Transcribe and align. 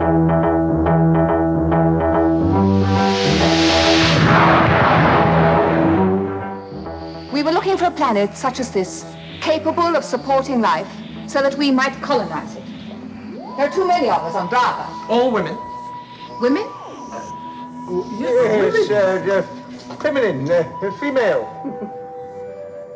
We 0.00 0.06
were 7.42 7.52
looking 7.52 7.76
for 7.76 7.84
a 7.84 7.90
planet 7.90 8.34
such 8.34 8.60
as 8.60 8.70
this, 8.70 9.04
capable 9.42 9.94
of 9.94 10.02
supporting 10.02 10.62
life, 10.62 10.88
so 11.26 11.42
that 11.42 11.56
we 11.58 11.70
might 11.70 11.92
colonize 12.00 12.56
it. 12.56 12.64
There 13.58 13.68
are 13.68 13.70
too 13.70 13.86
many 13.86 14.08
of 14.08 14.22
us 14.22 14.34
on 14.34 14.48
Drahva. 14.48 14.86
All 15.10 15.30
women. 15.30 15.54
Women? 16.40 16.64
Yes, 18.18 18.90
uh, 18.90 19.44
uh, 19.90 19.96
feminine, 19.96 20.50
uh, 20.50 20.90
female. 20.98 21.44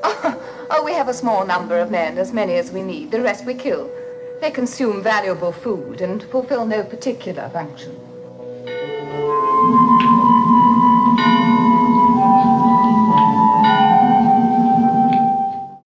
Oh, 0.70 0.82
we 0.82 0.92
have 0.92 1.08
a 1.08 1.14
small 1.14 1.44
number 1.46 1.78
of 1.78 1.90
men, 1.90 2.16
as 2.16 2.32
many 2.32 2.54
as 2.54 2.72
we 2.72 2.80
need. 2.82 3.10
The 3.10 3.20
rest 3.20 3.44
we 3.44 3.52
kill. 3.52 3.90
They 4.40 4.50
consume 4.50 5.02
valuable 5.02 5.52
food 5.52 6.00
and 6.00 6.22
fulfill 6.24 6.66
no 6.66 6.82
particular 6.84 7.48
function. 7.48 7.96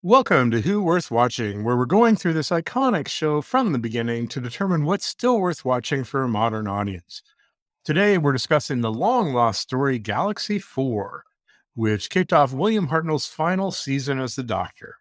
Welcome 0.01 0.51
to 0.51 0.61
Who 0.61 0.83
Worth 0.83 1.09
Watching, 1.09 1.63
where 1.63 1.77
we're 1.77 1.85
going 1.85 2.15
through 2.15 2.33
this 2.33 2.49
iconic 2.49 3.07
show 3.07 3.41
from 3.41 3.71
the 3.71 3.79
beginning 3.79 4.27
to 4.27 4.41
determine 4.41 4.85
what's 4.85 5.05
still 5.05 5.39
worth 5.39 5.65
watching 5.65 6.03
for 6.03 6.23
a 6.23 6.27
modern 6.27 6.67
audience. 6.67 7.23
Today, 7.85 8.17
we're 8.17 8.33
discussing 8.33 8.81
the 8.81 8.91
long 8.91 9.33
lost 9.33 9.61
story 9.61 9.99
Galaxy 9.99 10.59
4, 10.59 11.23
which 11.73 12.09
kicked 12.09 12.33
off 12.33 12.53
William 12.53 12.89
Hartnell's 12.89 13.27
final 13.27 13.71
season 13.71 14.19
as 14.19 14.35
the 14.35 14.43
Doctor. 14.43 14.97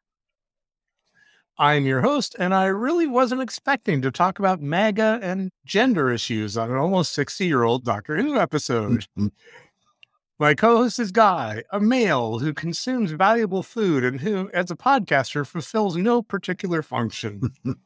I'm 1.58 1.84
your 1.84 2.00
host, 2.00 2.34
and 2.38 2.54
I 2.54 2.66
really 2.66 3.06
wasn't 3.06 3.42
expecting 3.42 4.00
to 4.02 4.10
talk 4.10 4.38
about 4.38 4.62
MAGA 4.62 5.20
and 5.22 5.50
gender 5.64 6.10
issues 6.10 6.56
on 6.56 6.70
an 6.70 6.76
almost 6.76 7.12
60 7.12 7.46
year 7.46 7.62
old 7.62 7.84
Doctor 7.84 8.16
Who 8.16 8.34
mm, 8.34 8.40
episode. 8.40 9.06
Mm. 9.18 9.30
My 10.38 10.54
co 10.54 10.78
host 10.78 10.98
is 10.98 11.12
Guy, 11.12 11.62
a 11.70 11.78
male 11.78 12.38
who 12.40 12.52
consumes 12.52 13.12
valuable 13.12 13.62
food 13.62 14.02
and 14.02 14.20
who, 14.20 14.50
as 14.52 14.70
a 14.70 14.76
podcaster, 14.76 15.46
fulfills 15.46 15.96
no 15.96 16.22
particular 16.22 16.82
function. 16.82 17.52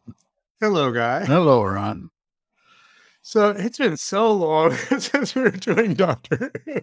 Hello, 0.60 0.90
Guy. 0.90 1.26
Hello, 1.26 1.62
Ron. 1.62 2.08
So 3.28 3.50
it's 3.50 3.78
been 3.78 3.96
so 3.96 4.30
long 4.30 4.72
since 5.00 5.34
we 5.34 5.42
were 5.42 5.50
doing 5.50 5.94
Doctor 5.94 6.52
Who. 6.64 6.80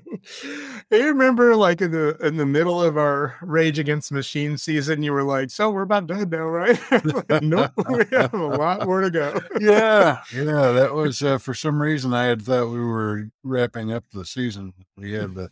You 0.92 1.06
remember, 1.06 1.56
like 1.56 1.80
in 1.80 1.92
the 1.92 2.18
in 2.18 2.36
the 2.36 2.46
middle 2.46 2.84
of 2.84 2.98
our 2.98 3.38
Rage 3.42 3.80
Against 3.80 4.10
the 4.10 4.16
Machine 4.16 4.58
season, 4.58 5.04
you 5.04 5.14
were 5.14 5.24
like, 5.24 5.52
"So 5.52 5.72
we're 5.72 5.84
about 5.84 6.08
done 6.08 6.30
now, 6.30 6.44
right?" 6.44 6.78
like, 6.92 7.42
nope, 7.42 7.72
we 7.90 8.04
have 8.12 8.34
a 8.34 8.46
lot 8.46 8.86
more 8.86 9.00
to 9.00 9.10
go. 9.10 9.40
Yeah, 9.58 10.20
yeah. 10.36 10.74
That 10.74 10.94
was 10.94 11.24
uh, 11.24 11.38
for 11.38 11.54
some 11.54 11.82
reason 11.82 12.14
I 12.14 12.26
had 12.26 12.42
thought 12.42 12.68
we 12.68 12.82
were 12.82 13.30
wrapping 13.44 13.94
up 13.94 14.04
the 14.12 14.26
season. 14.26 14.74
We 14.98 15.14
had 15.14 15.38
a 15.38 15.50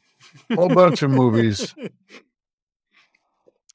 whole 0.53 0.67
bunch 0.67 1.03
of 1.03 1.09
movies. 1.09 1.73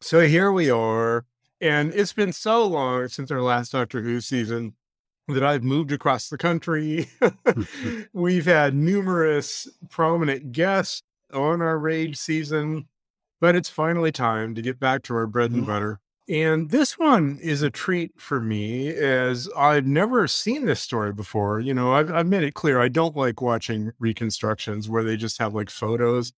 So 0.02 0.20
here 0.20 0.52
we 0.52 0.68
are, 0.68 1.24
and 1.62 1.94
it's 1.94 2.12
been 2.12 2.34
so 2.34 2.66
long 2.66 3.08
since 3.08 3.30
our 3.30 3.40
last 3.40 3.72
Doctor 3.72 4.02
Who 4.02 4.20
season 4.20 4.74
that 5.28 5.44
I've 5.44 5.64
moved 5.64 5.92
across 5.92 6.28
the 6.28 6.38
country. 6.38 7.08
Mm-hmm. 7.20 8.02
We've 8.12 8.46
had 8.46 8.74
numerous 8.74 9.68
prominent 9.90 10.52
guests 10.52 11.02
on 11.32 11.60
our 11.60 11.78
Rage 11.78 12.16
season, 12.16 12.88
but 13.40 13.56
it's 13.56 13.68
finally 13.68 14.12
time 14.12 14.54
to 14.54 14.62
get 14.62 14.78
back 14.78 15.02
to 15.04 15.14
our 15.14 15.26
bread 15.26 15.50
and 15.50 15.62
mm-hmm. 15.62 15.72
butter. 15.72 16.00
And 16.28 16.70
this 16.70 16.98
one 16.98 17.38
is 17.40 17.62
a 17.62 17.70
treat 17.70 18.12
for 18.16 18.40
me 18.40 18.88
as 18.88 19.48
I've 19.56 19.86
never 19.86 20.26
seen 20.26 20.66
this 20.66 20.80
story 20.80 21.12
before. 21.12 21.60
You 21.60 21.72
know, 21.72 21.92
I've, 21.92 22.10
I've 22.12 22.26
made 22.26 22.42
it 22.42 22.54
clear 22.54 22.80
I 22.80 22.88
don't 22.88 23.16
like 23.16 23.40
watching 23.40 23.92
reconstructions 24.00 24.88
where 24.88 25.04
they 25.04 25.16
just 25.16 25.38
have 25.38 25.54
like 25.54 25.70
photos 25.70 26.32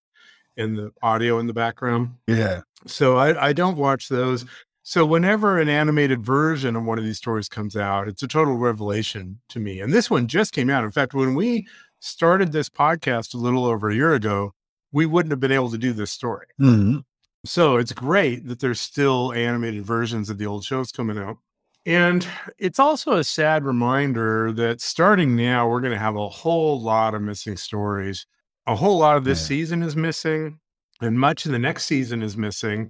and 0.55 0.77
the 0.77 0.91
audio 1.01 1.39
in 1.39 1.47
the 1.47 1.53
background. 1.53 2.15
Yeah, 2.27 2.61
So 2.85 3.17
I, 3.17 3.47
I 3.47 3.53
don't 3.53 3.77
watch 3.77 4.09
those. 4.09 4.45
So 4.89 5.05
whenever 5.05 5.59
an 5.59 5.69
animated 5.69 6.25
version 6.25 6.75
of 6.75 6.83
one 6.83 6.97
of 6.97 7.03
these 7.03 7.19
stories 7.19 7.47
comes 7.47 7.77
out, 7.77 8.07
it's 8.07 8.23
a 8.23 8.27
total 8.27 8.55
revelation 8.57 9.39
to 9.49 9.59
me. 9.59 9.81
And 9.81 9.93
this 9.93 10.09
one 10.09 10.25
just 10.27 10.51
came 10.51 10.67
out. 10.67 10.83
In 10.83 10.89
fact, 10.89 11.13
when 11.13 11.35
we 11.35 11.67
started 11.99 12.51
this 12.51 12.69
podcast 12.69 13.35
a 13.35 13.37
little 13.37 13.65
over 13.65 13.91
a 13.91 13.93
year 13.95 14.15
ago, 14.15 14.55
we 14.91 15.05
wouldn't 15.05 15.31
have 15.31 15.39
been 15.39 15.51
able 15.51 15.69
to 15.69 15.77
do 15.77 15.93
this 15.93 16.09
story. 16.09 16.47
Mhm. 16.59 17.03
So 17.45 17.77
it's 17.77 17.93
great 17.93 18.47
that 18.47 18.61
there's 18.61 18.81
still 18.81 19.31
animated 19.31 19.85
versions 19.85 20.27
of 20.27 20.39
the 20.39 20.47
old 20.47 20.63
shows 20.63 20.91
coming 20.91 21.19
out. 21.19 21.37
And 21.85 22.27
it's 22.57 22.79
also 22.79 23.11
a 23.11 23.23
sad 23.23 23.65
reminder 23.65 24.51
that 24.53 24.81
starting 24.81 25.35
now, 25.35 25.69
we're 25.69 25.81
going 25.81 25.93
to 25.93 25.99
have 25.99 26.15
a 26.15 26.29
whole 26.29 26.81
lot 26.81 27.13
of 27.13 27.21
missing 27.21 27.57
stories. 27.57 28.25
A 28.65 28.75
whole 28.75 28.97
lot 28.97 29.17
of 29.17 29.23
this 29.23 29.39
Yeah. 29.41 29.49
season 29.49 29.83
is 29.83 29.95
missing, 29.95 30.61
and 30.99 31.19
much 31.19 31.45
of 31.45 31.51
the 31.51 31.59
next 31.59 31.85
season 31.85 32.23
is 32.23 32.35
missing. 32.35 32.89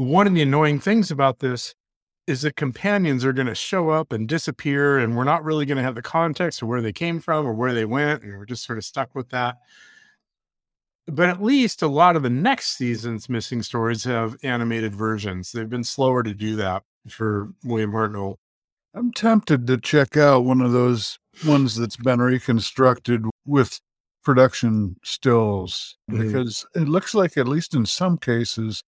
One 0.00 0.26
of 0.26 0.34
the 0.34 0.42
annoying 0.42 0.80
things 0.80 1.10
about 1.10 1.40
this 1.40 1.74
is 2.26 2.42
that 2.42 2.56
companions 2.56 3.24
are 3.24 3.32
going 3.32 3.48
to 3.48 3.54
show 3.54 3.90
up 3.90 4.12
and 4.12 4.26
disappear, 4.28 4.98
and 4.98 5.16
we're 5.16 5.24
not 5.24 5.44
really 5.44 5.66
going 5.66 5.76
to 5.76 5.82
have 5.82 5.94
the 5.94 6.02
context 6.02 6.62
of 6.62 6.68
where 6.68 6.80
they 6.80 6.92
came 6.92 7.20
from 7.20 7.46
or 7.46 7.52
where 7.52 7.74
they 7.74 7.84
went, 7.84 8.22
and 8.22 8.38
we're 8.38 8.46
just 8.46 8.64
sort 8.64 8.78
of 8.78 8.84
stuck 8.84 9.14
with 9.14 9.28
that 9.30 9.58
but 11.06 11.28
at 11.28 11.42
least 11.42 11.82
a 11.82 11.88
lot 11.88 12.14
of 12.14 12.22
the 12.22 12.30
next 12.30 12.76
season's 12.76 13.28
missing 13.28 13.62
stories 13.62 14.04
have 14.04 14.36
animated 14.42 14.94
versions. 14.94 15.50
They've 15.50 15.68
been 15.68 15.82
slower 15.82 16.22
to 16.22 16.32
do 16.32 16.54
that 16.56 16.84
for 17.08 17.52
William 17.64 17.92
Hartnell. 17.92 18.36
I'm 18.94 19.12
tempted 19.12 19.66
to 19.66 19.78
check 19.78 20.16
out 20.16 20.44
one 20.44 20.60
of 20.60 20.72
those 20.72 21.18
ones 21.44 21.74
that's 21.76 21.96
been 21.96 22.20
reconstructed 22.20 23.24
with 23.44 23.80
production 24.24 24.96
stills 25.02 25.96
Mhm. 26.10 26.18
because 26.26 26.64
it 26.74 26.88
looks 26.88 27.14
like, 27.14 27.36
at 27.36 27.48
least 27.48 27.74
in 27.74 27.86
some 27.86 28.16
cases, 28.18 28.82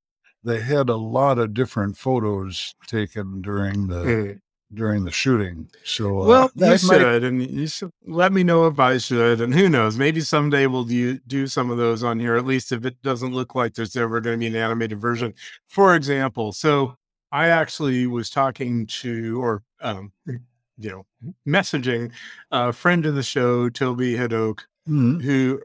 they 0.44 0.60
had 0.60 0.88
a 0.88 0.96
lot 0.96 1.38
of 1.38 1.54
different 1.54 1.96
photos 1.96 2.74
taken 2.86 3.42
during 3.42 3.88
the 3.88 4.40
during 4.74 5.04
the 5.04 5.10
shooting. 5.10 5.68
So, 5.84 6.22
uh, 6.22 6.26
Well, 6.26 6.42
you 6.54 6.60
that 6.66 6.82
might- 6.84 6.98
should, 6.98 7.24
and 7.24 7.42
you 7.50 7.66
should 7.66 7.90
let 8.06 8.32
me 8.32 8.42
know 8.42 8.66
if 8.66 8.78
I 8.80 8.96
should. 8.96 9.40
And 9.42 9.52
who 9.52 9.68
knows? 9.68 9.98
Maybe 9.98 10.22
someday 10.22 10.66
we'll 10.66 10.84
do 10.84 11.18
do 11.26 11.46
some 11.46 11.70
of 11.70 11.76
those 11.76 12.02
on 12.02 12.18
here. 12.18 12.36
At 12.36 12.46
least 12.46 12.72
if 12.72 12.84
it 12.86 13.00
doesn't 13.02 13.34
look 13.34 13.54
like 13.54 13.74
there's 13.74 13.96
ever 13.96 14.20
going 14.22 14.34
to 14.34 14.40
be 14.40 14.46
an 14.46 14.56
animated 14.56 14.98
version. 15.00 15.34
For 15.68 15.94
example, 15.94 16.52
so 16.52 16.96
I 17.30 17.48
actually 17.48 18.06
was 18.06 18.30
talking 18.30 18.86
to, 18.86 19.42
or 19.42 19.62
um, 19.82 20.12
you 20.26 20.90
know, 20.90 21.06
messaging 21.46 22.10
a 22.50 22.72
friend 22.72 23.04
of 23.04 23.14
the 23.14 23.22
show, 23.22 23.68
Toby 23.68 24.14
Hadoke, 24.14 24.60
Mhm. 24.88 25.22
who 25.22 25.60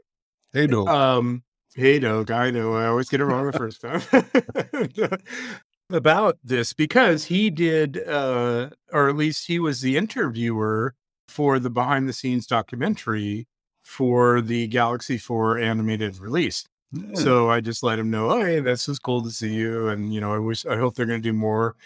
Hey. 0.52 0.66
Um, 0.68 1.42
hey, 1.78 2.00
Doug, 2.00 2.30
I 2.30 2.50
know 2.50 2.74
I 2.74 2.86
always 2.86 3.08
get 3.08 3.20
it 3.20 3.24
wrong 3.24 3.46
the 3.46 3.52
first 3.52 3.80
time 3.80 4.02
about 5.90 6.38
this 6.42 6.72
because 6.72 7.26
he 7.26 7.50
did, 7.50 8.06
uh, 8.06 8.70
or 8.92 9.08
at 9.08 9.16
least 9.16 9.46
he 9.46 9.60
was 9.60 9.80
the 9.80 9.96
interviewer 9.96 10.94
for 11.28 11.60
the 11.60 11.70
behind 11.70 12.08
the 12.08 12.12
scenes 12.12 12.46
documentary 12.48 13.46
for 13.84 14.40
the 14.40 14.66
Galaxy 14.66 15.18
4 15.18 15.58
animated 15.58 16.18
release. 16.18 16.64
Yeah. 16.90 17.14
So 17.14 17.48
I 17.48 17.60
just 17.60 17.84
let 17.84 17.98
him 17.98 18.10
know, 18.10 18.30
oh, 18.30 18.44
hey, 18.44 18.58
this 18.58 18.88
is 18.88 18.98
cool 18.98 19.22
to 19.22 19.30
see 19.30 19.54
you. 19.54 19.88
And, 19.88 20.12
you 20.12 20.20
know, 20.20 20.34
I 20.34 20.38
wish, 20.38 20.66
I 20.66 20.76
hope 20.76 20.96
they're 20.96 21.06
going 21.06 21.22
to 21.22 21.28
do 21.28 21.32
more. 21.32 21.76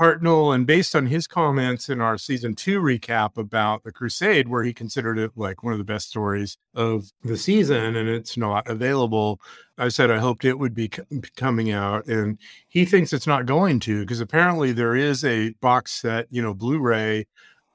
Hartnell, 0.00 0.54
and 0.54 0.66
based 0.66 0.94
on 0.94 1.06
his 1.06 1.26
comments 1.26 1.88
in 1.88 2.00
our 2.00 2.16
season 2.16 2.54
two 2.54 2.80
recap 2.80 3.36
about 3.36 3.82
the 3.82 3.92
Crusade, 3.92 4.48
where 4.48 4.62
he 4.62 4.72
considered 4.72 5.18
it 5.18 5.32
like 5.34 5.62
one 5.62 5.72
of 5.72 5.78
the 5.78 5.84
best 5.84 6.08
stories 6.08 6.56
of 6.74 7.10
the 7.24 7.36
season, 7.36 7.96
and 7.96 8.08
it's 8.08 8.36
not 8.36 8.68
available, 8.68 9.40
I 9.76 9.88
said 9.88 10.10
I 10.10 10.18
hoped 10.18 10.44
it 10.44 10.58
would 10.58 10.74
be 10.74 10.88
co- 10.88 11.04
coming 11.36 11.70
out, 11.70 12.06
and 12.06 12.38
he 12.68 12.84
thinks 12.84 13.12
it's 13.12 13.26
not 13.26 13.46
going 13.46 13.80
to 13.80 14.00
because 14.00 14.20
apparently 14.20 14.72
there 14.72 14.94
is 14.94 15.24
a 15.24 15.50
box 15.60 15.92
set, 15.92 16.26
you 16.30 16.42
know, 16.42 16.54
Blu-ray 16.54 17.26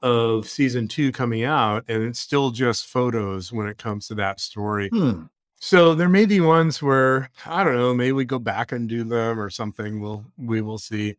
of 0.02 0.48
season 0.48 0.88
two 0.88 1.12
coming 1.12 1.44
out, 1.44 1.84
and 1.88 2.02
it's 2.02 2.20
still 2.20 2.50
just 2.50 2.86
photos 2.86 3.52
when 3.52 3.66
it 3.66 3.78
comes 3.78 4.06
to 4.08 4.14
that 4.14 4.40
story. 4.40 4.88
Hmm. 4.88 5.24
So 5.60 5.94
there 5.94 6.10
may 6.10 6.26
be 6.26 6.40
ones 6.40 6.82
where 6.82 7.30
I 7.46 7.64
don't 7.64 7.76
know, 7.76 7.94
maybe 7.94 8.12
we 8.12 8.26
go 8.26 8.38
back 8.38 8.70
and 8.70 8.86
do 8.86 9.02
them 9.02 9.40
or 9.40 9.48
something. 9.48 10.00
We'll 10.00 10.26
we 10.36 10.60
will 10.60 10.78
see. 10.78 11.16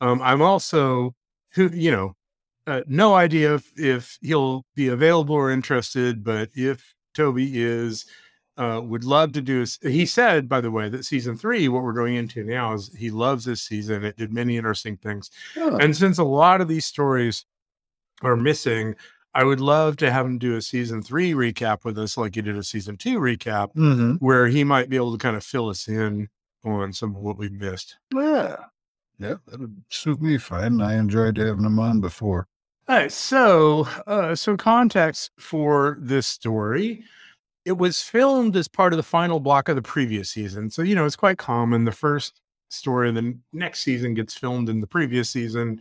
Um, 0.00 0.22
I'm 0.22 0.42
also 0.42 1.14
you 1.56 1.90
know, 1.90 2.16
uh, 2.66 2.82
no 2.86 3.14
idea 3.14 3.54
if 3.54 3.72
if 3.76 4.18
he'll 4.20 4.64
be 4.74 4.88
available 4.88 5.34
or 5.34 5.50
interested, 5.50 6.22
but 6.22 6.50
if 6.54 6.94
Toby 7.14 7.62
is, 7.62 8.06
uh, 8.56 8.80
would 8.84 9.04
love 9.04 9.32
to 9.32 9.40
do. 9.40 9.64
He 9.82 10.06
said, 10.06 10.48
by 10.48 10.60
the 10.60 10.70
way, 10.70 10.88
that 10.88 11.04
season 11.04 11.36
three, 11.36 11.68
what 11.68 11.82
we're 11.82 11.92
going 11.92 12.14
into 12.14 12.44
now, 12.44 12.74
is 12.74 12.94
he 12.96 13.10
loves 13.10 13.44
this 13.44 13.62
season. 13.62 14.04
It 14.04 14.16
did 14.16 14.32
many 14.32 14.56
interesting 14.56 14.96
things, 14.96 15.30
Oh, 15.56 15.76
and 15.76 15.96
since 15.96 16.18
a 16.18 16.24
lot 16.24 16.60
of 16.60 16.68
these 16.68 16.86
stories 16.86 17.44
are 18.22 18.36
missing. 18.36 18.96
I 19.32 19.44
would 19.44 19.60
love 19.60 19.96
to 19.98 20.10
have 20.10 20.26
him 20.26 20.38
do 20.38 20.56
a 20.56 20.60
season 20.60 21.02
three 21.02 21.34
recap 21.34 21.84
with 21.84 21.96
us, 21.96 22.16
like 22.16 22.34
he 22.34 22.42
did 22.42 22.56
a 22.56 22.64
season 22.64 22.96
two 22.96 23.20
recap, 23.20 23.72
mhm. 23.76 24.18
where 24.18 24.48
he 24.48 24.64
might 24.64 24.88
be 24.88 24.96
able 24.96 25.12
to 25.12 25.18
kind 25.18 25.36
of 25.36 25.44
fill 25.44 25.68
us 25.68 25.86
in 25.86 26.28
on 26.64 26.92
some 26.92 27.14
of 27.14 27.22
what 27.22 27.38
we've 27.38 27.52
missed. 27.52 27.96
Yeah. 28.12 28.56
Yeah, 29.20 29.34
that 29.48 29.60
would 29.60 29.82
suit 29.90 30.20
me 30.22 30.38
fine. 30.38 30.80
I 30.80 30.96
enjoyed 30.96 31.36
having 31.36 31.64
him 31.64 31.78
on 31.78 32.00
before. 32.00 32.48
All 32.88 32.96
right, 32.96 33.12
so 33.12 33.86
uh, 34.06 34.34
some 34.34 34.56
context 34.56 35.30
for 35.38 35.98
this 36.00 36.26
story. 36.26 37.04
It 37.66 37.76
was 37.76 38.02
filmed 38.02 38.56
as 38.56 38.66
part 38.66 38.92
of 38.92 38.96
the 38.96 39.02
final 39.02 39.38
block 39.38 39.68
of 39.68 39.76
the 39.76 39.82
previous 39.82 40.30
season. 40.30 40.70
So, 40.70 40.82
you 40.82 40.94
know, 40.94 41.04
it's 41.04 41.14
quite 41.16 41.36
common. 41.38 41.84
The 41.84 41.92
first 41.92 42.40
story 42.70 43.10
of 43.10 43.14
the 43.14 43.36
next 43.52 43.80
season 43.82 44.14
gets 44.14 44.34
filmed 44.34 44.68
in 44.70 44.80
the 44.80 44.86
previous 44.86 45.28
season. 45.28 45.80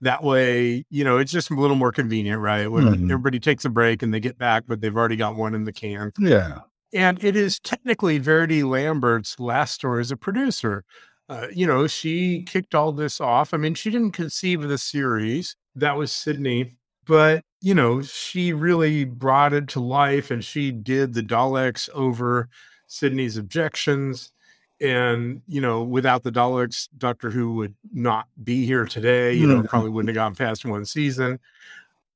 That 0.00 0.22
way, 0.22 0.84
you 0.88 1.02
know, 1.04 1.18
it's 1.18 1.32
just 1.32 1.50
a 1.50 1.54
little 1.54 1.76
more 1.76 1.90
convenient, 1.90 2.40
right? 2.40 2.70
When 2.70 2.84
Mhm. 2.84 3.04
everybody 3.10 3.40
takes 3.40 3.64
a 3.64 3.68
break 3.70 4.02
and 4.02 4.14
they 4.14 4.20
get 4.20 4.38
back, 4.38 4.64
but 4.68 4.80
they've 4.80 4.96
already 4.96 5.16
got 5.16 5.34
one 5.36 5.54
in 5.54 5.64
the 5.64 5.72
can. 5.72 6.12
Yeah. 6.18 6.60
And 6.94 7.22
it 7.24 7.34
is 7.34 7.58
technically 7.58 8.18
Verity 8.18 8.62
Lambert's 8.62 9.40
last 9.40 9.74
story 9.74 10.00
as 10.00 10.12
a 10.12 10.16
producer. 10.16 10.84
Uh, 11.28 11.48
you 11.52 11.66
know, 11.66 11.86
she 11.86 12.42
kicked 12.44 12.74
all 12.74 12.92
this 12.92 13.20
off. 13.20 13.52
I 13.52 13.56
mean, 13.56 13.74
she 13.74 13.90
didn't 13.90 14.12
conceive 14.12 14.62
of 14.62 14.68
the 14.68 14.78
series. 14.78 15.56
That 15.74 15.96
was 15.96 16.12
Sydney. 16.12 16.76
But, 17.04 17.42
you 17.60 17.74
know, 17.74 18.02
she 18.02 18.52
really 18.52 19.04
brought 19.04 19.52
it 19.52 19.68
to 19.68 19.80
life 19.80 20.30
and 20.30 20.44
she 20.44 20.70
did 20.72 21.14
the 21.14 21.22
Daleks 21.22 21.88
over 21.90 22.48
Sydney's 22.86 23.36
objections. 23.36 24.32
And, 24.80 25.42
you 25.46 25.60
know, 25.60 25.82
without 25.82 26.22
the 26.22 26.32
Daleks, 26.32 26.88
Doctor 26.98 27.30
Who 27.30 27.54
would 27.54 27.74
not 27.92 28.26
be 28.42 28.66
here 28.66 28.84
today. 28.84 29.32
You 29.34 29.46
know, 29.46 29.62
Mhm. 29.62 29.68
probably 29.68 29.90
wouldn't 29.90 30.10
have 30.10 30.14
gone 30.16 30.34
past 30.34 30.64
one 30.64 30.84
season. 30.84 31.38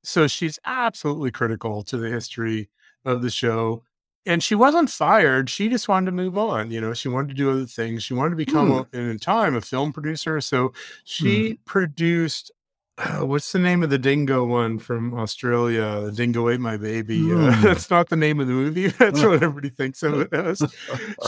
So 0.03 0.27
she's 0.27 0.59
absolutely 0.65 1.31
critical 1.31 1.83
to 1.83 1.97
the 1.97 2.09
history 2.09 2.69
of 3.05 3.21
the 3.21 3.29
show 3.29 3.83
and 4.25 4.43
she 4.43 4.55
wasn't 4.55 4.89
fired. 4.89 5.49
She 5.49 5.69
just 5.69 5.87
wanted 5.87 6.07
to 6.07 6.11
move 6.11 6.37
on. 6.37 6.71
You 6.71 6.81
know, 6.81 6.93
she 6.93 7.07
wanted 7.09 7.29
to 7.29 7.33
do 7.35 7.49
other 7.51 7.65
things. 7.65 8.03
She 8.03 8.13
wanted 8.13 8.31
to 8.31 8.35
become, 8.35 8.69
Hmm. 8.69 8.95
a, 8.97 8.99
in 8.99 9.19
time, 9.19 9.55
a 9.55 9.61
film 9.61 9.91
producer. 9.93 10.39
So 10.41 10.73
she 11.03 11.59
produced. 11.65 12.51
uh, 12.97 13.25
what's 13.25 13.51
the 13.51 13.57
name 13.57 13.81
of 13.83 13.89
the 13.89 13.97
dingo 13.97 14.45
one 14.45 14.77
from 14.77 15.13
Australia? 15.17 16.01
The 16.05 16.11
dingo 16.11 16.49
ate 16.49 16.59
my 16.59 16.77
baby. 16.77 17.31
Uh, 17.31 17.51
Hmm. 17.55 17.63
that's 17.63 17.89
not 17.89 18.09
the 18.09 18.15
name 18.15 18.39
of 18.39 18.47
the 18.47 18.53
movie. 18.53 18.87
That's 18.99 19.23
what 19.23 19.33
everybody 19.41 19.69
thinks 19.69 20.03
of 20.03 20.19
it 20.21 20.33
as. 20.33 20.61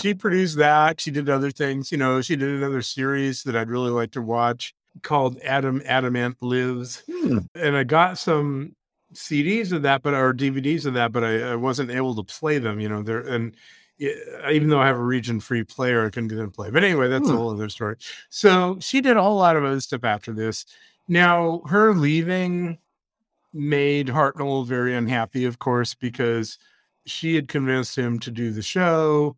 She 0.01 0.13
produced 0.13 0.57
that. 0.57 1.01
She 1.01 1.09
did 1.09 1.29
other 1.29 1.49
things. 1.51 1.91
You 1.91 1.97
know, 1.97 2.21
she 2.21 2.35
did 2.35 2.49
another 2.49 2.81
series 2.83 3.43
that 3.43 3.55
I'd 3.55 3.69
really 3.69 3.89
like 3.91 4.11
to 4.11 4.21
watch 4.21 4.73
called 5.01 5.39
Adam 5.39 5.81
Adamant 5.85 6.37
Lives 6.41 7.01
Hmm. 7.09 7.39
and 7.55 7.75
I 7.75 7.83
got 7.85 8.19
some 8.19 8.75
CDs 9.13 9.71
of 9.71 9.81
that, 9.83 10.01
but 10.03 10.13
or 10.13 10.33
DVDs 10.33 10.85
of 10.85 10.93
that, 10.95 11.11
but 11.11 11.23
I, 11.23 11.51
I 11.51 11.55
wasn't 11.55 11.91
able 11.91 12.15
to 12.15 12.23
play 12.23 12.57
them. 12.59 12.79
You 12.79 12.89
know, 12.89 13.01
there 13.03 13.19
and 13.21 13.55
even 13.99 14.69
though 14.69 14.81
I 14.81 14.87
have 14.87 14.97
a 14.97 15.03
region 15.03 15.39
free 15.39 15.63
player, 15.63 16.05
I 16.05 16.09
couldn't 16.09 16.29
get 16.29 16.35
them 16.35 16.49
to 16.49 16.55
play. 16.55 16.69
But 16.71 16.83
anyway, 16.83 17.07
that's 17.07 17.27
a 17.27 17.31
Hmm. 17.31 17.37
whole 17.37 17.51
other 17.51 17.69
story. 17.69 17.95
So 18.29 18.77
she 18.79 19.01
did 19.01 19.17
a 19.17 19.21
whole 19.21 19.37
lot 19.37 19.55
of 19.55 19.63
other 19.63 19.79
stuff 19.79 20.03
after 20.03 20.33
this. 20.33 20.65
Now 21.07 21.61
her 21.67 21.93
leaving 21.93 22.79
made 23.53 24.07
Hartnell 24.07 24.65
very 24.65 24.95
unhappy, 24.95 25.45
of 25.45 25.59
course, 25.59 25.93
because 25.93 26.57
she 27.05 27.35
had 27.35 27.47
convinced 27.47 27.97
him 27.97 28.17
to 28.19 28.31
do 28.31 28.51
the 28.51 28.61
show 28.63 29.37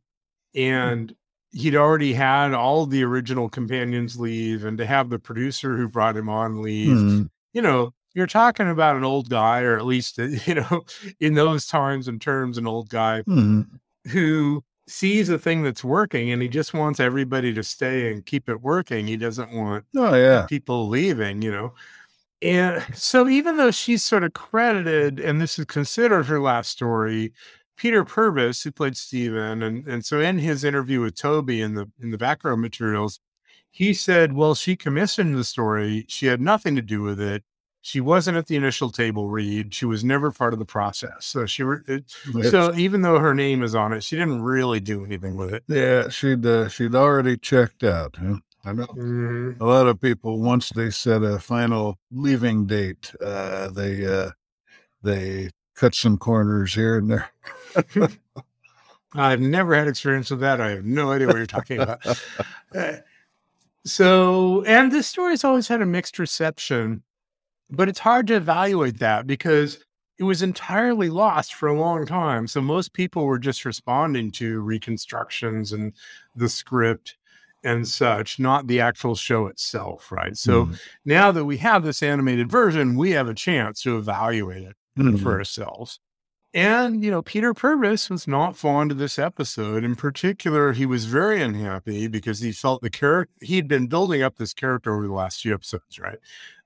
and 0.54 1.14
he'd 1.52 1.76
already 1.76 2.14
had 2.14 2.54
all 2.54 2.86
the 2.86 3.04
original 3.04 3.50
companions 3.50 4.20
leave 4.20 4.64
and 4.64 4.78
to 4.78 4.86
have 4.86 5.10
the 5.10 5.20
producer 5.20 5.76
who 5.78 5.88
brought 5.88 6.16
him 6.18 6.30
on 6.30 6.62
leave 6.62 6.98
Hmm. 6.98 7.24
you 7.54 7.62
know, 7.62 7.94
you're 8.16 8.26
talking 8.28 8.70
about 8.70 8.96
an 8.96 9.04
old 9.04 9.30
guy, 9.30 9.62
or 9.62 9.78
at 9.78 9.86
least, 9.86 10.18
you 10.48 10.56
know, 10.56 10.86
in 11.20 11.36
those 11.36 11.68
times 11.68 12.08
and 12.08 12.20
terms, 12.20 12.58
an 12.58 12.66
old 12.68 12.90
guy 12.90 13.22
Hmm. 13.22 13.62
who 14.10 14.64
sees 14.88 15.30
a 15.30 15.38
thing 15.40 15.64
that's 15.64 15.84
working 15.84 16.32
and 16.32 16.42
he 16.42 16.48
just 16.48 16.74
wants 16.74 17.00
everybody 17.00 17.52
to 17.54 17.64
stay 17.64 18.12
and 18.12 18.26
keep 18.26 18.48
it 18.50 18.62
working. 18.62 19.08
He 19.08 19.18
doesn't 19.18 19.52
want 19.52 19.86
Oh 19.96 20.14
yeah. 20.16 20.46
people 20.48 20.88
leaving, 20.88 21.42
you 21.42 21.52
know. 21.52 21.74
And 22.42 22.84
so, 22.96 23.28
even 23.28 23.58
though 23.58 23.72
she's 23.72 24.04
sort 24.04 24.24
of 24.24 24.34
credited, 24.34 25.20
and 25.20 25.42
this 25.42 25.58
is 25.58 25.66
considered 25.66 26.26
her 26.28 26.40
last 26.40 26.70
story, 26.72 27.34
Peter 27.78 28.04
Purves, 28.06 28.64
who 28.64 28.72
played 28.72 28.98
Stephen, 28.98 29.64
and 29.64 29.88
and 29.88 30.06
so 30.06 30.20
in 30.20 30.38
his 30.40 30.64
interview 30.64 31.02
with 31.02 31.16
Toby 31.16 31.62
in 31.62 31.74
the 31.76 31.90
in 32.02 32.12
the 32.12 32.18
background 32.18 32.62
materials, 32.62 33.20
he 33.72 33.94
said, 33.94 34.34
"Well, 34.34 34.54
she 34.56 34.76
commissioned 34.76 35.36
the 35.36 35.44
story. 35.46 36.06
She 36.10 36.28
had 36.28 36.42
nothing 36.42 36.76
to 36.76 36.82
do 36.82 37.02
with 37.02 37.20
it. 37.20 37.44
She 37.86 38.02
wasn't 38.02 38.36
at 38.36 38.48
the 38.48 38.56
initial 38.56 38.90
table 38.90 39.28
read. 39.30 39.72
She 39.72 39.86
was 39.86 40.04
never 40.04 40.32
part 40.32 40.54
of 40.54 40.60
the 40.60 40.66
process. 40.66 41.24
So 41.24 41.46
she, 41.46 41.62
re- 41.62 41.82
it, 41.88 42.10
so 42.50 42.74
even 42.74 43.04
though 43.04 43.20
her 43.20 43.36
name 43.36 43.62
is 43.62 43.76
on 43.76 43.94
it, 43.94 44.04
she 44.04 44.16
didn't 44.16 44.42
really 44.42 44.80
do 44.80 45.06
anything 45.06 45.36
with 45.36 45.54
it." 45.54 45.64
yeah, 45.68 46.10
she'd 46.10 46.44
uh, 46.48 46.68
she'd 46.68 46.96
already 46.96 47.38
checked 47.38 47.84
out. 47.84 48.16
Huh? 48.20 48.38
I 48.66 48.74
know 48.74 48.88
Mhm. 48.88 49.60
a 49.62 49.66
lot 49.66 49.86
of 49.86 50.02
people 50.02 50.40
once 50.40 50.70
they 50.70 50.90
set 50.90 51.22
a 51.22 51.38
final 51.38 52.00
leaving 52.12 52.66
date, 52.66 53.14
uh, 53.24 53.70
they 53.70 54.04
uh, 54.04 54.32
they 55.04 55.52
cut 55.76 55.94
some 55.94 56.18
corners 56.18 56.74
here 56.74 56.98
and 56.98 57.12
there. 57.12 57.30
I've 59.14 59.42
never 59.42 59.76
had 59.76 59.88
experience 59.88 60.32
with 60.32 60.40
that. 60.40 60.60
I 60.60 60.72
have 60.72 60.86
no 60.86 61.12
idea 61.12 61.28
what 61.28 61.36
you're 61.38 61.46
talking 61.46 61.80
about. 61.80 62.02
Uh, 62.76 62.94
so, 63.86 64.64
and 64.64 64.92
this 64.92 65.08
story's 65.08 65.44
always 65.46 65.68
had 65.68 65.82
a 65.82 65.86
mixed 65.86 66.18
reception, 66.20 67.04
but 67.70 67.90
it's 67.90 68.00
hard 68.00 68.28
to 68.28 68.36
evaluate 68.36 69.00
that 69.00 69.28
because 69.28 69.80
it 70.18 70.24
was 70.24 70.42
entirely 70.42 71.10
lost 71.10 71.54
for 71.54 71.68
a 71.68 71.78
long 71.80 72.06
time. 72.06 72.48
So, 72.48 72.62
most 72.62 72.94
people 72.94 73.26
were 73.26 73.40
just 73.40 73.66
responding 73.66 74.32
to 74.32 74.62
reconstructions 74.62 75.74
and 75.74 75.94
the 76.36 76.50
script 76.50 77.18
and 77.64 77.88
such, 77.88 78.40
not 78.40 78.68
the 78.68 78.80
actual 78.80 79.16
show 79.16 79.48
itself, 79.48 80.12
right? 80.12 80.38
So, 80.38 80.68
Mhm. 80.68 80.80
now 81.06 81.32
that 81.32 81.46
we 81.46 81.58
have 81.58 81.84
this 81.84 82.02
animated 82.04 82.50
version, 82.52 82.96
we 82.96 83.12
have 83.12 83.28
a 83.28 83.34
chance 83.34 83.82
to 83.82 83.98
evaluate 83.98 84.64
it 84.64 84.76
Mhm. 84.98 85.20
for 85.22 85.34
ourselves. 85.38 86.00
And, 86.56 87.04
you 87.04 87.12
know, 87.12 87.22
Peter 87.22 87.54
Purves 87.54 88.10
was 88.10 88.30
not 88.30 88.56
fond 88.56 88.90
of 88.90 88.98
this 88.98 89.20
episode. 89.20 89.84
In 89.84 89.98
particular, 89.98 90.72
he 90.72 90.86
was 90.86 91.04
very 91.04 91.42
unhappy 91.42 92.08
because 92.08 92.40
he 92.40 92.54
felt 92.54 92.82
the 92.82 92.90
character, 92.90 93.34
he'd 93.42 93.68
been 93.68 93.88
building 93.88 94.24
up 94.24 94.38
this 94.38 94.54
character 94.54 94.96
over 94.96 95.06
the 95.06 95.14
last 95.14 95.42
few 95.42 95.54
episodes, 95.54 96.00
right? 96.00 96.18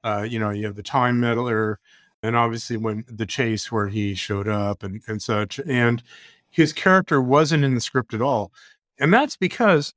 Uh, 0.03 0.27
you 0.29 0.37
know, 0.37 0.51
you 0.51 0.67
have 0.67 0.75
the 0.75 0.83
time 0.83 1.19
meddler, 1.19 1.79
and 2.21 2.35
obviously 2.35 2.77
when 2.77 3.03
the 3.07 3.25
chase 3.25 3.71
where 3.71 3.87
he 3.87 4.13
showed 4.13 4.47
up 4.47 4.83
and, 4.83 5.01
and 5.07 5.23
such. 5.23 5.59
And 5.67 6.03
his 6.51 6.71
character 6.71 7.19
wasn't 7.19 7.63
in 7.63 7.73
the 7.73 7.81
script 7.81 8.13
at 8.13 8.21
all. 8.21 8.51
And 8.99 9.11
that's 9.11 9.37
because 9.37 9.95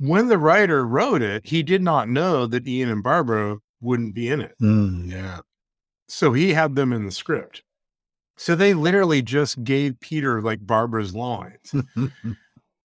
when 0.00 0.26
the 0.26 0.38
writer 0.38 0.84
wrote 0.84 1.22
it, 1.22 1.46
he 1.46 1.62
did 1.62 1.80
not 1.80 2.08
know 2.08 2.46
that 2.46 2.66
Ian 2.66 2.88
and 2.88 3.04
Barbara 3.04 3.58
wouldn't 3.80 4.14
be 4.14 4.28
in 4.28 4.40
it. 4.40 4.56
Mm, 4.60 5.12
yeah. 5.12 5.42
So 6.08 6.32
he 6.32 6.54
had 6.54 6.74
them 6.74 6.92
in 6.92 7.04
the 7.04 7.12
script. 7.12 7.62
So 8.36 8.54
they 8.54 8.74
literally 8.74 9.22
just 9.22 9.62
gave 9.62 10.00
Peter 10.00 10.40
like 10.40 10.66
Barbara's 10.66 11.14
lines. 11.14 11.72
and 11.94 12.36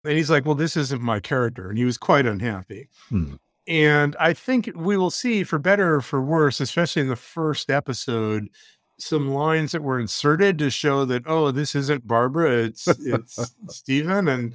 he's 0.04 0.30
like, 0.30 0.44
Well, 0.44 0.54
this 0.54 0.76
isn't 0.76 1.02
my 1.02 1.20
character. 1.20 1.68
And 1.68 1.78
he 1.78 1.84
was 1.84 1.98
quite 1.98 2.26
unhappy. 2.26 2.88
Hmm. 3.08 3.34
And 3.68 4.16
I 4.18 4.32
think 4.32 4.72
we 4.74 4.96
will 4.96 5.10
see, 5.10 5.44
for 5.44 5.58
better 5.58 5.94
or 5.94 6.00
for 6.00 6.20
worse, 6.20 6.60
especially 6.60 7.02
in 7.02 7.08
the 7.08 7.16
first 7.16 7.70
episode, 7.70 8.48
some 8.98 9.28
lines 9.28 9.72
that 9.72 9.82
were 9.82 10.00
inserted 10.00 10.58
to 10.58 10.70
show 10.70 11.04
that, 11.04 11.22
oh, 11.26 11.50
this 11.50 11.74
isn't 11.74 12.06
Barbara, 12.06 12.64
it's 12.64 12.88
it's 12.88 13.54
Stephen. 13.68 14.28
And 14.28 14.54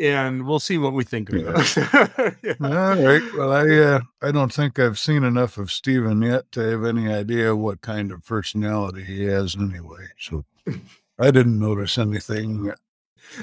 and 0.00 0.46
we'll 0.46 0.58
see 0.60 0.78
what 0.78 0.92
we 0.92 1.04
think 1.04 1.30
of 1.30 1.36
Yeah. 1.40 1.52
those. 1.52 1.76
Yeah. 2.42 2.54
All 2.60 3.02
right. 3.02 3.22
Well, 3.36 3.52
I 3.52 3.68
uh, 3.68 4.00
I 4.22 4.32
don't 4.32 4.52
think 4.52 4.78
I've 4.78 4.98
seen 4.98 5.24
enough 5.24 5.56
of 5.58 5.70
Stephen 5.72 6.22
yet 6.22 6.50
to 6.52 6.60
have 6.60 6.84
any 6.84 7.12
idea 7.12 7.54
what 7.56 7.80
kind 7.80 8.10
of 8.12 8.24
personality 8.24 9.04
he 9.04 9.24
has 9.24 9.56
anyway. 9.56 10.08
So 10.18 10.44
I 11.18 11.30
didn't 11.30 11.58
notice 11.58 11.96
anything. 11.98 12.72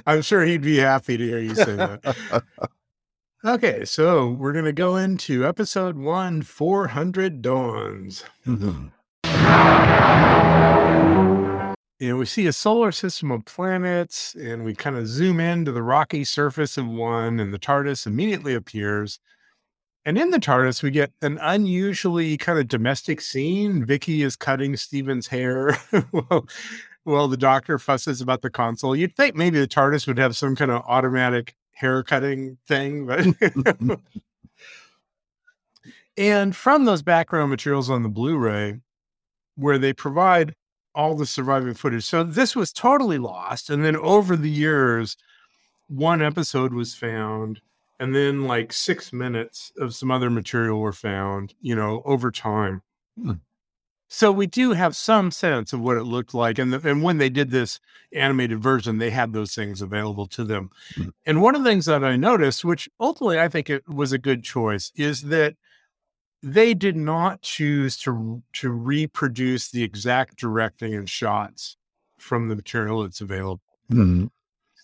I'm 0.06 0.22
sure 0.22 0.44
he'd 0.44 0.62
be 0.62 0.78
happy 0.78 1.18
to 1.18 1.24
hear 1.24 1.40
you 1.40 1.56
say 1.56 1.76
that. 1.76 2.16
Okay, 3.44 3.86
so 3.86 4.30
we're 4.30 4.54
going 4.54 4.66
to 4.66 4.72
go 4.72 4.98
into 4.98 5.48
episode 5.48 5.98
one 5.98 6.44
400 6.44 7.42
Dawns. 7.42 8.24
Mhm. 8.46 8.92
You 12.02 12.10
know, 12.10 12.18
we 12.18 12.26
see 12.26 12.48
a 12.48 12.52
solar 12.52 12.92
system 12.92 13.30
of 13.30 13.46
planets, 13.46 14.34
and 14.34 14.66
we 14.66 14.74
kind 14.74 14.98
of 14.98 15.06
zoom 15.06 15.40
into 15.40 15.72
the 15.72 15.84
rocky 15.84 16.24
surface 16.24 16.76
of 16.76 16.88
one, 16.88 17.40
and 17.40 17.54
the 17.54 17.60
TARDIS 17.60 18.08
immediately 18.08 18.56
appears. 18.56 19.20
And 20.04 20.18
in 20.18 20.32
the 20.32 20.40
TARDIS, 20.40 20.82
we 20.82 20.90
get 20.90 21.12
an 21.22 21.38
unusually 21.40 22.38
kind 22.38 22.58
of 22.58 22.68
domestic 22.68 23.22
scene. 23.22 23.86
Vicky 23.86 24.24
is 24.24 24.36
cutting 24.36 24.76
Steven's 24.78 25.28
hair 25.28 25.74
while, 26.10 26.48
while 27.04 27.28
the 27.28 27.38
doctor 27.38 27.78
fusses 27.78 28.20
about 28.20 28.42
the 28.42 28.50
console. 28.50 28.96
You'd 28.96 29.16
think 29.16 29.36
maybe 29.36 29.60
the 29.60 29.68
TARDIS 29.68 30.08
would 30.08 30.18
have 30.18 30.36
some 30.36 30.56
kind 30.56 30.72
of 30.72 30.82
automatic 30.88 31.54
hair 31.74 32.02
cutting 32.02 32.58
thing, 32.68 33.06
but. 33.06 34.00
and 36.18 36.56
from 36.56 36.86
those 36.86 37.04
background 37.04 37.52
materials 37.52 37.92
on 37.92 38.02
the 38.02 38.10
Blu 38.10 38.40
ray, 38.40 38.80
where 39.56 39.78
they 39.78 39.94
provide 39.94 40.56
all 40.94 41.16
the 41.16 41.26
surviving 41.26 41.74
footage. 41.74 42.04
So 42.04 42.24
this 42.24 42.56
was 42.56 42.74
totally 42.74 43.18
lost. 43.18 43.70
And 43.70 43.84
then 43.84 43.96
over 43.96 44.36
the 44.36 44.50
years, 44.50 45.18
one 45.88 46.22
episode 46.22 46.74
was 46.74 46.96
found, 46.96 47.62
and 48.00 48.16
then 48.16 48.46
like 48.46 48.74
six 48.74 49.12
minutes 49.14 49.72
of 49.78 49.94
some 49.94 50.12
other 50.12 50.30
material 50.30 50.80
were 50.80 50.94
found, 50.94 51.54
you 51.62 51.76
know, 51.76 52.02
over 52.06 52.32
time. 52.32 52.82
Hmm. 53.22 53.34
So 54.14 54.30
we 54.30 54.46
do 54.46 54.74
have 54.74 54.96
some 54.96 55.32
sense 55.32 55.72
of 55.72 55.80
what 55.80 55.96
it 55.96 56.04
looked 56.04 56.34
like. 56.34 56.60
And, 56.60 56.74
the, 56.74 56.90
and 56.90 57.02
when 57.02 57.18
they 57.18 57.30
did 57.30 57.50
this 57.50 57.80
animated 58.12 58.62
version, 58.62 58.98
they 58.98 59.10
had 59.10 59.32
those 59.32 59.56
things 59.56 59.82
available 59.82 60.28
to 60.28 60.44
them. 60.44 60.70
Mhm. 60.96 61.14
And 61.26 61.42
one 61.42 61.56
of 61.56 61.64
the 61.64 61.70
things 61.70 61.86
that 61.86 62.04
I 62.04 62.18
noticed, 62.18 62.66
which 62.66 62.90
ultimately 63.00 63.40
I 63.40 63.48
think 63.48 63.70
it 63.70 63.88
was 63.88 64.12
a 64.12 64.18
good 64.18 64.44
choice, 64.44 64.92
is 64.98 65.24
that 65.24 65.56
they 66.44 66.74
did 66.74 66.96
not 66.96 67.42
choose 67.42 67.98
to 67.98 68.42
to 68.54 68.72
reproduce 68.72 69.70
the 69.70 69.84
exact 69.84 70.38
directing 70.38 70.94
and 70.94 71.10
shots 71.10 71.78
from 72.18 72.50
the 72.50 72.56
material 72.56 73.04
that's 73.04 73.22
available. 73.22 73.62
Mhm. 73.92 74.30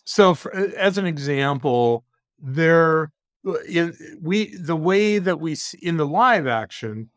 So, 0.05 0.33
for, 0.33 0.53
as 0.53 0.97
an 0.97 1.05
example, 1.05 2.05
there 2.39 3.11
in, 3.67 3.95
we 4.21 4.55
the 4.55 4.75
way 4.75 5.19
that 5.19 5.39
we 5.39 5.55
in 5.81 5.97
the 5.97 6.07
live 6.07 6.47
action, 6.47 7.09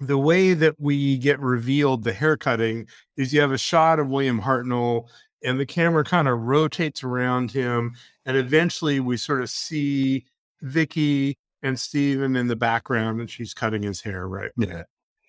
the 0.00 0.18
way 0.18 0.54
that 0.54 0.76
we 0.78 1.18
get 1.18 1.40
revealed 1.40 2.04
the 2.04 2.12
haircutting 2.12 2.86
is 3.16 3.32
you 3.34 3.40
have 3.40 3.52
a 3.52 3.58
shot 3.58 3.98
of 3.98 4.08
William 4.08 4.40
Hartnell, 4.42 5.08
and 5.42 5.58
the 5.58 5.66
camera 5.66 6.04
kind 6.04 6.28
of 6.28 6.38
rotates 6.40 7.02
around 7.02 7.50
him, 7.50 7.94
and 8.24 8.36
eventually 8.36 9.00
we 9.00 9.16
sort 9.16 9.42
of 9.42 9.50
see 9.50 10.24
Vicky 10.62 11.36
and 11.62 11.78
Steven 11.78 12.36
in 12.36 12.46
the 12.46 12.56
background, 12.56 13.20
and 13.20 13.30
she's 13.30 13.54
cutting 13.54 13.82
his 13.82 14.00
hair, 14.02 14.26
right? 14.28 14.50
Yeah. 14.56 14.84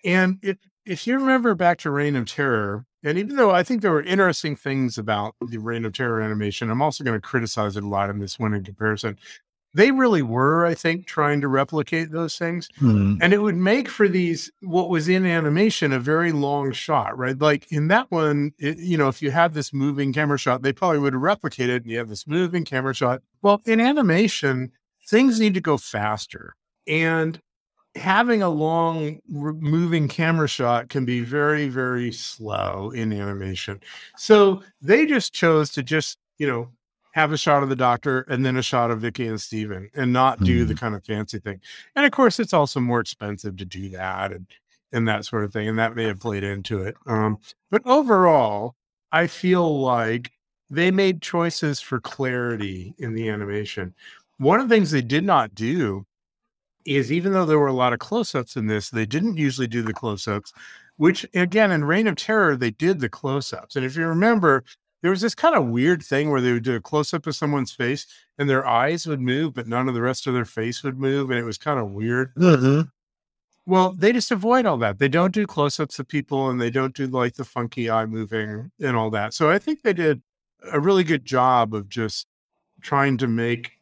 And 0.06 0.38
if 0.42 0.58
if 0.86 1.06
you 1.06 1.20
remember 1.20 1.54
back 1.56 1.78
to 1.80 1.92
Reign 1.92 2.16
of 2.16 2.26
Terror, 2.26 2.86
and 3.04 3.18
even 3.18 3.36
though 3.36 3.52
I 3.52 3.64
think 3.64 3.82
there 3.82 3.92
were 3.92 4.02
interesting 4.02 4.56
things 4.56 4.98
about 4.98 5.36
the 5.40 5.58
Reign 5.58 5.86
of 5.86 5.94
Terror 5.94 6.22
animation, 6.22 6.70
I'm 6.70 6.82
also 6.82 7.04
going 7.04 7.20
to 7.20 7.26
criticize 7.28 7.78
it 7.78 7.84
a 7.84 7.88
lot 7.88 8.10
in 8.10 8.20
this 8.20 8.40
one 8.40 8.54
in 8.54 8.64
comparison. 8.64 9.18
They 9.76 9.92
really 9.92 10.24
were, 10.24 10.66
I 10.66 10.74
think, 10.74 11.06
trying 11.06 11.42
to 11.42 11.48
replicate 11.48 12.12
those 12.12 12.36
things. 12.40 12.70
Mhm. 12.82 13.20
And 13.22 13.34
it 13.34 13.42
would 13.44 13.56
make 13.56 13.88
for 13.88 14.08
these 14.08 14.52
what 14.62 14.90
was 14.90 15.08
in 15.08 15.28
animation 15.28 15.94
a 15.94 16.00
very 16.00 16.32
long 16.32 16.72
shot, 16.72 17.16
right? 17.20 17.38
Like 17.38 17.72
in 17.72 17.88
that 17.90 18.10
one, 18.10 18.54
it, 18.58 18.80
you 18.80 18.98
know, 18.98 19.10
if 19.10 19.22
you 19.22 19.30
had 19.30 19.54
this 19.54 19.72
moving 19.72 20.12
camera 20.12 20.40
shot, 20.40 20.64
they 20.64 20.74
probably 20.74 20.98
would 20.98 21.16
replicate 21.16 21.70
it 21.70 21.84
and 21.84 21.92
you 21.92 22.00
have 22.00 22.10
this 22.10 22.26
moving 22.26 22.66
camera 22.66 22.96
shot. 22.96 23.22
Well, 23.44 23.62
in 23.66 23.80
animation, 23.80 24.72
things 25.10 25.40
need 25.40 25.56
to 25.56 25.62
go 25.62 25.78
faster. 25.78 26.56
And 26.88 27.40
having 27.96 28.42
a 28.42 28.50
long 28.50 29.20
moving 29.28 30.08
camera 30.08 30.48
shot 30.48 30.90
can 30.90 31.06
be 31.06 31.22
very, 31.22 31.68
very 31.68 32.12
slow 32.12 32.92
in 32.92 33.12
animation. 33.12 33.82
So 34.16 34.62
they 34.82 35.06
just 35.06 35.34
chose 35.34 35.72
to 35.72 35.84
just, 35.84 36.18
you 36.38 36.48
know, 36.48 36.70
have 37.14 37.32
a 37.32 37.38
shot 37.38 37.64
of 37.64 37.70
the 37.70 37.76
doctor 37.76 38.22
and 38.30 38.46
then 38.46 38.56
a 38.56 38.62
shot 38.62 38.92
of 38.92 39.02
Vicky 39.02 39.28
and 39.28 39.42
Steven 39.42 39.90
and 39.96 40.14
not 40.14 40.44
do 40.44 40.64
the 40.64 40.76
kind 40.76 40.94
of 40.94 41.04
fancy 41.04 41.40
thing. 41.40 41.60
And 41.96 42.06
of 42.06 42.12
course, 42.12 42.40
it's 42.40 42.54
also 42.54 42.80
more 42.80 43.00
expensive 43.00 43.58
to 43.58 43.66
do 43.66 43.90
that 43.90 44.32
and 44.32 44.46
and 44.92 45.08
that 45.08 45.26
sort 45.26 45.44
of 45.44 45.54
thing. 45.54 45.68
And 45.68 45.78
that 45.78 45.96
may 45.96 46.06
have 46.06 46.20
played 46.20 46.44
into 46.44 46.82
it. 46.82 46.96
Um, 47.06 47.40
but 47.70 47.82
overall, 47.86 48.76
I 49.12 49.28
feel 49.28 49.82
like 49.82 50.32
they 50.70 50.92
made 50.92 51.22
choices 51.22 51.80
for 51.80 52.00
clarity 52.00 52.94
in 52.98 53.14
the 53.16 53.30
animation. 53.30 53.94
One 54.40 54.60
of 54.60 54.68
the 54.68 54.76
things 54.76 54.92
they 54.92 55.02
did 55.02 55.24
not 55.24 55.54
do 55.54 56.06
is 56.86 57.12
even 57.12 57.34
though 57.34 57.46
there 57.46 57.60
were 57.60 57.68
a 57.68 57.74
lot 57.74 57.94
of 57.94 58.00
close-ups 58.00 58.56
in 58.56 58.68
this, 58.68 58.90
they 58.90 59.06
didn't 59.06 59.38
usually 59.38 59.68
do 59.68 59.82
the 59.82 59.94
close-ups, 59.94 60.54
which 60.98 61.26
again 61.34 61.72
in 61.72 61.84
Reign 61.84 62.08
of 62.08 62.16
Terror, 62.16 62.56
they 62.56 62.72
did 62.72 63.00
the 63.00 63.10
close-ups. 63.10 63.76
And 63.76 63.86
if 63.86 63.96
you 63.96 64.08
remember, 64.08 64.64
there 65.02 65.12
was 65.12 65.22
this 65.22 65.36
kind 65.36 65.56
of 65.56 65.68
weird 65.68 66.02
thing 66.02 66.30
where 66.32 66.42
they 66.42 66.54
would 66.54 66.64
do 66.64 66.76
a 66.76 66.82
close-up 66.82 67.28
of 67.28 67.36
someone's 67.36 67.74
face 67.74 68.08
and 68.38 68.50
their 68.50 68.66
eyes 68.66 69.06
would 69.06 69.22
move, 69.22 69.54
but 69.54 69.68
none 69.68 69.88
of 69.88 69.94
the 69.94 70.02
rest 70.02 70.26
of 70.26 70.34
their 70.34 70.46
face 70.46 70.84
would 70.84 70.98
move. 70.98 71.30
And 71.30 71.40
it 71.40 71.44
was 71.44 71.58
kind 71.58 71.80
of 71.80 71.92
weird. 71.92 72.34
Mhm. 72.36 72.90
Well, 73.66 73.94
they 73.94 74.14
just 74.14 74.32
avoid 74.32 74.66
all 74.66 74.78
that. 74.78 75.00
They 75.00 75.10
don't 75.10 75.34
do 75.34 75.46
close-ups 75.46 76.00
of 76.00 76.08
people 76.08 76.50
and 76.50 76.60
they 76.60 76.70
don't 76.72 76.96
do 76.96 77.08
like 77.08 77.36
the 77.36 77.46
funky 77.46 77.90
eye 77.90 78.06
moving 78.06 78.72
and 78.80 78.96
all 78.98 79.10
that. 79.12 79.34
So 79.34 79.50
I 79.52 79.60
think 79.60 79.84
they 79.84 79.94
did 79.94 80.22
a 80.72 80.80
really 80.80 81.04
good 81.04 81.26
job 81.26 81.74
of 81.76 81.88
just 81.90 82.26
trying 82.82 83.18
to 83.18 83.28
make 83.28 83.79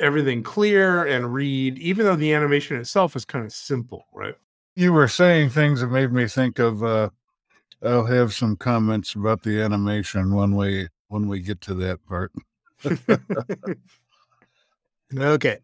everything 0.00 0.42
clear 0.42 1.04
and 1.04 1.32
read, 1.32 1.78
even 1.78 2.06
though 2.06 2.16
the 2.16 2.32
animation 2.32 2.76
itself 2.76 3.16
is 3.16 3.24
kind 3.24 3.44
of 3.44 3.52
simple, 3.52 4.06
right? 4.12 4.34
You 4.76 4.92
were 4.92 5.08
saying 5.08 5.50
things 5.50 5.80
that 5.80 5.88
made 5.88 6.12
me 6.12 6.26
think 6.26 6.58
of. 6.58 6.82
Uh, 6.84 7.10
I'll 7.82 8.06
have 8.06 8.32
some 8.32 8.56
comments 8.56 9.14
about 9.14 9.42
the 9.42 9.60
animation 9.60 10.34
when 10.34 10.56
we 10.56 10.88
when 11.08 11.28
we 11.28 11.40
get 11.40 11.60
to 11.62 11.74
that 11.74 12.04
part. 12.06 12.32
Okay. 15.16 15.58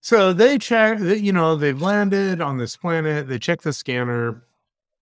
So 0.00 0.32
they 0.32 0.58
check, 0.58 0.98
that, 0.98 1.20
you 1.20 1.32
know, 1.32 1.56
they've 1.56 1.80
landed 1.80 2.40
on 2.40 2.58
this 2.58 2.76
planet. 2.76 3.28
They 3.28 3.38
check 3.38 3.62
the 3.62 3.72
scanner, 3.72 4.42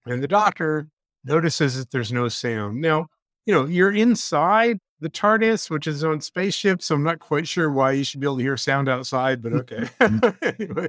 and 0.05 0.23
the 0.23 0.29
doctor 0.29 0.89
notices 1.25 1.77
that 1.77 1.91
there's 1.91 2.13
no 2.13 2.29
sound. 2.29 2.81
Now, 2.81 3.07
you 3.47 3.55
know, 3.55 3.65
you're 3.65 3.93
inside 3.93 4.79
the 5.01 5.11
TARDIS, 5.11 5.71
which 5.71 5.87
is 5.87 6.05
own 6.05 6.21
spaceship. 6.21 6.83
So 6.83 6.95
I'm 6.95 7.03
not 7.03 7.19
quite 7.19 7.49
sure 7.49 7.71
why 7.71 7.93
you 7.93 8.05
should 8.05 8.21
be 8.21 8.27
able 8.27 8.37
to 8.37 8.43
hear 8.43 8.57
sound 8.57 8.89
outside, 8.89 9.43
but 9.43 9.53
okay. 9.71 9.89
anyway, 10.43 10.89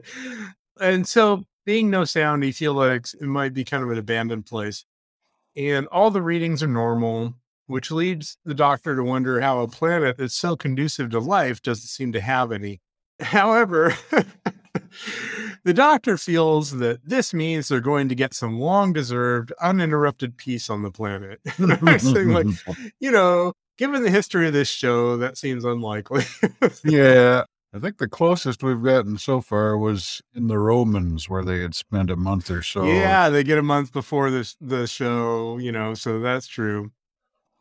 and 0.79 1.07
so 1.07 1.43
being 1.65 1.89
no 1.89 2.05
sound, 2.05 2.43
you 2.43 2.53
feel 2.53 2.73
like 2.73 3.07
it 3.13 3.21
might 3.21 3.53
be 3.53 3.63
kind 3.63 3.83
of 3.83 3.91
an 3.91 3.97
abandoned 3.97 4.45
place. 4.45 4.85
And 5.55 5.87
all 5.87 6.11
the 6.11 6.21
readings 6.21 6.63
are 6.63 6.67
normal, 6.67 7.35
which 7.67 7.91
leads 7.91 8.37
the 8.45 8.53
doctor 8.53 8.95
to 8.95 9.03
wonder 9.03 9.41
how 9.41 9.59
a 9.59 9.67
planet 9.67 10.17
that's 10.17 10.33
so 10.33 10.55
conducive 10.55 11.09
to 11.11 11.19
life 11.19 11.61
doesn't 11.61 11.87
seem 11.87 12.11
to 12.13 12.21
have 12.21 12.51
any. 12.51 12.81
However, 13.19 13.95
the 15.63 15.73
doctor 15.73 16.17
feels 16.17 16.71
that 16.77 17.01
this 17.03 17.33
means 17.33 17.67
they're 17.67 17.79
going 17.79 18.09
to 18.09 18.15
get 18.15 18.33
some 18.33 18.59
long 18.59 18.93
deserved, 18.93 19.53
uninterrupted 19.61 20.37
peace 20.37 20.69
on 20.69 20.81
the 20.81 20.91
planet. 20.91 21.39
Like, 22.33 22.47
you 22.99 23.11
know, 23.11 23.53
given 23.81 24.03
the 24.03 24.11
history 24.11 24.45
of 24.45 24.53
this 24.53 24.69
show, 24.69 25.17
that 25.17 25.39
seems 25.39 25.65
unlikely. 25.65 26.23
yeah, 26.85 27.45
I 27.73 27.79
think 27.79 27.97
the 27.97 28.07
closest 28.07 28.61
we've 28.61 28.83
gotten 28.83 29.17
so 29.17 29.41
far 29.41 29.75
was 29.75 30.21
in 30.35 30.47
the 30.47 30.59
Romans, 30.59 31.27
where 31.27 31.43
they 31.43 31.61
had 31.61 31.73
spent 31.73 32.11
a 32.11 32.15
month 32.15 32.51
or 32.51 32.61
so. 32.61 32.85
Yeah, 32.85 33.29
they 33.29 33.43
get 33.43 33.57
a 33.57 33.63
month 33.63 33.91
before 33.91 34.29
this 34.29 34.55
the 34.61 34.85
show, 34.85 35.57
you 35.57 35.71
know, 35.71 35.95
so 35.95 36.19
that's 36.19 36.45
true. 36.45 36.91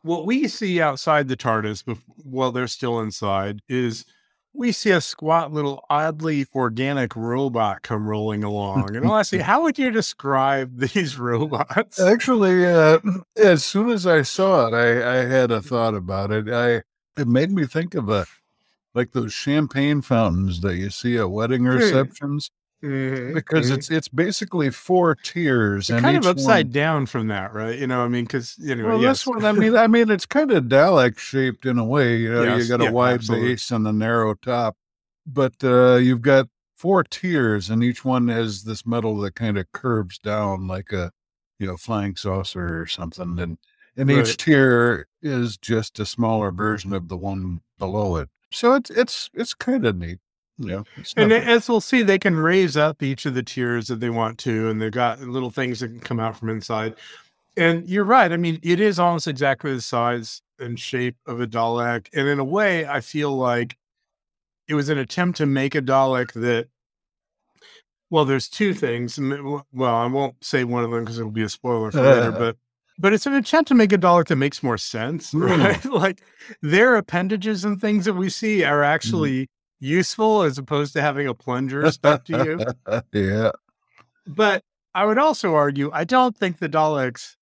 What 0.03 0.27
we 0.27 0.47
see 0.47 0.79
outside 0.79 1.27
the 1.27 1.35
TARDIS 1.35 1.97
while 2.17 2.51
they're 2.51 2.67
still 2.67 2.99
inside 2.99 3.61
is 3.67 4.05
we 4.53 4.71
see 4.71 4.91
a 4.91 5.01
squat 5.01 5.51
little 5.51 5.85
oddly 5.89 6.45
organic 6.53 7.15
robot 7.15 7.81
come 7.81 8.07
rolling 8.07 8.43
along. 8.51 8.95
And 8.95 9.05
honestly, 9.05 9.39
how 9.39 9.63
would 9.63 9.77
you 9.79 9.91
describe 9.91 10.77
these 10.93 11.17
robots? 11.17 11.99
Actually, 11.99 12.65
uh, 12.65 12.99
as 13.35 13.63
soon 13.63 13.89
as 13.89 14.05
I 14.05 14.21
saw 14.21 14.67
it, 14.67 14.73
I, 14.73 15.19
I 15.19 15.25
had 15.25 15.51
a 15.51 15.61
thought 15.61 15.95
about 15.95 16.31
it. 16.31 16.49
I 16.49 16.83
it 17.19 17.27
made 17.27 17.51
me 17.51 17.65
think 17.65 17.93
of 17.93 18.09
a 18.09 18.25
like 18.93 19.11
those 19.11 19.33
champagne 19.33 20.01
fountains 20.01 20.61
that 20.61 20.75
you 20.75 20.89
see 20.89 21.17
at 21.17 21.31
wedding 21.31 21.63
receptions 21.63 22.51
Mhm, 22.83 23.33
because 23.35 23.69
mhm. 23.69 23.75
it's 23.75 23.91
it's 23.91 24.07
basically 24.07 24.71
four 24.71 25.13
tiers 25.15 25.87
They're 25.87 25.97
and 25.97 26.03
kind 26.05 26.17
of 26.17 26.25
upside 26.25 26.67
one- 26.67 26.71
down 26.71 27.05
from 27.05 27.27
that, 27.27 27.53
right? 27.53 27.77
You 27.77 27.85
know, 27.87 28.01
I 28.03 28.07
mean, 28.07 28.23
because 28.25 28.57
anyway, 28.67 28.89
Well, 28.89 29.01
yes. 29.01 29.19
this 29.19 29.27
one, 29.27 29.45
I 29.45 29.51
mean, 29.51 29.75
I 29.77 29.85
mean, 29.87 30.09
it's 30.09 30.25
kind 30.25 30.49
of 30.51 30.63
Dalek 30.65 31.19
shaped 31.19 31.65
in 31.67 31.77
a 31.77 31.85
way. 31.85 32.17
You 32.17 32.31
know, 32.33 32.43
Yes, 32.43 32.63
you 32.63 32.67
got 32.69 32.81
a 32.81 32.85
yeah, 32.85 32.91
wide 32.91 33.13
absolutely. 33.15 33.49
base 33.49 33.69
and 33.69 33.87
a 33.87 33.93
narrow 33.93 34.33
top, 34.33 34.77
but 35.27 35.53
uh, 35.63 35.95
you've 35.97 36.23
got 36.23 36.47
four 36.75 37.03
tiers, 37.03 37.69
and 37.69 37.83
each 37.83 38.03
one 38.03 38.27
has 38.29 38.63
this 38.63 38.83
metal 38.85 39.15
that 39.19 39.35
kind 39.35 39.59
of 39.59 39.71
curves 39.71 40.17
down 40.17 40.67
like 40.67 40.91
a, 40.91 41.11
you 41.59 41.67
know, 41.67 41.77
flying 41.77 42.15
saucer 42.15 42.81
or 42.81 42.87
something, 42.87 43.37
and 43.37 43.57
and 43.95 44.09
Right. 44.09 44.25
each 44.25 44.37
tier 44.37 45.07
is 45.21 45.57
just 45.57 45.99
a 45.99 46.05
smaller 46.05 46.49
version 46.49 46.93
of 46.93 47.09
the 47.09 47.17
one 47.17 47.59
below 47.77 48.15
it. 48.15 48.29
So 48.51 48.73
it's 48.73 48.89
it's 48.89 49.29
it's 49.35 49.53
kind 49.53 49.85
of 49.85 49.97
neat. 49.97 50.17
Yeah, 50.61 50.83
And 51.17 51.31
as 51.33 51.67
we'll 51.67 51.81
see, 51.81 52.03
they 52.03 52.19
can 52.19 52.35
raise 52.35 52.77
up 52.77 53.01
each 53.03 53.25
of 53.25 53.33
the 53.33 53.43
tiers 53.43 53.87
that 53.87 53.99
they 53.99 54.09
want 54.09 54.37
to, 54.39 54.69
and 54.69 54.81
they've 54.81 54.91
got 54.91 55.19
little 55.21 55.49
things 55.51 55.79
that 55.79 55.87
can 55.89 55.99
come 55.99 56.19
out 56.19 56.37
from 56.37 56.49
inside. 56.49 56.95
And 57.57 57.87
you're 57.89 58.03
right. 58.05 58.31
I 58.31 58.37
mean, 58.37 58.59
it 58.63 58.79
is 58.79 58.99
almost 58.99 59.27
exactly 59.27 59.73
the 59.73 59.81
size 59.81 60.41
and 60.59 60.79
shape 60.79 61.17
of 61.25 61.41
a 61.41 61.47
Dalek. 61.47 62.07
And 62.13 62.27
in 62.27 62.39
a 62.39 62.43
way, 62.43 62.85
I 62.87 63.01
feel 63.01 63.35
like 63.35 63.75
it 64.67 64.75
was 64.75 64.87
an 64.89 64.97
attempt 64.97 65.37
to 65.39 65.45
make 65.45 65.75
a 65.75 65.81
Dalek 65.81 66.33
that, 66.33 66.67
well, 68.09 68.25
there's 68.25 68.47
two 68.49 68.73
things. 68.73 69.19
Well, 69.19 69.65
I 69.95 70.05
won't 70.07 70.43
say 70.43 70.63
one 70.63 70.83
of 70.83 70.91
them 70.91 71.01
because 71.03 71.17
it'll 71.19 71.31
be 71.31 71.43
a 71.43 71.49
spoiler 71.49 71.91
for 71.91 72.01
later, 72.01 72.31
but 72.37 72.57
but 72.99 73.13
it's 73.13 73.25
an 73.25 73.33
attempt 73.33 73.67
to 73.69 73.73
make 73.73 73.91
a 73.93 73.97
Dalek 73.97 74.27
that 74.27 74.35
makes 74.35 74.61
more 74.61 74.77
sense, 74.77 75.31
Mm. 75.33 75.65
right? 75.65 75.85
like 75.85 76.21
their 76.61 76.95
appendages 76.95 77.65
and 77.65 77.79
things 77.81 78.05
that 78.05 78.13
we 78.13 78.29
see 78.29 78.63
are 78.63 78.83
actually 78.83 79.49
useful 79.81 80.43
as 80.43 80.57
opposed 80.57 80.93
to 80.93 81.01
having 81.01 81.27
a 81.27 81.33
plunger 81.33 81.91
stuck 81.91 82.23
to 82.25 82.45
you. 82.45 83.01
yeah, 83.11 83.51
But 84.25 84.63
I 84.95 85.05
would 85.05 85.17
also 85.17 85.55
argue 85.55 85.89
I 85.93 86.05
don't 86.05 86.37
think 86.37 86.59
the 86.59 86.69
Daleks 86.69 87.35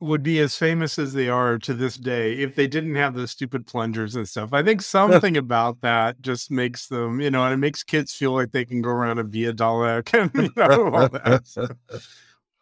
would 0.00 0.22
be 0.22 0.40
as 0.40 0.56
famous 0.56 0.98
as 0.98 1.12
they 1.12 1.28
are 1.28 1.58
to 1.58 1.72
this 1.74 1.96
day 1.96 2.34
if 2.34 2.56
they 2.56 2.66
didn't 2.66 2.96
have 2.96 3.14
those 3.14 3.30
stupid 3.30 3.66
plungers 3.66 4.16
and 4.16 4.28
stuff. 4.28 4.52
I 4.52 4.62
think 4.62 4.82
something 4.82 5.36
about 5.36 5.80
that 5.82 6.20
just 6.22 6.50
makes 6.50 6.88
them, 6.88 7.20
you 7.20 7.30
know, 7.30 7.44
and 7.44 7.54
it 7.54 7.58
makes 7.58 7.84
kids 7.84 8.12
feel 8.12 8.32
like 8.32 8.52
they 8.52 8.64
can 8.64 8.80
go 8.80 8.90
around 8.90 9.18
and 9.18 9.30
be 9.30 9.44
a 9.44 9.52
Dalek 9.52 10.12
and 10.18 10.34
you 10.34 10.52
know, 10.56 10.94
all 10.94 11.08
that. 11.08 11.46
So, 11.46 11.68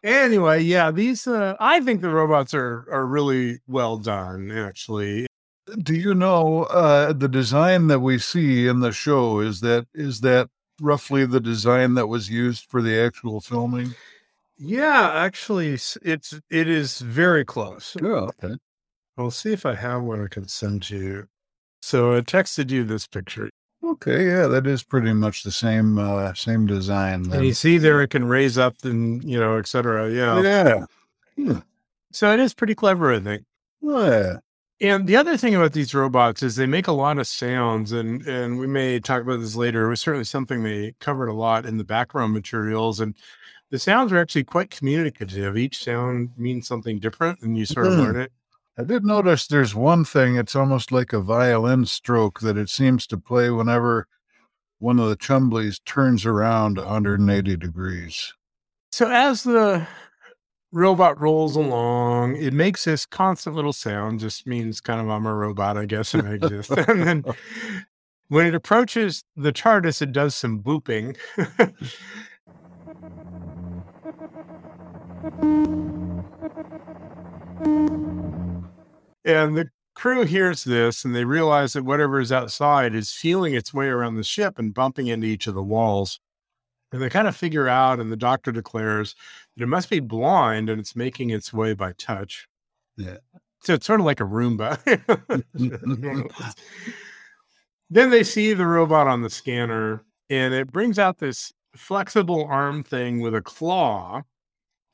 Anyway, 0.03 0.61
yeah, 0.61 0.89
these 0.89 1.27
uh, 1.27 1.55
I 1.59 1.79
think 1.79 2.01
the 2.01 2.09
robots 2.09 2.55
are 2.55 2.87
are 2.91 3.05
really 3.05 3.59
well 3.67 3.97
done. 3.97 4.49
Actually, 4.49 5.27
Do 5.77 5.93
you 5.95 6.13
know 6.13 6.63
uh, 6.63 7.13
the 7.13 7.27
design 7.27 7.87
that 7.87 7.99
we 7.99 8.17
see 8.17 8.67
in 8.67 8.79
the 8.81 8.91
show? 8.91 9.39
Is 9.39 9.61
that 9.61 9.87
is 9.93 10.21
that 10.21 10.49
roughly 10.81 11.25
the 11.25 11.39
design 11.39 11.93
that 11.93 12.07
was 12.07 12.29
used 12.29 12.65
for 12.65 12.81
the 12.81 12.99
actual 12.99 13.41
filming? 13.41 13.95
yeah, 14.57 15.11
actually, 15.13 15.73
it's 15.73 16.39
it 16.49 16.67
is 16.67 16.99
very 16.99 17.43
close. 17.43 17.95
Yeah. 18.01 18.29
Okay. 18.43 18.55
I'll 19.17 19.31
see 19.31 19.53
if 19.53 19.65
I 19.65 19.75
have 19.75 20.03
one 20.03 20.23
I 20.23 20.27
can 20.27 20.47
send 20.47 20.83
to 20.83 20.97
you. 20.97 21.27
So 21.81 22.15
I 22.15 22.21
texted 22.21 22.69
you 22.69 22.83
this 22.83 23.07
picture. 23.07 23.49
Okay. 23.83 24.27
Yeah, 24.27 24.47
that 24.47 24.67
is 24.67 24.83
pretty 24.83 25.13
much 25.13 25.43
the 25.43 25.51
same 25.51 25.97
uh, 25.97 26.33
same 26.33 26.67
design. 26.67 27.31
And 27.31 27.45
you 27.45 27.53
see 27.53 27.77
there 27.77 28.01
it 28.01 28.09
can 28.09 28.25
raise 28.25 28.57
up 28.57 28.75
and 28.83 29.23
you 29.23 29.39
know, 29.39 29.57
etc. 29.57 30.11
Yeah. 30.11 30.85
Yeah. 31.35 31.61
So 32.11 32.31
it 32.31 32.39
is 32.39 32.53
pretty 32.53 32.75
clever, 32.75 33.11
I 33.13 33.19
think. 33.19 33.43
Yeah. 33.81 34.37
And 34.81 35.05
the 35.05 35.15
other 35.15 35.37
thing 35.37 35.53
about 35.53 35.73
these 35.73 35.93
robots 35.93 36.41
is 36.41 36.55
they 36.55 36.65
make 36.65 36.87
a 36.87 36.91
lot 36.91 37.19
of 37.19 37.27
sounds, 37.27 37.91
and 37.91 38.25
and 38.27 38.57
we 38.59 38.65
may 38.67 38.99
talk 38.99 39.21
about 39.21 39.39
this 39.39 39.55
later. 39.55 39.85
It 39.85 39.89
was 39.89 40.01
certainly 40.01 40.25
something 40.25 40.63
they 40.63 40.93
covered 40.99 41.27
a 41.27 41.33
lot 41.33 41.65
in 41.67 41.77
the 41.77 41.83
background 41.83 42.33
materials, 42.33 42.99
and 42.99 43.15
the 43.69 43.77
sounds 43.77 44.11
are 44.11 44.17
actually 44.17 44.43
quite 44.43 44.71
communicative. 44.71 45.55
Each 45.55 45.83
sound 45.83 46.31
means 46.35 46.67
something 46.67 46.99
different, 46.99 47.41
and 47.41 47.55
you 47.57 47.65
sort 47.65 47.87
of 47.87 47.93
Mhm. 47.93 47.97
learn 47.99 48.15
it. 48.17 48.31
I 48.77 48.83
did 48.83 49.05
notice 49.05 49.45
there's 49.45 49.75
one 49.75 50.03
thing. 50.03 50.35
It's 50.35 50.55
almost 50.55 50.91
like 50.91 51.13
a 51.13 51.21
violin 51.21 51.85
stroke 51.85 52.39
that 52.39 52.57
it 52.57 52.69
seems 52.69 53.05
to 53.07 53.17
play 53.17 53.51
whenever 53.51 54.07
one 54.79 54.99
of 54.99 55.09
the 55.09 55.15
Chumbleys 55.15 55.79
turns 55.85 56.25
around 56.25 56.79
180 56.79 57.55
degrees. 57.55 58.33
So 58.91 59.07
as 59.11 59.43
the 59.43 59.85
robot 60.71 61.19
rolls 61.19 61.55
along, 61.55 62.35
it 62.37 62.53
makes 62.53 62.85
this 62.85 63.05
constant 63.05 63.55
little 63.55 63.73
sound. 63.73 64.19
Just 64.19 64.47
means 64.47 64.81
kind 64.81 65.01
of 65.01 65.09
I'm 65.09 65.25
a 65.25 65.33
robot, 65.33 65.77
I 65.77 65.85
guess, 65.85 66.13
and 66.13 66.27
I 66.27 66.33
exist. 66.33 66.71
and 66.87 67.03
then 67.03 67.23
when 68.27 68.45
it 68.45 68.55
approaches 68.55 69.23
the 69.35 69.51
TARDIS, 69.51 70.01
it 70.01 70.11
does 70.11 70.35
some 70.35 70.61
booping. 70.61 71.17
and 79.23 79.57
the 79.57 79.69
crew 79.93 80.23
hears 80.23 80.63
this 80.63 81.05
and 81.05 81.15
they 81.15 81.25
realize 81.25 81.73
that 81.73 81.85
whatever 81.85 82.19
is 82.19 82.31
outside 82.31 82.95
is 82.95 83.11
feeling 83.11 83.53
its 83.53 83.73
way 83.73 83.87
around 83.87 84.15
the 84.15 84.23
ship 84.23 84.57
and 84.57 84.73
bumping 84.73 85.07
into 85.07 85.27
each 85.27 85.47
of 85.47 85.53
the 85.53 85.63
walls. 85.63 86.19
And 86.91 87.01
they 87.01 87.09
kind 87.09 87.27
of 87.27 87.35
figure 87.35 87.67
out, 87.67 87.99
and 87.99 88.11
the 88.11 88.17
doctor 88.17 88.51
declares 88.51 89.15
that 89.55 89.63
it 89.63 89.67
must 89.67 89.89
be 89.89 89.99
blind 89.99 90.69
and 90.69 90.79
it's 90.79 90.95
making 90.95 91.29
its 91.29 91.53
way 91.53 91.73
by 91.73 91.93
touch. 91.93 92.47
Yeah. 92.97 93.17
So 93.63 93.75
it's 93.75 93.85
sort 93.85 93.99
of 93.99 94.05
like 94.05 94.19
a 94.19 94.25
Roomba. 94.25 94.77
then 97.89 98.09
they 98.09 98.23
see 98.23 98.53
the 98.53 98.65
robot 98.65 99.07
on 99.07 99.21
the 99.21 99.29
scanner 99.29 100.03
and 100.29 100.53
it 100.53 100.71
brings 100.71 100.97
out 100.97 101.19
this 101.19 101.53
flexible 101.75 102.45
arm 102.45 102.83
thing 102.83 103.19
with 103.19 103.35
a 103.35 103.41
claw. 103.41 104.23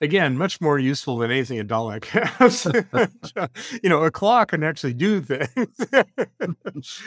Again, 0.01 0.37
much 0.37 0.61
more 0.61 0.77
useful 0.77 1.17
than 1.17 1.31
anything 1.31 1.59
a 1.59 1.63
Dalek 1.63 2.05
has. 2.05 2.65
you 3.83 3.89
know, 3.89 4.03
a 4.03 4.11
claw 4.11 4.45
can 4.45 4.63
actually 4.63 4.93
do 4.93 5.21
things. 5.21 7.03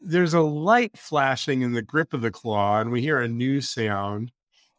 There's 0.00 0.34
a 0.34 0.40
light 0.40 0.96
flashing 0.98 1.62
in 1.62 1.72
the 1.72 1.82
grip 1.82 2.12
of 2.12 2.20
the 2.20 2.30
claw, 2.30 2.80
and 2.80 2.90
we 2.90 3.02
hear 3.02 3.20
a 3.20 3.28
new 3.28 3.60
sound. 3.60 4.32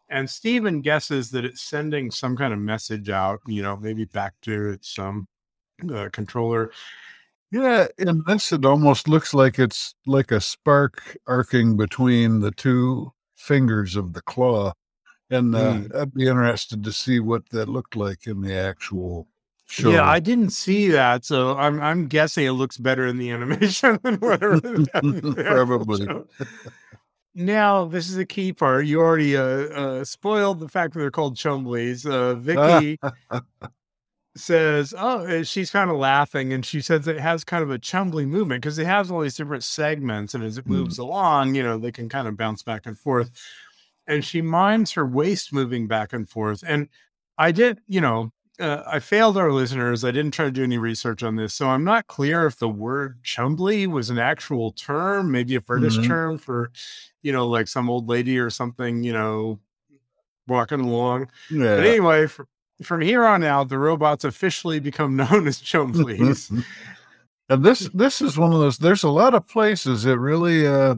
And 0.10 0.30
Stephen 0.30 0.82
guesses 0.82 1.32
that 1.32 1.44
it's 1.44 1.62
sending 1.62 2.12
some 2.12 2.38
kind 2.38 2.54
of 2.54 2.60
message 2.60 3.10
out, 3.10 3.42
you 3.46 3.62
know, 3.62 3.76
maybe 3.76 4.06
back 4.06 4.36
to 4.44 4.70
its 4.70 4.98
um, 4.98 5.28
uh, 5.94 6.10
controller. 6.14 6.72
Yeah, 7.52 7.88
in 7.98 8.24
this, 8.28 8.52
it 8.52 8.66
almost 8.66 9.08
looks 9.08 9.34
like 9.34 9.58
it's 9.58 9.96
like 10.06 10.32
a 10.32 10.42
spark 10.42 11.18
arcing 11.28 11.78
between 11.78 12.42
the 12.42 12.52
two 12.52 13.14
fingers 13.36 13.96
of 13.96 14.14
the 14.14 14.22
claw. 14.22 14.74
And 15.30 15.56
uh, 15.56 15.74
Hmm. 15.74 15.88
I'd 15.96 16.14
be 16.14 16.28
interested 16.28 16.84
to 16.84 16.92
see 16.92 17.20
what 17.20 17.50
that 17.50 17.68
looked 17.68 17.96
like 17.96 18.28
in 18.28 18.42
the 18.42 18.54
actual 18.56 19.28
show. 19.68 19.92
Yeah, 19.92 20.04
I 20.10 20.20
didn't 20.20 20.50
see 20.52 20.90
that, 20.90 21.24
so 21.26 21.56
I'm 21.58 21.80
I'm 21.82 22.08
guessing 22.08 22.46
it 22.46 22.52
looks 22.52 22.78
better 22.78 23.06
in 23.06 23.18
the 23.18 23.32
animation 23.38 24.00
than 24.04 24.16
whatever. 24.16 24.60
Probably. 25.34 26.08
Now, 27.36 27.86
this 27.86 28.10
is 28.10 28.18
a 28.18 28.26
key 28.26 28.52
part. 28.52 28.88
You 28.88 29.00
already 29.00 29.38
uh, 29.38 29.42
uh, 29.44 30.04
spoiled 30.04 30.60
the 30.60 30.68
fact 30.68 30.94
that 30.94 31.00
they're 31.02 31.12
called 31.12 31.36
Chumbleys. 31.36 32.10
Uh, 32.10 32.34
Vicky 32.40 32.98
says, 34.36 34.94
"Oh, 34.98 35.44
she's 35.44 35.70
kind 35.72 35.90
of 35.92 35.98
laughing," 35.98 36.52
and 36.54 36.66
she 36.66 36.82
says 36.82 37.08
it 37.08 37.20
has 37.20 37.44
kind 37.44 37.64
of 37.64 37.70
a 37.70 37.78
Chumbly 37.80 38.28
movement 38.28 38.62
because 38.62 38.80
it 38.80 38.86
has 38.88 39.12
all 39.12 39.22
these 39.22 39.36
different 39.36 39.64
segments, 39.64 40.34
and 40.34 40.44
as 40.44 40.58
it 40.58 40.66
Mm. 40.66 40.70
moves 40.72 40.98
along, 40.98 41.56
you 41.56 41.64
know, 41.64 41.78
they 41.78 41.92
can 41.92 42.10
kind 42.10 42.28
of 42.28 42.38
bounce 42.38 42.64
back 42.64 42.86
and 42.86 42.98
forth. 42.98 43.30
And 44.08 44.24
she 44.24 44.42
minds 44.42 44.94
her 44.94 45.06
waist 45.06 45.52
moving 45.52 45.88
back 45.88 46.14
and 46.14 46.30
forth. 46.30 46.64
And 46.66 46.88
I 47.38 47.52
did, 47.52 47.82
you 47.88 48.00
know, 48.00 48.32
uh, 48.60 48.84
I 48.88 49.00
failed 49.00 49.38
our 49.38 49.52
listeners. 49.52 50.04
I 50.04 50.12
didn't 50.12 50.32
try 50.32 50.46
to 50.46 50.52
do 50.52 50.64
any 50.64 50.78
research 50.78 51.24
on 51.24 51.36
this, 51.36 51.54
so 51.54 51.70
I'm 51.70 51.84
not 51.84 52.08
clear 52.08 52.46
if 52.46 52.58
the 52.58 52.70
word 52.70 53.20
Chumbly 53.24 53.88
was 53.88 54.10
an 54.10 54.18
actual 54.20 54.72
term, 54.72 55.32
maybe 55.32 55.56
a 55.56 55.62
British 55.62 55.98
Mhm. 55.98 56.08
term 56.08 56.38
for, 56.38 56.72
you 57.22 57.32
know, 57.32 57.48
like 57.48 57.68
some 57.68 57.90
old 57.90 58.08
lady 58.10 58.38
or 58.40 58.50
something, 58.50 59.04
you 59.04 59.14
know, 59.14 59.60
walking 60.48 60.80
along. 60.82 61.30
yeah. 61.52 61.76
But 61.76 61.86
anyway, 61.86 62.28
from, 62.28 62.48
from 62.84 63.02
here 63.02 63.26
on 63.26 63.44
out, 63.44 63.70
the 63.70 63.78
robots 63.78 64.24
officially 64.24 64.80
become 64.80 65.16
known 65.16 65.48
as 65.48 65.62
Chumblies. 65.62 66.50
and 67.50 67.64
this 67.66 67.90
this 67.94 68.22
is 68.22 68.38
one 68.38 68.54
of 68.54 68.60
those. 68.60 68.78
There's 68.78 69.04
a 69.04 69.10
lot 69.10 69.34
of 69.34 69.48
places 69.48 70.04
that 70.04 70.18
really. 70.20 70.66
Uh, 70.68 70.96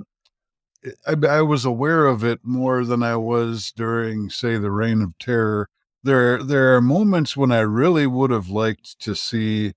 I, 1.05 1.15
I 1.27 1.41
was 1.41 1.65
aware 1.65 2.05
of 2.05 2.23
it 2.23 2.39
more 2.41 2.85
than 2.85 3.03
I 3.03 3.17
was 3.17 3.73
during, 3.75 4.29
say, 4.29 4.57
the 4.57 4.71
Reign 4.71 5.01
of 5.01 5.17
Terror. 5.17 5.67
There, 6.03 6.41
there 6.43 6.75
are 6.75 6.81
moments 6.81 7.35
when 7.35 7.51
I 7.51 7.59
really 7.59 8.07
would 8.07 8.31
have 8.31 8.49
liked 8.49 8.99
to 9.01 9.15
see 9.15 9.73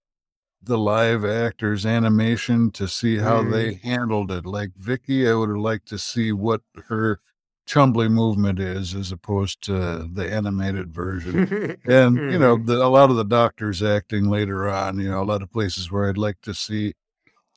the 0.62 0.78
live 0.78 1.24
actors 1.24 1.84
animation 1.86 2.70
to 2.72 2.88
see 2.88 3.18
how 3.18 3.42
they 3.44 3.74
handled 3.74 4.30
it. 4.30 4.46
Like 4.46 4.72
Vicky, 4.76 5.28
I 5.28 5.34
would 5.34 5.48
have 5.50 5.58
liked 5.58 5.88
to 5.88 5.98
see 5.98 6.32
what 6.32 6.62
her 6.88 7.20
Chumbly 7.66 8.10
movement 8.10 8.58
is 8.60 8.94
as 8.94 9.12
opposed 9.12 9.62
to 9.62 10.08
the 10.12 10.30
animated 10.32 10.92
version. 10.92 11.46
And 11.86 12.22
you 12.28 12.38
know, 12.38 12.56
the, 12.64 12.74
a 12.84 12.88
lot 12.88 13.10
of 13.10 13.16
the 13.16 13.24
doctors 13.24 13.82
acting 13.82 14.28
later 14.28 14.68
on. 14.68 14.98
You 15.00 15.10
know, 15.10 15.22
a 15.22 15.24
lot 15.24 15.42
of 15.42 15.52
places 15.52 15.90
where 15.90 16.08
I'd 16.08 16.18
like 16.18 16.40
to 16.42 16.54
see 16.54 16.94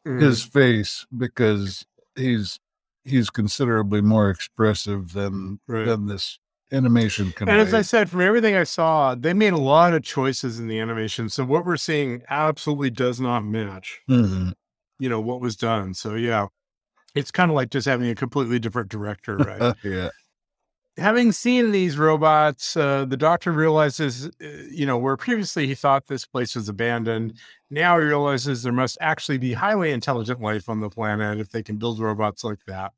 Mhm. 0.06 0.20
his 0.20 0.44
face 0.44 1.06
because 1.16 1.86
he's 2.16 2.60
he's 3.04 3.30
considerably 3.30 4.02
more 4.02 4.30
expressive 4.30 5.14
than 5.14 5.60
Right. 5.68 5.86
than 5.86 6.08
this 6.08 6.40
animation 6.72 7.32
can. 7.32 7.50
And 7.50 7.60
as 7.62 7.74
I 7.74 7.82
said, 7.82 8.10
from 8.10 8.22
everything 8.22 8.56
I 8.56 8.64
saw, 8.64 9.16
they 9.16 9.34
made 9.34 9.54
a 9.54 9.58
lot 9.58 9.94
of 9.94 10.04
choices 10.04 10.60
in 10.60 10.68
the 10.68 10.80
animation. 10.80 11.30
So 11.30 11.46
what 11.46 11.66
we're 11.66 11.78
seeing 11.78 12.24
absolutely 12.30 12.90
does 12.90 13.20
not 13.20 13.44
match, 13.46 14.02
Mhm. 14.10 14.54
you 15.00 15.10
know, 15.10 15.22
what 15.22 15.42
was 15.42 15.56
done. 15.56 15.94
So 15.94 16.16
yeah, 16.16 16.48
it's 17.14 17.32
kind 17.32 17.50
of 17.52 17.56
like 17.56 17.70
just 17.70 17.88
having 17.88 18.10
a 18.10 18.16
completely 18.16 18.60
different 18.60 18.90
director, 18.90 19.38
right? 19.38 19.76
Yeah, 19.84 20.10
Having 20.98 21.34
seen 21.34 21.72
these 21.72 21.98
robots, 21.98 22.78
uh, 22.78 23.04
the 23.04 23.18
doctor 23.18 23.52
realizes, 23.52 24.28
uh, 24.28 24.48
you 24.72 24.86
know, 24.86 24.98
where 24.98 25.18
previously 25.18 25.68
he 25.68 25.76
thought 25.76 26.08
this 26.08 26.26
place 26.26 26.56
was 26.56 26.70
abandoned, 26.70 27.34
now 27.70 28.00
he 28.00 28.06
realizes 28.06 28.64
there 28.64 28.72
must 28.72 28.98
actually 29.02 29.38
be 29.38 29.52
highly 29.54 29.92
intelligent 29.92 30.40
life 30.40 30.70
on 30.70 30.80
the 30.80 30.90
planet 30.90 31.38
if 31.40 31.50
they 31.50 31.62
can 31.62 31.76
build 31.76 32.00
robots 32.00 32.46
like 32.46 32.60
that. 32.68 32.94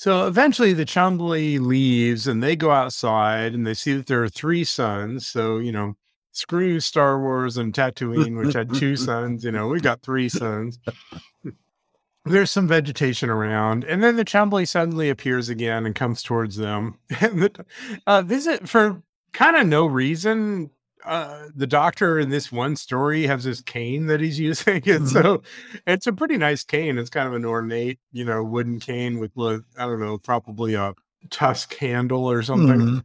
So 0.00 0.26
eventually 0.26 0.72
the 0.72 0.86
Chumbly 0.86 1.60
leaves 1.60 2.26
and 2.26 2.42
they 2.42 2.56
go 2.56 2.70
outside 2.70 3.52
and 3.52 3.66
they 3.66 3.74
see 3.74 3.92
that 3.92 4.06
there 4.06 4.22
are 4.22 4.30
three 4.30 4.64
suns. 4.64 5.26
So, 5.26 5.58
you 5.58 5.72
know, 5.72 5.94
screw 6.32 6.80
Star 6.80 7.20
Wars 7.20 7.58
and 7.58 7.74
Tatooine, 7.74 8.42
which 8.42 8.54
had 8.54 8.72
two 8.72 8.96
suns. 8.96 9.44
You 9.44 9.52
know, 9.52 9.68
we 9.68 9.78
got 9.78 10.00
three 10.00 10.30
suns. 10.30 10.78
There's 12.24 12.50
some 12.50 12.66
vegetation 12.66 13.28
around, 13.28 13.84
and 13.84 14.02
then 14.02 14.16
the 14.16 14.24
Chumbly 14.24 14.66
suddenly 14.66 15.10
appears 15.10 15.50
again 15.50 15.84
and 15.84 15.94
comes 15.94 16.22
towards 16.22 16.56
them. 16.56 16.98
And 17.20 17.42
the, 17.42 17.66
uh, 18.06 18.22
this 18.22 18.46
is 18.46 18.70
for 18.70 19.02
kind 19.34 19.54
of 19.54 19.66
no 19.66 19.84
reason. 19.84 20.70
Uh, 21.04 21.46
the 21.54 21.66
doctor 21.66 22.18
in 22.18 22.28
this 22.30 22.52
one 22.52 22.76
story 22.76 23.26
has 23.26 23.44
this 23.44 23.60
cane 23.62 24.06
that 24.06 24.20
he's 24.20 24.38
using, 24.50 24.82
and 24.88 25.08
so 25.08 25.42
it's 25.86 26.06
a 26.06 26.12
pretty 26.12 26.36
nice 26.36 26.62
cane. 26.62 26.98
It's 26.98 27.10
kind 27.10 27.26
of 27.28 27.34
an 27.34 27.44
ornate, 27.44 27.98
you 28.12 28.24
know, 28.24 28.42
wooden 28.44 28.80
cane 28.80 29.18
with 29.18 29.32
I 29.38 29.60
don't 29.86 30.00
know, 30.00 30.18
probably 30.18 30.74
a 30.74 30.94
tusk 31.30 31.74
handle 31.76 32.30
or 32.30 32.42
something. 32.42 32.80
Mhm. 32.80 33.04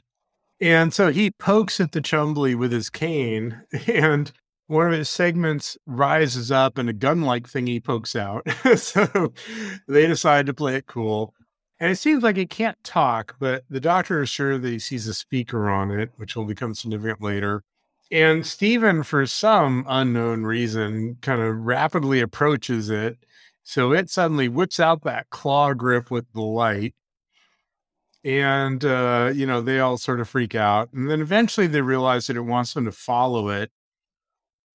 And 0.62 0.94
so 0.94 1.12
he 1.12 1.32
pokes 1.32 1.80
at 1.80 1.92
the 1.92 2.02
Chumbly 2.02 2.56
with 2.56 2.72
his 2.72 2.90
cane, 2.90 3.62
and 3.88 4.32
one 4.68 4.88
of 4.88 4.94
his 4.94 5.10
segments 5.10 5.78
rises 5.86 6.52
up 6.52 6.78
and 6.78 6.90
a 6.90 6.94
gun 6.94 7.22
like 7.22 7.44
thingy 7.50 7.84
pokes 7.84 8.16
out. 8.16 8.48
so 8.78 9.34
they 9.88 10.08
decide 10.08 10.46
to 10.48 10.54
play 10.54 10.76
it 10.76 10.88
cool. 10.88 11.34
And 11.80 11.92
it 11.92 11.98
seems 11.98 12.24
like 12.24 12.38
it 12.38 12.50
can't 12.50 12.82
talk, 12.84 13.36
but 13.40 13.66
the 13.70 13.82
doctor 13.82 14.22
is 14.24 14.30
sure 14.30 14.58
that 14.58 14.68
he 14.70 14.80
sees 14.80 15.08
a 15.08 15.14
speaker 15.14 15.70
on 15.70 15.92
it, 15.92 16.10
which 16.16 16.36
will 16.36 16.46
become 16.46 16.74
significant 16.74 17.22
later. 17.22 17.64
And 18.16 18.46
Stephen, 18.46 19.04
for 19.04 19.26
some 19.26 19.84
unknown 19.90 20.44
reason, 20.44 21.18
kind 21.20 21.42
of 21.42 21.66
rapidly 21.66 22.22
approaches 22.22 22.90
it. 22.90 23.18
So 23.64 23.92
it 23.92 24.10
suddenly 24.10 24.48
whips 24.48 24.80
out 24.80 25.04
that 25.04 25.30
claw 25.32 25.74
grip 25.74 26.10
with 26.10 26.32
the 26.32 26.40
light. 26.40 26.96
And, 28.24 28.86
uh, 28.86 29.34
you 29.36 29.46
know, 29.46 29.60
they 29.60 29.82
all 29.82 29.98
sort 29.98 30.22
of 30.22 30.30
freak 30.30 30.56
out. 30.56 30.94
And 30.94 31.12
then 31.12 31.20
eventually 31.20 31.68
they 31.68 31.82
realize 31.82 32.28
that 32.28 32.38
it 32.38 32.44
wants 32.44 32.74
them 32.74 32.86
to 32.86 32.94
follow 32.94 33.50
it. 33.50 33.70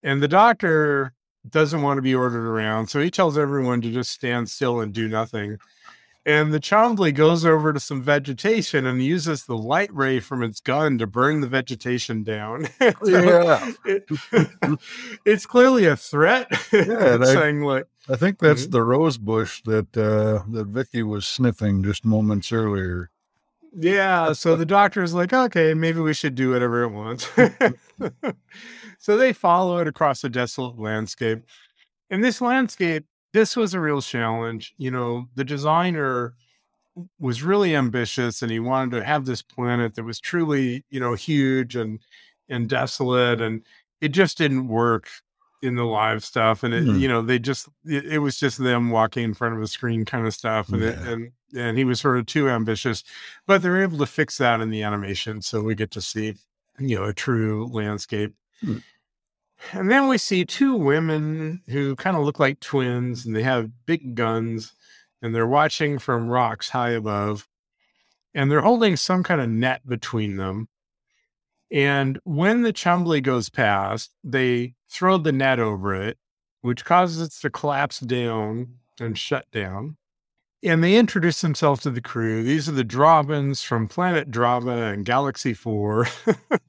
And 0.03 0.22
the 0.22 0.29
doctor 0.29 1.14
doesn't 1.48 1.81
want 1.81 1.96
to 1.96 2.03
be 2.03 2.14
ordered 2.14 2.46
around. 2.46 2.88
So 2.88 3.00
he 3.00 3.11
tells 3.11 3.38
everyone 3.38 3.81
to 3.81 3.90
just 3.90 4.11
stand 4.11 4.50
still 4.50 4.81
and 4.81 4.92
do 4.92 5.09
nothing. 5.09 5.57
And 6.26 6.52
the 6.52 6.61
Chumbly 6.61 7.14
goes 7.14 7.46
over 7.46 7.72
to 7.72 7.80
some 7.80 8.02
vegetation 8.02 8.85
and 8.85 9.02
uses 9.02 9.46
the 9.46 9.56
light 9.56 9.92
ray 9.92 10.20
from 10.20 10.42
its 10.42 10.61
gun 10.61 10.98
to 10.98 11.06
burn 11.06 11.40
the 11.40 11.46
vegetation 11.46 12.22
down. 12.22 12.68
yeah. 13.04 13.72
it- 13.87 14.06
it's 15.24 15.46
clearly 15.46 15.87
a 15.87 15.96
threat. 15.96 16.46
Yeah, 16.72 16.80
and 17.14 17.22
It's 17.22 17.30
I- 17.30 17.35
saying 17.35 17.62
like, 17.62 17.87
I 18.09 18.16
think 18.16 18.38
that's 18.38 18.66
Mhm. 18.66 18.70
the 18.72 18.83
rose 18.83 19.16
bush 19.18 19.62
that 19.64 19.96
uh, 19.96 20.42
that 20.52 20.66
Vicky 20.68 21.02
was 21.02 21.26
sniffing 21.26 21.83
just 21.83 22.04
moments 22.04 22.50
earlier. 22.52 23.11
yeah. 23.78 24.33
So 24.33 24.56
the 24.56 24.66
doctor's 24.66 25.14
like, 25.14 25.33
okay, 25.33 25.74
maybe 25.74 26.00
we 26.00 26.12
should 26.12 26.35
do 26.35 26.50
whatever 26.50 26.83
it 26.83 26.88
wants. 26.90 27.28
so 28.98 29.16
they 29.16 29.33
follow 29.33 29.78
it 29.78 29.87
across 29.88 30.22
a 30.24 30.28
desolate 30.28 30.78
landscape. 30.78 31.44
And 32.11 32.24
this 32.24 32.40
landscape, 32.40 33.06
this 33.32 33.56
was 33.56 33.74
a 33.74 33.80
real 33.80 34.00
challenge. 34.02 34.74
You 34.78 34.90
know, 34.90 35.28
the 35.34 35.44
designer 35.44 36.34
was 37.18 37.42
really 37.42 37.74
ambitious 37.74 38.42
and 38.42 38.50
he 38.50 38.58
wanted 38.60 38.90
to 38.98 39.04
have 39.04 39.24
this 39.24 39.42
planet 39.42 39.94
that 39.94 40.04
was 40.04 40.20
truly, 40.20 40.84
you 40.90 41.00
know, 41.00 41.14
huge 41.14 41.76
and 41.76 42.00
and 42.48 42.68
desolate 42.68 43.40
and 43.40 43.62
it 44.00 44.08
just 44.08 44.36
didn't 44.36 44.66
work 44.68 45.08
in 45.62 45.76
the 45.76 45.84
live 45.84 46.24
stuff 46.24 46.62
and 46.64 46.74
it, 46.74 46.82
Hmm. 46.84 46.96
you 46.98 47.06
know 47.06 47.20
they 47.22 47.38
just 47.38 47.68
it, 47.84 48.04
it 48.06 48.18
was 48.18 48.38
just 48.40 48.58
them 48.58 48.90
walking 48.90 49.22
in 49.24 49.34
front 49.34 49.54
of 49.54 49.62
a 49.62 49.66
screen 49.68 50.04
kind 50.04 50.26
of 50.26 50.34
stuff 50.34 50.70
and 50.70 50.82
it, 50.82 50.98
and 50.98 51.30
and 51.54 51.76
he 51.78 51.84
was 51.84 52.00
sort 52.00 52.16
of 52.18 52.24
too 52.26 52.48
ambitious 52.48 53.04
but 53.46 53.60
they're 53.62 53.82
able 53.82 53.98
to 53.98 54.06
fix 54.06 54.38
that 54.38 54.60
in 54.62 54.70
the 54.70 54.82
animation 54.82 55.42
so 55.42 55.60
we 55.62 55.74
get 55.74 55.90
to 55.92 56.00
see 56.00 56.34
you 56.78 56.96
know 56.96 57.04
a 57.04 57.12
true 57.12 57.66
landscape 57.72 58.34
Hmm. 58.64 58.78
And 59.73 59.90
then 59.90 60.09
we 60.09 60.18
see 60.18 60.44
two 60.44 60.75
women 60.75 61.62
who 61.68 61.96
kind 61.96 62.16
of 62.16 62.25
look 62.25 62.38
like 62.38 62.61
twins 62.61 63.25
and 63.25 63.37
they 63.37 63.42
have 63.42 63.70
big 63.87 64.14
guns 64.14 64.73
and 65.23 65.35
they're 65.35 65.46
watching 65.46 65.99
from 65.99 66.29
rocks 66.29 66.70
high 66.70 66.90
above 66.90 67.46
and 68.35 68.51
they're 68.51 68.62
holding 68.62 68.96
some 68.96 69.23
kind 69.23 69.40
of 69.40 69.49
net 69.49 69.87
between 69.87 70.37
them. 70.37 70.68
And 71.70 72.18
when 72.25 72.62
the 72.62 72.73
chumbly 72.73 73.23
goes 73.23 73.49
past 73.49 74.11
they 74.25 74.75
throw 74.88 75.18
the 75.18 75.33
net 75.33 75.61
over 75.61 75.94
it 75.94 76.18
which 76.62 76.85
causes 76.85 77.20
it 77.20 77.40
to 77.40 77.51
collapse 77.51 78.01
down 78.01 78.75
and 78.99 79.16
shut 79.16 79.51
down. 79.51 79.96
And 80.62 80.85
they 80.85 80.96
introduce 80.96 81.40
themselves 81.40 81.81
to 81.83 81.90
the 81.90 82.03
crew. 82.03 82.42
These 82.42 82.68
are 82.68 82.73
the 82.73 82.85
Drahvins 82.85 83.64
from 83.64 83.88
planet 83.88 84.31
drahva 84.31 84.92
and 84.92 85.07
galaxy 85.07 85.55
4 85.55 86.07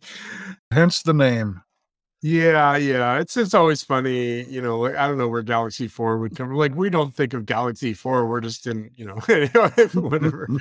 Hence 0.72 1.02
the 1.02 1.14
name. 1.14 1.62
Yeah, 2.24 2.78
yeah. 2.78 3.20
It's 3.20 3.36
it's 3.36 3.56
always 3.56 3.82
funny, 3.84 4.44
you 4.44 4.62
know, 4.62 4.80
like 4.80 4.96
I 4.96 5.08
don't 5.08 5.18
know 5.18 5.28
where 5.28 5.42
Galaxy 5.42 5.88
4 5.88 6.20
would 6.20 6.36
come. 6.36 6.54
Like 6.54 6.76
we 6.76 6.90
don't 6.92 7.16
think 7.16 7.34
of 7.34 7.48
Galaxy 7.48 7.94
4, 7.96 8.28
we're 8.28 8.42
just 8.42 8.68
in, 8.68 8.92
you 8.96 9.06
know, 9.06 9.16
whatever. 10.00 10.48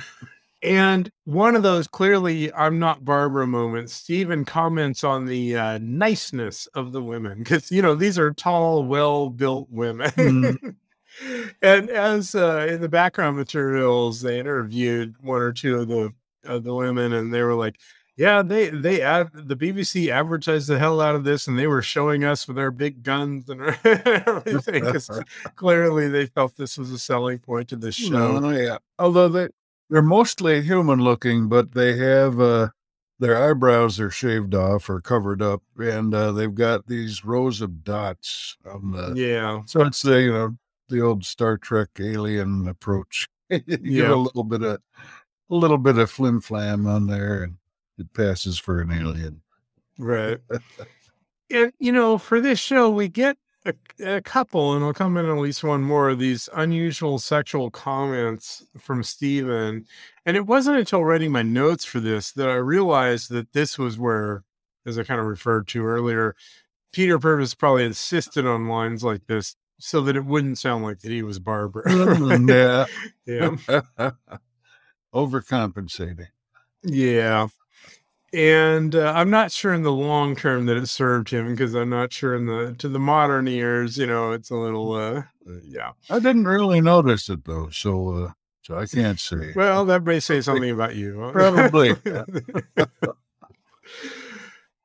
And 0.63 1.11
one 1.25 1.55
of 1.55 1.63
those 1.63 1.87
clearly 1.87 2.53
I'm 2.53 2.79
not 2.79 3.05
Barbara 3.05 3.47
moments, 3.47 3.93
Stephen 3.93 4.45
comments 4.45 5.03
on 5.03 5.25
the 5.25 5.57
uh, 5.57 5.79
niceness 5.81 6.67
of 6.75 6.91
the 6.93 7.03
women 7.03 7.39
because 7.39 7.71
you 7.71 7.81
know 7.81 7.95
these 7.95 8.19
are 8.19 8.33
tall, 8.33 8.83
well-built 8.83 9.69
women. 9.71 10.11
Mhm. 10.11 10.75
and 11.61 11.89
as 11.89 12.35
uh, 12.35 12.67
in 12.69 12.81
the 12.81 12.89
background 12.89 13.37
materials, 13.37 14.21
they 14.21 14.39
interviewed 14.39 15.15
one 15.21 15.41
or 15.41 15.51
two 15.53 15.77
of 15.79 15.87
the 15.87 16.13
of 16.45 16.63
the 16.63 16.73
women, 16.75 17.13
and 17.13 17.33
they 17.33 17.41
were 17.43 17.55
like, 17.55 17.77
"Yeah, 18.17 18.41
they 18.41 18.69
they 18.69 19.01
ad- 19.01 19.31
the 19.33 19.55
BBC 19.55 20.09
advertised 20.09 20.67
the 20.67 20.77
hell 20.79 20.99
out 21.01 21.15
of 21.15 21.23
this, 21.23 21.47
and 21.47 21.57
they 21.57 21.67
were 21.67 21.81
showing 21.81 22.23
us 22.23 22.47
with 22.47 22.55
their 22.57 22.71
big 22.71 23.03
guns 23.03 23.49
and 23.49 23.61
everything. 23.83 24.83
clearly, 25.55 26.07
they 26.09 26.25
felt 26.27 26.55
this 26.55 26.77
was 26.77 26.91
a 26.91 26.99
selling 26.99 27.39
point 27.39 27.69
to 27.69 27.75
the 27.75 27.91
show. 27.91 28.39
No, 28.39 28.49
yeah. 28.51 28.77
Although 28.99 29.29
they 29.29 29.47
they're 29.89 30.01
mostly 30.01 30.61
human 30.61 30.99
looking, 30.99 31.49
but 31.49 31.73
they 31.73 31.97
have 31.97 32.39
uh, 32.39 32.69
their 33.19 33.49
eyebrows 33.49 33.99
are 33.99 34.09
shaved 34.11 34.55
off 34.55 34.89
or 34.89 35.01
covered 35.01 35.41
up, 35.41 35.61
and 35.77 36.13
uh, 36.13 36.31
they've 36.31 36.55
got 36.55 36.87
these 36.87 37.23
rows 37.25 37.61
of 37.61 37.83
dots 37.83 38.57
on 38.65 38.91
the. 38.91 39.13
Yeah, 39.15 39.61
So 39.65 39.81
it's 39.81 40.01
the 40.01 40.21
you 40.21 40.31
know 40.31 40.57
the 40.89 41.01
old 41.01 41.23
Star 41.25 41.57
Trek 41.57 41.89
alien 41.99 42.67
approach. 42.67 43.27
you 43.49 43.61
Yeah. 43.81 44.13
a 44.13 44.15
little 44.15 44.43
bit 44.43 44.61
of 44.63 44.79
a 45.49 45.55
little 45.55 45.77
bit 45.77 45.97
of 45.97 46.09
flim 46.09 46.39
flam 46.41 46.87
on 46.87 47.07
there, 47.07 47.43
and 47.43 47.57
it 47.97 48.13
passes 48.13 48.57
for 48.57 48.79
an 48.79 48.91
alien. 48.91 49.41
right. 49.97 50.39
and 51.51 51.73
you 51.79 51.91
know, 51.91 52.17
for 52.17 52.41
this 52.41 52.59
show, 52.59 52.89
we 52.89 53.07
get 53.07 53.37
a, 53.65 53.73
a 54.03 54.21
couple, 54.21 54.73
and 54.73 54.83
I'll 54.83 54.93
come 54.93 55.17
in 55.17 55.25
at 55.25 55.37
least 55.37 55.63
one 55.63 55.83
more 55.83 56.09
of 56.09 56.19
these 56.19 56.49
unusual 56.53 57.19
sexual 57.19 57.69
comments 57.69 58.65
from 58.77 59.03
Steven. 59.03 59.85
And 60.25 60.37
it 60.37 60.47
wasn't 60.47 60.79
until 60.79 61.03
writing 61.03 61.31
my 61.31 61.43
notes 61.43 61.85
for 61.85 61.99
this 61.99 62.31
that 62.31 62.49
I 62.49 62.55
realized 62.55 63.29
that 63.31 63.53
this 63.53 63.77
was 63.77 63.99
where, 63.99 64.43
as 64.85 64.97
I 64.97 65.03
kind 65.03 65.19
of 65.19 65.27
referred 65.27 65.67
to 65.69 65.85
earlier, 65.85 66.35
Peter 66.91 67.19
Purves 67.19 67.53
probably 67.57 67.85
insisted 67.85 68.45
on 68.45 68.67
lines 68.67 69.03
like 69.03 69.27
this 69.27 69.55
so 69.79 70.01
that 70.01 70.15
it 70.15 70.25
wouldn't 70.25 70.57
sound 70.57 70.83
like 70.83 70.99
that 70.99 71.11
he 71.11 71.23
was 71.23 71.39
Barbara. 71.39 71.83
Mm, 71.85 72.87
yeah, 73.27 73.57
yeah. 73.67 74.11
overcompensating. 75.13 76.27
Yeah. 76.83 77.47
And 78.33 78.95
uh, 78.95 79.11
I'm 79.13 79.29
not 79.29 79.51
sure 79.51 79.73
in 79.73 79.83
the 79.83 79.91
long 79.91 80.37
term 80.37 80.65
that 80.67 80.77
it 80.77 80.87
served 80.87 81.31
him 81.31 81.51
because 81.51 81.75
I'm 81.75 81.89
not 81.89 82.13
sure 82.13 82.33
in 82.33 82.45
the 82.45 82.73
to 82.77 82.87
the 82.87 82.99
modern 82.99 83.47
ears, 83.47 83.97
you 83.97 84.07
know, 84.07 84.31
it's 84.31 84.49
a 84.49 84.55
little 84.55 84.93
uh, 84.93 85.23
uh, 85.47 85.59
yeah. 85.65 85.91
I 86.09 86.19
didn't 86.19 86.45
really 86.45 86.79
notice 86.79 87.29
it 87.29 87.43
though, 87.43 87.69
so 87.69 88.09
uh, 88.15 88.31
so 88.61 88.77
I 88.77 88.85
can't 88.85 89.19
say. 89.19 89.51
Well, 89.53 89.83
that 89.85 90.03
may 90.03 90.21
say 90.21 90.39
something 90.39 90.69
about 90.69 90.95
you. 90.95 91.29
Probably. 91.33 91.89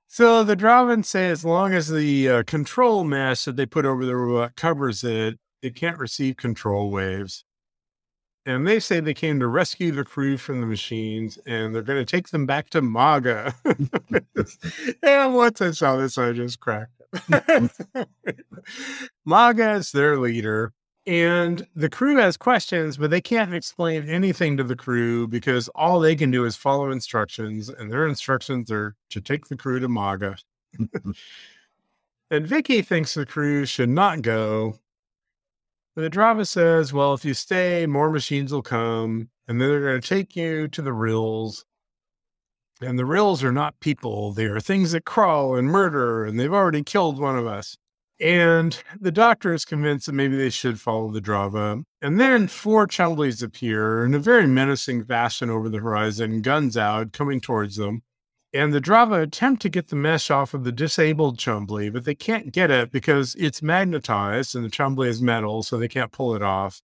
so 0.08 0.42
the 0.42 0.56
Drahvin 0.56 1.04
say 1.04 1.28
as 1.30 1.44
long 1.44 1.72
as 1.72 1.88
the 1.88 2.28
uh, 2.28 2.42
control 2.44 3.04
mesh 3.04 3.44
that 3.44 3.54
they 3.54 3.66
put 3.66 3.84
over 3.84 4.04
the 4.04 4.16
robot 4.16 4.56
covers 4.56 5.04
it, 5.04 5.38
it 5.62 5.76
can't 5.76 5.98
receive 5.98 6.36
control 6.36 6.90
waves. 6.90 7.44
And 8.46 8.64
they 8.64 8.78
say 8.78 9.00
they 9.00 9.12
came 9.12 9.40
to 9.40 9.48
rescue 9.48 9.90
the 9.90 10.04
crew 10.04 10.36
from 10.36 10.60
the 10.60 10.68
machines 10.68 11.36
and 11.46 11.74
they're 11.74 11.82
going 11.82 11.98
to 11.98 12.10
take 12.10 12.28
them 12.28 12.46
back 12.46 12.70
to 12.70 12.80
Maga. 12.80 13.52
and 15.02 15.34
once 15.34 15.60
I 15.60 15.72
saw 15.72 15.96
this, 15.96 16.16
I 16.16 16.32
just 16.32 16.60
cracked 16.60 17.02
up. 17.02 17.68
Maga 19.24 19.72
is 19.72 19.90
their 19.90 20.16
leader. 20.16 20.72
And 21.08 21.66
the 21.74 21.88
crew 21.88 22.16
has 22.16 22.36
questions, 22.36 22.96
but 22.96 23.10
they 23.10 23.20
can't 23.20 23.54
explain 23.54 24.08
anything 24.08 24.56
to 24.56 24.64
the 24.64 24.74
crew 24.74 25.28
because 25.28 25.68
all 25.68 26.00
they 26.00 26.16
can 26.16 26.32
do 26.32 26.44
is 26.44 26.56
follow 26.56 26.90
instructions, 26.90 27.68
and 27.68 27.92
their 27.92 28.08
instructions 28.08 28.72
are 28.72 28.96
to 29.10 29.20
take 29.20 29.46
the 29.46 29.56
crew 29.56 29.78
to 29.78 29.88
Maga. 29.88 30.36
and 32.30 32.46
Vicky 32.46 32.82
thinks 32.82 33.14
the 33.14 33.24
crew 33.24 33.64
should 33.66 33.88
not 33.88 34.22
go. 34.22 34.80
The 35.96 36.10
Drahva 36.10 36.46
says, 36.46 36.92
well, 36.92 37.14
if 37.14 37.24
you 37.24 37.32
stay, 37.32 37.86
more 37.86 38.10
machines 38.10 38.52
will 38.52 38.60
come, 38.60 39.30
and 39.48 39.58
then 39.58 39.70
they're 39.70 39.80
going 39.80 40.00
to 40.02 40.06
take 40.06 40.36
you 40.36 40.68
to 40.68 40.82
the 40.82 40.92
Rills. 40.92 41.64
And 42.82 42.98
the 42.98 43.06
Rills 43.06 43.42
are 43.42 43.50
not 43.50 43.80
people, 43.80 44.32
they 44.32 44.44
are 44.44 44.60
things 44.60 44.92
that 44.92 45.06
crawl 45.06 45.56
and 45.56 45.68
murder, 45.68 46.26
and 46.26 46.38
they've 46.38 46.52
already 46.52 46.82
killed 46.82 47.18
one 47.18 47.38
of 47.38 47.46
us. 47.46 47.78
And 48.20 48.78
the 49.00 49.10
doctor 49.10 49.54
is 49.54 49.64
convinced 49.64 50.04
that 50.04 50.12
maybe 50.12 50.36
they 50.36 50.50
should 50.50 50.78
follow 50.78 51.10
the 51.10 51.22
Drahva. 51.22 51.82
And 52.02 52.20
then 52.20 52.46
four 52.46 52.86
Chumblies 52.86 53.42
appear 53.42 54.04
in 54.04 54.12
a 54.12 54.18
very 54.18 54.46
menacing 54.46 55.06
fashion 55.06 55.48
over 55.48 55.70
the 55.70 55.78
horizon, 55.78 56.42
guns 56.42 56.76
out, 56.76 57.12
coming 57.12 57.40
towards 57.40 57.76
them. 57.76 58.02
And 58.56 58.72
the 58.72 58.80
Drahva 58.80 59.22
attempt 59.22 59.60
to 59.62 59.68
get 59.68 59.88
the 59.88 59.96
mesh 59.96 60.30
off 60.30 60.54
of 60.54 60.64
the 60.64 60.72
disabled 60.72 61.36
Chumbly, 61.36 61.92
but 61.92 62.06
they 62.06 62.14
can't 62.14 62.52
get 62.52 62.70
it 62.70 62.90
because 62.90 63.34
it's 63.34 63.60
magnetized 63.60 64.54
and 64.54 64.64
the 64.64 64.70
Chumbly 64.70 65.08
is 65.08 65.20
metal, 65.20 65.62
so 65.62 65.76
they 65.76 65.88
can't 65.88 66.10
pull 66.10 66.34
it 66.34 66.42
off. 66.42 66.80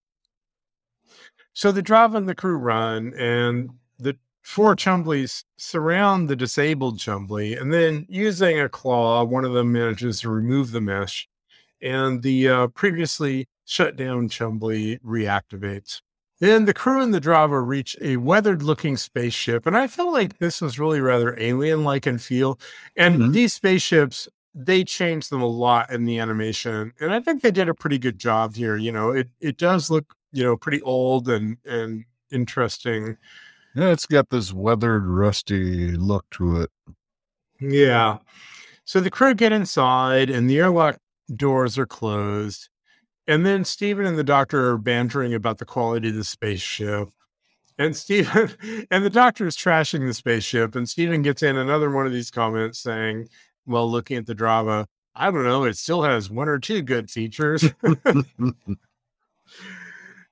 So 1.54 1.72
the 1.72 1.82
Drahva 1.82 2.16
and 2.16 2.28
the 2.28 2.34
crew 2.34 2.58
run, 2.58 3.14
and 3.14 3.70
the 3.98 4.18
four 4.42 4.76
Chumblies 4.76 5.44
surround 5.56 6.28
the 6.28 6.36
disabled 6.36 6.98
Chumbly, 6.98 7.58
and 7.58 7.72
then 7.72 8.04
using 8.08 8.60
a 8.60 8.68
claw, 8.68 9.24
one 9.24 9.46
of 9.46 9.54
them 9.54 9.72
manages 9.72 10.20
to 10.20 10.30
remove 10.30 10.72
the 10.72 10.80
mesh, 10.82 11.26
and 11.80 12.22
the 12.22 12.48
uh, 12.48 12.66
previously 12.68 13.48
shut 13.64 13.96
down 13.96 14.28
Chumbly 14.28 15.00
reactivates. 15.00 16.02
Then 16.42 16.64
the 16.64 16.74
crew 16.74 17.00
and 17.00 17.14
the 17.14 17.20
Drahva 17.20 17.64
reach 17.64 17.96
a 18.00 18.16
weathered 18.16 18.64
looking 18.64 18.96
spaceship. 18.96 19.64
And 19.64 19.76
I 19.76 19.86
felt 19.86 20.12
like 20.12 20.38
this 20.38 20.60
was 20.60 20.76
really 20.76 21.00
rather 21.00 21.38
alien 21.38 21.84
like 21.84 22.04
in 22.04 22.18
feel. 22.18 22.58
And 22.96 23.20
Mhm. 23.20 23.32
these 23.32 23.52
spaceships, 23.52 24.28
they 24.52 24.82
changed 24.82 25.30
them 25.30 25.40
a 25.40 25.46
lot 25.46 25.88
in 25.92 26.04
the 26.04 26.18
animation. 26.18 26.94
And 27.00 27.14
I 27.14 27.20
think 27.20 27.42
they 27.42 27.52
did 27.52 27.68
a 27.68 27.74
pretty 27.74 27.96
good 27.96 28.18
job 28.18 28.56
here. 28.56 28.76
You 28.76 28.90
know, 28.90 29.10
it, 29.12 29.28
it 29.40 29.56
does 29.56 29.88
look, 29.88 30.16
you 30.32 30.42
know, 30.42 30.56
pretty 30.56 30.82
old 30.82 31.28
and, 31.28 31.58
and 31.64 32.06
interesting. 32.32 33.18
Yeah, 33.76 33.90
it's 33.92 34.06
got 34.06 34.30
this 34.30 34.52
weathered, 34.52 35.06
rusty 35.06 35.92
look 35.96 36.28
to 36.32 36.60
it. 36.62 36.70
Yeah. 37.60 38.18
So 38.84 38.98
the 39.00 39.10
crew 39.10 39.34
get 39.34 39.52
inside 39.52 40.28
and 40.28 40.50
the 40.50 40.58
airlock 40.58 40.98
doors 41.36 41.78
are 41.78 41.86
closed. 41.86 42.68
And 43.26 43.46
then 43.46 43.64
Stephen 43.64 44.04
and 44.04 44.18
the 44.18 44.24
doctor 44.24 44.70
are 44.70 44.78
bantering 44.78 45.32
about 45.32 45.58
the 45.58 45.64
quality 45.64 46.08
of 46.08 46.16
the 46.16 46.24
spaceship. 46.24 47.08
And 47.78 47.96
Stephen 47.96 48.50
and 48.90 49.04
the 49.04 49.10
doctor 49.10 49.46
is 49.46 49.56
trashing 49.56 50.06
the 50.06 50.14
spaceship. 50.14 50.74
And 50.74 50.88
Stephen 50.88 51.22
gets 51.22 51.42
in 51.42 51.56
another 51.56 51.90
one 51.90 52.06
of 52.06 52.12
these 52.12 52.30
comments 52.30 52.80
saying, 52.80 53.28
Well, 53.66 53.90
looking 53.90 54.16
at 54.16 54.26
the 54.26 54.34
drama, 54.34 54.86
I 55.14 55.30
don't 55.30 55.44
know, 55.44 55.64
it 55.64 55.76
still 55.76 56.02
has 56.02 56.30
one 56.30 56.48
or 56.48 56.58
two 56.58 56.82
good 56.82 57.10
features. 57.10 57.64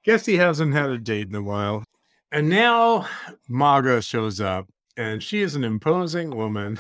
Guess 0.05 0.27
he 0.27 0.37
hasn't 0.37 0.73
had 0.73 0.91
a 0.91 0.99
date 0.99 1.29
in 1.29 1.35
a 1.35 1.43
while. 1.43 1.85
And 2.33 2.49
now 2.49 3.07
Maga 3.49 4.01
shows 4.01 4.41
up, 4.41 4.69
and 4.97 5.23
she 5.23 5.41
is 5.41 5.55
an 5.55 5.65
imposing 5.65 6.37
woman. 6.37 6.79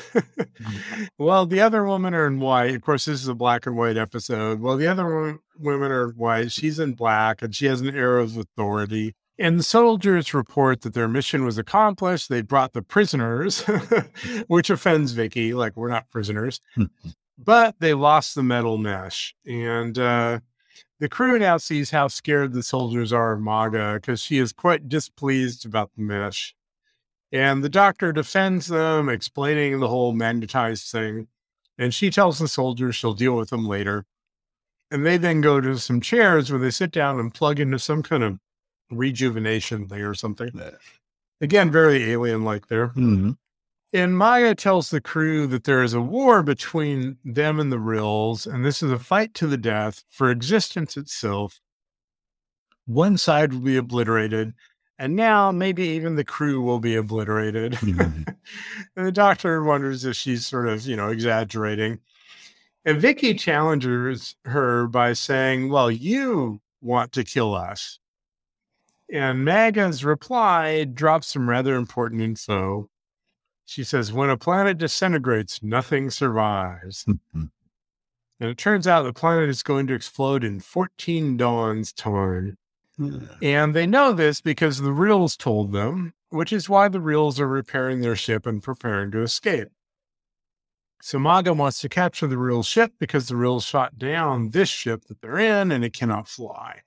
well, 1.18 1.46
the 1.46 1.60
other 1.60 1.84
women 1.84 2.14
are 2.14 2.26
in 2.26 2.40
white. 2.40 2.74
Of 2.74 2.82
course, 2.82 3.04
this 3.04 3.22
is 3.22 3.28
a 3.28 3.34
black 3.34 3.66
and 3.66 3.76
white 3.76 3.96
episode. 3.96 4.60
Well, 4.60 4.76
the 4.76 4.86
other 4.86 5.06
wo- 5.06 5.38
women 5.58 5.90
are 5.90 6.10
in 6.10 6.16
white. 6.16 6.52
She's 6.52 6.78
in 6.78 6.94
black, 6.94 7.42
and 7.42 7.54
she 7.54 7.66
has 7.66 7.80
an 7.80 7.94
air 7.94 8.18
of 8.18 8.36
authority. 8.36 9.14
And 9.38 9.58
the 9.58 9.62
soldiers 9.62 10.34
report 10.34 10.82
that 10.82 10.92
their 10.92 11.08
mission 11.08 11.44
was 11.44 11.56
accomplished. 11.56 12.28
They 12.28 12.42
brought 12.42 12.74
the 12.74 12.82
prisoners, 12.82 13.62
which 14.48 14.68
offends 14.68 15.12
Vicky. 15.12 15.54
Like, 15.54 15.76
we're 15.76 15.88
not 15.88 16.10
prisoners. 16.10 16.60
but 17.38 17.76
they 17.80 17.94
lost 17.94 18.34
the 18.34 18.42
metal 18.42 18.76
mesh. 18.76 19.34
And 19.46 19.98
uh, 19.98 20.40
the 20.98 21.08
crew 21.08 21.38
now 21.38 21.56
sees 21.56 21.90
how 21.90 22.08
scared 22.08 22.52
the 22.52 22.62
soldiers 22.62 23.14
are 23.14 23.32
of 23.32 23.40
Maga 23.40 23.94
because 23.94 24.20
she 24.20 24.36
is 24.36 24.52
quite 24.52 24.90
displeased 24.90 25.64
about 25.64 25.90
the 25.96 26.02
mesh. 26.02 26.54
And 27.32 27.62
the 27.62 27.68
doctor 27.68 28.12
defends 28.12 28.66
them, 28.66 29.08
explaining 29.08 29.78
the 29.78 29.88
whole 29.88 30.12
magnetized 30.12 30.90
thing. 30.90 31.28
And 31.78 31.94
she 31.94 32.10
tells 32.10 32.38
the 32.38 32.48
soldiers 32.48 32.96
she'll 32.96 33.14
deal 33.14 33.36
with 33.36 33.50
them 33.50 33.66
later. 33.66 34.04
And 34.90 35.06
they 35.06 35.16
then 35.16 35.40
go 35.40 35.60
to 35.60 35.78
some 35.78 36.00
chairs 36.00 36.50
where 36.50 36.58
they 36.60 36.70
sit 36.70 36.90
down 36.90 37.20
and 37.20 37.32
plug 37.32 37.60
into 37.60 37.78
some 37.78 38.02
kind 38.02 38.24
of 38.24 38.38
rejuvenation 38.90 39.88
thing 39.88 40.00
or 40.00 40.14
something. 40.14 40.50
Again, 41.40 41.70
very 41.70 42.10
alien 42.10 42.42
like 42.44 42.66
there. 42.66 42.88
Mhm. 42.88 43.38
And 43.92 44.16
Maga 44.16 44.54
tells 44.54 44.90
the 44.90 45.00
crew 45.00 45.46
that 45.48 45.64
there 45.64 45.82
is 45.82 45.94
a 45.94 46.00
war 46.00 46.42
between 46.42 47.18
them 47.24 47.58
and 47.58 47.72
the 47.72 47.78
Rills, 47.78 48.46
and 48.46 48.64
this 48.64 48.82
is 48.82 48.90
a 48.92 48.98
fight 48.98 49.34
to 49.34 49.46
the 49.46 49.56
death 49.56 50.04
for 50.10 50.30
existence 50.30 50.96
itself. 50.96 51.60
One 52.84 53.16
side 53.16 53.52
will 53.52 53.60
be 53.60 53.76
obliterated, 53.76 54.54
and 55.00 55.16
now 55.16 55.50
maybe 55.50 55.82
even 55.88 56.14
the 56.16 56.24
crew 56.24 56.60
will 56.60 56.78
be 56.78 56.94
obliterated. 56.94 57.72
Mhm. 57.72 58.36
and 58.96 59.06
the 59.06 59.10
doctor 59.10 59.64
wonders 59.64 60.04
if 60.04 60.14
she's 60.14 60.46
sort 60.46 60.68
of, 60.68 60.86
you 60.86 60.94
know, 60.94 61.08
exaggerating. 61.08 62.00
And 62.84 63.00
Vicky 63.00 63.32
challenges 63.32 64.36
her 64.44 64.86
by 64.86 65.14
saying, 65.14 65.70
Well, 65.70 65.90
you 65.90 66.60
want 66.82 67.12
to 67.12 67.24
kill 67.24 67.54
us. 67.54 67.98
And 69.10 69.42
Maga's 69.42 70.04
reply 70.04 70.84
drops 70.84 71.28
some 71.28 71.48
rather 71.48 71.76
important 71.76 72.20
info. 72.20 72.90
She 73.64 73.82
says, 73.84 74.12
When 74.12 74.28
a 74.28 74.36
planet 74.36 74.76
disintegrates, 74.76 75.62
nothing 75.62 76.10
survives. 76.10 77.06
Mhm. 77.06 77.50
And 78.38 78.50
it 78.50 78.58
turns 78.58 78.86
out 78.86 79.04
the 79.04 79.14
planet 79.14 79.48
is 79.48 79.62
going 79.62 79.86
to 79.86 79.94
explode 79.94 80.44
in 80.44 80.60
14 80.60 81.38
dawns 81.38 81.90
time. 81.90 82.58
And 82.98 83.74
they 83.74 83.86
know 83.86 84.12
this 84.12 84.40
because 84.40 84.80
the 84.80 84.92
Rills 84.92 85.36
told 85.36 85.72
them, 85.72 86.12
which 86.28 86.52
is 86.52 86.68
why 86.68 86.88
the 86.88 87.00
Rills 87.00 87.40
are 87.40 87.48
repairing 87.48 88.00
their 88.00 88.16
ship 88.16 88.46
and 88.46 88.62
preparing 88.62 89.10
to 89.12 89.22
escape. 89.22 89.68
So 91.02 91.18
Maga 91.18 91.54
wants 91.54 91.80
to 91.80 91.88
capture 91.88 92.26
the 92.26 92.36
Rills 92.36 92.66
ship 92.66 92.92
because 92.98 93.28
the 93.28 93.36
Rills 93.36 93.64
shot 93.64 93.98
down 93.98 94.50
this 94.50 94.68
ship 94.68 95.06
that 95.06 95.22
they're 95.22 95.38
in 95.38 95.72
and 95.72 95.82
it 95.82 95.94
cannot 95.94 96.28
fly. 96.28 96.80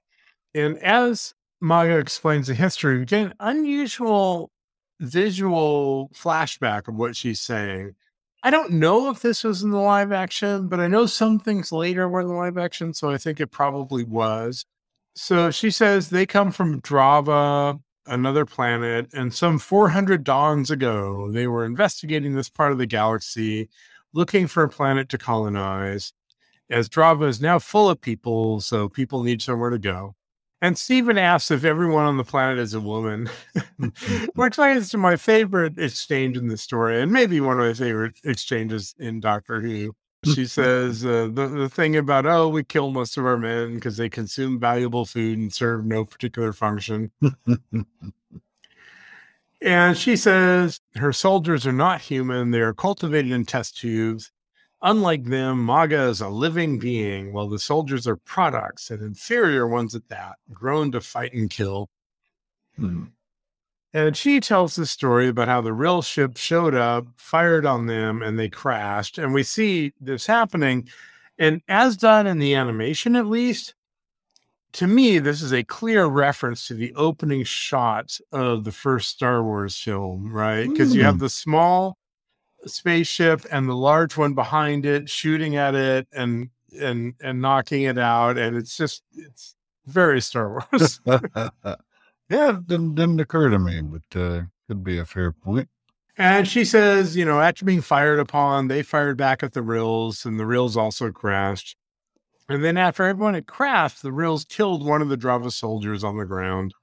And 0.53 0.77
as 0.77 1.33
Maga 1.59 1.97
explains 1.97 2.47
the 2.47 2.53
history, 2.53 2.99
we 2.99 3.05
get 3.05 3.25
an 3.25 3.33
unusual 3.39 4.51
visual 4.99 6.11
flashback 6.13 6.87
of 6.87 6.95
what 6.95 7.15
she's 7.15 7.39
saying. 7.39 7.95
I 8.43 8.51
don't 8.51 8.71
know 8.73 9.09
if 9.09 9.21
this 9.21 9.43
was 9.43 9.63
in 9.63 9.71
the 9.71 9.79
live 9.79 10.11
action, 10.11 10.67
but 10.67 10.79
I 10.79 10.87
know 10.87 11.05
some 11.05 11.39
things 11.39 11.71
later 11.71 12.07
were 12.07 12.21
in 12.21 12.27
the 12.27 12.33
live 12.33 12.57
action, 12.57 12.93
so 12.93 13.09
I 13.09 13.17
think 13.17 13.39
it 13.39 13.47
probably 13.47 14.03
was. 14.03 14.65
So 15.15 15.51
she 15.51 15.69
says 15.69 16.09
they 16.09 16.25
come 16.25 16.51
from 16.51 16.81
Drahva, 16.81 17.79
another 18.05 18.45
planet, 18.45 19.13
and 19.13 19.33
some 19.33 19.59
400 19.59 20.23
dawns 20.23 20.71
ago, 20.71 21.31
they 21.31 21.47
were 21.47 21.65
investigating 21.65 22.33
this 22.33 22.49
part 22.49 22.71
of 22.71 22.77
the 22.77 22.85
galaxy, 22.87 23.69
looking 24.13 24.47
for 24.47 24.63
a 24.63 24.69
planet 24.69 25.09
to 25.09 25.17
colonize. 25.17 26.13
As 26.69 26.89
Drahva 26.89 27.27
is 27.27 27.41
now 27.41 27.59
full 27.59 27.89
of 27.89 28.01
people, 28.01 28.59
so 28.59 28.89
people 28.89 29.23
need 29.23 29.41
somewhere 29.41 29.69
to 29.69 29.77
go. 29.77 30.15
And 30.61 30.77
Stephen 30.77 31.17
asks 31.17 31.51
if 31.51 31.65
everyone 31.65 32.05
on 32.05 32.17
the 32.17 32.23
planet 32.23 32.57
is 32.57 32.73
a 32.73 32.79
woman, 32.79 33.29
which 34.35 34.57
is 34.57 34.95
my 34.95 35.17
favorite 35.17 35.77
exchange 35.77 36.37
in 36.37 36.47
the 36.47 36.57
story, 36.57 37.01
and 37.01 37.11
maybe 37.11 37.41
one 37.41 37.59
of 37.59 37.67
my 37.67 37.73
favorite 37.73 38.15
exchanges 38.23 38.95
in 38.97 39.19
Doctor 39.19 39.59
Who. 39.59 39.93
She 40.25 40.45
says 40.45 41.05
uh, 41.05 41.29
the, 41.31 41.47
the 41.47 41.69
thing 41.69 41.95
about, 41.95 42.25
oh, 42.25 42.47
we 42.47 42.63
kill 42.63 42.91
most 42.91 43.17
of 43.17 43.25
our 43.25 43.37
men 43.37 43.75
because 43.75 43.97
they 43.97 44.09
consume 44.09 44.59
valuable 44.59 45.05
food 45.05 45.37
and 45.37 45.53
serve 45.53 45.85
no 45.85 46.05
particular 46.05 46.53
function. 46.53 47.11
And 49.61 49.97
she 49.97 50.17
says 50.17 50.81
her 50.95 51.13
soldiers 51.13 51.65
are 51.65 51.71
not 51.71 52.01
human. 52.01 52.51
They 52.51 52.59
are 52.59 52.73
cultivated 52.73 53.31
in 53.31 53.45
test 53.45 53.77
tubes. 53.77 54.31
Unlike 54.81 55.25
them, 55.25 55.63
Maga 55.63 56.03
is 56.09 56.19
a 56.19 56.27
living 56.27 56.77
being, 56.77 57.31
while 57.31 57.47
the 57.47 57.59
soldiers 57.59 58.05
are 58.05 58.17
products 58.17 58.91
and 58.91 59.01
inferior 59.01 59.65
ones 59.65 59.95
at 59.95 60.09
that, 60.09 60.35
grown 60.51 60.91
to 60.91 60.99
fight 60.99 61.33
and 61.33 61.49
kill. 61.49 61.89
Hmm. 62.75 63.05
And 63.93 64.17
she 64.17 64.39
tells 64.39 64.75
the 64.75 64.87
story 64.87 65.27
about 65.27 65.47
how 65.47 65.61
the 65.61 65.73
real 65.73 66.01
ship 66.01 66.35
showed 66.35 66.73
up, 66.73 67.05
fired 67.15 67.65
on 67.65 67.85
them, 67.85 68.23
and 68.23 68.39
they 68.39 68.49
crashed. 68.49 69.19
And 69.19 69.33
we 69.33 69.43
see 69.43 69.93
this 70.01 70.25
happening. 70.25 70.89
And 71.37 71.61
as 71.67 71.95
done 71.95 72.25
in 72.25 72.39
the 72.39 72.55
animation, 72.55 73.15
at 73.15 73.27
least, 73.27 73.75
to 74.73 74.87
me, 74.87 75.19
this 75.19 75.43
is 75.43 75.53
a 75.53 75.63
clear 75.63 76.05
reference 76.05 76.67
to 76.67 76.73
the 76.73 76.93
opening 76.95 77.43
shots 77.43 78.19
of 78.31 78.63
the 78.63 78.71
first 78.71 79.09
Star 79.09 79.43
Wars 79.43 79.77
film, 79.77 80.33
right? 80.33 80.67
Because 80.67 80.95
you 80.95 81.03
have 81.03 81.17
mm. 81.17 81.19
the 81.19 81.29
small 81.29 81.97
spaceship 82.65 83.45
and 83.51 83.67
the 83.67 83.75
large 83.75 84.17
one 84.17 84.33
behind 84.33 84.85
it 84.85 85.09
shooting 85.09 85.55
at 85.55 85.75
it 85.75 86.07
and 86.13 86.49
and 86.79 87.13
and 87.21 87.41
knocking 87.41 87.83
it 87.83 87.97
out 87.97 88.37
and 88.37 88.55
it's 88.55 88.77
just 88.77 89.03
it's 89.15 89.55
very 89.85 90.21
star 90.21 90.49
wars 90.71 91.01
yeah, 92.33 92.49
it 92.57 92.67
didn't, 92.67 92.95
didn't 92.95 93.19
occur 93.19 93.49
to 93.49 93.59
me, 93.59 93.81
but 93.81 94.19
uh, 94.19 94.41
could 94.67 94.83
be 94.83 94.97
a 94.97 95.05
fair 95.05 95.31
point. 95.31 95.69
and 96.17 96.47
she 96.47 96.63
says 96.65 97.15
you 97.15 97.25
know 97.25 97.39
after 97.39 97.65
being 97.65 97.81
fired 97.81 98.19
upon 98.19 98.67
they 98.67 98.83
fired 98.83 99.17
back 99.17 99.41
at 99.41 99.53
the 99.53 99.61
rills 99.61 100.25
and 100.25 100.39
the 100.39 100.45
rills 100.45 100.77
also 100.77 101.11
crashed. 101.11 101.75
And 102.49 102.63
then 102.63 102.77
after 102.77 103.03
everyone 103.03 103.33
had 103.35 103.47
crashed 103.47 104.01
the 104.01 104.11
rills 104.11 104.45
killed 104.45 104.85
one 104.85 105.01
of 105.01 105.09
the 105.09 105.17
drahva 105.17 105.51
soldiers 105.51 106.03
on 106.03 106.17
the 106.17 106.25
ground. 106.25 106.73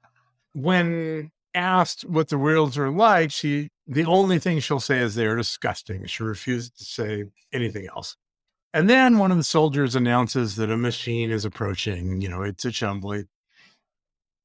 When 0.53 1.31
asked 1.55 2.03
what 2.03 2.29
the 2.29 2.37
rills 2.37 2.79
are 2.79 2.91
like 2.91 3.31
she 3.31 3.71
the 3.87 4.05
only 4.05 4.39
thing 4.39 4.61
she'll 4.61 4.81
say 4.81 4.99
is 4.99 5.15
they're 5.15 5.37
disgusting. 5.37 6.07
She 6.07 6.23
refuses 6.23 6.71
to 6.71 6.85
say 6.85 7.25
anything 7.53 7.89
else. 7.89 8.17
And 8.73 8.89
then 8.89 9.19
one 9.19 9.33
of 9.33 9.37
the 9.37 9.45
soldiers 9.45 9.97
announces 9.97 10.55
that 10.57 10.71
a 10.71 10.77
machine 10.77 11.31
is 11.31 11.45
approaching 11.45 12.21
you 12.21 12.29
know 12.29 12.43
it's 12.43 12.65
a 12.65 12.69
chumbly 12.69 13.27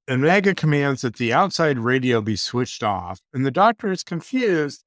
and 0.07 0.21
Maga 0.21 0.53
commands 0.53 1.01
that 1.01 1.15
the 1.15 1.33
outside 1.33 1.79
radio 1.79 2.21
be 2.21 2.35
switched 2.35 2.83
off, 2.83 3.21
and 3.33 3.45
the 3.45 3.51
doctor 3.51 3.91
is 3.91 4.03
confused. 4.03 4.83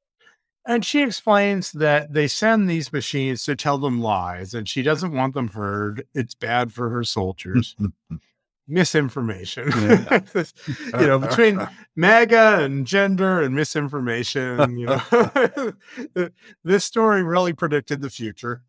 And 0.66 0.84
she 0.84 1.02
explains 1.02 1.72
that 1.72 2.12
they 2.12 2.28
send 2.28 2.68
these 2.68 2.92
machines 2.92 3.42
to 3.44 3.56
tell 3.56 3.78
them 3.78 4.02
lies, 4.02 4.52
and 4.52 4.68
she 4.68 4.82
doesn't 4.82 5.12
want 5.12 5.32
them 5.32 5.48
heard. 5.48 6.04
It's 6.14 6.34
bad 6.34 6.72
for 6.72 6.90
her 6.90 7.04
soldiers. 7.04 7.74
Misinformation. 8.68 9.70
Yeah. 9.70 10.20
you 11.00 11.06
know, 11.06 11.18
between 11.18 11.66
Maga 11.96 12.62
and 12.62 12.86
gender 12.86 13.40
and 13.40 13.54
misinformation, 13.54 14.76
you 14.76 14.86
know, 14.86 16.28
this 16.64 16.84
story 16.84 17.22
really 17.22 17.54
predicted 17.54 18.02
the 18.02 18.10
future. 18.10 18.62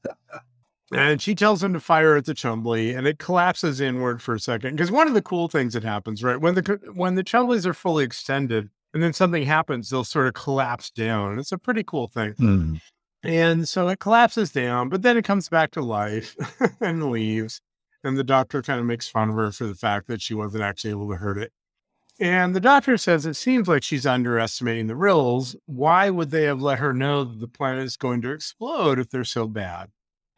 And 0.92 1.22
she 1.22 1.36
tells 1.36 1.64
him 1.64 1.74
to 1.74 1.80
fire 1.80 2.16
at 2.16 2.26
the 2.26 2.34
Chumbly, 2.34 2.98
and 2.98 3.06
it 3.06 3.20
collapses 3.20 3.80
inward 3.80 4.22
for 4.22 4.34
a 4.34 4.40
second. 4.40 4.76
Because 4.76 4.92
one 4.92 5.08
of 5.08 5.14
the 5.14 5.22
cool 5.22 5.48
things 5.48 5.74
that 5.74 5.84
happens, 5.84 6.24
right, 6.24 6.40
when 6.40 6.56
the 6.56 6.80
when 6.94 7.16
the 7.16 7.24
Chumblies 7.24 7.66
are 7.66 7.74
fully 7.74 8.04
extended, 8.04 8.70
and 8.94 9.04
then 9.04 9.14
something 9.14 9.44
happens, 9.44 9.90
they'll 9.90 10.04
sort 10.04 10.28
of 10.28 10.34
collapse 10.34 10.90
down. 10.90 11.38
It's 11.38 11.52
a 11.52 11.58
pretty 11.58 11.84
cool 11.84 12.08
thing. 12.08 12.34
Hmm. 12.34 12.76
And 13.22 13.68
so 13.68 13.90
it 13.90 14.00
collapses 14.00 14.52
down, 14.52 14.90
but 14.90 15.02
then 15.02 15.18
it 15.18 15.26
comes 15.26 15.50
back 15.50 15.72
to 15.72 15.82
life 15.82 16.36
and 16.82 17.12
leaves. 17.12 17.62
And 18.04 18.18
the 18.18 18.24
doctor 18.24 18.62
kind 18.62 18.80
of 18.80 18.86
makes 18.86 19.10
fun 19.10 19.30
of 19.30 19.36
her 19.36 19.52
for 19.52 19.68
the 19.68 19.76
fact 19.76 20.08
that 20.08 20.22
she 20.22 20.34
wasn't 20.34 20.64
actually 20.64 20.92
able 20.92 21.10
to 21.10 21.18
hurt 21.18 21.38
it. 21.38 21.52
And 22.20 22.56
the 22.56 22.62
doctor 22.62 22.98
says 22.98 23.26
it 23.26 23.36
seems 23.36 23.68
like 23.68 23.84
she's 23.84 24.06
underestimating 24.06 24.88
the 24.88 24.96
Rills. 24.96 25.56
Why 25.66 26.10
would 26.10 26.32
they 26.32 26.44
have 26.44 26.62
let 26.62 26.80
her 26.80 26.94
know 26.94 27.24
that 27.24 27.40
the 27.40 27.48
planet 27.48 27.84
is 27.84 27.98
going 27.98 28.22
to 28.24 28.32
explode 28.32 29.00
if 29.00 29.10
they're 29.10 29.24
so 29.24 29.48
bad? 29.48 29.90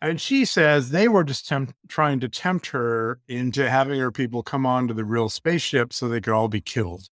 And 0.02 0.20
she 0.20 0.46
says 0.46 0.90
they 0.90 1.08
were 1.08 1.24
just 1.24 1.52
trying 1.88 2.20
to 2.20 2.30
tempt 2.30 2.68
her 2.68 3.20
into 3.28 3.70
having 3.70 4.00
her 4.00 4.12
people 4.12 4.42
come 4.42 4.66
onto 4.66 4.94
the 4.94 5.06
Rill 5.06 5.30
spaceship 5.30 5.94
so 5.94 6.08
they 6.08 6.20
could 6.20 6.34
all 6.34 6.48
be 6.48 6.62
killed. 6.62 7.08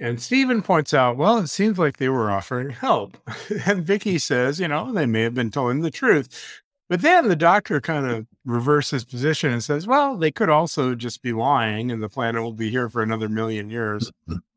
And 0.00 0.20
Steven 0.20 0.60
points 0.60 0.92
out, 0.92 1.16
well, 1.16 1.38
it 1.38 1.46
seems 1.46 1.78
like 1.78 1.98
they 1.98 2.08
were 2.08 2.30
offering 2.30 2.70
help. 2.70 3.16
and 3.66 3.86
Vicki 3.86 4.18
says, 4.18 4.58
you 4.58 4.66
know, 4.66 4.92
they 4.92 5.06
may 5.06 5.22
have 5.22 5.34
been 5.34 5.52
telling 5.52 5.80
the 5.80 5.90
truth. 5.90 6.62
But 6.88 7.00
then 7.02 7.28
the 7.28 7.36
doctor 7.36 7.80
kind 7.80 8.06
of 8.06 8.26
reverses 8.44 9.04
position 9.04 9.52
and 9.52 9.62
says, 9.62 9.86
well, 9.86 10.16
they 10.16 10.30
could 10.30 10.50
also 10.50 10.94
just 10.94 11.22
be 11.22 11.32
lying 11.32 11.90
and 11.90 12.02
the 12.02 12.08
planet 12.08 12.42
will 12.42 12.52
be 12.52 12.70
here 12.70 12.88
for 12.88 13.02
another 13.02 13.28
million 13.28 13.70
years. 13.70 14.10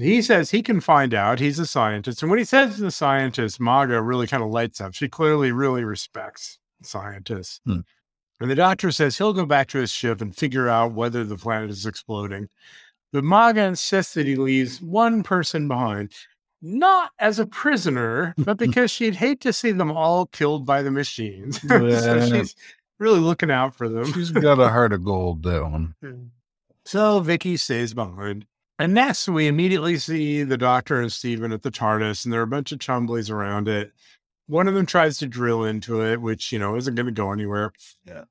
he 0.00 0.22
says 0.22 0.50
he 0.50 0.62
can 0.62 0.80
find 0.80 1.14
out. 1.14 1.38
He's 1.38 1.58
a 1.58 1.66
scientist. 1.66 2.22
And 2.22 2.30
when 2.30 2.38
he 2.38 2.44
says 2.44 2.78
the 2.78 2.90
scientist, 2.90 3.60
Maga 3.60 4.00
really 4.00 4.26
kind 4.26 4.42
of 4.42 4.50
lights 4.50 4.80
up. 4.80 4.94
She 4.94 5.08
clearly 5.08 5.52
really 5.52 5.84
respects 5.84 6.58
scientists. 6.82 7.60
Hmm. 7.66 7.80
And 8.40 8.50
the 8.50 8.54
doctor 8.54 8.90
says 8.90 9.18
he'll 9.18 9.34
go 9.34 9.44
back 9.44 9.68
to 9.68 9.78
his 9.78 9.90
ship 9.90 10.22
and 10.22 10.34
figure 10.34 10.68
out 10.68 10.92
whether 10.92 11.24
the 11.24 11.36
planet 11.36 11.70
is 11.70 11.84
exploding. 11.84 12.48
But 13.12 13.24
Maga 13.24 13.62
insists 13.62 14.14
that 14.14 14.26
he 14.26 14.36
leaves 14.36 14.80
one 14.80 15.22
person 15.22 15.68
behind, 15.68 16.12
not 16.62 17.10
as 17.18 17.38
a 17.38 17.46
prisoner, 17.46 18.34
but 18.38 18.56
because 18.56 18.90
she'd 18.90 19.16
hate 19.16 19.40
to 19.42 19.52
see 19.52 19.72
them 19.72 19.90
all 19.90 20.26
killed 20.26 20.64
by 20.64 20.82
the 20.82 20.90
machines. 20.90 21.60
so 21.68 22.26
she's 22.26 22.54
really 22.98 23.20
looking 23.20 23.50
out 23.50 23.74
for 23.74 23.88
them. 23.88 24.10
She's 24.12 24.30
got 24.30 24.58
a 24.58 24.68
heart 24.70 24.92
of 24.92 25.04
gold, 25.04 25.42
that 25.42 25.62
one. 25.62 25.94
So 26.86 27.20
Vicki 27.20 27.56
stays 27.56 27.92
behind. 27.92 28.46
And 28.80 28.94
next, 28.94 29.28
we 29.28 29.46
immediately 29.46 29.98
see 29.98 30.42
the 30.42 30.56
doctor 30.56 31.02
and 31.02 31.12
Steven 31.12 31.52
at 31.52 31.60
the 31.60 31.70
TARDIS, 31.70 32.24
and 32.24 32.32
there 32.32 32.40
are 32.40 32.44
a 32.44 32.46
bunch 32.46 32.72
of 32.72 32.78
chumblies 32.78 33.30
around 33.30 33.68
it. 33.68 33.92
One 34.46 34.66
of 34.66 34.72
them 34.72 34.86
tries 34.86 35.18
to 35.18 35.26
drill 35.26 35.64
into 35.64 36.02
it, 36.02 36.22
which, 36.22 36.50
you 36.50 36.58
know, 36.58 36.76
isn't 36.76 36.94
going 36.94 37.04
to 37.04 37.12
go 37.12 37.30
anywhere. 37.30 37.74
Yeah. 38.06 38.24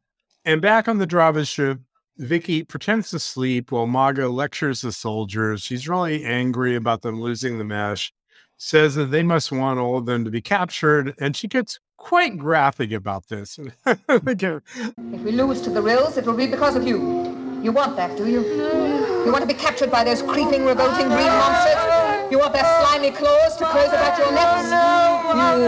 And 0.44 0.60
back 0.60 0.88
on 0.88 0.98
the 0.98 1.06
Drahva 1.06 1.48
ship, 1.48 1.82
Vicki 2.18 2.64
pretends 2.64 3.12
to 3.12 3.20
sleep 3.20 3.72
while 3.72 3.86
Maga 3.86 4.28
lectures 4.28 4.82
the 4.82 4.92
soldiers. 4.92 5.62
She's 5.62 5.88
really 5.88 6.26
angry 6.26 6.76
about 6.76 7.04
them 7.04 7.22
losing 7.22 7.60
the 7.60 7.64
mesh, 7.64 8.12
says 8.58 8.96
that 8.96 9.12
they 9.12 9.22
must 9.22 9.52
want 9.52 9.78
all 9.78 10.00
of 10.00 10.08
them 10.08 10.26
to 10.26 10.32
be 10.32 10.42
captured, 10.42 11.14
and 11.20 11.38
she 11.38 11.48
gets 11.48 11.80
quite 11.96 12.40
graphic 12.40 12.92
about 12.92 13.28
this. 13.28 13.60
Again, 14.08 14.62
If 14.76 15.22
we 15.22 15.32
lose 15.32 15.62
to 15.62 15.70
the 15.70 15.84
Rills, 15.84 16.18
it 16.18 16.26
will 16.26 16.34
be 16.34 16.48
because 16.48 16.76
of 16.76 16.88
you. 16.88 17.62
You 17.62 17.72
want 17.72 17.96
that, 17.98 18.18
do 18.18 18.28
you? 18.28 19.09
You 19.26 19.32
want 19.32 19.42
to 19.42 19.48
be 19.48 19.54
captured 19.54 19.92
by 19.92 20.04
those 20.04 20.22
creeping, 20.22 20.66
revolting 20.66 21.08
green 21.08 21.28
monsters? 21.28 22.32
You 22.32 22.40
want 22.40 22.54
their 22.54 22.64
slimy 22.64 23.12
claws 23.12 23.58
to 23.58 23.66
close 23.66 23.90
about 23.90 24.18
your 24.18 24.32
necks? 24.32 24.70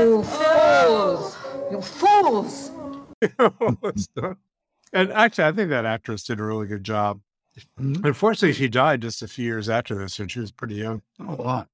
You 0.02 0.22
fools! 0.24 1.38
You 1.72 1.82
fools! 1.82 2.72
And 4.94 5.10
actually, 5.14 5.46
I 5.46 5.52
think 5.54 5.70
that 5.70 5.86
actress 5.86 6.24
did 6.24 6.40
a 6.40 6.44
really 6.44 6.68
good 6.68 6.84
job. 6.84 7.22
Mm-hmm. 7.80 8.06
Unfortunately, 8.06 8.54
she 8.54 8.68
died 8.68 9.02
just 9.02 9.22
a 9.22 9.28
few 9.28 9.46
years 9.46 9.70
after 9.70 9.96
this, 9.96 10.20
and 10.20 10.30
she 10.30 10.40
was 10.40 10.52
pretty 10.52 10.76
young. 10.76 11.02
Oh, 11.20 11.36
wow. 11.36 11.68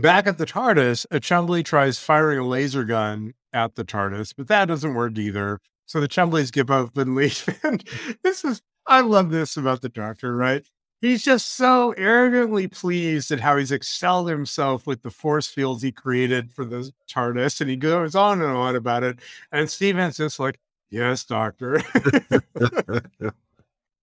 Back 0.00 0.26
at 0.26 0.38
the 0.38 0.46
TARDIS, 0.46 1.06
uh, 1.06 1.16
a 1.16 1.20
Chumbly 1.20 1.64
tries 1.64 1.98
firing 1.98 2.38
a 2.38 2.46
laser 2.46 2.84
gun 2.84 3.34
at 3.52 3.76
the 3.76 3.84
TARDIS, 3.84 4.34
but 4.36 4.48
that 4.48 4.66
doesn't 4.66 4.94
work 4.94 5.16
either. 5.18 5.60
So 5.86 6.00
the 6.00 6.08
Chumblies 6.08 6.52
give 6.52 6.70
up 6.70 6.96
and 6.96 7.14
leave. 7.14 7.48
And 7.64 7.84
this 8.22 8.44
is, 8.44 8.62
I 8.86 9.00
love 9.00 9.30
this 9.30 9.56
about 9.56 9.82
the 9.82 9.88
Doctor, 9.88 10.36
right? 10.36 10.66
He's 11.04 11.22
just 11.22 11.52
so 11.52 11.92
arrogantly 11.98 12.66
pleased 12.66 13.30
at 13.30 13.40
how 13.40 13.58
he's 13.58 13.70
excelled 13.70 14.30
himself 14.30 14.86
with 14.86 15.02
the 15.02 15.10
force 15.10 15.46
fields 15.46 15.82
he 15.82 15.92
created 15.92 16.50
for 16.50 16.64
the 16.64 16.90
TARDIS. 17.06 17.60
And 17.60 17.68
he 17.68 17.76
goes 17.76 18.14
on 18.14 18.40
and 18.40 18.50
on 18.50 18.74
about 18.74 19.02
it. 19.02 19.18
And 19.52 19.68
Steven's 19.68 20.16
just 20.16 20.40
like, 20.40 20.58
yes, 20.88 21.22
Doctor. 21.22 21.74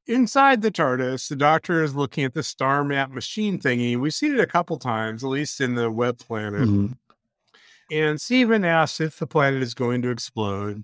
Inside 0.06 0.62
the 0.62 0.70
TARDIS, 0.70 1.28
the 1.28 1.36
Doctor 1.36 1.84
is 1.84 1.96
looking 1.96 2.24
at 2.24 2.36
the 2.36 2.44
star 2.44 2.84
map 2.84 3.10
machine 3.10 3.58
thingy. 3.58 3.98
We've 3.98 4.14
seen 4.14 4.36
it 4.36 4.40
a 4.40 4.46
couple 4.46 4.78
times, 4.78 5.24
at 5.24 5.32
least 5.32 5.60
in 5.60 5.74
the 5.74 5.90
web 5.90 6.20
planet. 6.20 6.70
Mhm. 6.70 6.98
And 7.92 8.22
Steven 8.22 8.64
asks 8.64 9.02
if 9.02 9.18
the 9.18 9.26
planet 9.26 9.64
is 9.64 9.74
going 9.74 10.04
to 10.04 10.12
explode. 10.12 10.84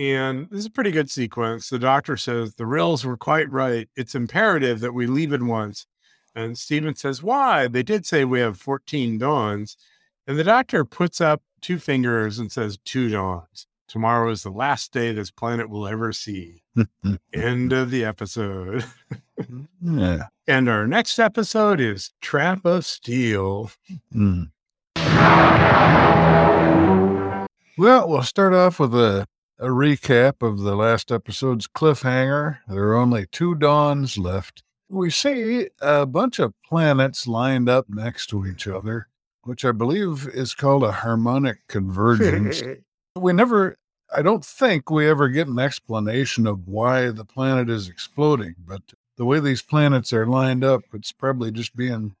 And 0.00 0.48
this 0.48 0.60
is 0.60 0.66
a 0.66 0.70
pretty 0.70 0.92
good 0.92 1.10
sequence. 1.10 1.68
The 1.68 1.78
doctor 1.78 2.16
says, 2.16 2.54
The 2.54 2.64
Rills 2.64 3.04
were 3.04 3.18
quite 3.18 3.50
right. 3.50 3.86
It's 3.96 4.14
imperative 4.14 4.80
that 4.80 4.94
we 4.94 5.06
leave 5.06 5.34
at 5.34 5.42
once. 5.42 5.86
And 6.34 6.56
Steven 6.56 6.94
says, 6.94 7.22
Why? 7.22 7.68
They 7.68 7.82
did 7.82 8.06
say 8.06 8.24
we 8.24 8.40
have 8.40 8.56
14 8.58 9.18
dawns. 9.18 9.76
And 10.26 10.38
the 10.38 10.44
doctor 10.44 10.86
puts 10.86 11.20
up 11.20 11.42
two 11.60 11.78
fingers 11.78 12.38
and 12.38 12.50
says, 12.50 12.78
Two 12.82 13.10
dawns. 13.10 13.66
Tomorrow 13.88 14.30
is 14.30 14.42
the 14.42 14.50
last 14.50 14.90
day 14.90 15.12
this 15.12 15.30
planet 15.30 15.68
will 15.68 15.86
ever 15.86 16.12
see. 16.12 16.62
End 17.34 17.74
of 17.74 17.90
the 17.90 18.02
episode. 18.02 18.86
yeah. 19.82 20.28
And 20.48 20.68
our 20.68 20.84
next 20.86 21.20
episode 21.20 21.78
is 21.78 22.10
Trap 22.20 22.64
of 22.64 22.84
Steel. 22.84 23.70
Mm. 24.12 24.50
Well, 27.78 28.08
we'll 28.08 28.22
start 28.22 28.52
off 28.52 28.80
with 28.80 28.94
a, 28.96 29.28
a 29.60 29.66
recap 29.66 30.40
of 30.42 30.60
the 30.60 30.74
last 30.74 31.12
episode's 31.12 31.68
cliffhanger. 31.68 32.58
There 32.66 32.88
are 32.88 32.96
only 32.96 33.26
two 33.30 33.54
dawns 33.54 34.16
left. 34.16 34.62
We 34.88 35.10
see 35.10 35.68
a 35.80 36.06
bunch 36.06 36.38
of 36.38 36.54
planets 36.66 37.26
lined 37.26 37.68
up 37.68 37.86
next 37.88 38.28
to 38.28 38.46
each 38.46 38.66
other, 38.66 39.08
which 39.44 39.64
I 39.64 39.72
believe 39.72 40.26
is 40.32 40.54
called 40.54 40.82
a 40.82 40.90
harmonic 40.92 41.58
convergence. 41.68 42.62
we 43.16 43.32
never, 43.32 43.76
I 44.14 44.22
don't 44.22 44.44
think 44.44 44.90
we 44.90 45.08
ever 45.08 45.28
get 45.28 45.46
an 45.46 45.58
explanation 45.58 46.46
of 46.46 46.66
why 46.66 47.10
the 47.10 47.24
planet 47.24 47.68
is 47.68 47.86
exploding, 47.88 48.54
but 48.66 48.82
the 49.16 49.26
way 49.26 49.38
these 49.40 49.62
planets 49.62 50.12
are 50.12 50.26
lined 50.26 50.64
up, 50.64 50.82
it's 50.94 51.12
probably 51.12 51.52
just 51.52 51.76
being 51.76 52.16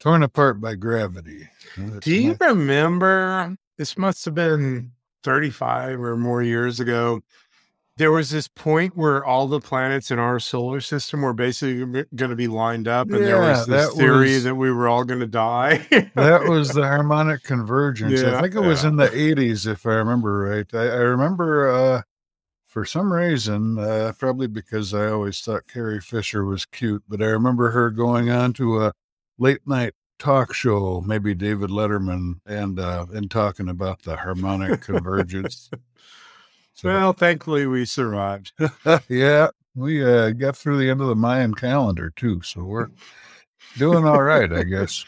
torn 0.00 0.22
apart 0.22 0.60
by 0.62 0.74
gravity. 0.76 1.50
That's 1.76 2.06
Do 2.06 2.14
you 2.14 2.36
my- 2.40 2.46
remember? 2.48 3.56
This 3.76 3.96
must 3.98 4.24
have 4.24 4.34
been 4.34 4.92
35 5.22 6.00
or 6.00 6.16
more 6.16 6.42
years 6.42 6.80
ago. 6.80 7.22
There 7.96 8.12
was 8.12 8.30
this 8.30 8.48
point 8.48 8.96
where 8.96 9.22
all 9.22 9.46
the 9.46 9.60
planets 9.60 10.10
in 10.10 10.18
our 10.18 10.40
solar 10.40 10.80
system 10.80 11.20
were 11.20 11.34
basically 11.34 12.04
going 12.14 12.30
to 12.30 12.36
be 12.36 12.48
lined 12.48 12.88
up, 12.88 13.10
and 13.10 13.26
there 13.26 13.40
was 13.40 13.66
this 13.66 13.88
that 13.90 13.96
theory 13.96 14.34
was- 14.34 14.44
that 14.44 14.54
we 14.54 14.72
were 14.72 14.88
all 14.88 15.04
going 15.04 15.20
to 15.20 15.26
die. 15.26 15.86
that 16.14 16.44
was 16.48 16.70
the 16.70 16.82
harmonic 16.86 17.42
convergence. 17.42 18.22
Yeah, 18.22 18.38
I 18.38 18.42
think 18.42 18.54
it 18.54 18.60
was 18.60 18.84
yeah. 18.84 18.90
in 18.90 18.96
the 18.96 19.08
80s, 19.08 19.66
if 19.66 19.84
I 19.84 19.94
remember 19.94 20.38
right. 20.38 20.66
I, 20.72 20.86
I 20.86 21.00
remember 21.00 21.68
uh, 21.68 22.02
for 22.70 22.86
some 22.86 23.12
reason, 23.12 23.78
uh, 23.78 24.12
probably 24.16 24.46
because 24.46 24.94
I 24.94 25.08
always 25.08 25.40
thought 25.40 25.66
Carrie 25.66 26.00
Fisher 26.00 26.44
was 26.44 26.64
cute, 26.64 27.02
but 27.06 27.20
I 27.20 27.26
remember 27.26 27.72
her 27.72 27.90
going 27.90 28.30
on 28.30 28.52
to 28.54 28.80
a 28.80 28.92
late 29.38 29.66
night 29.66 29.92
talk 30.20 30.54
show, 30.54 31.02
maybe 31.04 31.34
David 31.34 31.70
Letterman, 31.70 32.40
and 32.46 32.78
uh, 32.78 33.06
and 33.12 33.30
talking 33.30 33.68
about 33.68 34.02
the 34.02 34.16
harmonic 34.16 34.82
convergence. 34.82 35.70
So, 36.72 36.88
well, 36.88 37.12
thankfully, 37.12 37.66
we 37.66 37.84
survived. 37.84 38.52
yeah, 39.08 39.48
we 39.74 40.04
uh, 40.04 40.30
got 40.30 40.56
through 40.56 40.78
the 40.78 40.88
end 40.88 41.00
of 41.00 41.08
the 41.08 41.16
Mayan 41.16 41.54
calendar 41.54 42.10
too, 42.16 42.40
so 42.42 42.62
we're 42.62 42.88
doing 43.76 44.06
all 44.06 44.22
right, 44.22 44.50
I 44.50 44.62
guess. 44.62 45.04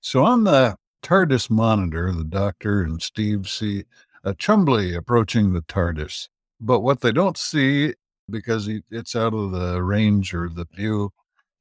So 0.00 0.24
on 0.24 0.44
the 0.44 0.76
TARDIS 1.02 1.48
monitor, 1.48 2.12
the 2.12 2.24
Doctor 2.24 2.82
and 2.82 3.00
Steve 3.00 3.48
see 3.48 3.84
a 4.24 4.34
Chumbly 4.34 4.96
approaching 4.96 5.52
the 5.52 5.62
TARDIS, 5.62 6.28
but 6.60 6.80
what 6.80 7.00
they 7.00 7.12
don't 7.12 7.38
see 7.38 7.94
because 8.30 8.68
it's 8.90 9.16
out 9.16 9.34
of 9.34 9.52
the 9.52 9.82
range 9.82 10.34
or 10.34 10.48
the 10.48 10.66
view 10.74 11.10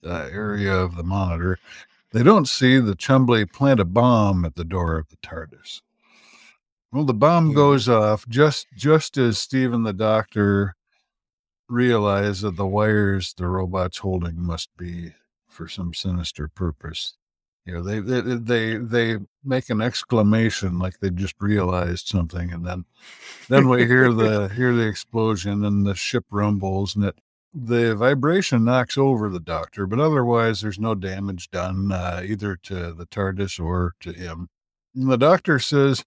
uh, 0.06 0.30
area 0.32 0.74
of 0.74 0.96
the 0.96 1.04
monitor, 1.04 1.60
they 2.12 2.24
don't 2.24 2.48
see 2.48 2.80
the 2.80 2.96
Chumbly 2.96 3.52
plant 3.52 3.80
a 3.80 3.86
bomb 3.86 4.46
at 4.46 4.56
the 4.56 4.66
door 4.66 4.98
of 4.98 5.10
the 5.10 5.18
TARDIS. 5.18 5.82
Well, 6.92 7.06
the 7.06 7.14
bomb 7.14 7.54
goes 7.54 7.88
off 7.88 8.28
just 8.28 8.68
just 8.76 9.18
as 9.18 9.38
Steve 9.38 9.72
and 9.74 9.86
the 9.86 9.94
Doctor 9.94 10.76
realize 11.70 12.42
that 12.42 12.58
the 12.58 12.68
wires 12.68 13.34
the 13.34 13.48
robot's 13.48 14.00
holding 14.00 14.42
must 14.42 14.76
be 14.78 15.14
for 15.48 15.70
some 15.70 15.94
sinister 15.94 16.50
purpose. 16.50 17.16
You 17.66 17.76
know, 17.76 17.82
they 17.82 18.00
they 18.00 18.22
they, 18.22 18.78
they 18.78 19.18
make 19.44 19.70
an 19.70 19.82
exclamation 19.82 20.80
like 20.80 21.00
they 21.00 21.12
just 21.12 21.36
realized 21.40 22.08
something, 22.08 22.52
and 22.52 22.66
then 22.66 22.86
then 23.48 23.70
we 23.70 23.86
hear 23.86 24.12
the 24.12 24.50
hear 24.50 24.74
the 24.74 24.88
explosion, 24.88 25.64
and 25.64 25.86
the 25.86 25.96
ship 25.96 26.26
rumbles, 26.32 26.96
and 26.96 27.06
it 27.06 27.20
the 27.54 27.96
vibration 27.96 28.64
knocks 28.64 28.98
over 28.98 29.30
the 29.30 29.40
doctor, 29.40 29.86
but 29.86 30.00
otherwise 30.00 30.62
there's 30.62 30.80
no 30.80 30.96
damage 30.96 31.50
done 31.52 31.92
uh, 31.92 32.22
either 32.26 32.56
to 32.64 32.94
the 32.94 33.06
TARDIS 33.06 33.60
or 33.60 33.94
to 34.00 34.12
him. 34.14 34.50
And 34.96 35.12
the 35.12 35.18
doctor 35.18 35.60
says, 35.60 36.04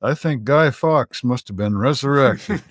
I 0.00 0.14
think 0.14 0.44
Guy 0.44 0.70
Fawkes 0.70 1.24
must 1.24 1.48
have 1.48 1.56
been 1.56 1.76
resurrected. 1.76 2.60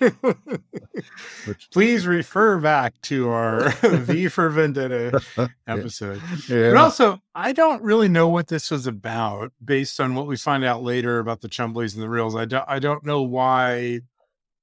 Which, 1.44 1.70
Please 1.70 2.06
refer 2.06 2.58
back 2.58 2.98
to 3.02 3.28
our 3.28 3.70
V 3.82 4.28
for 4.28 4.48
Vendetta 4.48 5.20
episode. 5.66 6.22
Yeah. 6.48 6.70
But 6.70 6.76
also, 6.78 7.20
I 7.34 7.52
don't 7.52 7.82
really 7.82 8.08
know 8.08 8.28
what 8.28 8.48
this 8.48 8.70
was 8.70 8.86
about 8.86 9.52
based 9.62 10.00
on 10.00 10.14
what 10.14 10.26
we 10.26 10.38
find 10.38 10.64
out 10.64 10.82
later 10.82 11.18
about 11.18 11.42
the 11.42 11.48
Chumblies 11.48 11.94
and 11.94 12.02
the 12.02 12.08
Rills. 12.08 12.34
I 12.34 12.46
don't, 12.46 12.64
I 12.66 12.78
don't 12.78 13.04
know 13.04 13.22
why 13.22 14.00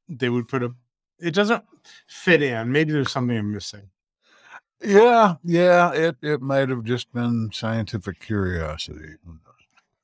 they 0.09 0.29
would 0.29 0.47
put 0.47 0.63
a. 0.63 0.73
It 1.19 1.33
doesn't 1.33 1.63
fit 2.07 2.41
in. 2.41 2.71
Maybe 2.71 2.91
there's 2.91 3.11
something 3.11 3.37
I'm 3.37 3.53
missing. 3.53 3.89
Yeah, 4.83 5.35
yeah, 5.43 5.91
it 5.93 6.17
it 6.21 6.41
might 6.41 6.69
have 6.69 6.83
just 6.83 7.11
been 7.13 7.49
scientific 7.53 8.19
curiosity. 8.19 9.15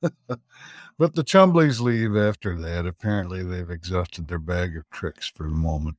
but 0.00 1.14
the 1.14 1.22
Chumblies 1.22 1.80
leave 1.80 2.16
after 2.16 2.56
that. 2.58 2.86
Apparently, 2.86 3.42
they've 3.42 3.70
exhausted 3.70 4.28
their 4.28 4.38
bag 4.38 4.76
of 4.76 4.88
tricks 4.90 5.28
for 5.28 5.44
the 5.44 5.54
moment. 5.54 5.98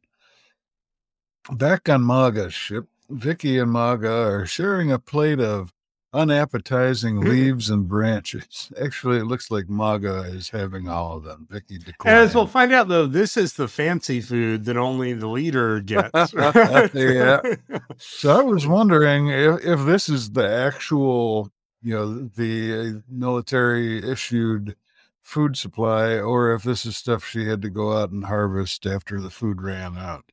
Back 1.51 1.87
on 1.87 2.01
Maga's 2.03 2.53
ship, 2.53 2.87
Vicki 3.09 3.59
and 3.59 3.71
Maga 3.71 4.11
are 4.11 4.45
sharing 4.45 4.91
a 4.91 4.99
plate 4.99 5.39
of 5.39 5.71
unappetizing 6.13 7.17
hmm. 7.17 7.27
leaves 7.27 7.69
and 7.69 7.87
branches. 7.87 8.71
Actually, 8.81 9.17
it 9.17 9.25
looks 9.25 9.49
like 9.49 9.67
Maga 9.67 10.21
is 10.23 10.49
having 10.49 10.87
all 10.87 11.17
of 11.17 11.23
them. 11.23 11.47
Vicki 11.49 11.77
declines. 11.77 12.29
As 12.29 12.35
we'll 12.35 12.47
find 12.47 12.71
out, 12.71 12.87
though, 12.87 13.07
this 13.07 13.35
is 13.35 13.53
the 13.53 13.67
fancy 13.67 14.21
food 14.21 14.65
that 14.65 14.77
only 14.77 15.13
the 15.13 15.27
leader 15.27 15.79
gets. 15.79 16.33
yeah. 16.93 17.41
So 17.97 18.39
I 18.39 18.41
was 18.41 18.67
wondering 18.67 19.29
if, 19.29 19.65
if 19.65 19.85
this 19.85 20.09
is 20.09 20.31
the 20.31 20.47
actual, 20.47 21.51
you 21.81 21.93
know, 21.93 22.29
the 22.35 23.01
military 23.09 23.97
issued 24.09 24.75
food 25.21 25.57
supply, 25.57 26.17
or 26.19 26.53
if 26.53 26.63
this 26.63 26.85
is 26.85 26.97
stuff 26.97 27.25
she 27.25 27.47
had 27.47 27.61
to 27.61 27.69
go 27.69 27.97
out 27.97 28.11
and 28.11 28.25
harvest 28.25 28.85
after 28.85 29.19
the 29.19 29.29
food 29.29 29.61
ran 29.61 29.97
out. 29.97 30.25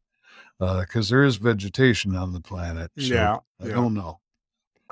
Because 0.58 1.10
uh, 1.10 1.14
there 1.14 1.24
is 1.24 1.36
vegetation 1.36 2.14
on 2.14 2.32
the 2.32 2.40
planet. 2.40 2.90
So 2.98 3.14
yeah. 3.14 3.36
I 3.60 3.68
yeah. 3.68 3.74
don't 3.74 3.94
know. 3.94 4.19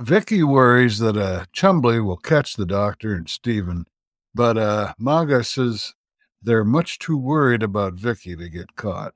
Vicki 0.00 0.42
worries 0.42 0.98
that 0.98 1.16
uh, 1.16 1.44
Chumbly 1.52 2.04
will 2.04 2.16
catch 2.16 2.54
the 2.54 2.66
doctor 2.66 3.14
and 3.14 3.28
Steven, 3.28 3.86
but 4.34 4.56
uh, 4.56 4.92
Maga 4.98 5.42
says 5.42 5.94
they're 6.42 6.64
much 6.64 6.98
too 6.98 7.16
worried 7.16 7.62
about 7.62 7.94
Vicki 7.94 8.36
to 8.36 8.48
get 8.48 8.76
caught, 8.76 9.14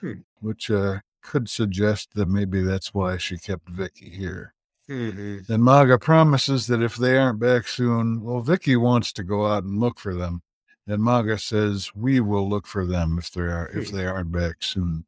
hmm. 0.00 0.20
which 0.40 0.70
uh, 0.70 1.00
could 1.22 1.48
suggest 1.48 2.14
that 2.14 2.28
maybe 2.28 2.62
that's 2.62 2.94
why 2.94 3.16
she 3.16 3.38
kept 3.38 3.68
Vicki 3.68 4.10
here. 4.10 4.54
Mm-hmm. 4.88 5.38
Then 5.48 5.62
Maga 5.62 5.98
promises 5.98 6.66
that 6.66 6.82
if 6.82 6.96
they 6.96 7.16
aren't 7.16 7.38
back 7.38 7.68
soon, 7.68 8.22
well, 8.22 8.40
Vicki 8.40 8.76
wants 8.76 9.12
to 9.14 9.22
go 9.22 9.46
out 9.46 9.64
and 9.64 9.78
look 9.78 9.98
for 9.98 10.14
them. 10.14 10.42
And 10.86 11.02
Maga 11.02 11.38
says 11.38 11.94
we 11.94 12.18
will 12.20 12.48
look 12.48 12.66
for 12.66 12.84
them 12.84 13.16
if 13.18 13.30
they 13.30 13.42
are 13.42 13.70
if 13.72 13.90
hmm. 13.90 13.96
they 13.96 14.06
aren't 14.06 14.32
back 14.32 14.56
soon. 14.60 15.04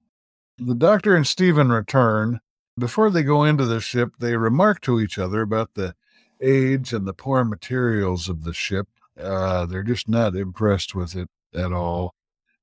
The 0.59 0.75
doctor 0.75 1.17
and 1.17 1.27
Steven 1.27 1.71
return, 1.71 2.41
before 2.79 3.11
they 3.11 3.23
go 3.23 3.45
into 3.45 3.65
the 3.65 3.81
ship, 3.81 4.15
they 4.19 4.37
remark 4.37 4.81
to 4.83 5.01
each 5.01 5.19
other 5.19 5.43
about 5.43 5.75
the 5.75 5.95
age 6.41 6.93
and 6.93 7.07
the 7.07 7.15
poor 7.15 7.45
materials 7.45 8.29
of 8.29 8.45
the 8.45 8.53
ship. 8.53 8.89
Uh, 9.21 9.65
they're 9.67 9.83
just 9.83 10.09
not 10.09 10.35
impressed 10.35 10.95
with 10.95 11.15
it 11.15 11.29
at 11.55 11.73
all. 11.73 12.15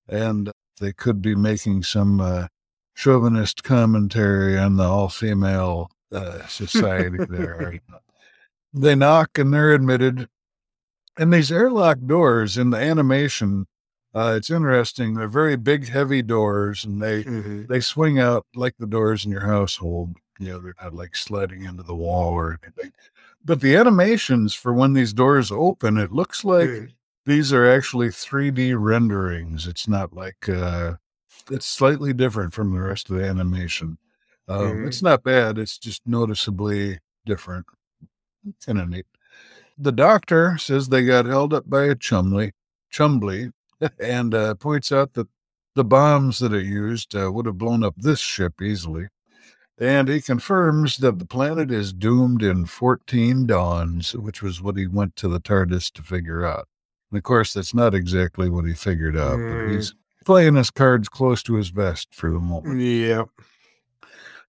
And 0.08 0.52
they 0.80 0.92
could 0.92 1.22
be 1.22 1.36
making 1.36 1.84
some 1.84 2.20
uh, 2.20 2.48
chauvinist 2.94 3.64
commentary 3.64 4.58
on 4.58 4.76
the 4.76 4.84
all 4.84 5.10
female 5.10 5.90
uh, 6.12 6.46
society 6.48 7.20
there. 7.30 7.80
they 8.74 8.96
knock 8.96 9.38
and 9.38 9.54
they're 9.54 9.74
admitted. 9.74 10.28
And 11.18 11.32
these 11.32 11.52
airlock 11.52 12.00
doors 12.06 12.58
in 12.58 12.72
the 12.72 12.78
animation 12.78 13.68
uh, 14.14 14.34
it's 14.36 14.50
interesting. 14.50 15.14
They're 15.14 15.28
very 15.28 15.56
big, 15.56 15.88
heavy 15.88 16.22
doors, 16.22 16.84
and 16.84 17.02
they 17.02 17.24
mm-hmm. 17.24 17.66
they 17.68 17.80
swing 17.80 18.20
out 18.20 18.46
like 18.56 18.76
the 18.78 18.88
doors 18.88 19.26
in 19.26 19.32
your 19.32 19.46
household. 19.46 20.18
You 20.38 20.50
know, 20.50 20.60
they're 20.60 20.76
not 20.82 20.94
like 20.94 21.16
sliding 21.16 21.64
into 21.64 21.84
the 21.84 21.96
wall 21.96 22.34
or 22.34 22.60
anything. 22.64 22.92
But 23.44 23.62
the 23.62 23.76
animations 23.76 24.54
for 24.54 24.74
when 24.74 24.94
these 24.94 25.14
doors 25.14 25.52
open, 25.52 25.98
it 25.98 26.12
looks 26.12 26.44
like 26.44 26.68
mm. 26.68 26.92
these 27.26 27.54
are 27.54 27.70
actually 27.70 28.10
3D 28.10 28.76
renderings. 28.78 29.66
It's 29.66 29.88
not 29.88 30.14
like 30.14 30.50
uh, 30.50 30.96
it's 31.50 31.66
slightly 31.66 32.14
different 32.14 32.54
from 32.54 32.74
the 32.74 32.82
rest 32.82 33.10
of 33.10 33.18
the 33.18 33.24
animation. 33.24 33.98
Um, 34.48 34.60
mm. 34.60 34.88
It's 34.88 35.02
not 35.02 35.24
bad. 35.24 35.58
It's 35.58 35.78
just 35.78 36.02
noticeably 36.06 37.00
different. 37.26 37.66
Kind 38.66 38.80
of 38.80 38.90
neat. 38.90 39.06
The 39.78 39.92
doctor 39.92 40.58
says 40.58 40.90
they 40.90 41.06
got 41.06 41.26
held 41.26 41.54
up 41.54 41.70
by 41.70 41.86
a 41.86 41.96
chumley, 41.96 42.52
chumbly, 42.94 43.52
and 44.00 44.34
uh, 44.34 44.56
points 44.56 44.92
out 44.92 45.14
that 45.14 45.28
the 45.76 45.84
bombs 45.84 46.40
that 46.40 46.54
are 46.54 46.60
used 46.60 47.16
uh, 47.16 47.32
would 47.32 47.46
have 47.46 47.58
blown 47.58 47.84
up 47.84 47.96
this 47.98 48.20
ship 48.20 48.62
easily. 48.62 49.08
And 49.78 50.08
he 50.08 50.22
confirms 50.22 50.98
that 50.98 51.18
the 51.18 51.26
planet 51.26 51.72
is 51.72 51.92
doomed 51.92 52.44
in 52.44 52.66
14 52.66 53.48
dawns, 53.48 54.14
which 54.16 54.44
was 54.44 54.62
what 54.62 54.78
he 54.78 54.86
went 54.86 55.16
to 55.16 55.28
the 55.28 55.40
TARDIS 55.40 55.92
to 55.94 56.04
figure 56.04 56.46
out. 56.46 56.68
And 57.10 57.18
of 57.18 57.24
course, 57.24 57.54
that's 57.54 57.74
not 57.74 57.96
exactly 57.96 58.50
what 58.50 58.66
he 58.66 58.74
figured 58.74 59.18
out, 59.18 59.40
mm. 59.40 59.68
but 59.68 59.74
he's 59.74 59.96
playing 60.24 60.56
his 60.56 60.70
cards 60.70 61.10
close 61.10 61.42
to 61.44 61.56
his 61.56 61.70
vest 61.70 62.14
for 62.14 62.30
the 62.30 62.40
moment. 62.40 62.80
Yeah. 62.80 63.24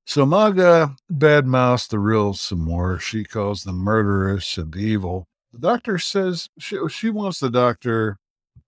So 0.05 0.27
Maga 0.27 0.95
badmouths 1.11 1.89
the 1.89 1.99
Rills 1.99 2.41
some 2.41 2.61
more. 2.61 2.99
She 2.99 3.25
calls 3.25 3.63
them 3.63 3.77
murderous 3.77 4.59
and 4.59 4.75
evil. 4.77 5.29
The 5.53 5.61
doctor 5.61 5.99
says 5.99 6.51
she, 6.59 6.79
she 6.89 7.11
wants 7.11 7.41
the 7.41 7.51
doctor 7.51 8.19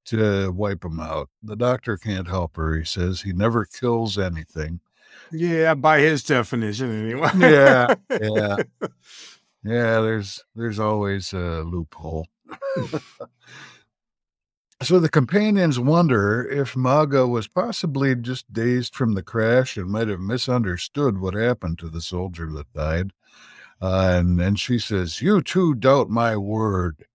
to 0.07 0.51
wipe 0.53 0.85
him 0.85 1.01
out. 1.01 1.29
The 1.43 1.57
doctor 1.57 1.97
can't 1.97 2.29
help 2.29 2.57
her. 2.57 2.77
He 2.77 2.85
says 2.85 3.23
he 3.23 3.33
never 3.33 3.65
kills 3.65 4.19
anything. 4.19 4.81
Yeah, 5.33 5.75
by 5.75 6.01
his 6.01 6.23
definition, 6.23 6.91
anyway. 7.05 7.31
yeah, 7.37 7.95
yeah, 8.11 8.57
yeah. 9.65 10.01
There's 10.01 10.45
there's 10.55 10.79
always 10.79 11.33
a 11.33 11.63
loophole. 11.63 12.29
so 14.83 15.01
the 15.01 15.09
companions 15.09 15.81
wonder 15.81 16.47
if 16.47 16.77
Maga 16.77 17.27
was 17.27 17.49
possibly 17.49 18.15
just 18.15 18.53
dazed 18.53 18.95
from 18.95 19.15
the 19.15 19.23
crash 19.23 19.77
and 19.77 19.91
might 19.91 20.09
have 20.09 20.21
misunderstood 20.21 21.19
what 21.19 21.35
happened 21.35 21.79
to 21.79 21.89
the 21.89 22.01
soldier 22.01 22.51
that 22.53 22.73
died. 22.73 23.13
Uh, 23.81 24.17
and 24.19 24.41
and 24.41 24.59
she 24.59 24.79
says, 24.79 25.21
"You 25.21 25.43
too 25.43 25.75
doubt 25.75 26.11
my 26.11 26.37
word." 26.37 27.07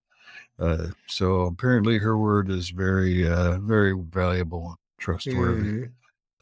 Uh, 0.60 0.88
so 1.06 1.42
apparently 1.42 1.98
her 1.98 2.18
word 2.18 2.50
is 2.50 2.68
very, 2.70 3.26
uh, 3.26 3.58
very 3.60 3.94
valuable 3.96 4.66
and 4.68 4.76
trustworthy. 4.98 5.62
Mm-hmm. 5.62 5.84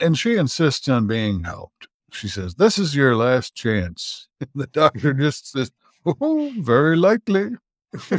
And 0.00 0.18
she 0.18 0.36
insists 0.36 0.88
on 0.88 1.06
being 1.06 1.44
helped. 1.44 1.86
She 2.10 2.28
says, 2.28 2.56
This 2.56 2.78
is 2.78 2.96
your 2.96 3.14
last 3.14 3.54
chance. 3.54 4.28
the 4.54 4.66
doctor 4.66 5.12
just 5.14 5.52
says, 5.52 5.70
Oh, 6.04 6.52
very 6.58 6.96
likely. 6.96 7.50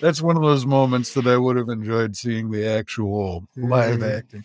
That's 0.00 0.22
one 0.22 0.36
of 0.36 0.42
those 0.42 0.66
moments 0.66 1.14
that 1.14 1.26
I 1.26 1.36
would 1.36 1.56
have 1.56 1.68
enjoyed 1.68 2.16
seeing 2.16 2.50
the 2.50 2.66
actual 2.66 3.46
live 3.56 4.00
mm-hmm. 4.00 4.18
acting. 4.18 4.44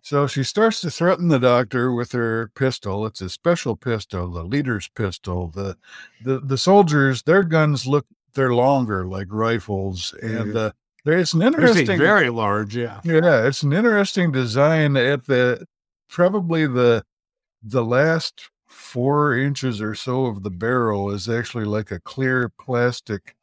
so 0.00 0.26
she 0.26 0.44
starts 0.44 0.80
to 0.82 0.90
threaten 0.90 1.28
the 1.28 1.40
doctor 1.40 1.92
with 1.92 2.12
her 2.12 2.50
pistol. 2.54 3.04
It's 3.06 3.20
a 3.20 3.28
special 3.28 3.74
pistol, 3.74 4.30
the 4.30 4.44
leader's 4.44 4.88
pistol. 4.88 5.48
The 5.48 5.76
the 6.22 6.38
the 6.38 6.56
soldiers, 6.58 7.22
their 7.24 7.42
guns 7.42 7.86
look 7.86 8.06
they're 8.36 8.54
longer 8.54 9.04
like 9.04 9.26
rifles 9.30 10.14
and 10.22 10.56
uh, 10.56 10.70
there's 11.04 11.34
an 11.34 11.42
interesting 11.42 11.98
very 11.98 12.30
large 12.30 12.76
yeah. 12.76 13.00
Yeah 13.02 13.46
it's 13.46 13.62
an 13.62 13.72
interesting 13.72 14.30
design 14.30 14.96
at 14.96 15.26
the 15.26 15.66
probably 16.08 16.66
the 16.66 17.04
the 17.62 17.84
last 17.84 18.50
four 18.66 19.36
inches 19.36 19.80
or 19.80 19.94
so 19.94 20.26
of 20.26 20.42
the 20.42 20.50
barrel 20.50 21.10
is 21.10 21.28
actually 21.28 21.64
like 21.64 21.90
a 21.90 22.00
clear 22.00 22.48
plastic 22.60 23.34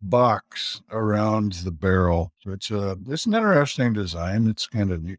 box 0.00 0.80
around 0.90 1.52
the 1.64 1.70
barrel 1.70 2.32
it's 2.46 2.70
uh 2.70 2.94
it's 3.08 3.26
an 3.26 3.34
interesting 3.34 3.92
design 3.92 4.46
it's 4.48 4.66
kind 4.66 4.90
of 4.90 5.02
neat. 5.02 5.18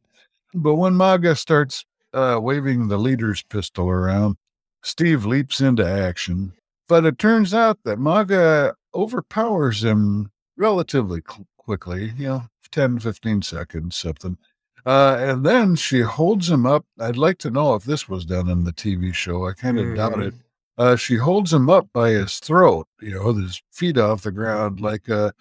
But 0.53 0.75
when 0.75 0.95
maga 0.95 1.35
starts 1.35 1.85
uh 2.13 2.39
waving 2.41 2.87
the 2.87 2.97
leader's 2.97 3.43
pistol 3.43 3.89
around 3.89 4.37
steve 4.81 5.25
leaps 5.25 5.61
into 5.61 5.85
action. 5.85 6.53
But 6.87 7.03
it 7.05 7.19
turns 7.19 7.53
out 7.53 7.79
that 7.83 7.99
maga 7.99 8.75
overpowers 8.97 9.83
him 9.83 10.31
relatively 10.57 11.21
cl- 11.25 11.47
quickly, 11.57 12.13
you 12.17 12.27
know, 12.27 12.43
10, 12.71 12.99
15 12.99 13.41
seconds, 13.43 13.95
something. 13.95 14.37
Uh, 14.85 15.17
and 15.19 15.45
then 15.45 15.75
she 15.75 16.01
holds 16.01 16.49
him 16.49 16.65
up. 16.65 16.85
I'd 16.99 17.17
like 17.17 17.37
to 17.39 17.51
know 17.51 17.75
if 17.75 17.83
this 17.83 18.09
was 18.09 18.25
done 18.25 18.49
in 18.49 18.63
the 18.63 18.73
TV 18.73 19.13
show. 19.13 19.47
I 19.47 19.53
kind 19.53 19.77
of 19.77 19.85
mm. 19.85 19.95
doubt 19.95 20.19
it. 20.19 20.33
Mm-hmm. 20.33 20.81
uh, 20.81 20.95
she 20.95 21.17
holds 21.17 21.53
him 21.53 21.69
up 21.69 21.89
by 21.93 22.11
his 22.11 22.39
throat, 22.39 22.87
you 23.01 23.11
know, 23.11 23.27
with 23.27 23.41
his 23.41 23.61
feet 23.71 23.97
off 23.97 24.23
the 24.23 24.31
ground, 24.31 24.79
like 24.79 25.09
uh, 25.09 25.31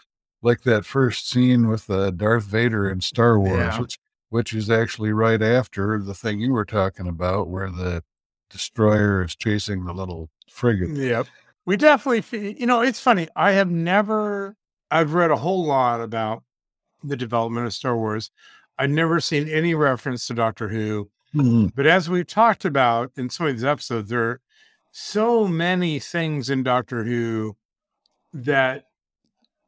like 0.42 0.62
that 0.62 0.84
first 0.84 1.30
scene 1.30 1.68
with 1.68 1.88
uh, 1.88 2.10
Darth 2.10 2.44
Vader 2.44 2.90
in 2.90 3.00
Star 3.00 3.38
Wars, 3.38 3.58
Yeah. 3.58 3.80
which 3.80 3.98
which 4.28 4.52
is 4.52 4.68
actually 4.68 5.12
right 5.12 5.40
after 5.40 6.02
the 6.02 6.14
thing 6.14 6.40
you 6.40 6.52
were 6.52 6.64
talking 6.64 7.06
about, 7.06 7.48
where 7.48 7.70
the 7.70 8.02
destroyer 8.50 9.24
is 9.24 9.36
chasing 9.36 9.84
the 9.84 9.94
little 9.94 10.28
frigate. 10.50 10.90
Yep. 10.90 11.26
We 11.66 11.76
definitely, 11.76 12.56
you 12.58 12.66
know, 12.66 12.80
it's 12.80 13.00
funny. 13.00 13.28
I 13.36 13.52
have 13.52 13.70
never, 13.70 14.56
I've 14.90 15.14
read 15.14 15.30
a 15.32 15.36
whole 15.36 15.66
lot 15.66 16.00
about 16.00 16.44
the 17.02 17.16
development 17.16 17.66
of 17.66 17.74
Star 17.74 17.96
Wars. 17.96 18.30
I've 18.78 18.90
never 18.90 19.20
seen 19.20 19.48
any 19.48 19.74
reference 19.74 20.26
to 20.28 20.34
Doctor 20.34 20.68
Who. 20.68 21.10
Mhm. 21.34 21.72
But 21.74 21.86
as 21.86 22.08
we've 22.08 22.26
talked 22.26 22.64
about 22.64 23.10
in 23.16 23.28
some 23.30 23.46
of 23.46 23.52
these 23.54 23.64
episodes, 23.64 24.08
there 24.10 24.22
are 24.30 24.40
so 24.92 25.46
many 25.48 25.98
things 25.98 26.48
in 26.48 26.62
Doctor 26.62 27.04
Who 27.04 27.56
that 28.32 28.84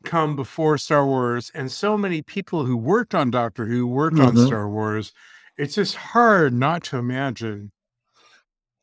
come 0.05 0.36
before 0.36 0.78
Star 0.78 1.05
Wars, 1.05 1.51
and 1.55 1.72
so 1.72 1.99
many 1.99 2.22
people 2.22 2.64
who 2.64 2.76
worked 2.76 3.14
on 3.14 3.30
Doctor 3.30 3.66
Who 3.66 3.86
worked 3.86 4.20
on 4.20 4.34
Mhm. 4.34 4.46
Star 4.46 4.68
Wars. 4.68 5.12
It's 5.57 5.74
just 5.74 5.96
hard 5.96 6.53
not 6.55 6.84
to 6.84 6.99
imagine 6.99 7.72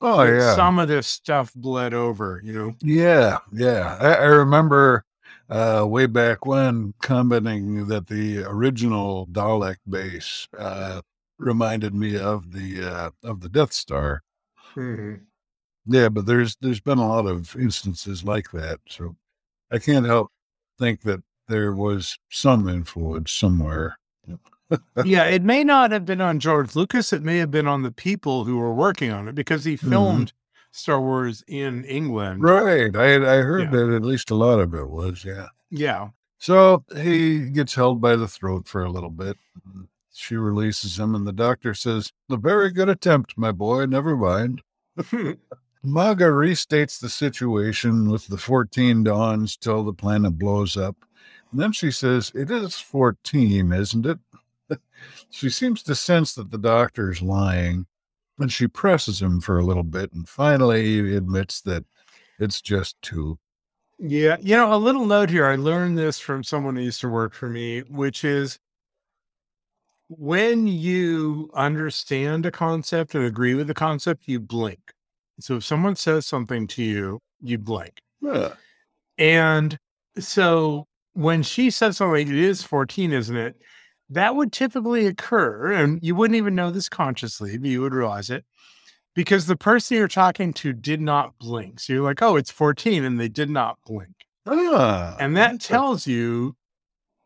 Oh 0.07 0.21
yeah, 0.21 0.55
some 0.55 0.77
of 0.77 0.87
this 0.87 1.07
stuff 1.07 1.51
bled 1.55 1.95
over, 1.95 2.39
you 2.43 2.53
know? 2.53 2.75
Yeah, 2.81 3.39
yeah. 3.51 3.97
I, 3.99 4.13
I 4.13 4.25
remember 4.25 5.03
uh, 5.49 5.83
way 5.87 6.05
back 6.05 6.45
when 6.45 6.93
commenting 7.01 7.87
that 7.87 8.05
the 8.05 8.43
original 8.43 9.25
Dalek 9.25 9.77
base 9.89 10.47
uh, 10.59 11.01
reminded 11.39 11.95
me 11.95 12.19
of 12.19 12.51
the 12.51 12.83
uh, 12.87 13.09
of 13.23 13.41
the 13.41 13.49
Death 13.49 13.73
Star. 13.73 14.21
Yeah, 15.87 16.09
but 16.09 16.27
there's 16.27 16.55
there's 16.61 16.81
been 16.81 16.99
a 16.99 17.07
lot 17.07 17.25
of 17.25 17.55
instances 17.55 18.23
like 18.23 18.51
that, 18.51 18.81
so 18.87 19.15
I 19.71 19.79
can't 19.79 20.05
help 20.05 20.31
think 20.77 21.01
that 21.01 21.23
there 21.47 21.73
was 21.73 22.19
some 22.29 22.69
influence 22.69 23.31
somewhere. 23.31 23.97
Yeah, 25.05 25.25
it 25.25 25.43
may 25.43 25.63
not 25.63 25.91
have 25.91 26.05
been 26.05 26.21
on 26.21 26.39
George 26.39 26.75
Lucas. 26.75 27.13
It 27.13 27.23
may 27.23 27.37
have 27.37 27.51
been 27.51 27.67
on 27.67 27.83
the 27.83 27.91
people 27.91 28.45
who 28.45 28.57
were 28.57 28.73
working 28.73 29.11
on 29.11 29.27
it 29.27 29.35
because 29.35 29.63
he 29.63 29.75
mm-hmm. 29.75 29.89
filmed 29.89 30.33
Star 30.71 30.99
Wars 30.99 31.43
in 31.47 31.85
England. 31.85 32.43
Right. 32.43 32.95
I 32.95 33.15
I 33.15 33.41
heard 33.41 33.71
Yeah. 33.73 33.79
that 33.79 33.95
at 33.95 34.03
least 34.03 34.31
a 34.31 34.35
lot 34.35 34.59
of 34.59 34.73
it 34.73 34.89
was, 34.89 35.23
yeah. 35.23 35.47
Yeah. 35.69 36.09
So 36.37 36.83
he 36.95 37.49
gets 37.49 37.75
held 37.75 38.01
by 38.01 38.15
the 38.15 38.27
throat 38.27 38.67
for 38.67 38.83
a 38.83 38.91
little 38.91 39.09
bit. 39.09 39.37
She 40.13 40.35
releases 40.35 40.99
him, 40.99 41.13
and 41.13 41.27
the 41.27 41.33
doctor 41.33 41.73
says, 41.73 42.11
A 42.29 42.37
very 42.37 42.71
good 42.71 42.89
attempt, 42.89 43.37
my 43.37 43.51
boy. 43.51 43.85
Never 43.85 44.15
mind. 44.15 44.61
Maga 45.83 46.25
restates 46.25 46.99
the 46.99 47.09
situation 47.09 48.09
with 48.09 48.27
the 48.27 48.37
14 48.37 49.03
dawns 49.03 49.57
till 49.57 49.83
the 49.83 49.93
planet 49.93 50.37
blows 50.39 50.77
up. 50.77 50.95
And 51.51 51.59
then 51.59 51.71
she 51.71 51.91
says, 51.91 52.31
It 52.33 52.49
is 52.49 52.79
14, 52.79 53.71
isn't 53.73 54.05
it? 54.05 54.19
She 55.29 55.49
seems 55.49 55.83
to 55.83 55.95
sense 55.95 56.33
that 56.35 56.51
the 56.51 56.57
doctor's 56.57 57.21
lying, 57.21 57.85
and 58.39 58.51
she 58.51 58.67
presses 58.67 59.21
him 59.21 59.39
for 59.41 59.57
a 59.59 59.65
little 59.65 59.83
bit, 59.83 60.11
and 60.13 60.27
finally 60.27 60.83
he 60.83 61.15
admits 61.15 61.61
that 61.61 61.85
it's 62.39 62.61
just 62.61 63.01
two. 63.01 63.39
Yeah. 63.97 64.37
You 64.41 64.57
know, 64.57 64.73
a 64.73 64.77
little 64.77 65.05
note 65.05 65.29
here. 65.29 65.45
I 65.45 65.55
learned 65.55 65.97
this 65.97 66.19
from 66.19 66.43
someone 66.43 66.75
who 66.75 66.81
used 66.81 66.99
to 67.01 67.09
work 67.09 67.33
for 67.33 67.47
me, 67.47 67.79
which 67.81 68.25
is 68.25 68.59
when 70.09 70.67
you 70.67 71.49
understand 71.53 72.45
a 72.45 72.51
concept 72.51 73.15
and 73.15 73.23
agree 73.23 73.55
with 73.55 73.67
the 73.67 73.73
concept, 73.73 74.23
you 74.27 74.39
blink. 74.39 74.91
So 75.39 75.55
if 75.55 75.63
someone 75.63 75.95
says 75.95 76.25
something 76.25 76.67
to 76.67 76.83
you, 76.83 77.21
you 77.41 77.57
blink. 77.57 78.01
And 79.17 79.77
so 80.19 80.87
when 81.13 81.41
she 81.41 81.69
said 81.69 81.95
something, 81.95 82.27
it 82.27 82.35
is 82.35 82.63
14, 82.63 83.13
isn't 83.13 83.35
it? 83.35 83.55
That 84.09 84.35
would 84.35 84.51
typically 84.51 85.07
occur, 85.07 85.71
and 85.71 85.99
you 86.03 86.13
wouldn't 86.15 86.37
even 86.37 86.53
know 86.55 86.69
this 86.71 86.89
consciously, 86.89 87.57
but 87.57 87.67
you 87.69 87.81
would 87.81 87.93
realize 87.93 88.29
it 88.29 88.45
because 89.15 89.47
the 89.47 89.55
person 89.55 89.97
you're 89.97 90.07
talking 90.07 90.53
to 90.53 90.73
did 90.73 91.01
not 91.01 91.37
blink. 91.39 91.79
So 91.79 91.93
you're 91.93 92.03
like, 92.03 92.21
oh, 92.21 92.35
it's 92.35 92.51
14, 92.51 93.03
and 93.03 93.19
they 93.19 93.29
did 93.29 93.49
not 93.49 93.77
blink. 93.85 94.11
Ah, 94.45 95.15
And 95.19 95.35
that 95.37 95.59
tells 95.59 96.05
you 96.05 96.55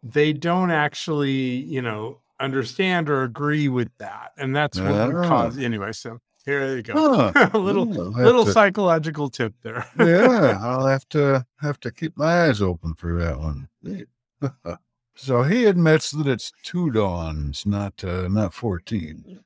they 0.01 0.31
don't 0.31 0.71
actually, 0.71 1.31
you 1.33 1.81
know, 1.81 2.21
understand 2.39 3.09
or 3.09 3.23
agree 3.23 3.67
with 3.67 3.89
that. 3.97 4.31
And 4.37 4.55
that's 4.55 4.79
what 4.79 4.89
Ah. 4.93 5.27
cause, 5.27 5.57
anyway. 5.57 5.91
So 5.91 6.19
here 6.45 6.77
you 6.77 6.81
go. 6.81 6.93
Huh. 7.33 7.49
a 7.53 7.57
little, 7.57 7.85
Yeah, 7.87 8.23
little 8.23 8.45
to- 8.45 8.53
psychological 8.53 9.29
tip 9.29 9.53
there. 9.63 9.85
yeah, 9.99 10.57
I'll 10.61 10.87
have 10.87 11.09
to 11.09 11.45
have 11.59 11.77
to 11.81 11.91
keep 11.91 12.15
my 12.17 12.45
eyes 12.45 12.61
open 12.61 12.93
for 12.93 13.19
that 13.19 13.37
one. 13.37 13.67
so 15.21 15.43
he 15.43 15.65
admits 15.65 16.11
that 16.11 16.27
it's 16.27 16.53
two 16.63 16.91
dawns, 16.91 17.65
not 17.65 18.01
uh, 18.05 18.29
not 18.29 18.53
fourteen. 18.53 19.41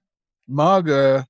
Maga 0.48 1.26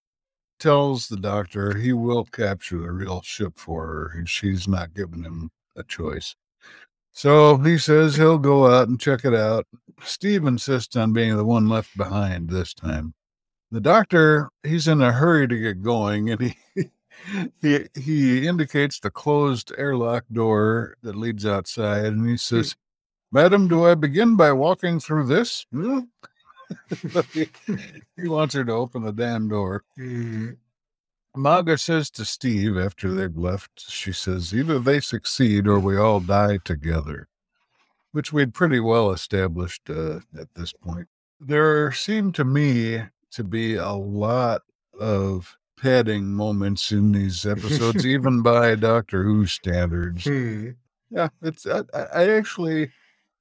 tells 0.59 1.07
the 1.07 1.17
doctor 1.17 1.77
he 1.77 1.93
will 1.93 2.25
capture 2.25 2.79
the 2.79 2.91
Rill 2.91 3.21
ship 3.21 3.53
for 3.55 3.87
her, 3.87 4.11
and 4.17 4.27
she's 4.27 4.67
not 4.67 4.93
giving 4.93 5.23
him 5.23 5.49
a 5.77 5.83
choice. 5.83 6.35
So 7.13 7.57
he 7.57 7.77
says 7.77 8.17
he'll 8.17 8.37
go 8.37 8.67
out 8.67 8.89
and 8.89 8.99
check 8.99 9.23
it 9.23 9.33
out. 9.33 9.65
Steve 10.03 10.45
insists 10.45 10.95
on 10.97 11.13
being 11.13 11.37
the 11.37 11.45
one 11.45 11.69
left 11.69 11.95
behind 11.95 12.49
this 12.49 12.73
time. 12.73 13.13
The 13.71 13.81
doctor, 13.81 14.49
he's 14.63 14.87
in 14.89 15.01
a 15.01 15.13
hurry 15.13 15.47
to 15.47 15.57
get 15.59 15.81
going, 15.81 16.29
and 16.29 16.41
he 16.41 16.55
he 17.61 17.87
he 17.95 18.47
indicates 18.47 18.99
the 18.99 19.09
closed 19.09 19.71
airlock 19.77 20.25
door 20.31 20.97
that 21.01 21.15
leads 21.15 21.45
outside, 21.45 22.07
and 22.07 22.27
he 22.27 22.35
says, 22.35 22.75
"Madam, 23.33 23.67
do 23.67 23.85
I 23.85 23.95
begin 23.95 24.37
by 24.37 24.53
walking 24.53 24.99
through 24.99 25.25
this?" 25.27 25.65
he, 27.33 27.49
he 28.15 28.27
wants 28.27 28.53
her 28.53 28.63
to 28.63 28.71
open 28.71 29.03
the 29.03 29.11
damn 29.11 29.49
door. 29.49 29.83
Maga 31.35 31.77
says 31.77 32.09
to 32.11 32.25
Steve 32.25 32.77
after 32.77 33.11
they've 33.11 33.35
left, 33.35 33.89
she 33.89 34.13
says, 34.13 34.53
either 34.53 34.77
they 34.77 34.99
succeed 34.99 35.67
or 35.67 35.79
we 35.79 35.97
all 35.97 36.19
die 36.19 36.57
together, 36.63 37.27
which 38.11 38.31
we'd 38.31 38.53
pretty 38.53 38.79
well 38.79 39.11
established 39.11 39.89
uh, 39.89 40.19
at 40.39 40.53
this 40.55 40.73
point. 40.73 41.07
There 41.39 41.91
seemed 41.91 42.35
to 42.35 42.45
me 42.45 43.01
to 43.31 43.43
be 43.43 43.75
a 43.75 43.93
lot 43.93 44.61
of 44.99 45.57
padding 45.81 46.25
moments 46.33 46.91
in 46.91 47.11
these 47.11 47.45
episodes, 47.45 48.05
even 48.05 48.43
by 48.43 48.75
Doctor 48.75 49.23
Who 49.23 49.47
standards. 49.47 50.25
Hmm. 50.25 50.69
Yeah, 51.09 51.29
it's 51.41 51.67
I 51.67 51.83
I 51.93 52.29
actually, 52.29 52.91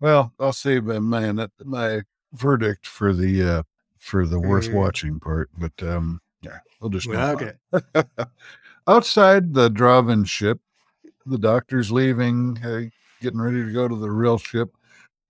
well, 0.03 0.33
I'll 0.41 0.53
say 0.53 0.81
my 0.81 0.99
my 0.99 1.49
my 1.65 2.03
verdict 2.33 2.87
for 2.87 3.15
the 3.15 3.43
uh 3.43 3.63
for 3.99 4.27
the 4.27 4.41
worth 4.41 4.69
Mm. 4.69 4.75
watching 4.75 5.21
part, 5.21 5.49
but 5.57 5.81
um, 5.83 6.21
yeah, 6.43 6.59
we'll 6.81 6.91
just 6.91 7.07
Well, 7.07 7.31
okay. 7.37 7.53
Outside 8.89 9.55
the 9.55 9.71
Drahvin 9.71 10.27
ship, 10.27 10.61
the 11.25 11.39
doctor's 11.39 11.93
leaving, 11.93 12.59
uh, 12.65 12.91
getting 13.21 13.41
ready 13.41 13.63
to 13.65 13.73
go 13.73 13.87
to 13.87 13.95
the 13.95 14.11
Rill 14.11 14.39
ship. 14.39 14.71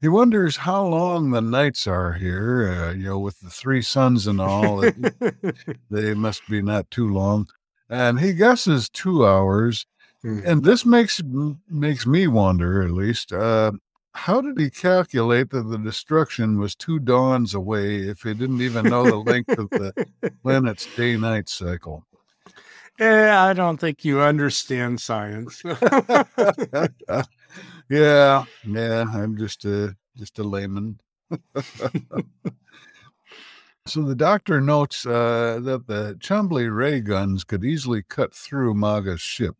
He 0.01 0.09
wonders 0.09 0.57
how 0.57 0.87
long 0.87 1.31
the 1.31 1.43
nights 1.43 1.87
are 1.87 2.15
here. 2.15 2.73
Uh, 2.73 2.93
you 2.93 3.05
know, 3.05 3.19
with 3.19 3.41
the 3.41 3.51
three 3.51 3.83
suns 3.83 4.27
and 4.27 4.41
all, 4.41 4.83
it, 4.83 4.97
they 5.91 6.15
must 6.15 6.49
be 6.49 6.63
not 6.63 6.91
too 6.91 7.13
long. 7.13 7.47
And 7.91 8.21
he 8.21 8.33
guesses 8.33 8.89
two 8.89 9.27
hours. 9.27 9.85
Hmm. 10.23 10.41
And 10.47 10.65
this 10.65 10.87
makes 10.87 11.21
makes 11.69 12.07
me 12.07 12.27
wonder, 12.27 12.83
at 12.83 12.91
least, 12.93 13.35
uh, 13.35 13.73
how 14.15 14.41
did 14.41 14.59
he 14.59 14.71
calculate 14.71 15.51
that 15.51 15.63
the 15.65 15.79
destruction 15.79 16.59
was 16.59 16.75
two 16.75 16.99
dawns 16.99 17.55
away 17.55 17.97
if 17.97 18.23
he 18.23 18.35
didn't 18.35 18.61
even 18.61 18.85
know 18.85 19.05
the 19.05 19.17
length 19.17 19.59
of 19.59 19.71
the 19.71 20.07
planet's 20.43 20.87
day-night 20.95 21.49
cycle? 21.49 22.07
Eh, 22.99 23.35
I 23.35 23.55
don't 23.55 23.79
think 23.79 24.05
you 24.05 24.21
understand 24.21 25.01
science. 25.01 25.63
yeah, 27.89 28.45
yeah, 28.65 29.05
I'm 29.15 29.37
just 29.39 29.65
a 29.65 29.97
just 30.17 30.39
a 30.39 30.43
layman. 30.43 31.01
so 33.87 34.03
the 34.03 34.15
doctor 34.15 34.61
notes 34.61 35.07
uh, 35.07 35.59
that 35.63 35.87
the 35.87 36.17
Chumbly 36.21 36.73
ray 36.73 37.01
guns 37.01 37.45
could 37.45 37.65
easily 37.65 38.03
cut 38.03 38.35
through 38.35 38.75
Maga's 38.75 39.23
ship, 39.23 39.57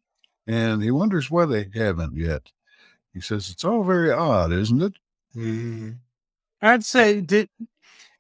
and 0.47 0.83
he 0.83 0.91
wonders 0.91 1.31
why 1.31 1.47
they 1.47 1.71
haven't 1.75 2.17
yet. 2.17 2.53
He 3.13 3.21
says 3.21 3.51
it's 3.51 3.65
all 3.65 3.85
very 3.85 4.11
odd, 4.11 4.53
isn't 4.53 4.83
it? 4.83 4.95
Hmm. 5.35 5.91
I'd 6.61 6.85
say 6.85 7.21
did 7.21 7.49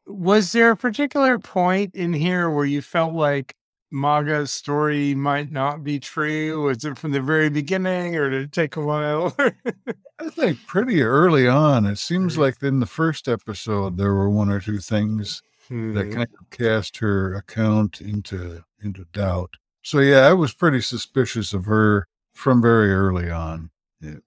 was 0.07 0.53
there 0.53 0.73
a 0.73 0.77
particular 0.77 1.39
point 1.39 1.95
in 1.95 2.13
here 2.13 2.51
where 2.51 2.65
you 2.65 2.83
felt 2.83 3.15
like 3.15 3.55
Maga's 3.91 4.51
story 4.51 5.15
might 5.15 5.53
not 5.53 5.85
be 5.85 6.01
true? 6.01 6.63
Was 6.63 6.85
it 6.85 6.99
from 6.99 7.13
the 7.13 7.21
very 7.21 7.51
beginning 7.51 8.17
or 8.17 8.31
did 8.31 8.43
it 8.45 8.53
take 8.53 8.77
a 8.77 8.81
while? 8.81 9.35
I 10.19 10.31
think 10.31 10.67
pretty 10.67 11.03
early 11.03 11.47
on. 11.47 11.87
It 11.87 11.99
seems 11.99 12.37
like 12.39 12.63
in 12.63 12.81
the 12.81 12.87
first 12.87 13.29
episode 13.29 13.97
there 13.99 14.15
were 14.15 14.31
one 14.31 14.51
or 14.51 14.61
two 14.61 14.79
things 14.79 15.43
that 15.69 16.07
Hmm. 16.07 16.13
kind 16.13 16.29
of 16.41 16.51
cast 16.51 16.99
her 16.99 17.35
account 17.35 18.01
into 18.01 18.65
into 18.83 19.05
doubt. 19.13 19.55
So 19.83 20.01
yeah, 20.01 20.27
I 20.27 20.33
was 20.33 20.53
pretty 20.55 20.81
suspicious 20.81 21.53
of 21.55 21.65
her 21.67 22.09
from 22.35 22.61
very 22.61 22.93
early 22.93 23.31
on. 23.31 23.71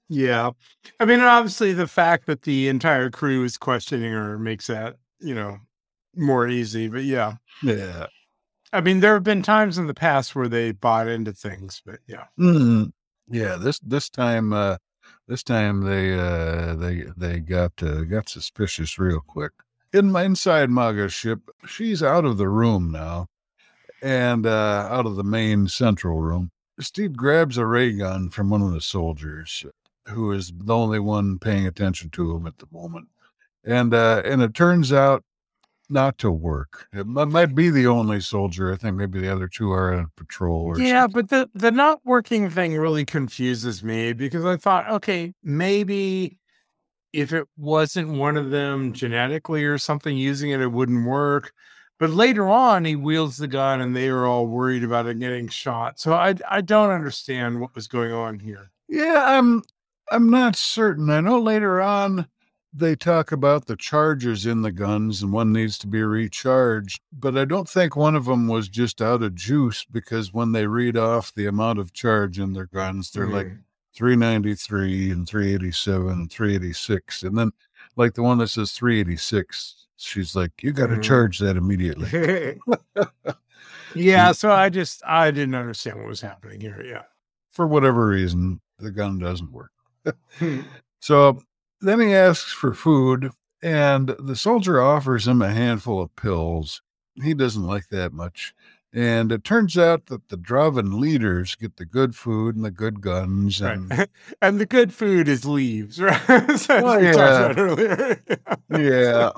Yeah. 0.09 0.51
I 0.99 1.05
mean, 1.05 1.19
obviously, 1.19 1.73
the 1.73 1.87
fact 1.87 2.25
that 2.27 2.43
the 2.43 2.67
entire 2.67 3.09
crew 3.09 3.43
is 3.43 3.57
questioning 3.57 4.11
her 4.11 4.37
makes 4.37 4.67
that, 4.67 4.97
you 5.19 5.35
know, 5.35 5.59
more 6.15 6.47
easy. 6.47 6.87
But 6.87 7.03
yeah. 7.03 7.35
Yeah. 7.63 8.07
I 8.73 8.81
mean, 8.81 8.99
there 8.99 9.13
have 9.13 9.23
been 9.23 9.41
times 9.41 9.77
in 9.77 9.87
the 9.87 9.93
past 9.93 10.35
where 10.35 10.49
they 10.49 10.71
bought 10.71 11.07
into 11.07 11.31
things, 11.31 11.81
but 11.85 11.99
yeah. 12.07 12.25
Mm, 12.39 12.91
yeah. 13.29 13.55
This 13.55 13.79
this 13.79 14.09
time, 14.09 14.51
uh, 14.51 14.77
this 15.27 15.43
time 15.43 15.81
they 15.81 16.13
uh, 16.13 16.75
they 16.75 17.05
they 17.15 17.39
got 17.39 17.71
uh, 17.81 18.01
got 18.01 18.27
suspicious 18.27 18.99
real 18.99 19.21
quick. 19.21 19.53
In 19.93 20.11
my 20.11 20.23
inside 20.23 20.69
Maga's 20.69 21.13
ship, 21.13 21.39
she's 21.65 22.03
out 22.03 22.25
of 22.25 22.37
the 22.37 22.49
room 22.49 22.91
now, 22.91 23.27
and 24.01 24.45
uh, 24.45 24.89
out 24.91 25.05
of 25.05 25.15
the 25.15 25.23
main 25.23 25.67
central 25.69 26.21
room. 26.21 26.51
Steve 26.79 27.15
grabs 27.15 27.57
a 27.57 27.65
ray 27.65 27.93
gun 27.93 28.29
from 28.29 28.49
one 28.49 28.61
of 28.61 28.71
the 28.71 28.81
soldiers, 28.81 29.65
who 30.07 30.31
is 30.31 30.51
the 30.55 30.75
only 30.75 30.99
one 30.99 31.39
paying 31.39 31.65
attention 31.65 32.09
to 32.11 32.35
him 32.35 32.45
at 32.45 32.57
the 32.57 32.67
moment, 32.71 33.07
and 33.63 33.93
uh, 33.93 34.21
and 34.25 34.41
it 34.41 34.53
turns 34.53 34.91
out 34.91 35.23
not 35.89 36.17
to 36.17 36.31
work. 36.31 36.87
It 36.93 37.05
might 37.05 37.55
be 37.55 37.69
the 37.69 37.87
only 37.87 38.19
soldier. 38.19 38.73
I 38.73 38.75
think 38.75 38.95
maybe 38.95 39.19
the 39.19 39.31
other 39.31 39.47
two 39.47 39.71
are 39.71 39.93
on 39.93 40.11
patrol. 40.15 40.61
Or 40.63 40.79
yeah, 40.79 41.03
something. 41.03 41.21
but 41.21 41.29
the 41.29 41.49
the 41.53 41.71
not 41.71 42.01
working 42.03 42.49
thing 42.49 42.75
really 42.75 43.05
confuses 43.05 43.83
me 43.83 44.13
because 44.13 44.45
I 44.45 44.57
thought, 44.57 44.89
okay, 44.89 45.33
maybe 45.43 46.39
if 47.13 47.31
it 47.31 47.47
wasn't 47.57 48.09
one 48.09 48.35
of 48.35 48.51
them 48.51 48.91
genetically 48.91 49.63
or 49.63 49.77
something 49.77 50.17
using 50.17 50.51
it, 50.51 50.59
it 50.59 50.71
wouldn't 50.71 51.07
work. 51.07 51.53
But 51.97 52.09
later 52.09 52.49
on, 52.49 52.83
he 52.85 52.95
wields 52.95 53.37
the 53.37 53.47
gun, 53.47 53.79
and 53.79 53.95
they 53.95 54.09
are 54.09 54.25
all 54.25 54.47
worried 54.47 54.83
about 54.83 55.07
it 55.07 55.19
getting 55.19 55.47
shot. 55.47 55.99
So 55.99 56.13
I 56.13 56.35
I 56.49 56.61
don't 56.61 56.89
understand 56.91 57.61
what 57.61 57.73
was 57.75 57.87
going 57.87 58.11
on 58.11 58.39
here. 58.39 58.71
Yeah, 58.89 59.23
I'm 59.37 59.63
I'm 60.11 60.29
not 60.29 60.55
certain. 60.55 61.09
I 61.09 61.21
know 61.21 61.39
later 61.39 61.81
on 61.81 62.27
they 62.77 62.93
talk 62.93 63.31
about 63.31 63.67
the 63.67 63.77
charges 63.77 64.45
in 64.45 64.61
the 64.61 64.71
guns 64.71 65.23
and 65.23 65.31
one 65.31 65.53
needs 65.53 65.77
to 65.77 65.87
be 65.87 66.03
recharged, 66.03 66.99
but 67.13 67.37
I 67.37 67.45
don't 67.45 67.69
think 67.69 67.95
one 67.95 68.15
of 68.15 68.25
them 68.25 68.49
was 68.49 68.67
just 68.67 69.01
out 69.01 69.23
of 69.23 69.33
juice 69.33 69.85
because 69.89 70.33
when 70.33 70.51
they 70.51 70.67
read 70.67 70.97
off 70.97 71.33
the 71.33 71.45
amount 71.45 71.79
of 71.79 71.93
charge 71.93 72.37
in 72.37 72.51
their 72.51 72.65
guns, 72.65 73.11
they're 73.11 73.29
like 73.29 73.47
Mm. 73.47 73.59
393 73.95 75.09
and 75.11 75.25
387 75.25 76.09
and 76.09 76.29
386. 76.29 77.23
And 77.23 77.37
then, 77.37 77.51
like 77.95 78.13
the 78.13 78.23
one 78.23 78.37
that 78.39 78.47
says 78.47 78.71
386, 78.73 79.87
she's 79.97 80.35
like, 80.35 80.51
You 80.61 80.71
got 80.73 80.87
to 80.87 80.95
Mhm. 80.95 81.03
charge 81.03 81.39
that 81.39 81.57
immediately. 81.57 82.59
yeah, 83.95 84.31
so 84.31 84.51
I 84.51 84.69
just 84.69 85.01
I 85.05 85.31
didn't 85.31 85.55
understand 85.55 85.97
what 85.99 86.07
was 86.07 86.21
happening 86.21 86.59
here. 86.61 86.81
Yeah. 86.83 87.03
For 87.51 87.65
whatever 87.67 88.07
reason, 88.07 88.59
the 88.79 88.91
gun 88.91 89.19
doesn't 89.19 89.51
work. 89.51 89.71
So 90.99 91.39
then 91.81 91.99
he 91.99 92.15
asks 92.15 92.51
for 92.51 92.73
food, 92.73 93.29
and 93.61 94.15
the 94.17 94.35
soldier 94.35 94.81
offers 94.81 95.27
him 95.27 95.39
a 95.43 95.51
handful 95.53 96.01
of 96.01 96.15
pills. 96.15 96.81
He 97.21 97.35
doesn't 97.35 97.61
like 97.67 97.89
that 97.91 98.11
much. 98.11 98.55
And 98.97 99.29
it 99.33 99.43
turns 99.43 99.77
out 99.77 100.05
that 100.05 100.29
the 100.29 100.37
Drahvin 100.37 100.97
leaders 101.01 101.55
get 101.55 101.75
the 101.75 101.85
good 101.85 102.15
food 102.15 102.55
and 102.55 102.63
the 102.63 102.71
good 102.71 103.01
guns. 103.01 103.59
And 103.61 103.91
Right. 103.91 104.09
and 104.41 104.57
the 104.57 104.65
good 104.65 104.93
food 104.93 105.27
is 105.27 105.43
leaves, 105.45 106.01
right? 106.01 106.57
so 106.57 106.77
Oh, 106.77 106.97
we 106.97 107.03
yeah. 107.03 107.11
about 107.11 107.59
earlier. 107.59 108.23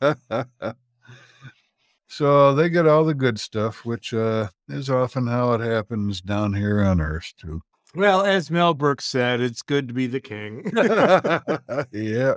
yeah. 0.00 0.72
so 2.06 2.54
they 2.54 2.68
get 2.70 2.86
all 2.86 3.04
the 3.04 3.14
good 3.14 3.38
stuff, 3.38 3.84
which 3.84 4.14
uh, 4.14 4.48
is 4.68 4.88
often 4.88 5.26
how 5.26 5.52
it 5.52 5.60
happens 5.60 6.20
down 6.22 6.54
here 6.54 6.80
on 6.82 7.00
Earth, 7.00 7.32
too. 7.38 7.60
well, 7.94 8.22
as 8.24 8.50
Mel 8.50 8.72
Brooks 8.74 9.04
said, 9.04 9.40
it's 9.40 9.60
good 9.62 9.88
to 9.88 9.94
be 9.94 10.06
the 10.06 10.20
king. 10.20 10.70
yeah. 11.92 12.34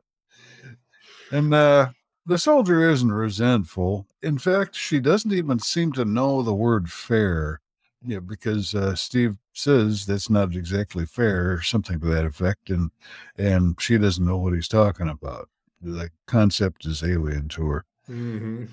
And 1.32 1.54
uh, 1.54 1.90
the 2.26 2.38
soldier 2.38 2.90
isn't 2.90 3.12
resentful. 3.12 4.08
In 4.22 4.38
fact, 4.38 4.76
she 4.76 5.00
doesn't 5.00 5.34
even 5.34 5.60
seem 5.60 5.92
to 5.94 6.06
know 6.06 6.42
the 6.42 6.54
word 6.54 6.92
fair. 6.92 7.62
Yeah, 8.02 8.20
because 8.20 8.76
uh, 8.76 8.96
Steve 8.96 9.38
says 9.54 10.06
that's 10.06 10.30
not 10.30 10.56
exactly 10.56 11.06
fair, 11.06 11.54
or 11.54 11.62
something 11.62 12.00
to 12.00 12.06
that 12.08 12.26
effect, 12.26 12.70
and 12.70 12.92
and 13.38 13.80
she 13.82 13.98
doesn't 13.98 14.26
know 14.26 14.38
what 14.38 14.54
he's 14.54 14.68
talking 14.68 15.10
about. 15.10 15.50
The 15.82 16.10
concept 16.28 16.86
is 16.86 17.04
alien 17.04 17.48
to 17.50 17.66
her. 17.68 17.86
Mhm. 18.10 18.70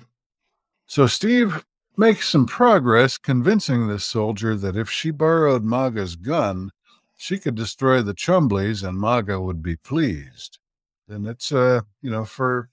So 0.85 1.07
Steve 1.07 1.65
makes 1.97 2.29
some 2.29 2.45
progress 2.45 3.17
convincing 3.17 3.87
this 3.87 4.05
soldier 4.05 4.55
that 4.55 4.75
if 4.75 4.89
she 4.89 5.11
borrowed 5.11 5.63
Maga's 5.63 6.15
gun, 6.15 6.71
she 7.15 7.39
could 7.39 7.55
destroy 7.55 8.01
the 8.01 8.13
Chumblies 8.13 8.87
and 8.87 8.97
Maga 8.99 9.39
would 9.39 9.63
be 9.63 9.75
pleased. 9.75 10.59
And 11.07 11.25
it's 11.27 11.51
uh, 11.51 11.81
you 12.01 12.11
know, 12.11 12.25
for 12.25 12.69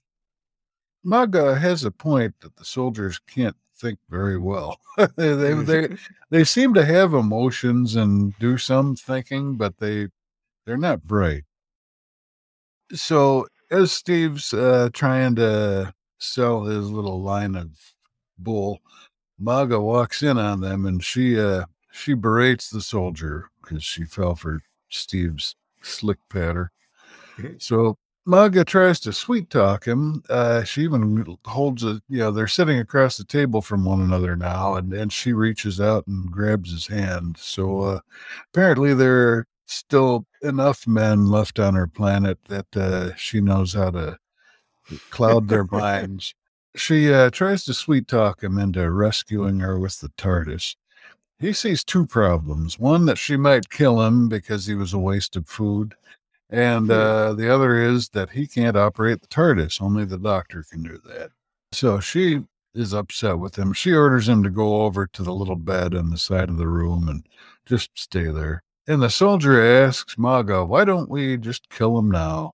Maga 1.03 1.57
has 1.57 1.83
a 1.83 1.91
point 1.91 2.35
that 2.41 2.55
the 2.55 2.65
soldiers 2.65 3.19
can't 3.19 3.55
think 3.75 3.99
very 4.09 4.37
well. 4.37 4.79
they, 5.15 5.33
they 5.33 5.53
they 5.53 5.95
they 6.29 6.43
seem 6.43 6.73
to 6.75 6.85
have 6.85 7.13
emotions 7.13 7.95
and 7.95 8.37
do 8.39 8.57
some 8.57 8.95
thinking, 8.95 9.55
but 9.55 9.77
they 9.77 10.09
they're 10.65 10.77
not 10.77 11.03
bright. 11.03 11.43
So 12.93 13.47
as 13.71 13.91
Steve's 13.91 14.53
uh, 14.53 14.89
trying 14.93 15.35
to 15.35 15.93
sell 16.19 16.65
his 16.65 16.89
little 16.89 17.21
line 17.21 17.55
of 17.55 17.69
bull, 18.37 18.79
Maga 19.39 19.79
walks 19.79 20.21
in 20.21 20.37
on 20.37 20.61
them 20.61 20.85
and 20.85 21.03
she 21.03 21.39
uh 21.39 21.65
she 21.91 22.13
berates 22.13 22.69
the 22.69 22.81
soldier 22.81 23.49
because 23.61 23.83
she 23.83 24.05
fell 24.05 24.35
for 24.35 24.61
Steve's 24.89 25.55
slick 25.81 26.19
patter. 26.29 26.71
So 27.57 27.97
Maga 28.25 28.63
tries 28.63 28.99
to 29.01 29.13
sweet 29.13 29.49
talk 29.49 29.85
him. 29.85 30.23
Uh, 30.29 30.63
she 30.63 30.83
even 30.83 31.37
holds 31.45 31.83
a, 31.83 32.01
you 32.07 32.19
know, 32.19 32.31
they're 32.31 32.47
sitting 32.47 32.77
across 32.77 33.17
the 33.17 33.23
table 33.23 33.61
from 33.61 33.83
one 33.83 33.99
another 33.99 34.35
now, 34.35 34.75
and, 34.75 34.93
and 34.93 35.11
she 35.11 35.33
reaches 35.33 35.81
out 35.81 36.05
and 36.05 36.31
grabs 36.31 36.71
his 36.71 36.87
hand. 36.87 37.37
So 37.39 37.81
uh, 37.81 37.99
apparently, 38.53 38.93
there 38.93 39.27
are 39.29 39.47
still 39.65 40.25
enough 40.43 40.85
men 40.85 41.27
left 41.27 41.57
on 41.59 41.73
her 41.73 41.87
planet 41.87 42.37
that 42.47 42.77
uh, 42.77 43.15
she 43.15 43.41
knows 43.41 43.73
how 43.73 43.89
to 43.91 44.19
cloud 45.09 45.47
their 45.47 45.63
minds. 45.71 46.35
She 46.75 47.11
uh, 47.11 47.31
tries 47.31 47.65
to 47.65 47.73
sweet 47.73 48.07
talk 48.07 48.43
him 48.43 48.57
into 48.59 48.89
rescuing 48.91 49.59
her 49.59 49.79
with 49.79 49.99
the 49.99 50.09
TARDIS. 50.09 50.75
He 51.39 51.53
sees 51.53 51.83
two 51.83 52.05
problems 52.05 52.77
one, 52.77 53.07
that 53.07 53.17
she 53.17 53.35
might 53.35 53.71
kill 53.71 53.99
him 54.01 54.29
because 54.29 54.67
he 54.67 54.75
was 54.75 54.93
a 54.93 54.99
waste 54.99 55.35
of 55.35 55.47
food. 55.47 55.95
And 56.51 56.91
uh, 56.91 57.33
the 57.33 57.53
other 57.53 57.81
is 57.81 58.09
that 58.09 58.31
he 58.31 58.45
can't 58.45 58.75
operate 58.75 59.21
the 59.21 59.27
TARDIS. 59.27 59.81
Only 59.81 60.03
the 60.03 60.17
doctor 60.17 60.65
can 60.69 60.83
do 60.83 60.99
that. 61.05 61.31
So 61.71 62.01
she 62.01 62.43
is 62.73 62.93
upset 62.93 63.39
with 63.39 63.57
him. 63.57 63.71
She 63.71 63.93
orders 63.93 64.27
him 64.27 64.43
to 64.43 64.49
go 64.49 64.81
over 64.81 65.07
to 65.07 65.23
the 65.23 65.33
little 65.33 65.55
bed 65.55 65.95
on 65.95 66.09
the 66.09 66.17
side 66.17 66.49
of 66.49 66.57
the 66.57 66.67
room 66.67 67.07
and 67.07 67.25
just 67.65 67.91
stay 67.95 68.25
there. 68.25 68.63
And 68.85 69.01
the 69.01 69.09
soldier 69.09 69.61
asks 69.61 70.17
Maga, 70.17 70.65
why 70.65 70.83
don't 70.83 71.09
we 71.09 71.37
just 71.37 71.69
kill 71.69 71.97
him 71.97 72.11
now? 72.11 72.51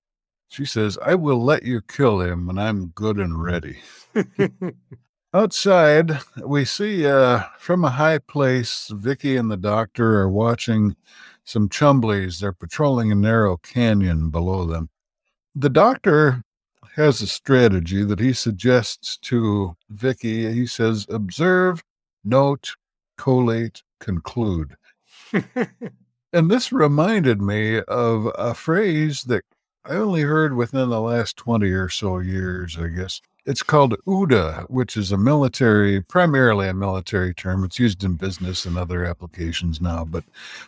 She 0.48 0.64
says, 0.64 0.96
I 1.04 1.14
will 1.14 1.42
let 1.42 1.64
you 1.64 1.80
kill 1.80 2.20
him 2.20 2.46
when 2.46 2.58
I'm 2.58 2.88
good 2.88 3.18
and 3.18 3.42
ready. 3.42 3.80
Outside, 5.34 6.20
we 6.42 6.64
see 6.64 7.06
uh, 7.06 7.42
from 7.58 7.84
a 7.84 7.90
high 7.90 8.18
place, 8.18 8.90
Vicki 8.94 9.36
and 9.36 9.50
the 9.50 9.58
doctor 9.58 10.20
are 10.20 10.28
watching 10.28 10.96
some 11.48 11.68
Chumblies. 11.68 12.40
They're 12.40 12.52
patrolling 12.52 13.10
a 13.10 13.14
narrow 13.14 13.56
canyon 13.56 14.30
below 14.30 14.66
them. 14.66 14.90
The 15.54 15.70
doctor 15.70 16.42
has 16.96 17.20
a 17.20 17.26
strategy 17.26 18.04
that 18.04 18.20
he 18.20 18.32
suggests 18.32 19.16
to 19.18 19.76
Vicki. 19.88 20.52
He 20.52 20.66
says, 20.66 21.06
observe, 21.08 21.82
note, 22.24 22.74
collate, 23.16 23.82
conclude. 24.00 24.76
And 26.32 26.50
this 26.50 26.72
reminded 26.72 27.40
me 27.40 27.80
of 27.80 28.30
a 28.36 28.52
phrase 28.52 29.24
that 29.24 29.44
I 29.84 29.94
only 29.94 30.22
heard 30.22 30.54
within 30.54 30.90
the 30.90 31.00
last 31.00 31.38
20 31.38 31.70
or 31.70 31.88
so 31.88 32.18
years, 32.18 32.76
I 32.78 32.88
guess. 32.88 33.22
It's 33.48 33.62
called 33.62 33.96
OODA, 34.06 34.66
which 34.68 34.94
is 34.94 35.10
a 35.10 35.16
military, 35.16 36.02
primarily 36.02 36.68
a 36.68 36.74
military 36.74 37.32
term. 37.32 37.64
It's 37.64 37.78
used 37.78 38.04
in 38.04 38.16
business 38.16 38.66
and 38.66 38.76
other 38.76 39.06
applications 39.06 39.80
now, 39.80 40.04
but 40.04 40.24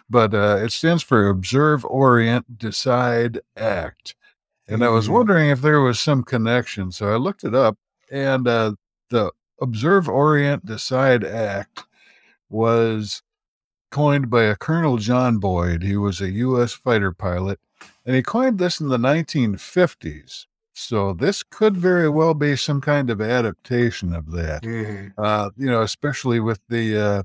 but 0.08 0.32
uh, 0.32 0.56
it 0.62 0.72
stands 0.72 1.02
for 1.02 1.28
Observe, 1.28 1.84
Orient, 1.84 2.56
Decide, 2.58 3.40
Act. 3.54 4.14
And 4.66 4.82
I 4.82 4.88
was 4.88 5.08
Mhm. 5.08 5.12
wondering 5.12 5.50
if 5.50 5.60
there 5.60 5.80
was 5.82 6.00
some 6.00 6.22
connection, 6.22 6.90
so 6.90 7.12
I 7.12 7.16
looked 7.16 7.44
it 7.44 7.54
up, 7.54 7.76
and 8.10 8.48
uh, 8.48 8.72
the 9.10 9.30
Observe, 9.60 10.08
Orient, 10.08 10.64
Decide, 10.64 11.22
Act 11.22 11.84
was 12.48 13.22
coined 13.90 14.30
by 14.30 14.44
a 14.44 14.56
Colonel 14.56 14.96
John 14.96 15.36
Boyd. 15.36 15.82
He 15.82 15.98
was 15.98 16.22
a 16.22 16.30
U.S. 16.30 16.72
fighter 16.72 17.12
pilot, 17.12 17.60
and 18.06 18.16
he 18.16 18.22
coined 18.22 18.58
this 18.58 18.80
in 18.80 18.88
the 18.88 18.96
1950s. 18.98 20.46
So 20.82 21.12
this 21.12 21.42
could 21.42 21.76
very 21.76 22.08
well 22.08 22.32
be 22.32 22.56
some 22.56 22.80
kind 22.80 23.10
of 23.10 23.20
adaptation 23.20 24.14
of 24.14 24.30
that. 24.32 24.62
Mhm. 24.62 25.12
Uh, 25.18 25.50
you 25.56 25.66
know, 25.66 25.82
especially 25.82 26.40
with 26.40 26.60
the 26.68 26.96
uh, 26.98 27.22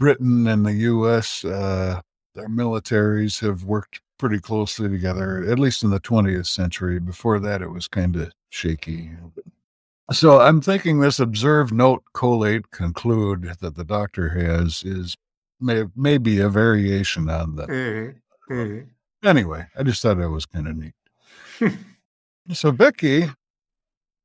Britain 0.00 0.48
and 0.48 0.66
the 0.66 0.74
U.S. 0.74 1.44
Uh, 1.44 2.00
our 2.36 2.46
militaries 2.48 3.40
have 3.40 3.62
worked 3.62 4.00
pretty 4.18 4.40
closely 4.40 4.88
together, 4.88 5.44
at 5.48 5.60
least 5.60 5.84
in 5.84 5.90
the 5.90 6.00
20th 6.00 6.46
century. 6.48 6.98
Before 6.98 7.38
that, 7.38 7.62
it 7.62 7.70
was 7.70 7.86
kind 7.86 8.16
of 8.16 8.32
shaky. 8.50 9.12
So 10.10 10.40
I'm 10.40 10.60
thinking 10.60 10.98
this 10.98 11.20
observe, 11.20 11.70
note, 11.70 12.02
collate, 12.14 12.72
conclude 12.72 13.56
that 13.60 13.76
the 13.76 13.84
doctor 13.84 14.30
has 14.30 14.82
is 14.82 15.16
may, 15.60 15.84
maybe 15.94 16.40
a 16.40 16.48
variation 16.48 17.30
on 17.30 17.54
that. 17.56 17.68
Mhm, 17.68 18.16
mhm. 18.50 18.88
Anyway, 19.22 19.68
I 19.76 19.84
just 19.84 20.02
thought 20.02 20.18
it 20.18 20.26
was 20.28 20.46
kind 20.46 20.66
of 20.66 20.76
neat. 20.76 20.94
so 22.52 22.70
Vicki 22.70 23.30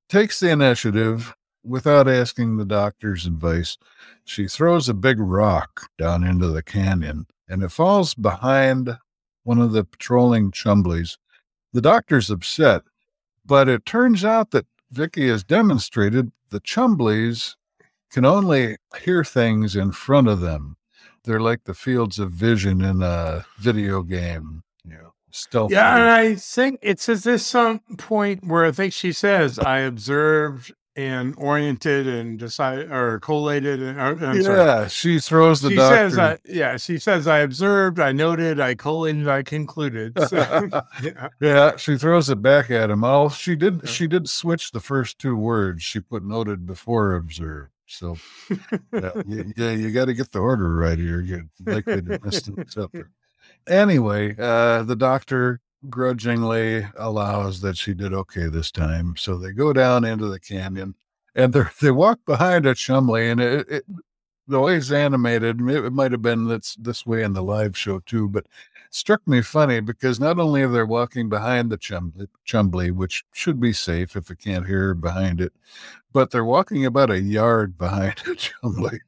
takes 0.09 0.39
the 0.39 0.49
initiative 0.49 1.33
without 1.63 2.07
asking 2.07 2.57
the 2.57 2.65
doctor's 2.65 3.25
advice. 3.25 3.77
She 4.25 4.47
throws 4.47 4.89
a 4.89 4.93
big 4.93 5.19
rock 5.19 5.89
down 5.97 6.23
into 6.23 6.47
the 6.47 6.63
canyon 6.63 7.27
and 7.47 7.63
it 7.63 7.71
falls 7.71 8.13
behind 8.13 8.97
one 9.43 9.59
of 9.59 9.71
the 9.71 9.83
patrolling 9.83 10.51
Chumblies. 10.51 11.17
The 11.73 11.81
doctor's 11.81 12.29
upset, 12.29 12.83
but 13.45 13.67
it 13.67 13.85
turns 13.85 14.23
out 14.23 14.51
that 14.51 14.67
Vicki 14.91 15.27
has 15.29 15.43
demonstrated 15.43 16.31
the 16.49 16.61
Chumblies 16.61 17.55
can 18.11 18.25
only 18.25 18.77
hear 19.03 19.23
things 19.23 19.75
in 19.75 19.91
front 19.91 20.27
of 20.27 20.39
them. 20.39 20.77
They're 21.23 21.39
like 21.39 21.63
the 21.63 21.73
fields 21.73 22.19
of 22.19 22.31
vision 22.31 22.81
in 22.83 23.01
a 23.01 23.45
video 23.57 24.03
game, 24.03 24.63
you 24.85 24.93
know, 24.93 25.12
stealth. 25.33 25.71
Yeah, 25.71 25.95
and 25.95 26.09
I 26.09 26.35
think 26.35 26.79
it's 26.81 27.09
at 27.09 27.19
this 27.19 27.45
some 27.45 27.79
point 27.97 28.45
where 28.45 28.65
I 28.65 28.71
think 28.71 28.93
she 28.93 29.11
says, 29.11 29.59
"I 29.59 29.79
observed 29.79 30.73
and 30.95 31.33
oriented 31.37 32.07
and 32.07 32.37
decided 32.37 32.91
or 32.91 33.19
collated." 33.19 33.81
And 33.81 33.99
or, 33.99 34.25
I'm 34.25 34.41
sorry. 34.43 34.57
yeah, 34.57 34.87
she 34.87 35.19
throws 35.19 35.61
the 35.61 35.71
she 35.71 35.77
says, 35.77 36.17
I, 36.17 36.37
"Yeah." 36.45 36.77
She 36.77 36.97
says, 36.99 37.27
"I 37.27 37.39
observed, 37.39 37.99
I 37.99 38.11
noted, 38.11 38.59
I 38.59 38.75
collated, 38.75 39.27
I 39.27 39.43
concluded." 39.43 40.17
So, 40.27 40.37
yeah. 41.03 41.29
Yeah, 41.41 41.75
she 41.77 41.97
throws 41.97 42.29
it 42.29 42.41
back 42.41 42.71
at 42.71 42.89
him. 42.89 43.03
Oh, 43.03 43.29
she 43.29 43.55
did. 43.55 43.81
Yeah. 43.83 43.89
She 43.89 44.07
did 44.07 44.29
switch 44.29 44.71
the 44.71 44.79
first 44.79 45.19
two 45.19 45.35
words. 45.35 45.83
She 45.83 45.99
put 45.99 46.23
noted 46.23 46.65
before 46.65 47.15
observed. 47.15 47.71
So, 47.85 48.17
yeah, 48.93 49.11
you, 49.27 49.53
yeah, 49.55 49.71
you 49.71 49.91
got 49.91 50.05
to 50.05 50.13
get 50.13 50.31
the 50.31 50.39
order 50.39 50.75
right 50.75 50.97
here. 50.97 51.21
You're 51.21 51.45
likely 51.65 52.01
to 52.01 52.19
miss 52.23 52.49
something. 52.69 53.03
Anyway, 53.67 54.35
uh, 54.37 54.83
the 54.83 54.95
doctor 54.95 55.61
grudgingly 55.89 56.87
allows 56.97 57.61
that 57.61 57.77
she 57.77 57.93
did 57.93 58.13
okay 58.13 58.47
this 58.47 58.71
time. 58.71 59.15
So 59.17 59.37
they 59.37 59.51
go 59.51 59.73
down 59.73 60.05
into 60.05 60.27
the 60.27 60.39
canyon, 60.39 60.95
and 61.35 61.53
they 61.53 61.63
they 61.81 61.91
walk 61.91 62.19
behind 62.25 62.65
a 62.65 62.73
Chumbly, 62.73 63.31
and 63.31 63.41
it, 63.41 63.69
it 63.69 63.85
the 64.47 64.59
way 64.59 64.75
it's 64.75 64.91
animated, 64.91 65.61
it, 65.61 65.85
it 65.85 65.93
might 65.93 66.11
have 66.11 66.21
been 66.21 66.47
that's 66.47 66.75
this 66.75 67.05
way 67.05 67.23
in 67.23 67.33
the 67.33 67.43
live 67.43 67.77
show 67.77 67.99
too, 67.99 68.27
but 68.29 68.45
struck 68.89 69.25
me 69.27 69.41
funny 69.41 69.79
because 69.79 70.19
not 70.19 70.39
only 70.39 70.61
are 70.61 70.67
they 70.67 70.83
walking 70.83 71.29
behind 71.29 71.71
the 71.71 71.77
Chumbly, 71.77 72.27
Chumbly, 72.45 72.91
which 72.91 73.23
should 73.33 73.59
be 73.59 73.73
safe 73.73 74.15
if 74.15 74.29
it 74.29 74.39
can't 74.39 74.67
hear 74.67 74.93
behind 74.93 75.41
it, 75.41 75.53
but 76.11 76.29
they're 76.31 76.45
walking 76.45 76.85
about 76.85 77.09
a 77.09 77.19
yard 77.19 77.77
behind 77.77 78.19
a 78.27 78.35
Chumbly. 78.35 78.99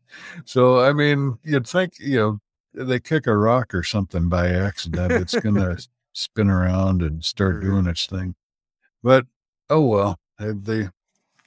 So, 0.45 0.79
I 0.79 0.93
mean, 0.93 1.37
you'd 1.43 1.67
think, 1.67 1.99
you 1.99 2.17
know, 2.17 2.39
they 2.75 2.99
kick 2.99 3.27
a 3.27 3.35
rock 3.35 3.73
or 3.73 3.83
something 3.83 4.29
by 4.29 4.49
accident, 4.49 5.11
it's 5.11 5.39
going 5.39 5.55
to 5.55 5.87
spin 6.13 6.49
around 6.49 7.01
and 7.01 7.23
start 7.23 7.61
doing 7.61 7.87
its 7.87 8.05
thing. 8.05 8.35
But, 9.03 9.25
oh 9.69 9.85
well, 9.85 10.19
they, 10.39 10.51
they, 10.51 10.89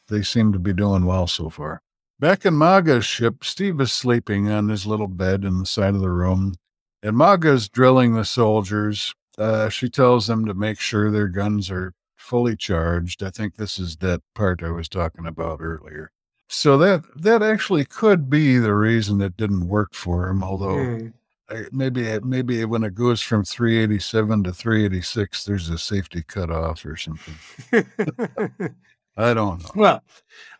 they 0.09 0.23
seem 0.23 0.53
to 0.53 0.59
be 0.59 0.73
doing 0.73 1.05
well 1.05 1.27
so 1.27 1.51
far. 1.51 1.83
Back 2.21 2.45
in 2.45 2.55
Maga's 2.55 3.05
ship, 3.05 3.45
Steve 3.45 3.81
is 3.81 3.93
sleeping 3.93 4.49
on 4.49 4.69
his 4.69 4.87
little 4.87 5.07
bed 5.07 5.45
in 5.45 5.59
the 5.59 5.67
side 5.67 5.95
of 5.95 6.01
the 6.01 6.11
room 6.11 6.55
and 7.03 7.17
Maga's 7.17 7.69
drilling 7.69 8.15
the 8.15 8.25
soldiers. 8.25 9.15
Uh, 9.37 9.69
she 9.69 9.89
tells 9.89 10.27
them 10.27 10.45
to 10.47 10.55
make 10.55 10.81
sure 10.81 11.11
their 11.11 11.29
guns 11.29 11.71
are 11.71 11.95
fully 12.17 12.57
charged. 12.57 13.23
I 13.23 13.31
think 13.31 13.55
this 13.57 13.79
is 13.79 13.97
that 13.99 14.23
part 14.35 14.63
I 14.63 14.71
was 14.71 14.89
talking 14.89 15.27
about 15.27 15.61
earlier. 15.61 16.11
So 16.49 16.79
that 16.79 17.05
that 17.15 17.43
actually 17.43 17.85
could 17.85 18.31
be 18.31 18.59
the 18.59 18.75
reason 18.75 19.21
it 19.21 19.37
didn't 19.37 19.69
work 19.69 19.95
for 19.95 20.29
him. 20.29 20.43
Although 20.43 20.77
Mm. 20.77 21.13
I, 21.51 21.65
maybe 21.73 22.19
maybe 22.21 22.65
when 22.65 22.85
it 22.85 22.95
goes 22.95 23.23
from 23.23 23.45
387 23.45 24.45
to 24.45 24.53
386, 24.53 25.45
there's 25.45 25.69
a 25.71 25.79
safety 25.79 26.23
cutoff 26.23 26.85
or 26.85 26.97
something. 26.97 27.35
I 29.17 29.35
don't 29.35 29.63
know. 29.63 29.71
well, 29.75 30.03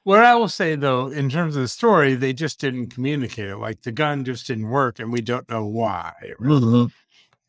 what 0.03 0.19
I 0.25 0.35
will 0.35 0.49
say 0.49 0.75
though, 0.75 1.09
in 1.09 1.29
terms 1.31 1.55
of 1.57 1.63
the 1.63 1.69
story, 1.69 2.15
they 2.15 2.33
just 2.33 2.59
didn't 2.61 2.89
communicate 2.89 3.49
it. 3.51 3.57
Like 3.57 3.83
the 3.83 3.93
gun 3.93 4.25
just 4.25 4.47
didn't 4.47 4.69
work, 4.69 4.99
and 4.99 5.13
we 5.13 5.21
don't 5.21 5.49
know 5.49 5.65
why. 5.65 6.13
right? 6.39 6.51
Mhm. 6.51 6.91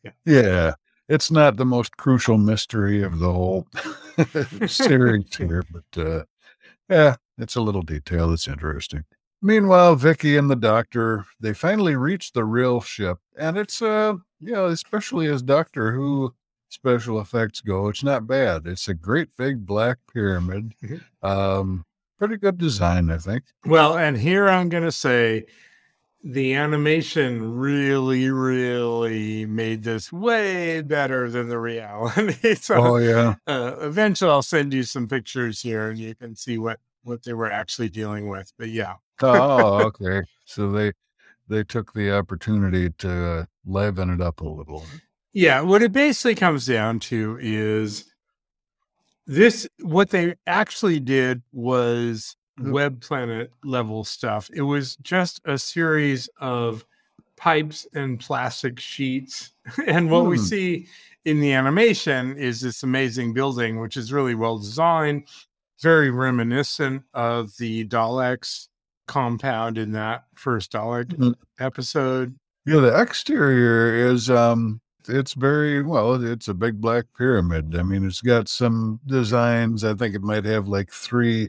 Yeah. 0.04 0.10
Yeah. 0.24 0.74
It's 1.08 1.30
not 1.32 1.56
the 1.56 1.64
most 1.64 1.96
crucial 1.96 2.38
mystery 2.38 3.02
of 3.02 3.18
the 3.18 3.32
whole 3.32 3.66
series 4.68 5.34
here, 5.36 5.64
but 5.72 6.00
uh, 6.00 6.22
yeah, 6.88 7.16
it's 7.38 7.56
a 7.56 7.60
little 7.60 7.82
detail 7.82 8.28
that's 8.28 8.46
interesting. 8.46 9.04
Meanwhile, 9.42 9.96
Vicki 9.96 10.36
and 10.36 10.50
the 10.50 10.56
doctor, 10.56 11.24
they 11.40 11.54
finally 11.54 11.96
reach 11.96 12.32
the 12.32 12.44
Rill 12.44 12.80
ship, 12.80 13.18
and 13.38 13.56
it's 13.56 13.80
uh 13.80 14.14
you 14.38 14.52
know, 14.52 14.66
especially 14.66 15.26
as 15.28 15.42
Doctor 15.42 15.92
Who 15.92 16.34
special 16.68 17.20
effects 17.20 17.60
go, 17.60 17.88
it's 17.88 18.02
not 18.04 18.26
bad. 18.26 18.66
It's 18.66 18.88
a 18.88 18.94
great 18.94 19.28
big 19.36 19.66
black 19.66 19.98
pyramid. 20.12 20.74
Mhm. 20.82 21.00
Um 21.22 21.84
pretty 22.18 22.36
good 22.36 22.58
design, 22.58 23.10
I 23.10 23.16
think. 23.18 23.44
Well, 23.64 23.96
and 23.96 24.16
here 24.18 24.46
I'm 24.48 24.68
going 24.68 24.82
to 24.84 24.92
say 24.92 25.46
the 26.22 26.52
animation 26.54 27.56
really, 27.56 28.28
really 28.30 29.46
made 29.46 29.82
this 29.84 30.12
way 30.12 30.82
better 30.82 31.30
than 31.30 31.48
the 31.48 31.58
reality. 31.58 32.54
so 32.60 32.74
Oh 32.74 32.96
yeah. 32.98 33.36
uh, 33.46 33.76
eventually 33.80 34.30
I'll 34.30 34.42
send 34.42 34.74
you 34.74 34.82
some 34.82 35.08
pictures 35.08 35.62
here 35.62 35.88
and 35.88 35.98
you 35.98 36.14
can 36.14 36.36
see 36.36 36.58
what, 36.58 36.78
what 37.02 37.22
they 37.24 37.32
were 37.32 37.50
actually 37.50 37.88
dealing 37.88 38.28
with. 38.28 38.52
But 38.58 38.68
yeah. 38.70 38.94
Oh, 39.22 39.78
okay. 39.86 40.22
So 40.44 40.70
they 40.72 40.92
they 41.48 41.64
took 41.64 41.92
the 41.92 42.12
opportunity 42.12 42.90
to 42.98 43.10
uh, 43.26 43.44
liven 43.66 44.10
it 44.10 44.20
up 44.20 44.40
a 44.40 44.48
little. 44.48 44.84
Yeah, 45.32 45.60
what 45.60 45.82
it 45.82 45.92
basically 45.92 46.34
comes 46.34 46.66
down 46.66 46.98
to 47.00 47.38
is 47.40 48.04
this 49.26 49.68
what 49.82 50.10
they 50.10 50.34
actually 50.46 51.00
did 51.00 51.42
was 51.52 52.36
Mhm. 52.58 52.72
web 52.72 53.00
planet 53.00 53.52
level 53.64 54.04
stuff. 54.04 54.50
It 54.52 54.62
was 54.62 54.96
just 54.96 55.40
a 55.44 55.56
series 55.56 56.28
of 56.40 56.84
pipes 57.36 57.86
and 57.94 58.20
plastic 58.20 58.78
sheets. 58.80 59.52
And 59.86 60.10
what 60.10 60.26
we 60.26 60.36
Hmm. 60.36 60.42
see 60.42 60.88
in 61.24 61.40
the 61.40 61.52
animation 61.52 62.36
is 62.36 62.60
this 62.60 62.82
amazing 62.82 63.32
building, 63.32 63.78
which 63.80 63.96
is 63.96 64.12
really 64.12 64.34
well 64.34 64.58
designed, 64.58 65.28
very 65.82 66.10
reminiscent 66.10 67.02
of 67.14 67.56
the 67.58 67.84
Daleks 67.86 68.68
compound 69.06 69.78
in 69.78 69.92
that 69.92 70.24
first 70.34 70.72
Dalek 70.72 71.06
Mhm. 71.16 71.34
episode. 71.58 72.36
Yeah, 72.66 72.80
the 72.80 73.00
exterior 73.00 73.94
is 73.94 74.30
um 74.30 74.80
it's 75.08 75.32
very 75.34 75.82
well, 75.82 76.22
it's 76.22 76.46
a 76.46 76.54
big 76.54 76.80
black 76.80 77.06
pyramid. 77.16 77.74
I 77.74 77.82
mean, 77.82 78.06
it's 78.06 78.20
got 78.20 78.48
some 78.48 79.00
designs. 79.06 79.82
I 79.82 79.94
think 79.94 80.14
it 80.14 80.22
might 80.22 80.44
have 80.44 80.68
like 80.68 80.92
three 80.92 81.48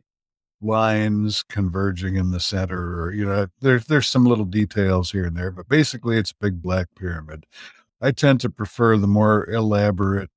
lines 0.62 1.44
converging 1.50 2.16
in 2.16 2.32
the 2.32 2.40
center 2.40 3.02
or 3.02 3.12
you 3.14 3.26
know, 3.26 3.48
there's 3.62 3.86
there's 3.86 4.08
some 4.10 4.26
little 4.26 4.46
details 4.46 5.12
here 5.12 5.26
and 5.26 5.36
there, 5.36 5.52
but 5.52 5.68
basically 5.68 6.18
it's 6.18 6.32
a 6.32 6.36
big 6.44 6.62
black 6.62 6.88
pyramid. 6.96 7.46
I 8.02 8.12
tend 8.12 8.40
to 8.42 8.50
prefer 8.50 8.98
the 8.98 9.08
more 9.08 9.48
elaborate 9.50 10.30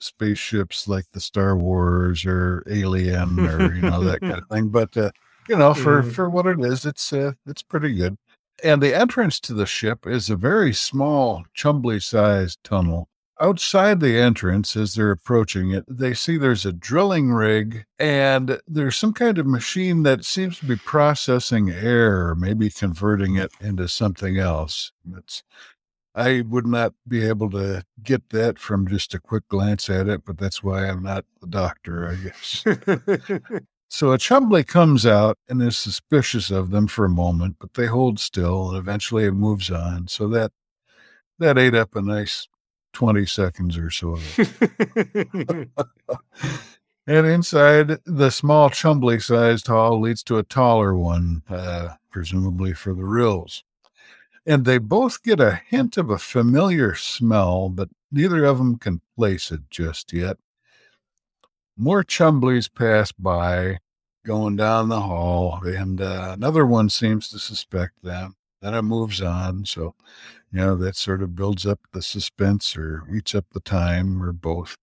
spaceships 0.00 0.86
like 0.88 1.04
the 1.12 1.20
Star 1.20 1.56
Wars 1.56 2.24
or 2.24 2.62
Alien 2.70 3.40
or 3.40 3.74
you 3.74 3.82
know 3.82 4.02
that 4.04 4.20
kind 4.20 4.34
of 4.34 4.46
thing. 4.50 4.68
But 4.68 4.96
uh, 4.96 5.10
you 5.48 5.56
know, 5.56 5.74
for 5.74 6.02
Mhm. 6.02 6.12
for 6.12 6.28
what 6.30 6.46
it 6.46 6.60
is, 6.60 6.84
it's 6.86 7.12
uh, 7.12 7.32
it's 7.46 7.62
pretty 7.62 7.94
good. 7.94 8.16
And 8.64 8.82
the 8.82 8.94
entrance 8.96 9.38
to 9.40 9.54
the 9.54 9.66
ship 9.66 10.06
is 10.06 10.28
a 10.28 10.36
very 10.36 10.72
small, 10.72 11.44
chumbly 11.56 12.02
sized 12.02 12.58
tunnel. 12.64 13.08
Outside 13.40 14.00
the 14.00 14.18
entrance, 14.18 14.74
as 14.74 14.94
they're 14.96 15.12
approaching 15.12 15.70
it, 15.70 15.84
they 15.88 16.12
see 16.12 16.36
there's 16.36 16.66
a 16.66 16.72
drilling 16.72 17.30
rig 17.30 17.84
and 17.96 18.60
there's 18.66 18.96
some 18.96 19.12
kind 19.12 19.38
of 19.38 19.46
machine 19.46 20.02
that 20.02 20.24
seems 20.24 20.58
to 20.58 20.66
be 20.66 20.74
processing 20.74 21.70
air, 21.70 22.34
maybe 22.34 22.68
converting 22.68 23.36
it 23.36 23.52
into 23.60 23.86
something 23.86 24.38
else. 24.38 24.90
It's, 25.16 25.44
I 26.18 26.42
would 26.42 26.66
not 26.66 26.94
be 27.06 27.24
able 27.26 27.50
to 27.50 27.84
get 28.02 28.30
that 28.30 28.58
from 28.58 28.88
just 28.88 29.14
a 29.14 29.20
quick 29.20 29.46
glance 29.48 29.88
at 29.88 30.08
it, 30.08 30.22
but 30.24 30.38
that's 30.38 30.62
why 30.62 30.86
I'm 30.86 31.02
not 31.02 31.24
the 31.40 31.46
doctor, 31.46 32.08
I 32.08 32.16
guess. 32.16 32.64
So 33.90 34.12
a 34.12 34.18
Chumbly 34.18 34.66
comes 34.66 35.06
out 35.06 35.38
and 35.48 35.62
is 35.62 35.78
suspicious 35.78 36.50
of 36.50 36.70
them 36.70 36.88
for 36.88 37.06
a 37.06 37.10
moment, 37.10 37.56
but 37.58 37.72
they 37.72 37.86
hold 37.86 38.20
still 38.20 38.68
and 38.68 38.76
eventually 38.76 39.24
it 39.24 39.32
moves 39.32 39.70
on. 39.70 40.08
So 40.08 40.28
that 40.28 40.52
that 41.38 41.56
ate 41.56 41.74
up 41.74 41.96
a 41.96 42.02
nice 42.02 42.48
20 42.92 43.24
seconds 43.24 43.78
or 43.78 43.90
so 43.90 44.18
of 44.18 44.38
it. 44.38 45.68
And 47.08 47.26
inside 47.26 48.00
the 48.04 48.28
small 48.28 48.68
Chumbly 48.68 49.22
sized 49.22 49.68
hall 49.68 49.98
leads 49.98 50.22
to 50.24 50.36
a 50.36 50.42
taller 50.42 50.94
one, 50.94 51.42
uh, 51.48 51.94
presumably 52.10 52.74
for 52.74 52.92
the 52.92 53.04
Rills. 53.04 53.64
And 54.48 54.64
they 54.64 54.78
both 54.78 55.22
get 55.22 55.40
a 55.40 55.60
hint 55.68 55.98
of 55.98 56.08
a 56.08 56.16
familiar 56.16 56.94
smell, 56.94 57.68
but 57.68 57.90
neither 58.10 58.46
of 58.46 58.56
them 58.56 58.78
can 58.78 59.02
place 59.14 59.50
it 59.50 59.60
just 59.68 60.10
yet. 60.10 60.38
More 61.76 62.02
Chumblies 62.02 62.74
pass 62.74 63.12
by, 63.12 63.80
going 64.24 64.56
down 64.56 64.88
the 64.88 65.02
hall, 65.02 65.60
and 65.62 66.00
uh, 66.00 66.30
another 66.32 66.64
one 66.64 66.88
seems 66.88 67.28
to 67.28 67.38
suspect 67.38 68.02
them. 68.02 68.36
Then 68.62 68.72
it 68.72 68.80
moves 68.80 69.20
on. 69.20 69.66
So, 69.66 69.94
you 70.50 70.60
know, 70.60 70.76
that 70.76 70.96
sort 70.96 71.22
of 71.22 71.36
builds 71.36 71.66
up 71.66 71.80
the 71.92 72.00
suspense 72.00 72.74
or 72.74 73.04
eats 73.14 73.34
up 73.34 73.44
the 73.52 73.60
time 73.60 74.22
or 74.22 74.32
both. 74.32 74.78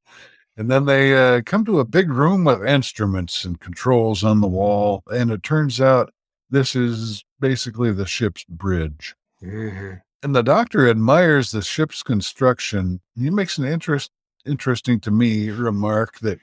And 0.56 0.70
then 0.70 0.86
they 0.86 1.18
uh, 1.18 1.42
come 1.44 1.66
to 1.66 1.80
a 1.80 1.86
big 1.86 2.12
room 2.12 2.44
with 2.44 2.64
instruments 2.64 3.44
and 3.44 3.60
controls 3.60 4.24
on 4.24 4.42
the 4.42 4.48
wall. 4.48 5.02
And 5.08 5.32
it 5.32 5.42
turns 5.42 5.82
out 5.82 6.14
this 6.52 6.76
is 6.76 7.26
basically 7.40 7.92
the 7.92 8.06
ship's 8.06 8.46
bridge. 8.48 9.16
Mhm. 9.42 10.02
And 10.24 10.36
the 10.36 10.44
doctor 10.44 10.90
admires 10.90 11.52
the 11.52 11.62
ship's 11.62 12.02
construction. 12.02 13.02
He 13.16 13.30
makes 13.30 13.58
an 13.58 13.66
interest, 13.66 14.12
interesting 14.46 15.00
to 15.02 15.12
me 15.12 15.52
remark 15.52 16.20
that 16.20 16.40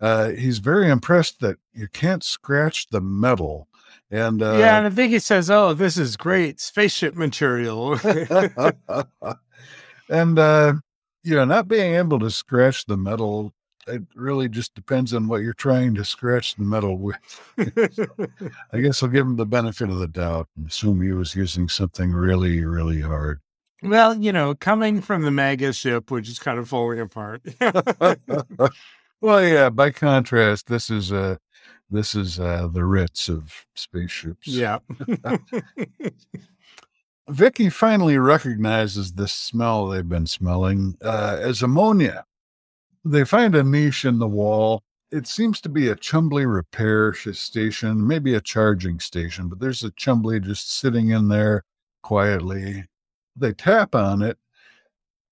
uh, 0.00 0.30
he's 0.30 0.58
very 0.58 0.90
impressed 0.90 1.40
that 1.40 1.58
you 1.74 1.88
can't 1.88 2.24
scratch 2.24 2.88
the 2.88 3.00
metal. 3.00 3.68
And 4.10 4.42
uh, 4.42 4.56
yeah, 4.58 4.78
and 4.78 4.86
I 4.86 4.90
think 4.90 5.12
he 5.12 5.18
says, 5.18 5.50
"Oh, 5.50 5.74
this 5.74 5.96
is 5.96 6.16
great 6.16 6.60
spaceship 6.60 7.14
material." 7.14 7.94
and 10.08 10.38
uh, 10.38 10.74
you 11.22 11.34
know, 11.34 11.44
not 11.44 11.68
being 11.68 11.94
able 11.94 12.18
to 12.20 12.30
scratch 12.30 12.86
the 12.86 12.96
metal, 12.96 13.52
it 13.86 14.02
really 14.14 14.48
just 14.48 14.74
depends 14.74 15.14
on 15.14 15.28
what 15.28 15.42
you're 15.42 15.54
trying 15.54 15.94
to 15.94 16.04
scratch 16.04 16.54
the 16.56 16.64
metal 16.64 16.98
with. 16.98 17.16
I 18.72 18.80
guess 18.80 19.02
I'll 19.02 19.08
give 19.08 19.26
him 19.26 19.36
the 19.36 19.46
benefit 19.46 19.88
of 19.88 19.98
the 19.98 20.08
doubt 20.08 20.48
and 20.56 20.68
assume 20.68 21.00
he 21.02 21.12
was 21.12 21.34
using 21.34 21.68
something 21.68 22.12
really, 22.12 22.64
really 22.64 23.00
hard. 23.00 23.40
well, 23.82 24.14
you 24.14 24.32
know, 24.32 24.54
coming 24.54 25.00
from 25.00 25.22
the 25.22 25.30
Maga 25.30 25.72
ship, 25.72 26.10
which 26.10 26.28
is 26.28 26.38
kind 26.38 26.58
of 26.58 26.68
falling 26.68 27.00
apart. 27.00 27.42
well, 29.20 29.44
yeah. 29.44 29.70
By 29.70 29.90
contrast, 29.90 30.66
this 30.66 30.90
is 30.90 31.12
uh, 31.12 31.36
this 31.90 32.14
is 32.14 32.40
uh, 32.40 32.68
the 32.72 32.84
Ritz 32.84 33.28
of 33.28 33.66
spaceships. 33.74 34.48
yeah. 34.48 34.78
Vicki 37.28 37.68
finally 37.70 38.18
recognizes 38.18 39.14
the 39.14 39.26
smell 39.26 39.88
they've 39.88 40.08
been 40.08 40.28
smelling 40.28 40.96
uh, 41.02 41.36
as 41.40 41.60
ammonia. 41.62 42.24
They 43.06 43.24
find 43.24 43.54
a 43.54 43.62
niche 43.62 44.04
in 44.04 44.18
the 44.18 44.26
wall. 44.26 44.82
It 45.12 45.28
seems 45.28 45.60
to 45.60 45.68
be 45.68 45.88
a 45.88 45.94
Chumbly 45.94 46.52
repair 46.52 47.14
station, 47.14 48.04
maybe 48.04 48.34
a 48.34 48.40
charging 48.40 48.98
station, 48.98 49.48
but 49.48 49.60
there's 49.60 49.84
a 49.84 49.92
Chumbly 49.92 50.42
just 50.42 50.76
sitting 50.76 51.10
in 51.10 51.28
there 51.28 51.62
quietly. 52.02 52.86
They 53.36 53.52
tap 53.52 53.94
on 53.94 54.22
it, 54.22 54.38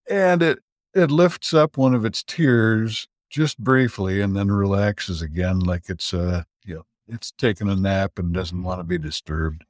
and 0.08 0.40
it 0.40 0.60
it 0.94 1.10
lifts 1.10 1.52
up 1.52 1.76
one 1.76 1.94
of 1.94 2.04
its 2.04 2.22
tiers 2.22 3.08
just 3.28 3.58
briefly, 3.58 4.20
and 4.20 4.36
then 4.36 4.52
relaxes 4.52 5.20
again, 5.20 5.58
like 5.58 5.88
it's 5.88 6.14
uh, 6.14 6.44
you 6.64 6.76
know, 6.76 6.82
it's 7.08 7.32
taking 7.32 7.68
a 7.68 7.74
nap 7.74 8.20
and 8.20 8.32
doesn't 8.32 8.62
want 8.62 8.78
to 8.78 8.84
be 8.84 8.98
disturbed. 8.98 9.64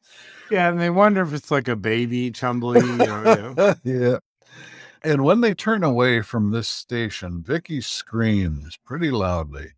yeah, 0.50 0.68
and 0.68 0.78
they 0.78 0.90
wonder 0.90 1.22
if 1.22 1.32
it's 1.32 1.50
like 1.50 1.68
a 1.68 1.76
baby 1.76 2.30
Chumbly. 2.30 2.82
You 2.82 2.96
know, 2.98 3.74
yeah. 3.84 4.08
yeah. 4.10 4.18
And 5.04 5.22
when 5.22 5.42
they 5.42 5.52
turn 5.52 5.84
away 5.84 6.22
from 6.22 6.50
this 6.50 6.68
station, 6.68 7.42
Vicki 7.42 7.82
screams 7.82 8.78
pretty 8.86 9.10
loudly 9.10 9.72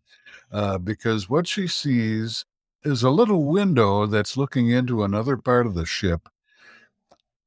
uh, 0.53 0.77
because 0.77 1.29
what 1.29 1.47
she 1.47 1.67
sees 1.67 2.45
is 2.83 3.03
a 3.03 3.09
little 3.09 3.43
window 3.43 4.05
that's 4.05 4.37
looking 4.37 4.69
into 4.69 5.03
another 5.03 5.35
part 5.35 5.67
of 5.67 5.73
the 5.73 5.85
ship. 5.85 6.29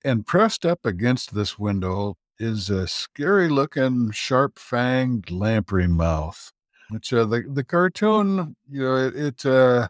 And 0.04 0.26
pressed 0.26 0.66
up 0.66 0.84
against 0.84 1.34
this 1.34 1.58
window 1.58 2.18
is 2.38 2.68
a 2.68 2.86
scary 2.86 3.48
looking, 3.48 4.10
sharp 4.10 4.58
fanged 4.58 5.30
lamprey 5.30 5.86
mouth. 5.86 6.52
Which 6.90 7.14
uh, 7.14 7.24
the, 7.24 7.44
the 7.48 7.64
cartoon, 7.64 8.56
you 8.68 8.82
know, 8.82 8.96
it, 8.96 9.16
it 9.16 9.46
uh, 9.46 9.88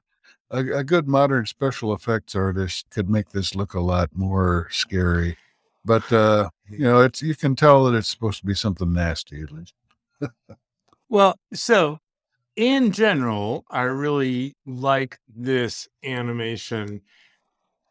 a, 0.51 0.59
a 0.59 0.85
good 0.85 1.09
modern 1.09 1.47
special 1.47 1.93
effects 1.93 2.37
artist 2.37 2.87
could 2.91 3.09
make 3.09 3.31
this 3.31 3.55
look 3.57 3.75
a 3.75 3.81
lot 3.81 4.11
more 4.15 4.69
scary. 4.71 5.37
But 5.85 6.13
uh, 6.13 6.51
you 6.69 6.81
know, 6.81 7.01
it's 7.01 7.23
you 7.23 7.35
can 7.35 7.57
tell 7.57 7.85
that 7.85 7.97
it's 7.97 8.09
supposed 8.09 8.41
to 8.41 8.47
be 8.47 8.55
something 8.55 8.93
nasty 8.93 9.43
at 9.43 9.51
least. 9.51 9.75
Well, 11.09 11.37
so 11.53 11.99
in 12.57 12.93
general, 12.93 13.65
I 13.71 13.83
really 13.83 14.55
like 14.67 15.19
this 15.35 15.89
animation, 16.05 17.01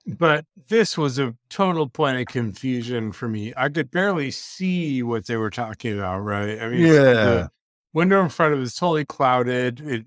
but 0.05 0.45
this 0.67 0.97
was 0.97 1.19
a 1.19 1.35
total 1.49 1.89
point 1.89 2.19
of 2.19 2.27
confusion 2.27 3.11
for 3.11 3.27
me. 3.27 3.53
I 3.57 3.69
could 3.69 3.91
barely 3.91 4.31
see 4.31 5.03
what 5.03 5.25
they 5.25 5.35
were 5.37 5.49
talking 5.49 5.97
about, 5.97 6.19
right? 6.19 6.61
I 6.61 6.69
mean, 6.69 6.81
Yeah. 6.81 6.93
the 6.93 7.51
window 7.93 8.21
in 8.21 8.29
front 8.29 8.53
of 8.53 8.59
it 8.59 8.61
was 8.61 8.75
totally 8.75 9.05
clouded. 9.05 9.81
It 9.81 10.05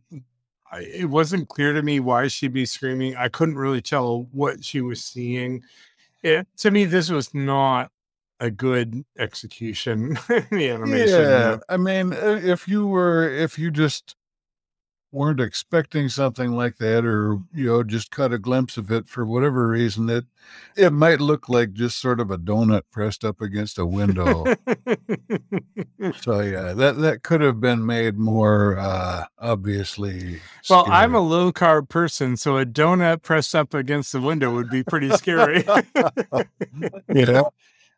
it 0.80 1.10
wasn't 1.10 1.50
clear 1.50 1.74
to 1.74 1.82
me 1.82 2.00
why 2.00 2.28
she'd 2.28 2.54
be 2.54 2.64
screaming. 2.64 3.14
I 3.14 3.28
couldn't 3.28 3.56
really 3.58 3.82
tell 3.82 4.22
what 4.32 4.64
she 4.64 4.80
was 4.80 5.04
seeing. 5.04 5.62
It, 6.22 6.46
to 6.58 6.70
me, 6.70 6.84
this 6.84 7.10
was 7.10 7.34
not 7.34 7.90
a 8.40 8.50
good 8.50 9.04
execution 9.18 10.18
the 10.28 10.70
animation. 10.70 11.20
Yeah. 11.20 11.58
I 11.68 11.76
mean, 11.76 12.12
if 12.12 12.66
you 12.68 12.86
were, 12.86 13.28
if 13.28 13.58
you 13.58 13.70
just 13.70 14.16
weren't 15.12 15.40
expecting 15.40 16.08
something 16.08 16.52
like 16.52 16.78
that, 16.78 17.04
or 17.04 17.38
you 17.54 17.66
know, 17.66 17.82
just 17.82 18.10
caught 18.10 18.32
a 18.32 18.38
glimpse 18.38 18.76
of 18.76 18.90
it 18.90 19.08
for 19.08 19.24
whatever 19.24 19.68
reason, 19.68 20.08
it 20.08 20.24
it 20.76 20.92
might 20.92 21.20
look 21.20 21.48
like 21.48 21.72
just 21.74 22.00
sort 22.00 22.18
of 22.18 22.30
a 22.30 22.38
donut 22.38 22.82
pressed 22.90 23.24
up 23.24 23.40
against 23.40 23.78
a 23.78 23.86
window. 23.86 24.44
so 26.20 26.40
yeah, 26.40 26.72
that 26.72 26.96
that 26.98 27.22
could 27.22 27.42
have 27.42 27.60
been 27.60 27.84
made 27.84 28.18
more 28.18 28.78
uh 28.78 29.26
obviously. 29.38 30.40
Well, 30.68 30.86
I'm 30.88 31.14
a 31.14 31.20
low 31.20 31.52
carb 31.52 31.88
person, 31.88 32.36
so 32.36 32.56
a 32.56 32.64
donut 32.64 33.22
pressed 33.22 33.54
up 33.54 33.74
against 33.74 34.12
the 34.12 34.20
window 34.20 34.52
would 34.52 34.70
be 34.70 34.82
pretty 34.82 35.10
scary. 35.10 35.64
yeah. 37.14 37.42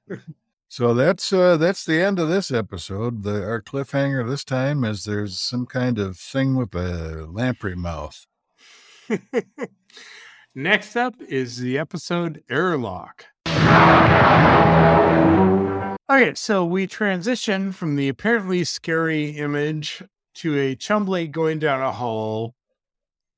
So 0.69 0.93
that's 0.95 1.33
uh 1.33 1.57
that's 1.57 1.85
the 1.85 2.01
end 2.01 2.19
of 2.19 2.29
this 2.29 2.51
episode. 2.51 3.23
The 3.23 3.45
our 3.45 3.63
cliffhanger 3.63 4.29
this 4.29 4.45
time 4.45 4.85
is 4.85 5.05
there's 5.05 5.39
some 5.39 5.67
kind 5.67 5.99
of 5.99 6.17
thing 6.17 6.57
with 6.57 6.75
a 6.75 7.27
lamprey 7.31 7.77
mouth. 7.77 8.27
Next 10.55 10.97
up 10.97 11.15
is 11.21 11.59
the 11.59 11.79
episode 11.79 12.43
Airlock. 12.49 13.27
Okay, 16.11 16.35
so 16.35 16.65
we 16.65 16.87
transition 16.87 17.73
from 17.73 17.97
the 17.97 18.09
apparently 18.09 18.63
scary 18.65 19.31
image 19.31 20.03
to 20.35 20.59
a 20.59 20.77
Chumbly 20.77 21.31
going 21.31 21.59
down 21.59 21.81
a 21.81 21.93
hole, 21.93 22.55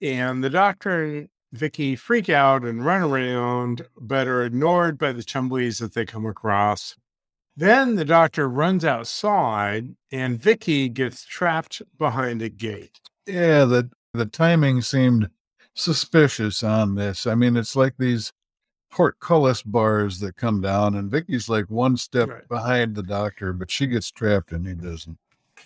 and 0.03 0.43
the 0.43 0.51
doctor 0.51 1.05
and 1.05 1.29
Vicki 1.53 1.97
freak 1.97 2.29
out 2.29 2.65
and 2.65 2.85
run 2.85 3.03
around, 3.03 3.87
but 4.01 4.27
are 4.27 4.45
ignored 4.45 4.99
by 4.99 5.13
the 5.13 5.23
Chumblies 5.23 5.81
that 5.81 5.95
they 5.95 6.05
come 6.05 6.27
across. 6.27 6.97
Then 7.57 7.95
the 7.97 8.05
doctor 8.05 8.49
runs 8.49 8.85
outside, 8.85 9.95
and 10.13 10.39
Vicki 10.39 10.89
gets 10.89 11.25
trapped 11.25 11.81
behind 11.99 12.43
a 12.43 12.49
gate. 12.51 13.01
Yeah, 13.27 13.65
the 13.65 13.91
the 14.13 14.27
timing 14.27 14.83
seemed 14.83 15.29
suspicious 15.75 16.63
on 16.63 16.95
this. 16.95 17.27
I 17.27 17.35
mean, 17.35 17.57
it's 17.57 17.77
like 17.77 17.95
these 17.99 18.33
portcullis 18.91 19.63
bars 19.63 20.21
that 20.21 20.37
come 20.37 20.61
down, 20.61 20.95
and 20.95 21.11
Vicki's 21.11 21.49
like 21.49 21.67
one 21.71 21.97
step 21.97 22.29
Right. 22.29 22.49
behind 22.49 22.95
the 22.95 23.03
doctor, 23.03 23.53
but 23.53 23.71
she 23.71 23.87
gets 23.87 24.11
trapped 24.11 24.53
and 24.53 24.67
he 24.67 24.75
doesn't. 24.75 25.19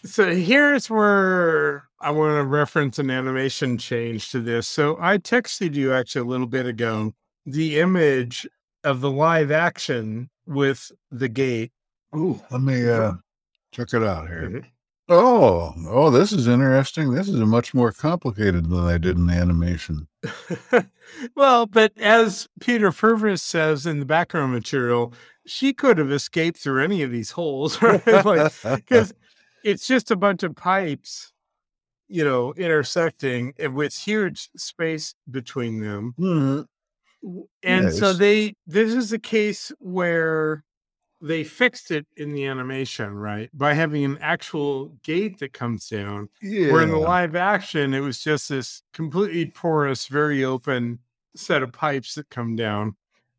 So 0.04 0.34
here's 0.34 0.88
where 0.88 1.84
I 2.00 2.10
want 2.10 2.38
to 2.38 2.44
reference 2.44 2.98
an 2.98 3.10
animation 3.10 3.78
change 3.78 4.30
to 4.30 4.40
this. 4.40 4.66
So 4.66 4.96
I 5.00 5.18
texted 5.18 5.74
you 5.74 5.92
actually 5.92 6.22
a 6.22 6.30
little 6.30 6.46
bit 6.46 6.66
ago 6.66 7.12
the 7.46 7.78
image 7.80 8.48
of 8.84 9.00
the 9.00 9.10
live 9.10 9.50
action 9.50 10.30
with 10.46 10.90
the 11.10 11.28
gate. 11.28 11.72
Ooh, 12.16 12.40
let 12.50 12.60
me 12.60 12.88
uh 12.88 13.12
check 13.72 13.92
it 13.94 14.02
out 14.02 14.28
here. 14.28 14.50
Mhm. 14.50 14.66
Oh, 15.12 15.74
oh, 15.88 16.10
this 16.10 16.30
is 16.32 16.46
interesting. 16.46 17.10
This 17.10 17.28
is 17.28 17.40
a 17.40 17.46
much 17.46 17.74
more 17.74 17.90
complicated 17.90 18.70
than 18.70 18.84
I 18.84 18.96
did 18.96 19.16
in 19.16 19.26
the 19.26 19.32
animation. 19.32 20.06
well, 21.34 21.66
but 21.66 21.92
as 21.98 22.48
Peter 22.60 22.92
Purves 22.92 23.42
says 23.42 23.86
in 23.86 23.98
the 23.98 24.06
background 24.06 24.52
material, 24.52 25.12
she 25.46 25.72
could 25.72 25.98
have 25.98 26.12
escaped 26.12 26.58
through 26.58 26.84
any 26.84 27.02
of 27.02 27.10
these 27.10 27.32
holes, 27.32 27.82
right? 27.82 28.06
like, 28.24 28.52
because 28.62 29.12
it's 29.64 29.84
just 29.88 30.12
a 30.12 30.16
bunch 30.16 30.44
of 30.44 30.54
pipes, 30.54 31.32
you 32.06 32.24
know, 32.24 32.52
intersecting 32.54 33.52
and 33.58 33.74
with 33.74 33.96
huge 33.96 34.48
space 34.56 35.16
between 35.28 35.80
them. 35.80 36.14
Mhm. 36.20 36.66
And 37.64 37.92
so 37.92 38.12
they 38.12 38.54
this 38.66 38.94
is 38.94 39.12
a 39.12 39.18
case 39.18 39.72
where 39.80 40.62
they 41.20 41.44
fixed 41.44 41.90
it 41.90 42.06
in 42.16 42.32
the 42.32 42.46
animation, 42.46 43.14
right? 43.14 43.50
By 43.52 43.74
having 43.74 44.04
an 44.04 44.18
actual 44.20 44.96
gate 45.02 45.38
that 45.40 45.52
comes 45.52 45.88
down. 45.88 46.28
Yeah. 46.40 46.72
Where 46.72 46.82
in 46.82 46.90
the 46.90 46.96
live 46.96 47.36
action, 47.36 47.94
it 47.94 48.00
was 48.00 48.22
just 48.22 48.48
this 48.48 48.82
completely 48.92 49.46
porous, 49.46 50.06
very 50.06 50.44
open 50.44 51.00
set 51.36 51.62
of 51.62 51.72
pipes 51.72 52.14
that 52.14 52.30
come 52.30 52.56
down. 52.56 52.96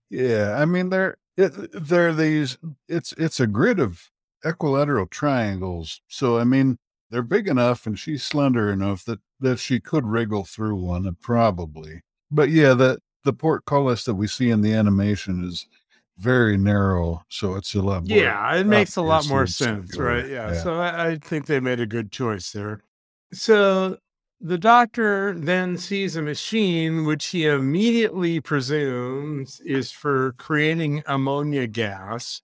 Yeah, 0.10 0.56
I 0.58 0.66
mean 0.66 0.90
they're 0.90 1.18
it, 1.38 1.72
there 1.74 2.10
are 2.10 2.14
these. 2.14 2.58
It's 2.88 3.14
it's 3.18 3.40
a 3.40 3.48
grid 3.48 3.80
of 3.80 4.10
equilateral 4.44 5.08
triangles. 5.08 6.02
So 6.08 6.38
I 6.38 6.44
mean, 6.44 6.78
they're 7.10 7.22
big 7.22 7.48
enough, 7.48 7.86
and 7.86 7.98
she's 7.98 8.24
slender 8.24 8.72
enough 8.72 9.06
that 9.06 9.20
that 9.40 9.60
she 9.60 9.80
could 9.80 10.06
wriggle 10.06 10.44
through 10.44 10.76
one, 10.76 11.16
probably. 11.22 12.02
But 12.30 12.50
yeah, 12.50 12.74
the 12.74 13.00
the 13.24 13.34
portcullis 13.34 14.04
that 14.06 14.16
we 14.16 14.28
see 14.28 14.50
in 14.50 14.62
the 14.62 14.74
animation 14.74 15.44
is 15.48 15.68
very 16.22 16.58
narrow, 16.58 17.24
so 17.30 17.56
it's 17.56 17.74
a 17.74 17.82
lot. 17.82 18.08
More 18.08 18.18
Yeah, 18.18 18.56
it 18.56 18.68
makes 18.68 18.96
a 18.96 19.02
lot 19.02 19.28
more 19.28 19.48
sense, 19.48 19.98
right? 19.98 20.28
Yeah. 20.28 20.54
So 20.62 20.80
I, 20.80 21.08
I 21.08 21.16
think 21.18 21.48
they 21.48 21.60
made 21.60 21.80
a 21.80 21.86
good 21.86 22.12
choice 22.12 22.52
there. 22.52 22.82
So 23.34 23.98
the 24.40 24.58
doctor 24.58 25.34
then 25.38 25.78
sees 25.78 26.16
a 26.16 26.22
machine 26.22 27.06
which 27.06 27.28
he 27.28 27.46
immediately 27.46 28.40
presumes 28.40 29.60
is 29.62 29.92
for 29.92 30.34
creating 30.38 31.04
ammonia 31.08 31.68
gas, 31.68 32.42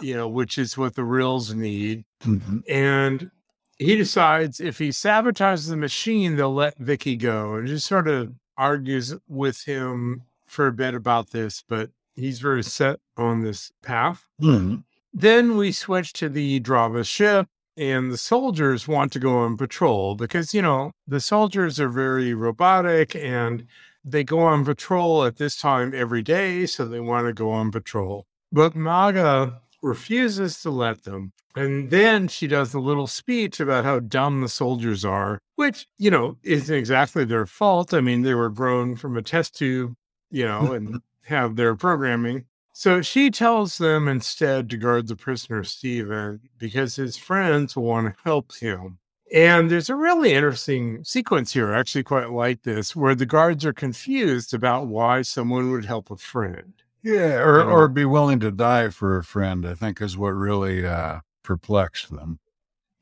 you 0.00 0.14
know, 0.14 0.28
which 0.28 0.56
is 0.58 0.78
what 0.78 0.94
the 0.94 1.04
rills 1.04 1.54
need. 1.54 2.04
Mhm. 2.22 2.62
And 2.68 3.30
he 3.78 3.96
decides 3.96 4.60
if 4.60 4.78
he 4.78 4.88
sabotages 4.88 5.68
the 5.68 5.76
machine, 5.76 6.36
they'll 6.36 6.54
let 6.54 6.78
Vicki 6.78 7.16
go 7.16 7.54
and 7.54 7.66
just 7.66 7.86
sort 7.86 8.08
of 8.08 8.34
argues 8.56 9.14
with 9.28 9.64
him 9.64 10.22
for 10.46 10.66
a 10.66 10.72
bit 10.72 10.94
about 10.94 11.30
this, 11.30 11.62
but 11.68 11.90
he's 12.18 12.40
very 12.40 12.62
set 12.62 12.98
on 13.16 13.42
this 13.42 13.70
path. 13.82 14.26
Mhm. 14.40 14.84
Then 15.12 15.56
we 15.56 15.72
switch 15.72 16.12
to 16.14 16.28
the 16.28 16.60
Drahva 16.60 17.06
ship, 17.06 17.46
and 17.76 18.10
the 18.12 18.16
soldiers 18.18 18.86
want 18.88 19.12
to 19.12 19.18
go 19.18 19.38
on 19.38 19.56
patrol 19.56 20.14
because, 20.14 20.52
you 20.52 20.60
know, 20.62 20.92
the 21.06 21.20
soldiers 21.20 21.78
are 21.80 21.88
very 21.88 22.34
robotic 22.34 23.14
and 23.14 23.66
they 24.04 24.24
go 24.24 24.40
on 24.40 24.64
patrol 24.64 25.24
at 25.24 25.36
this 25.36 25.56
time 25.56 25.92
every 25.94 26.22
day. 26.22 26.66
So 26.66 26.86
they 26.86 27.00
want 27.00 27.26
to 27.26 27.32
go 27.32 27.50
on 27.50 27.70
patrol. 27.70 28.26
But 28.50 28.74
Maga 28.74 29.60
refuses 29.82 30.60
to 30.62 30.70
let 30.70 31.04
them. 31.04 31.32
And 31.56 31.90
then 31.90 32.28
she 32.28 32.46
does 32.46 32.74
a 32.74 32.80
little 32.80 33.06
speech 33.06 33.58
about 33.60 33.84
how 33.84 34.00
dumb 34.00 34.40
the 34.42 34.48
soldiers 34.48 35.04
are, 35.04 35.40
which, 35.56 35.86
you 35.98 36.10
know, 36.10 36.36
isn't 36.42 36.74
exactly 36.74 37.24
their 37.24 37.46
fault. 37.46 37.92
I 37.92 38.00
mean, 38.00 38.22
they 38.22 38.34
were 38.34 38.50
grown 38.50 38.96
from 38.96 39.16
a 39.16 39.22
test 39.22 39.56
tube, 39.56 39.94
you 40.30 40.44
know, 40.46 40.72
and 40.72 41.00
have 41.28 41.56
their 41.56 41.74
programming. 41.74 42.44
So 42.72 43.02
she 43.02 43.30
tells 43.30 43.78
them 43.78 44.06
instead 44.06 44.70
to 44.70 44.76
guard 44.76 45.08
the 45.08 45.16
prisoner 45.16 45.64
Steven 45.64 46.40
because 46.58 46.96
his 46.96 47.16
friends 47.16 47.76
want 47.76 48.14
to 48.14 48.22
help 48.22 48.54
him. 48.54 48.98
And 49.34 49.70
there's 49.70 49.90
a 49.90 49.96
really 49.96 50.32
interesting 50.32 51.04
sequence 51.04 51.52
here, 51.52 51.72
actually 51.72 52.04
quite 52.04 52.30
like 52.30 52.62
this, 52.62 52.96
where 52.96 53.14
the 53.14 53.26
guards 53.26 53.66
are 53.66 53.72
confused 53.72 54.54
about 54.54 54.86
why 54.86 55.22
someone 55.22 55.70
would 55.70 55.84
help 55.84 56.10
a 56.10 56.16
friend. 56.16 56.72
Yeah, 57.02 57.38
or 57.40 57.62
or 57.62 57.88
be 57.88 58.04
willing 58.04 58.40
to 58.40 58.50
die 58.50 58.88
for 58.88 59.18
a 59.18 59.24
friend. 59.24 59.66
I 59.66 59.74
think 59.74 60.00
is 60.00 60.16
what 60.16 60.30
really 60.30 60.86
uh, 60.86 61.20
perplexed 61.42 62.10
them. 62.10 62.38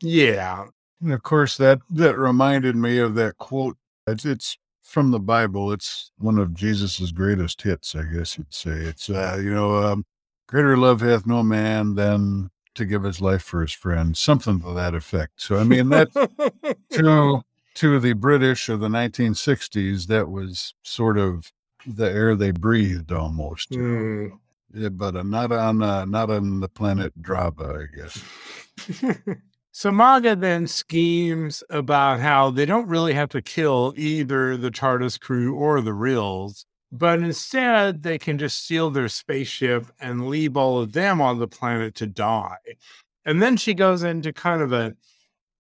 Yeah. 0.00 0.66
And 1.00 1.12
of 1.12 1.22
course, 1.22 1.56
that 1.58 1.80
that 1.90 2.18
reminded 2.18 2.76
me 2.76 2.98
of 2.98 3.14
that 3.14 3.38
quote. 3.38 3.76
It's, 4.06 4.24
it's 4.24 4.58
from 4.86 5.10
the 5.10 5.20
Bible. 5.20 5.72
It's 5.72 6.12
one 6.16 6.38
of 6.38 6.54
Jesus's 6.54 7.12
greatest 7.12 7.60
hits, 7.62 7.94
I 7.94 8.04
guess 8.04 8.38
you'd 8.38 8.54
say. 8.54 8.70
It's 8.70 9.10
uh, 9.10 9.38
you 9.42 9.52
know, 9.52 9.76
um, 9.76 10.06
greater 10.46 10.76
love 10.76 11.00
hath 11.00 11.26
no 11.26 11.42
man 11.42 11.96
than 11.96 12.50
to 12.76 12.84
give 12.84 13.02
his 13.02 13.20
life 13.20 13.42
for 13.42 13.62
his 13.62 13.72
friend, 13.72 14.16
something 14.16 14.60
to 14.60 14.72
that 14.74 14.94
effect. 14.94 15.42
So 15.42 15.56
I 15.56 15.64
mean, 15.64 15.88
that 15.88 16.12
to 16.92 17.42
to 17.74 18.00
the 18.00 18.12
British 18.12 18.68
of 18.68 18.80
the 18.80 18.88
1960s, 18.88 20.06
that 20.06 20.30
was 20.30 20.74
sort 20.82 21.18
of 21.18 21.52
the 21.86 22.06
air 22.10 22.34
they 22.34 22.52
breathed 22.52 23.12
almost. 23.12 23.74
Hmm. 23.74 24.28
Yeah, 24.72 24.90
but 24.90 25.16
uh, 25.16 25.22
not 25.22 25.52
on 25.52 25.82
uh, 25.82 26.04
not 26.04 26.30
on 26.30 26.60
the 26.60 26.68
planet 26.68 27.12
Drahva, 27.20 27.82
I 27.82 27.96
guess. 27.96 29.36
so 29.76 29.92
Maga 29.92 30.34
then 30.34 30.66
schemes 30.66 31.62
about 31.68 32.18
how 32.18 32.48
they 32.48 32.64
don't 32.64 32.88
really 32.88 33.12
have 33.12 33.28
to 33.28 33.42
kill 33.42 33.92
either 33.94 34.56
the 34.56 34.70
TARDIS 34.70 35.20
crew 35.20 35.54
or 35.54 35.82
the 35.82 35.92
Rills, 35.92 36.64
but 36.90 37.18
instead 37.18 38.02
they 38.02 38.16
can 38.16 38.38
just 38.38 38.64
steal 38.64 38.88
their 38.88 39.10
spaceship 39.10 39.88
and 40.00 40.28
leave 40.28 40.56
all 40.56 40.80
of 40.80 40.92
them 40.92 41.20
on 41.20 41.38
the 41.38 41.46
planet 41.46 41.94
to 41.96 42.06
die. 42.06 42.56
And 43.26 43.42
then 43.42 43.58
she 43.58 43.74
goes 43.74 44.02
into 44.02 44.32
kind 44.32 44.62
of 44.62 44.72
a 44.72 44.94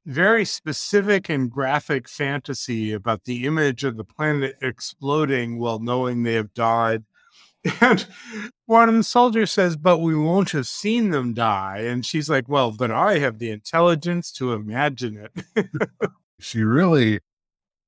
very 0.06 0.46
specific 0.46 1.28
and 1.28 1.50
graphic 1.50 2.08
fantasy 2.08 2.94
about 2.94 3.24
the 3.24 3.44
image 3.44 3.84
of 3.84 3.98
the 3.98 4.04
planet 4.04 4.56
exploding 4.62 5.58
while 5.58 5.78
knowing 5.78 6.22
they 6.22 6.36
have 6.36 6.54
died. 6.54 7.04
And 7.82 8.06
one 8.66 8.88
of 8.88 8.94
the 8.94 9.02
soldiers 9.02 9.52
says, 9.52 9.76
But 9.76 9.98
we 9.98 10.14
won't 10.14 10.50
have 10.50 10.66
seen 10.66 11.10
them 11.10 11.34
die. 11.34 11.78
And 11.78 12.04
she's 12.04 12.28
like, 12.28 12.48
Well, 12.48 12.72
but 12.72 12.90
I 12.90 13.18
have 13.18 13.38
the 13.38 13.50
intelligence 13.50 14.30
to 14.32 14.52
imagine 14.52 15.28
it. 15.54 15.68
She 16.38 16.62
really 16.62 17.20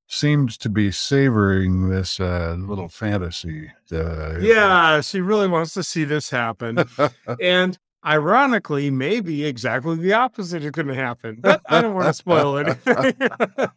seems 0.07 0.57
to 0.57 0.69
be 0.69 0.91
savoring 0.91 1.89
this 1.89 2.19
uh, 2.19 2.55
little 2.57 2.89
fantasy. 2.89 3.71
Uh, 3.91 4.39
yeah, 4.39 5.01
she 5.01 5.21
really 5.21 5.47
wants 5.47 5.73
to 5.75 5.83
see 5.83 6.03
this 6.03 6.31
happen. 6.31 6.83
and 7.41 7.77
ironically, 8.05 8.89
maybe 8.89 9.45
exactly 9.45 9.95
the 9.97 10.13
opposite 10.13 10.63
is 10.63 10.71
going 10.71 10.87
to 10.87 10.95
happen. 10.95 11.37
But 11.39 11.61
I 11.67 11.81
don't 11.81 11.93
want 11.93 12.07
to 12.07 12.13
spoil 12.13 12.57
anything. 12.57 13.13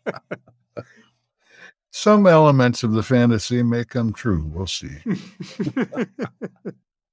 Some 1.91 2.27
elements 2.27 2.83
of 2.83 2.93
the 2.93 3.03
fantasy 3.03 3.63
may 3.63 3.85
come 3.85 4.15
true. 4.15 4.51
We'll 4.55 4.67
see. 4.67 4.97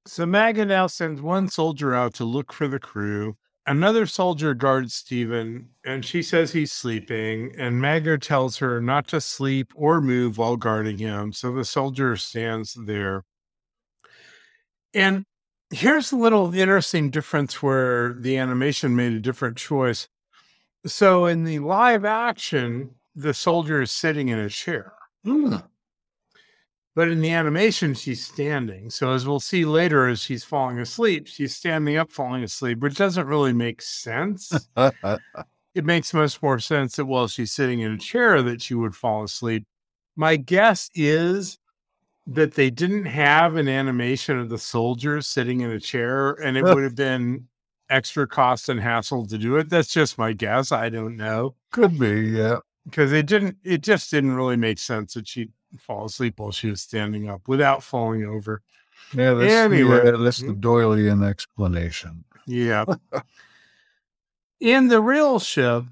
So 0.10 0.26
Maga 0.26 0.66
now 0.66 0.88
sends 0.88 1.22
one 1.22 1.50
soldier 1.50 1.94
out 1.94 2.16
to 2.16 2.26
look 2.26 2.52
for 2.52 2.68
the 2.68 2.80
crew. 2.80 3.36
Another 3.68 4.08
soldier 4.08 4.56
guards 4.56 4.96
Steven, 4.96 5.70
and 5.86 6.04
she 6.04 6.24
says 6.24 6.52
he's 6.52 6.72
sleeping. 6.72 7.54
And 7.56 7.80
Maga 7.80 8.18
tells 8.18 8.58
her 8.58 8.82
not 8.82 9.08
to 9.10 9.22
sleep 9.22 9.72
or 9.76 10.02
move 10.02 10.40
while 10.40 10.58
guarding 10.58 10.98
him. 10.98 11.32
So 11.32 11.54
the 11.54 11.64
soldier 11.64 12.16
stands 12.16 12.74
there. 12.74 13.24
And 14.96 15.26
here's 15.70 16.12
a 16.12 16.18
little 16.18 16.56
interesting 16.56 17.12
difference 17.12 17.62
where 17.62 18.14
the 18.14 18.36
animation 18.38 18.96
made 18.96 19.14
a 19.14 19.20
different 19.20 19.58
choice. 19.58 20.08
So 20.88 21.28
in 21.28 21.44
the 21.44 21.60
live 21.60 22.04
action, 22.04 22.96
the 23.14 23.36
soldier 23.36 23.84
is 23.84 23.92
sitting 23.92 24.30
in 24.30 24.40
a 24.40 24.50
chair. 24.50 24.94
Hmm. 25.24 25.58
But 26.96 27.08
in 27.10 27.22
the 27.22 27.32
animation, 27.32 27.94
she's 27.94 28.26
standing. 28.26 28.90
So 28.90 29.14
as 29.14 29.28
we'll 29.28 29.40
see 29.40 29.64
later, 29.64 30.08
as 30.08 30.22
she's 30.22 30.44
falling 30.44 30.80
asleep, 30.80 31.28
she's 31.28 31.56
standing 31.56 31.98
up, 31.98 32.12
falling 32.12 32.44
asleep, 32.44 32.80
which 32.80 32.96
doesn't 32.96 33.28
really 33.28 33.54
make 33.54 33.82
sense. 33.82 34.52
it 34.78 35.86
makes 35.86 36.14
much 36.14 36.42
more 36.42 36.60
sense 36.60 36.96
that 36.96 37.06
while 37.06 37.28
she's 37.28 37.52
sitting 37.52 37.80
in 37.80 37.94
a 37.94 37.98
chair, 37.98 38.42
that 38.42 38.62
she 38.62 38.74
would 38.74 38.96
fall 38.96 39.24
asleep. 39.24 39.66
My 40.16 40.36
guess 40.36 40.90
is 40.96 41.60
that 42.28 42.56
they 42.56 42.70
didn't 42.70 43.06
have 43.06 43.56
an 43.56 43.68
animation 43.68 44.38
of 44.38 44.50
the 44.50 44.58
soldier 44.58 45.22
sitting 45.22 45.62
in 45.62 45.72
a 45.72 45.80
chair, 45.80 46.32
and 46.32 46.58
it 46.58 46.64
would 46.64 46.84
have 46.84 46.96
been 46.98 47.48
extra 47.90 48.28
cost 48.28 48.70
and 48.70 48.80
hassle 48.80 49.26
to 49.28 49.38
do 49.38 49.58
it. 49.58 49.70
That's 49.70 49.94
just 49.94 50.18
my 50.18 50.34
guess. 50.34 50.72
I 50.72 50.90
don't 50.90 51.18
know 51.18 51.56
Could 51.72 51.98
be, 51.98 52.22
yeah. 52.22 52.58
because 52.86 53.14
it 53.14 53.26
didn't. 53.26 53.58
It 53.64 53.82
just 53.82 54.12
didn't 54.12 54.36
really 54.36 54.58
make 54.58 54.80
sense 54.80 55.14
that 55.14 55.28
she'd 55.28 55.52
fall 55.78 56.06
asleep 56.06 56.40
while 56.40 56.52
she 56.52 56.70
was 56.70 56.82
standing 56.82 57.30
up 57.30 57.48
without 57.48 57.84
falling 57.84 58.26
over. 58.26 58.62
Yeah, 59.14 59.34
that's, 59.34 59.52
Anyway. 59.54 60.12
uh, 60.12 60.18
that's 60.18 60.40
the 60.40 60.54
Doylean 60.54 61.28
explanation. 61.28 62.24
Yeah. 62.46 62.86
In 64.60 64.88
the 64.88 65.02
Rill 65.02 65.40
ship, 65.40 65.86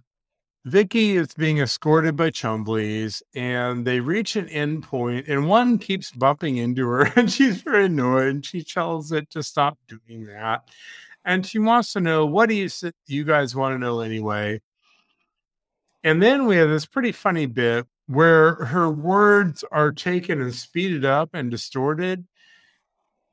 Vicki 0.65 1.15
is 1.15 1.33
being 1.33 1.59
escorted 1.59 2.17
by 2.17 2.29
Chumblies, 2.29 3.21
and 3.33 3.87
they 3.87 4.01
reach 4.01 4.35
an 4.35 4.49
end 4.49 4.83
point, 4.83 5.27
and 5.29 5.47
one 5.47 5.77
keeps 5.77 6.11
bumping 6.11 6.57
into 6.57 6.85
her, 6.87 7.03
and 7.15 7.31
she's 7.31 7.61
very 7.61 7.85
annoyed. 7.85 8.27
And 8.27 8.45
she 8.45 8.63
tells 8.63 9.13
it 9.13 9.29
to 9.29 9.41
stop 9.41 9.77
doing 9.87 10.25
that, 10.25 10.67
and 11.23 11.45
she 11.45 11.59
wants 11.59 11.93
to 11.93 12.01
know 12.01 12.25
what 12.25 12.49
do 12.49 12.55
you 12.55 12.69
you 13.05 13.23
guys 13.23 13.55
want 13.55 13.75
to 13.75 13.79
know 13.79 14.01
anyway. 14.01 14.59
And 16.03 16.21
then 16.21 16.45
we 16.45 16.57
have 16.57 16.69
this 16.69 16.85
pretty 16.85 17.13
funny 17.13 17.45
bit 17.45 17.87
where 18.07 18.55
her 18.55 18.89
words 18.89 19.63
are 19.71 19.91
taken 19.91 20.41
and 20.41 20.53
speeded 20.55 21.05
up 21.05 21.29
and 21.33 21.51
distorted, 21.51 22.25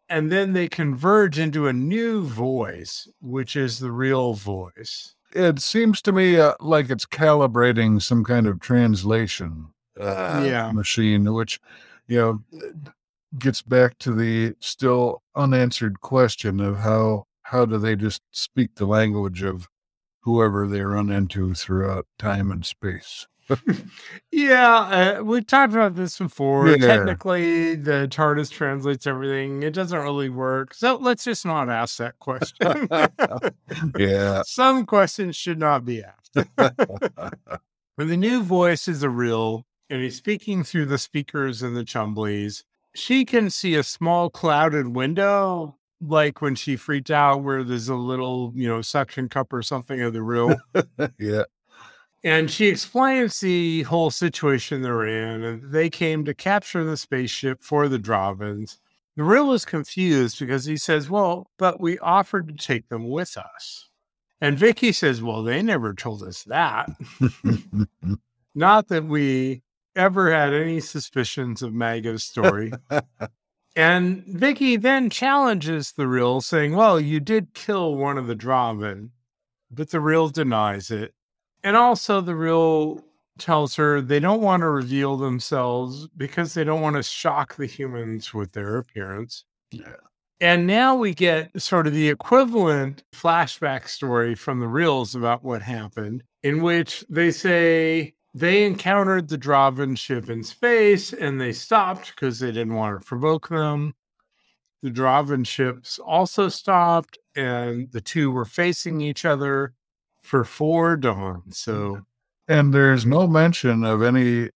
and 0.08 0.30
then 0.30 0.52
they 0.52 0.68
converge 0.68 1.38
into 1.38 1.66
a 1.66 1.72
new 1.72 2.22
voice, 2.22 3.08
which 3.20 3.56
is 3.56 3.78
the 3.78 3.90
Rill 3.92 4.34
voice. 4.34 5.14
It 5.34 5.60
seems 5.60 6.02
to 6.02 6.12
me 6.12 6.38
uh, 6.38 6.54
like 6.60 6.90
it's 6.90 7.06
calibrating 7.06 8.00
some 8.00 8.22
kind 8.24 8.46
of 8.46 8.60
translation 8.60 9.68
uh, 9.98 10.42
Yeah. 10.44 10.70
machine, 10.72 11.32
which, 11.32 11.60
you 12.06 12.18
know, 12.18 12.44
gets 13.38 13.62
back 13.62 13.98
to 13.98 14.14
the 14.14 14.54
still 14.60 15.22
unanswered 15.34 16.00
question 16.00 16.60
of 16.60 16.78
how 16.78 17.26
how 17.48 17.66
do 17.66 17.78
they 17.78 17.96
just 17.96 18.22
speak 18.30 18.76
the 18.76 18.86
language 18.86 19.42
of 19.42 19.68
whoever 20.20 20.66
they 20.66 20.80
run 20.80 21.10
into 21.10 21.52
throughout 21.54 22.06
time 22.18 22.50
and 22.50 22.64
space. 22.64 23.26
Yeah, 24.30 25.18
uh, 25.18 25.22
we 25.22 25.42
talked 25.42 25.72
about 25.72 25.94
this 25.94 26.18
before. 26.18 26.68
Yeah. 26.68 26.86
Technically, 26.86 27.76
the 27.76 28.08
TARDIS 28.10 28.50
translates 28.50 29.06
everything. 29.06 29.62
It 29.62 29.74
doesn't 29.74 29.98
really 29.98 30.28
work. 30.28 30.74
So 30.74 30.96
let's 30.96 31.24
just 31.24 31.46
not 31.46 31.68
ask 31.68 31.98
that 31.98 32.18
question. 32.18 32.88
yeah. 33.98 34.42
Some 34.44 34.86
questions 34.86 35.36
should 35.36 35.58
not 35.58 35.84
be 35.84 36.02
asked. 36.02 36.48
When 37.96 38.08
the 38.08 38.16
new 38.16 38.42
voice 38.42 38.88
is 38.88 39.04
a 39.04 39.08
Rill 39.08 39.66
and 39.88 40.02
he's 40.02 40.16
speaking 40.16 40.64
through 40.64 40.86
the 40.86 40.98
speakers 40.98 41.62
in 41.62 41.74
the 41.74 41.84
Chumblies, 41.84 42.64
she 42.94 43.24
can 43.24 43.50
see 43.50 43.76
a 43.76 43.84
small 43.84 44.30
clouded 44.30 44.88
window, 44.88 45.76
like 46.00 46.42
when 46.42 46.56
she 46.56 46.74
freaked 46.74 47.10
out, 47.10 47.44
where 47.44 47.62
there's 47.62 47.88
a 47.88 47.94
little, 47.94 48.52
you 48.56 48.66
know, 48.66 48.82
suction 48.82 49.28
cup 49.28 49.52
or 49.52 49.62
something 49.62 50.00
of 50.00 50.12
the 50.12 50.22
Rill. 50.22 50.56
yeah. 51.18 51.44
And 52.24 52.50
she 52.50 52.68
explains 52.68 53.38
the 53.38 53.82
whole 53.82 54.10
situation 54.10 54.80
they're 54.80 55.06
in, 55.06 55.44
and 55.44 55.70
they 55.70 55.90
came 55.90 56.24
to 56.24 56.32
capture 56.32 56.82
the 56.82 56.96
spaceship 56.96 57.62
for 57.62 57.86
the 57.86 57.98
Drahvins. 57.98 58.78
The 59.14 59.24
Rill 59.24 59.52
is 59.52 59.66
confused 59.66 60.38
because 60.38 60.64
he 60.64 60.78
says, 60.78 61.10
Well, 61.10 61.50
but 61.58 61.80
we 61.80 61.98
offered 61.98 62.48
to 62.48 62.54
take 62.54 62.88
them 62.88 63.10
with 63.10 63.36
us. 63.36 63.90
And 64.40 64.58
Vicki 64.58 64.90
says, 64.90 65.22
Well, 65.22 65.42
they 65.42 65.60
never 65.60 65.92
told 65.92 66.22
us 66.22 66.42
that. 66.44 66.90
Not 68.54 68.88
that 68.88 69.04
we 69.04 69.62
ever 69.94 70.32
had 70.32 70.54
any 70.54 70.80
suspicions 70.80 71.60
of 71.60 71.74
Maga's 71.74 72.24
story. 72.24 72.72
and 73.76 74.24
Vicki 74.26 74.76
then 74.76 75.10
challenges 75.10 75.92
the 75.92 76.08
Rill, 76.08 76.40
saying, 76.40 76.74
Well, 76.74 76.98
you 76.98 77.20
did 77.20 77.52
kill 77.52 77.94
one 77.96 78.16
of 78.16 78.26
the 78.26 78.36
Drahvin, 78.36 79.10
but 79.70 79.90
the 79.90 80.00
Rill 80.00 80.30
denies 80.30 80.90
it. 80.90 81.14
And 81.64 81.76
also, 81.76 82.20
the 82.20 82.36
Rill 82.36 83.02
tells 83.38 83.74
her 83.76 84.00
they 84.00 84.20
don't 84.20 84.42
want 84.42 84.60
to 84.60 84.68
reveal 84.68 85.16
themselves 85.16 86.06
because 86.16 86.54
they 86.54 86.62
don't 86.62 86.82
want 86.82 86.96
to 86.96 87.02
shock 87.02 87.56
the 87.56 87.66
humans 87.66 88.32
with 88.32 88.52
their 88.52 88.76
appearance. 88.76 89.44
Yeah. 89.72 89.96
And 90.40 90.66
now 90.66 90.94
we 90.94 91.14
get 91.14 91.60
sort 91.60 91.86
of 91.86 91.94
the 91.94 92.10
equivalent 92.10 93.02
flashback 93.14 93.88
story 93.88 94.34
from 94.34 94.60
the 94.60 94.68
Rills 94.68 95.14
about 95.14 95.42
what 95.42 95.62
happened, 95.62 96.22
in 96.42 96.62
which 96.62 97.02
they 97.08 97.30
say 97.30 98.14
they 98.34 98.66
encountered 98.66 99.28
the 99.28 99.38
Drahvin 99.38 99.96
ship 99.96 100.28
in 100.28 100.44
space 100.44 101.12
and 101.14 101.40
they 101.40 101.52
stopped 101.52 102.14
because 102.14 102.40
they 102.40 102.52
didn't 102.52 102.74
want 102.74 103.00
to 103.00 103.06
provoke 103.06 103.48
them. 103.48 103.94
The 104.82 104.90
Drahvin 104.90 105.46
ships 105.46 105.98
also 105.98 106.50
stopped 106.50 107.16
and 107.34 107.90
the 107.92 108.02
two 108.02 108.30
were 108.30 108.44
facing 108.44 109.00
each 109.00 109.24
other 109.24 109.72
for 110.24 110.44
four 110.44 110.96
dawns. 110.96 111.58
So 111.58 111.72
mm-hmm. 111.72 112.02
And 112.46 112.74
there's 112.74 113.06
no 113.06 113.26
mention 113.26 113.84
of 113.84 114.02
any 114.02 114.50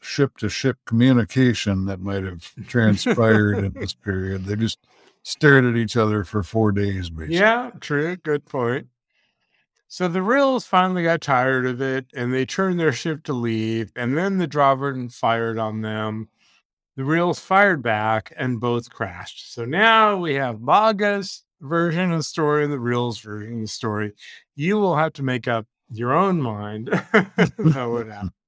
ship 0.00 0.36
to 0.38 0.48
ship 0.48 0.78
communication 0.86 1.86
that 1.86 2.00
might 2.00 2.24
have 2.24 2.50
transpired 2.66 3.64
in 3.64 3.72
this 3.74 3.94
period. 4.04 4.46
They 4.46 4.56
just 4.56 4.78
stared 5.22 5.64
at 5.64 5.76
each 5.76 5.96
other 5.96 6.24
for 6.24 6.42
four 6.42 6.72
days, 6.72 7.10
basically. 7.10 7.36
Yeah, 7.36 7.70
true. 7.80 8.16
Good 8.16 8.46
point. 8.46 8.88
So 9.88 10.08
the 10.08 10.22
Rills 10.22 10.66
finally 10.66 11.02
got 11.02 11.20
tired 11.20 11.66
of 11.66 11.80
it 11.80 12.06
and 12.14 12.32
they 12.32 12.46
turned 12.46 12.80
their 12.80 12.92
ship 12.92 13.22
to 13.24 13.32
leave. 13.32 13.92
And 13.94 14.16
then 14.16 14.38
the 14.38 14.48
Drahvin 14.48 15.12
fired 15.12 15.58
on 15.58 15.82
them. 15.82 16.28
The 16.96 17.04
Rills 17.04 17.40
fired 17.40 17.82
back 17.82 18.32
and 18.36 18.60
both 18.60 18.90
crashed. 18.90 19.52
So 19.52 19.64
now 19.64 20.16
we 20.16 20.34
have 20.34 20.60
Maga's 20.60 21.44
version 21.64 22.12
of 22.12 22.18
the 22.18 22.24
story 22.24 22.64
and 22.64 22.72
the 22.72 22.78
Rills 22.78 23.18
version 23.18 23.54
of 23.54 23.60
the 23.62 23.68
story. 23.68 24.12
You 24.54 24.76
will 24.78 24.96
have 24.96 25.12
to 25.14 25.22
make 25.22 25.48
up 25.48 25.66
your 25.90 26.12
own 26.12 26.40
mind 26.40 26.88
about 27.12 27.90
what 27.90 28.06
happened. 28.06 28.30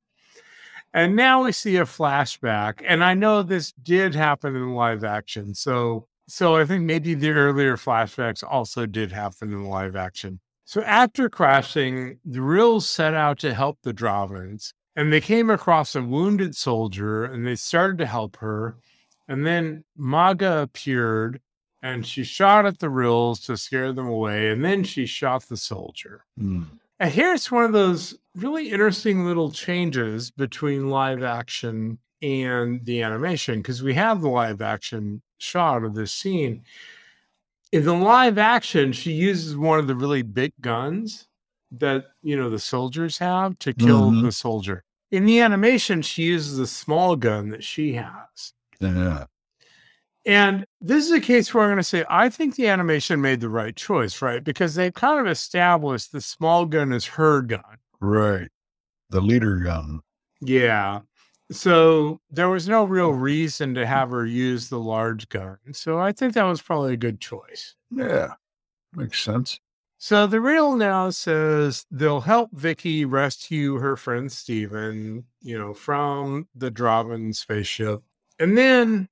And 0.95 1.15
now 1.15 1.45
we 1.45 1.53
see 1.53 1.77
a 1.77 1.85
flashback. 1.85 2.83
And 2.83 3.05
I 3.05 3.13
know 3.13 3.43
this 3.43 3.73
did 3.73 4.15
happen 4.15 4.57
in 4.57 4.73
live 4.73 5.05
action. 5.05 5.55
So 5.55 6.07
so 6.29 6.57
I 6.57 6.65
think 6.65 6.85
maybe 6.85 7.15
the 7.15 7.31
earlier 7.31 7.77
flashbacks 7.77 8.43
also 8.43 8.85
did 8.87 9.13
happen 9.13 9.53
in 9.53 9.65
live 9.65 9.95
action. 9.95 10.41
So 10.65 10.83
after 10.83 11.31
crashing, 11.31 12.19
the 12.25 12.43
Rills 12.43 12.89
set 12.89 13.15
out 13.15 13.39
to 13.41 13.55
help 13.55 13.79
the 13.83 13.95
Drahvins, 13.95 14.73
and 14.97 15.13
they 15.13 15.21
came 15.21 15.51
across 15.51 15.95
a 15.95 16.03
wounded 16.03 16.57
soldier 16.57 17.25
and 17.25 17.47
they 17.47 17.55
started 17.55 17.99
to 17.99 18.07
help 18.07 18.39
her. 18.39 18.77
And 19.29 19.47
then 19.47 19.85
Maga 19.97 20.63
appeared 20.63 21.41
and 21.87 22.07
she 22.07 22.25
shot 22.25 22.67
at 22.67 22.79
the 22.81 22.91
Rills 22.91 23.41
to 23.41 23.57
scare 23.57 23.93
them 23.93 24.07
away, 24.09 24.51
and 24.51 24.65
then 24.65 24.83
she 24.83 25.07
shot 25.07 25.43
the 25.49 25.57
soldier. 25.57 26.25
Hmm. 26.39 26.65
And 26.99 27.13
here's 27.13 27.51
one 27.51 27.65
of 27.65 27.73
those 27.73 28.19
really 28.35 28.71
interesting 28.71 29.25
little 29.25 29.51
changes 29.51 30.31
between 30.31 30.91
live 30.91 31.23
action 31.23 31.99
and 32.23 32.85
the 32.85 33.03
animation 33.03 33.61
because 33.61 33.83
we 33.83 33.95
have 33.95 34.21
the 34.23 34.29
live 34.29 34.61
action 34.63 35.23
shot 35.39 35.85
of 35.85 35.95
this 35.95 36.13
scene. 36.13 36.65
In 37.71 37.85
the 37.85 37.93
live 37.93 38.39
action, 38.39 38.93
she 38.93 39.13
uses 39.13 39.57
one 39.57 39.79
of 39.79 39.87
the 39.87 39.95
really 39.95 40.23
big 40.23 40.53
guns 40.61 41.29
that 41.71 42.07
you 42.23 42.37
know 42.37 42.49
the 42.49 42.59
soldiers 42.59 43.19
have 43.19 43.59
to 43.59 43.75
kill 43.75 44.11
Mhm. 44.11 44.23
the 44.23 44.33
soldier. 44.33 44.83
In 45.11 45.27
the 45.27 45.41
animation, 45.41 46.01
she 46.03 46.23
uses 46.25 46.59
a 46.59 46.67
small 46.67 47.15
gun 47.17 47.51
that 47.51 47.63
she 47.63 47.93
has. 47.95 48.55
Yeah. 48.81 49.27
And 50.27 50.67
this 50.81 51.05
is 51.05 51.13
a 51.13 51.21
case 51.21 51.55
where 51.55 51.63
I'm 51.63 51.71
going 51.71 51.77
to 51.77 51.85
say 51.85 52.05
I 52.11 52.29
think 52.29 52.57
the 52.57 52.67
animation 52.67 53.21
made 53.21 53.41
the 53.41 53.49
right 53.49 53.77
choice, 53.77 54.21
right? 54.21 54.43
Because 54.43 54.75
they've 54.75 54.93
kind 54.93 55.21
of 55.21 55.31
established 55.31 56.11
the 56.11 56.21
small 56.21 56.67
gun 56.67 56.93
is 56.93 57.07
her 57.07 57.43
gun. 57.43 57.79
Right. 58.01 58.49
The 59.11 59.21
leader 59.21 59.57
gun. 59.57 60.01
Yeah. 60.41 61.01
So 61.53 62.21
there 62.29 62.49
was 62.49 62.69
no 62.69 62.83
real 62.83 63.13
reason 63.13 63.75
to 63.75 63.87
have 63.87 64.11
her 64.11 64.27
use 64.27 64.69
the 64.69 64.81
large 64.81 65.29
gun. 65.29 65.59
So 65.73 65.99
I 65.99 66.11
think 66.11 66.35
that 66.35 66.43
was 66.43 66.61
probably 66.61 66.95
a 66.95 66.99
good 66.99 67.21
choice. 67.21 67.77
Yeah. 67.91 68.33
Makes 68.95 69.23
sense. 69.23 69.61
So 69.99 70.27
the 70.27 70.41
real 70.41 70.75
now 70.75 71.11
says 71.11 71.87
they'll 71.91 72.21
help 72.21 72.51
Vicki 72.53 73.05
rescue 73.05 73.77
her 73.79 73.97
friend 73.97 74.31
Steven, 74.31 75.25
you 75.41 75.57
know, 75.57 75.73
from 75.73 76.49
the 76.55 76.71
Drahvin 76.71 77.35
spaceship. 77.35 78.03
And 78.41 78.59
then 78.59 79.09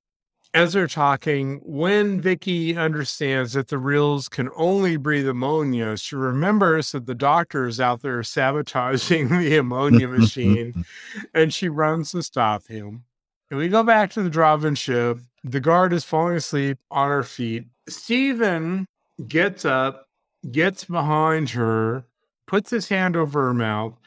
as 0.55 0.71
they're 0.71 0.87
talking, 0.87 1.59
when 1.65 2.21
Vicki 2.21 2.77
understands 2.77 3.53
that 3.53 3.67
the 3.67 3.77
Rills 3.77 4.29
can 4.29 4.49
only 4.55 4.95
breathe 4.95 5.27
ammonia, 5.27 5.97
she 5.97 6.15
remembers 6.15 6.93
that 6.93 7.07
the 7.07 7.13
doctor 7.13 7.67
is 7.67 7.81
out 7.81 8.01
there 8.01 8.23
sabotaging 8.23 9.27
the 9.39 9.57
ammonia 9.57 10.07
machine 10.07 10.85
and 11.33 11.53
she 11.53 11.67
runs 11.67 12.11
to 12.11 12.23
stop 12.23 12.67
him. 12.67 13.03
And 13.51 13.59
we 13.59 13.67
go 13.67 13.83
back 13.83 14.11
to 14.11 14.23
the 14.23 14.29
Drahvin 14.29 14.77
ship. 14.77 15.19
The 15.43 15.59
guard 15.59 15.91
is 15.91 16.05
falling 16.05 16.37
asleep 16.37 16.77
on 16.89 17.09
her 17.09 17.23
feet. 17.23 17.65
Steven 17.89 18.87
gets 19.27 19.65
up, 19.65 20.07
gets 20.51 20.85
behind 20.85 21.49
her, 21.49 22.05
puts 22.47 22.69
his 22.69 22.87
hand 22.87 23.17
over 23.17 23.43
her 23.43 23.53
mouth. 23.53 23.99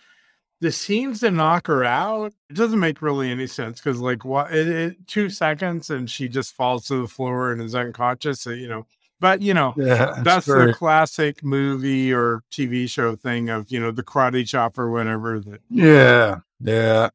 This 0.60 0.76
scenes 0.76 1.20
to 1.20 1.30
knock 1.30 1.68
her 1.68 1.84
out. 1.84 2.32
It 2.50 2.54
doesn't 2.54 2.80
make 2.80 3.00
really 3.00 3.30
any 3.30 3.46
sense 3.46 3.80
because, 3.80 4.00
like, 4.00 4.24
what? 4.24 4.52
It, 4.52 4.68
it, 4.68 5.06
two 5.06 5.30
seconds 5.30 5.90
and 5.90 6.10
she 6.10 6.28
just 6.28 6.54
falls 6.56 6.88
to 6.88 7.02
the 7.02 7.08
floor 7.08 7.52
and 7.52 7.62
is 7.62 7.74
unconscious. 7.76 8.40
So, 8.40 8.50
you 8.50 8.66
know, 8.68 8.84
but 9.20 9.40
you 9.40 9.54
know, 9.54 9.74
Yeah. 9.76 10.20
that's 10.24 10.46
very- 10.46 10.66
the 10.66 10.74
classic 10.74 11.44
movie 11.44 12.12
or 12.12 12.42
TV 12.50 12.88
show 12.90 13.14
thing 13.14 13.50
of 13.50 13.70
you 13.70 13.78
know 13.80 13.90
the 13.92 14.02
karate 14.02 14.46
chop 14.48 14.78
or 14.78 14.90
whatever. 14.90 15.38
That 15.40 15.60
yeah. 15.70 16.38
Yeah. 16.60 17.10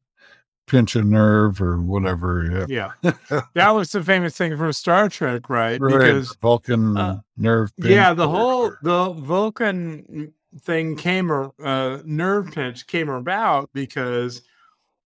Pinch 0.66 0.96
a 0.96 1.02
nerve 1.02 1.60
or 1.60 1.78
whatever. 1.82 2.64
Yeah. 2.66 2.92
yeah, 3.02 3.12
that 3.52 3.70
was 3.74 3.92
the 3.92 4.02
famous 4.02 4.34
thing 4.34 4.56
from 4.56 4.72
Star 4.72 5.10
Trek, 5.10 5.50
right? 5.50 5.78
Right. 5.78 5.92
Because 5.92 6.34
Vulcan 6.40 6.96
uh, 6.96 7.20
nerve. 7.36 7.70
yeah, 7.76 8.14
the 8.14 8.26
or- 8.26 8.30
whole 8.34 8.72
the 8.82 9.10
Vulcan 9.12 10.32
thing 10.60 10.96
came 10.96 11.30
or 11.30 11.52
uh, 11.62 11.98
nerve 12.04 12.52
pinch 12.52 12.86
came 12.86 13.08
about 13.08 13.70
because 13.72 14.42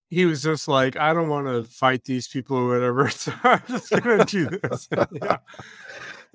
he 0.09 0.25
was 0.25 0.43
just 0.43 0.69
like, 0.69 0.97
I 0.97 1.13
don't 1.13 1.29
want 1.29 1.47
to 1.47 1.65
fight 1.65 2.05
these 2.05 2.29
people 2.29 2.57
or 2.57 2.69
whatever, 2.69 3.11
so 3.11 3.33
I'm 3.43 3.63
just 3.69 3.91
gonna 3.91 4.25
do 4.25 4.49
this. 4.49 4.89
yeah. 5.13 5.39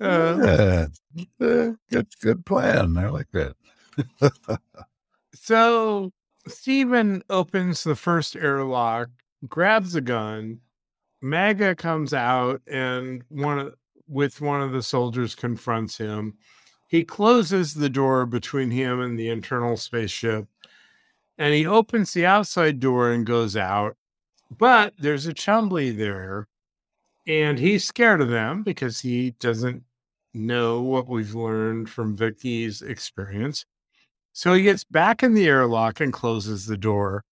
Uh, 0.00 0.86
yeah. 1.14 1.24
Uh, 1.40 1.72
good, 1.90 2.06
good 2.20 2.46
plan. 2.46 2.96
I 2.96 3.08
like 3.08 3.28
that. 3.32 3.54
So 5.34 6.12
Steven 6.48 7.22
opens 7.28 7.84
the 7.84 7.96
first 7.96 8.34
airlock, 8.34 9.10
grabs 9.46 9.94
a 9.94 10.00
gun. 10.00 10.60
Maga 11.20 11.74
comes 11.74 12.12
out 12.12 12.60
and 12.66 13.22
one 13.28 13.58
of, 13.58 13.74
with 14.08 14.40
one 14.40 14.60
of 14.60 14.72
the 14.72 14.82
soldiers 14.82 15.34
confronts 15.34 15.98
him. 15.98 16.38
He 16.94 17.02
closes 17.02 17.74
the 17.74 17.88
door 17.88 18.24
between 18.24 18.70
him 18.70 19.00
and 19.00 19.18
the 19.18 19.28
internal 19.28 19.76
spaceship, 19.76 20.46
and 21.36 21.52
he 21.52 21.66
opens 21.66 22.12
the 22.12 22.24
outside 22.24 22.78
door 22.78 23.10
and 23.10 23.26
goes 23.26 23.56
out. 23.56 23.96
But 24.48 24.94
there's 24.96 25.26
a 25.26 25.34
Chumbly 25.34 25.90
there, 25.90 26.46
and 27.26 27.58
he's 27.58 27.82
scared 27.82 28.20
of 28.20 28.28
them 28.28 28.62
because 28.62 29.00
he 29.00 29.32
doesn't 29.40 29.82
know 30.32 30.82
what 30.82 31.08
we've 31.08 31.34
learned 31.34 31.90
from 31.90 32.16
Vicki's 32.16 32.80
experience. 32.80 33.66
So 34.32 34.54
he 34.54 34.62
gets 34.62 34.84
back 34.84 35.24
in 35.24 35.34
the 35.34 35.48
airlock 35.48 35.98
and 35.98 36.12
closes 36.12 36.66
the 36.66 36.76
door. 36.76 37.24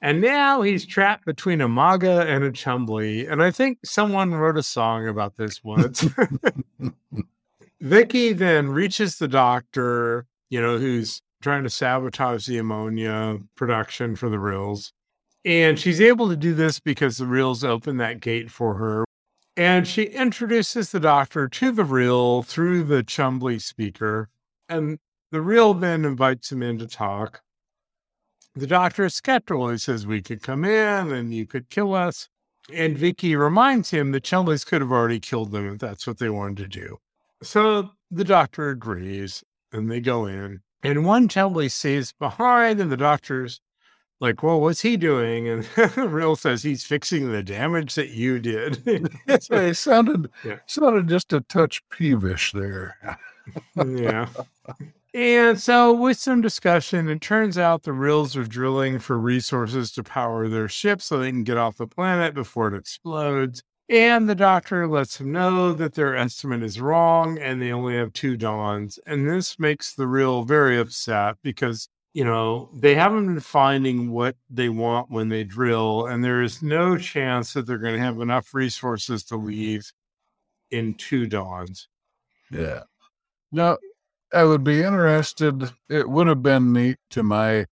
And 0.00 0.20
now 0.20 0.62
he's 0.62 0.86
trapped 0.86 1.26
between 1.26 1.60
a 1.60 1.66
Maga 1.66 2.20
and 2.20 2.44
a 2.44 2.52
Chumbly. 2.52 3.28
And 3.28 3.42
I 3.42 3.50
think 3.50 3.78
someone 3.84 4.32
wrote 4.32 4.56
a 4.56 4.62
song 4.62 5.08
about 5.08 5.34
this 5.34 5.64
once. 5.64 6.06
Vicki 7.80 8.32
then 8.32 8.68
reaches 8.68 9.16
the 9.16 9.28
doctor, 9.28 10.26
you 10.50 10.60
know, 10.60 10.78
who's 10.78 11.22
trying 11.40 11.62
to 11.62 11.70
sabotage 11.70 12.46
the 12.46 12.58
ammonia 12.58 13.38
production 13.56 14.16
for 14.16 14.28
the 14.28 14.38
Rills. 14.38 14.92
And 15.44 15.78
she's 15.78 16.00
able 16.00 16.28
to 16.28 16.36
do 16.36 16.52
this 16.52 16.80
because 16.80 17.16
the 17.16 17.26
Rills 17.26 17.64
open 17.64 17.96
that 17.96 18.20
gate 18.20 18.50
for 18.50 18.74
her. 18.74 19.04
And 19.56 19.88
she 19.88 20.04
introduces 20.04 20.90
the 20.90 21.00
doctor 21.00 21.48
to 21.48 21.72
the 21.72 21.84
Rill 21.84 22.42
through 22.42 22.84
the 22.84 23.02
Chumbly 23.02 23.60
speaker. 23.60 24.28
And 24.68 24.98
the 25.32 25.40
Rill 25.40 25.74
then 25.74 26.04
invites 26.04 26.52
him 26.52 26.62
in 26.62 26.78
to 26.78 26.86
talk. 26.86 27.40
The 28.54 28.66
doctor 28.66 29.06
is 29.06 29.14
skeptical. 29.14 29.68
He 29.70 29.78
says, 29.78 30.06
We 30.06 30.20
could 30.20 30.42
come 30.42 30.64
in 30.64 31.12
and 31.12 31.32
you 31.32 31.46
could 31.46 31.70
kill 31.70 31.94
us. 31.94 32.28
And 32.72 32.96
Vicki 32.98 33.34
reminds 33.34 33.90
him 33.90 34.12
that 34.12 34.24
Chumblies 34.24 34.66
could 34.66 34.82
have 34.82 34.92
already 34.92 35.20
killed 35.20 35.52
them 35.52 35.72
if 35.72 35.78
that's 35.78 36.06
what 36.06 36.18
they 36.18 36.28
wanted 36.28 36.58
to 36.58 36.68
do. 36.68 36.98
So 37.42 37.90
the 38.10 38.24
doctor 38.24 38.70
agrees 38.70 39.42
and 39.72 39.90
they 39.90 40.00
go 40.00 40.26
in. 40.26 40.60
And 40.82 41.04
one 41.04 41.28
Chumbly 41.28 41.70
stays 41.70 42.12
behind, 42.12 42.80
and 42.80 42.90
the 42.90 42.96
doctor's 42.96 43.60
like, 44.18 44.42
Well, 44.42 44.60
what's 44.60 44.80
he 44.80 44.96
doing? 44.96 45.46
And 45.48 45.68
Rill 45.96 46.36
says, 46.36 46.62
He's 46.62 46.84
fixing 46.84 47.30
the 47.30 47.42
damage 47.42 47.94
that 47.96 48.08
you 48.10 48.38
did. 48.38 48.82
it 49.26 49.76
sounded 49.76 50.30
Yeah. 50.44 50.58
sounded 50.66 51.08
just 51.08 51.32
a 51.32 51.40
touch 51.42 51.82
peevish 51.90 52.52
there. 52.52 53.18
yeah. 53.76 54.28
And 55.12 55.58
so, 55.60 55.92
with 55.92 56.18
some 56.18 56.40
discussion, 56.40 57.08
it 57.08 57.20
turns 57.20 57.58
out 57.58 57.82
the 57.82 57.92
Rills 57.92 58.36
are 58.36 58.44
drilling 58.44 59.00
for 59.00 59.18
resources 59.18 59.90
to 59.92 60.04
power 60.04 60.46
their 60.48 60.68
ship 60.68 61.02
so 61.02 61.18
they 61.18 61.30
can 61.30 61.42
get 61.42 61.56
off 61.56 61.76
the 61.76 61.86
planet 61.88 62.32
before 62.32 62.68
it 62.68 62.78
explodes. 62.78 63.64
And 63.90 64.28
the 64.28 64.36
doctor 64.36 64.86
lets 64.86 65.18
them 65.18 65.32
know 65.32 65.72
that 65.72 65.94
their 65.94 66.16
estimate 66.16 66.62
is 66.62 66.80
wrong 66.80 67.38
and 67.38 67.60
they 67.60 67.72
only 67.72 67.96
have 67.96 68.12
two 68.12 68.36
dawns. 68.36 69.00
And 69.04 69.28
this 69.28 69.58
makes 69.58 69.92
the 69.92 70.06
Rill 70.06 70.44
very 70.44 70.78
upset 70.78 71.38
because, 71.42 71.88
you 72.14 72.24
know, 72.24 72.70
they 72.72 72.94
haven't 72.94 73.26
been 73.26 73.40
finding 73.40 74.12
what 74.12 74.36
they 74.48 74.68
want 74.68 75.10
when 75.10 75.28
they 75.28 75.42
drill. 75.42 76.06
And 76.06 76.22
there 76.22 76.40
is 76.40 76.62
no 76.62 76.96
chance 76.98 77.52
that 77.54 77.66
they're 77.66 77.78
going 77.78 77.96
to 77.96 78.00
have 78.00 78.20
enough 78.20 78.54
resources 78.54 79.24
to 79.24 79.36
leave 79.36 79.90
in 80.70 80.94
two 80.94 81.26
dawns. 81.26 81.88
Yeah. 82.48 82.84
Now, 83.50 83.78
I 84.32 84.44
would 84.44 84.62
be 84.62 84.84
interested. 84.84 85.72
It 85.88 86.08
would 86.08 86.28
have 86.28 86.44
been 86.44 86.72
neat 86.72 86.98
to 87.10 87.24
my 87.24 87.66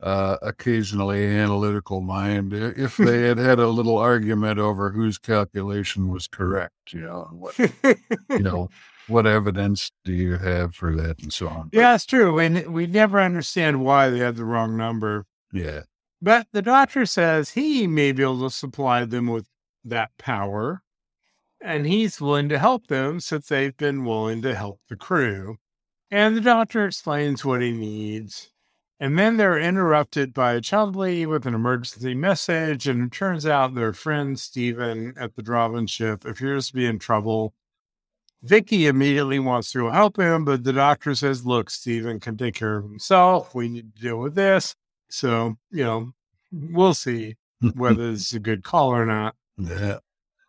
uh, 0.00 0.36
occasionally 0.42 1.26
analytical 1.26 2.00
mind 2.00 2.52
if 2.52 2.96
they 2.96 3.22
had 3.22 3.38
had 3.38 3.58
a 3.58 3.68
little 3.68 3.98
argument 3.98 4.58
over 4.58 4.90
whose 4.90 5.18
calculation 5.18 6.08
was 6.08 6.28
correct. 6.28 6.74
You 6.92 7.00
know, 7.00 7.28
what 7.32 7.58
you 7.58 8.38
know, 8.38 8.68
what 9.08 9.26
evidence 9.26 9.90
do 10.04 10.12
you 10.12 10.36
have 10.36 10.74
for 10.74 10.94
that, 10.96 11.20
and 11.22 11.32
so 11.32 11.48
on. 11.48 11.70
Yeah, 11.72 11.94
it's 11.94 12.06
true. 12.06 12.38
N- 12.38 12.72
we 12.72 12.86
never 12.86 13.20
understand 13.20 13.84
why 13.84 14.08
they 14.08 14.18
had 14.18 14.36
the 14.36 14.44
wrong 14.44 14.76
number. 14.76 15.26
Yeah. 15.52 15.82
But 16.20 16.48
the 16.52 16.62
doctor 16.62 17.06
says 17.06 17.50
he 17.50 17.86
may 17.86 18.12
be 18.12 18.22
able 18.22 18.40
to 18.40 18.50
supply 18.50 19.04
them 19.04 19.28
with 19.28 19.46
that 19.84 20.10
power. 20.18 20.82
And 21.60 21.86
he's 21.86 22.20
willing 22.20 22.48
to 22.50 22.58
help 22.58 22.86
them 22.86 23.20
since 23.20 23.48
they've 23.48 23.76
been 23.76 24.04
willing 24.04 24.42
to 24.42 24.54
help 24.54 24.80
the 24.88 24.96
crew. 24.96 25.56
And 26.10 26.36
the 26.36 26.40
doctor 26.40 26.86
explains 26.86 27.44
what 27.44 27.62
he 27.62 27.72
needs. 27.72 28.50
And 29.00 29.18
then 29.18 29.36
they're 29.36 29.58
interrupted 29.58 30.34
by 30.34 30.54
a 30.54 30.60
Chumbly 30.60 31.24
with 31.24 31.46
an 31.46 31.54
emergency 31.54 32.14
message. 32.14 32.88
And 32.88 33.04
it 33.04 33.12
turns 33.12 33.46
out 33.46 33.74
their 33.74 33.92
friend 33.92 34.38
Steven 34.38 35.14
at 35.16 35.36
the 35.36 35.42
Drahvin 35.42 35.88
ship 35.88 36.24
appears 36.24 36.68
to 36.68 36.74
be 36.74 36.86
in 36.86 36.98
trouble. 36.98 37.54
Vicki 38.42 38.86
immediately 38.86 39.38
wants 39.38 39.72
to 39.72 39.90
help 39.90 40.18
him, 40.18 40.44
but 40.44 40.64
the 40.64 40.72
doctor 40.72 41.14
says, 41.14 41.46
Look, 41.46 41.70
Steven 41.70 42.20
can 42.20 42.36
take 42.36 42.54
care 42.54 42.76
of 42.76 42.84
himself. 42.84 43.54
We 43.54 43.68
need 43.68 43.94
to 43.94 44.02
deal 44.02 44.18
with 44.18 44.34
this. 44.34 44.76
So, 45.08 45.56
you 45.70 45.84
know, 45.84 46.12
we'll 46.52 46.94
see 46.94 47.36
whether 47.74 48.12
this 48.12 48.26
is 48.28 48.34
a 48.34 48.40
good 48.40 48.62
call 48.62 48.90
or 48.90 49.06
not. 49.06 49.34
Yeah. 49.56 49.98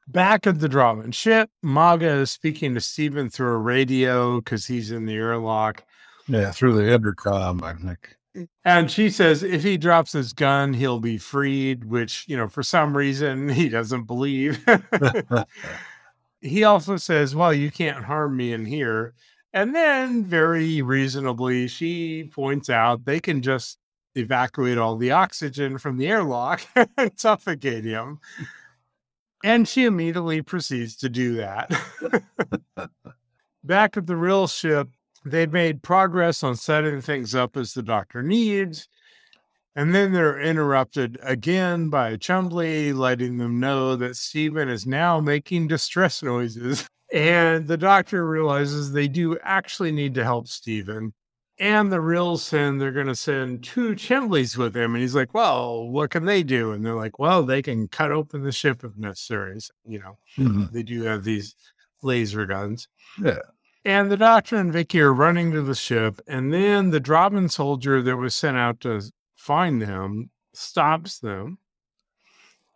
Back 0.08 0.48
at 0.48 0.60
the 0.60 0.70
Drahvin 0.70 1.14
ship, 1.14 1.52
Maga 1.62 2.10
is 2.10 2.32
speaking 2.32 2.74
to 2.74 2.82
Steven 2.82 3.30
through 3.30 3.54
a 3.54 3.58
radio 3.58 4.40
because 4.40 4.66
he's 4.66 4.92
in 4.92 5.06
the 5.06 5.14
airlock. 5.14 5.84
Yeah. 6.28 6.52
Through 6.52 6.78
the 6.78 6.92
intercom, 6.92 7.64
I 7.64 7.74
think. 7.74 8.16
And 8.64 8.92
she 8.92 9.10
says 9.10 9.44
if 9.44 9.64
he 9.64 9.78
drops 9.78 10.12
his 10.12 10.34
gun, 10.34 10.74
he'll 10.74 11.00
be 11.00 11.18
freed, 11.18 11.86
which, 11.86 12.26
you 12.28 12.38
know, 12.38 12.48
for 12.48 12.64
some 12.64 12.96
reason 12.96 13.50
he 13.60 13.70
doesn't 13.70 14.04
believe. 14.04 14.64
he 16.42 16.64
also 16.64 16.98
says, 16.98 17.36
Well, 17.36 17.54
you 17.54 17.72
can't 17.72 18.06
harm 18.06 18.38
me 18.38 18.54
in 18.54 18.66
here. 18.66 19.14
And 19.52 19.74
then, 19.74 20.24
very 20.26 20.82
reasonably, 20.82 21.68
she 21.68 22.30
points 22.32 22.70
out 22.70 23.06
they 23.06 23.20
can 23.20 23.42
just 23.42 23.80
evacuate 24.16 24.78
all 24.78 24.96
the 24.96 25.12
oxygen 25.12 25.78
from 25.78 25.98
the 25.98 26.08
airlock 26.08 26.62
and 26.98 27.12
suffocate 27.16 27.84
him. 27.84 28.20
And 29.44 29.68
she 29.68 29.86
immediately 29.86 30.42
proceeds 30.42 30.96
to 30.98 31.10
do 31.10 31.36
that. 31.36 31.72
Back 33.64 33.98
at 33.98 34.06
the 34.06 34.16
Rill 34.16 34.48
ship, 34.48 34.90
they've 35.32 35.52
made 35.52 35.82
progress 35.84 36.44
on 36.44 36.56
setting 36.56 37.02
things 37.02 37.34
up 37.36 37.56
as 37.58 37.74
the 37.74 37.84
doctor 37.84 38.22
needs. 38.24 38.88
And 39.76 39.94
then 39.96 40.12
they're 40.12 40.40
interrupted 40.42 41.18
again 41.22 41.90
by 41.90 42.18
Chumbly, 42.18 42.94
letting 42.94 43.38
them 43.38 43.60
know 43.60 43.96
that 43.96 44.16
Steven 44.16 44.68
is 44.68 44.86
now 44.86 45.20
making 45.20 45.68
distress 45.68 46.22
noises. 46.24 46.88
And 47.14 47.68
the 47.68 47.78
doctor 47.78 48.28
realizes 48.28 48.92
they 48.92 49.08
do 49.08 49.38
actually 49.42 49.92
need 49.92 50.14
to 50.16 50.24
help 50.24 50.48
Steven. 50.48 51.14
And 51.62 51.92
the 51.92 52.00
Rill 52.00 52.38
send, 52.38 52.80
they're 52.80 52.92
going 52.92 53.08
to 53.08 53.16
send 53.16 53.64
two 53.64 53.90
Chumblies 53.94 54.56
with 54.58 54.76
him. 54.76 54.94
And 54.96 55.02
he's 55.02 55.16
like, 55.16 55.34
well, 55.34 55.88
what 55.90 56.10
can 56.10 56.26
they 56.26 56.42
do? 56.42 56.72
And 56.72 56.86
they're 56.86 56.96
like, 56.96 57.20
well, 57.20 57.44
they 57.44 57.62
can 57.62 57.88
cut 57.90 58.12
open 58.12 58.44
the 58.44 58.52
ship 58.52 58.84
if 58.84 58.96
necessary. 58.96 59.58
You 59.86 60.00
know, 60.00 60.18
Mhm. 60.38 60.72
they 60.72 60.84
do 60.84 61.04
have 61.04 61.24
these 61.26 61.56
laser 62.02 62.46
guns. 62.46 62.88
Yeah. 63.22 63.40
And 63.86 64.12
the 64.12 64.18
doctor 64.18 64.58
and 64.58 64.74
Vicki 64.74 65.00
are 65.00 65.14
running 65.14 65.52
to 65.52 65.62
the 65.62 65.76
ship, 65.76 66.20
and 66.28 66.54
then 66.54 66.90
the 66.90 67.00
Drahvin 67.00 67.50
soldier 67.50 68.02
that 68.02 68.18
was 68.18 68.36
sent 68.36 68.58
out 68.58 68.82
to 68.82 69.02
find 69.36 69.82
them 69.82 70.32
stops 70.54 71.20
them. 71.20 71.60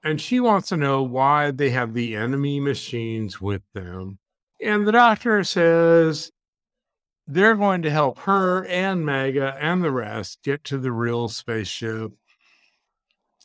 And 0.03 0.19
she 0.19 0.39
wants 0.39 0.69
to 0.69 0.77
know 0.77 1.03
why 1.03 1.51
they 1.51 1.69
have 1.71 1.93
the 1.93 2.15
enemy 2.15 2.59
machines 2.59 3.41
with 3.41 3.63
them. 3.73 4.19
And 4.61 4.87
the 4.87 4.91
doctor 4.91 5.43
says 5.43 6.31
they're 7.27 7.55
going 7.55 7.81
to 7.83 7.89
help 7.89 8.19
her 8.19 8.65
and 8.65 9.05
Maga 9.05 9.57
and 9.59 9.83
the 9.83 9.91
rest 9.91 10.39
get 10.43 10.63
to 10.65 10.77
the 10.77 10.91
Rill 10.91 11.27
spaceship. 11.29 12.11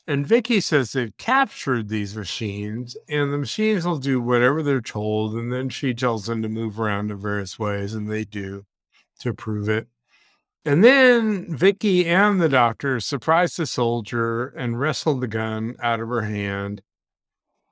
And 0.08 0.26
Vicki 0.26 0.62
says 0.62 0.92
they've 0.92 1.14
captured 1.18 1.90
these 1.90 2.16
machines, 2.16 2.96
and 3.10 3.30
the 3.30 3.36
machines 3.36 3.84
will 3.84 3.98
do 3.98 4.22
whatever 4.22 4.62
they're 4.62 4.80
told. 4.80 5.34
And 5.34 5.52
then 5.52 5.68
she 5.68 5.92
tells 5.92 6.24
them 6.24 6.40
to 6.40 6.48
move 6.48 6.80
around 6.80 7.10
in 7.10 7.20
various 7.20 7.58
ways, 7.58 7.92
and 7.92 8.10
they 8.10 8.24
do 8.24 8.64
to 9.20 9.34
prove 9.34 9.68
it. 9.68 9.86
And 10.64 10.82
then 10.82 11.54
Vicki 11.54 12.06
and 12.06 12.40
the 12.40 12.48
doctor 12.48 13.00
surprise 13.00 13.56
the 13.56 13.66
soldier 13.66 14.46
and 14.48 14.80
wrestle 14.80 15.16
the 15.18 15.28
gun 15.28 15.76
out 15.82 16.00
of 16.00 16.08
her 16.08 16.22
hand. 16.22 16.80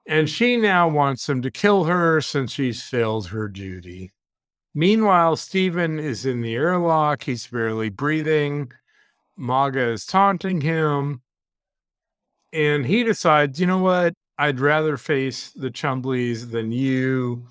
And 0.07 0.29
she 0.29 0.59
now 0.59 0.89
wants 0.89 1.27
them 1.27 1.41
to 1.41 1.51
kill 1.51 1.85
her 1.85 2.21
since 2.21 2.53
she's 2.53 2.83
failed 2.83 3.29
her 3.29 3.49
duty. 3.49 4.13
Meanwhile, 4.75 5.37
Steven 5.37 5.99
is 5.99 6.27
in 6.27 6.43
the 6.43 6.55
airlock. 6.55 7.23
He's 7.23 7.47
barely 7.47 7.89
breathing. 7.89 8.73
Maga 9.39 9.89
is 9.89 10.05
taunting 10.05 10.61
him. 10.61 11.23
And 12.57 12.87
he 12.87 13.05
decides, 13.05 13.61
you 13.61 13.67
know 13.67 13.79
what? 13.79 14.15
I'd 14.39 14.61
rather 14.61 14.97
face 14.97 15.51
the 15.51 15.71
Chumblies 15.71 16.51
than 16.51 16.73
you. 16.73 17.47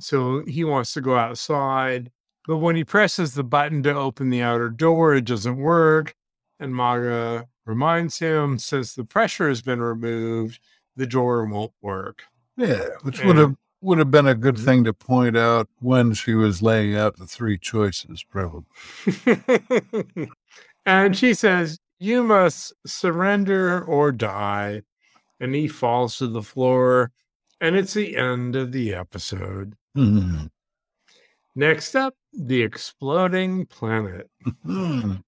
So 0.00 0.44
he 0.46 0.64
wants 0.64 0.92
to 0.94 1.00
go 1.00 1.16
outside. 1.16 2.10
But 2.46 2.58
when 2.58 2.76
he 2.76 2.84
presses 2.84 3.34
the 3.34 3.44
button 3.44 3.82
to 3.84 3.94
open 3.94 4.28
the 4.28 4.42
outer 4.42 4.68
door, 4.68 5.14
it 5.14 5.24
doesn't 5.24 5.56
work. 5.56 6.14
And 6.60 6.74
Maga 6.74 7.46
reminds 7.64 8.18
him, 8.18 8.58
since 8.58 8.94
the 8.94 9.04
pressure 9.04 9.48
has 9.48 9.62
been 9.62 9.80
removed, 9.80 10.60
the 10.94 11.06
door 11.06 11.44
won't 11.46 11.72
work. 11.80 12.24
Yeah. 12.56 12.88
Which 13.02 13.24
would 13.24 13.36
have 13.36 13.54
would 13.80 13.98
have 13.98 14.10
been 14.10 14.26
a 14.26 14.34
good 14.34 14.56
Mhm. 14.56 14.64
thing 14.64 14.84
to 14.84 14.94
point 14.94 15.36
out 15.36 15.68
when 15.80 16.14
she 16.14 16.34
was 16.34 16.62
laying 16.62 16.94
out 16.96 17.16
the 17.18 17.26
three 17.26 17.58
choices, 17.58 18.22
probably. 18.22 18.64
and 20.86 21.16
she 21.16 21.34
says, 21.34 21.78
You 22.04 22.22
must 22.22 22.74
surrender 22.86 23.82
or 23.82 24.12
die. 24.12 24.82
And 25.40 25.54
he 25.54 25.66
falls 25.66 26.18
to 26.18 26.26
the 26.26 26.42
floor. 26.42 27.12
And 27.62 27.76
it's 27.76 27.94
the 27.94 28.14
end 28.14 28.56
of 28.56 28.72
the 28.72 28.92
episode. 28.92 29.72
Mhm. 29.96 30.50
Next 31.56 31.96
up, 31.96 32.14
the 32.30 32.60
exploding 32.60 33.64
planet. 33.64 34.28
Mhm. 34.66 35.22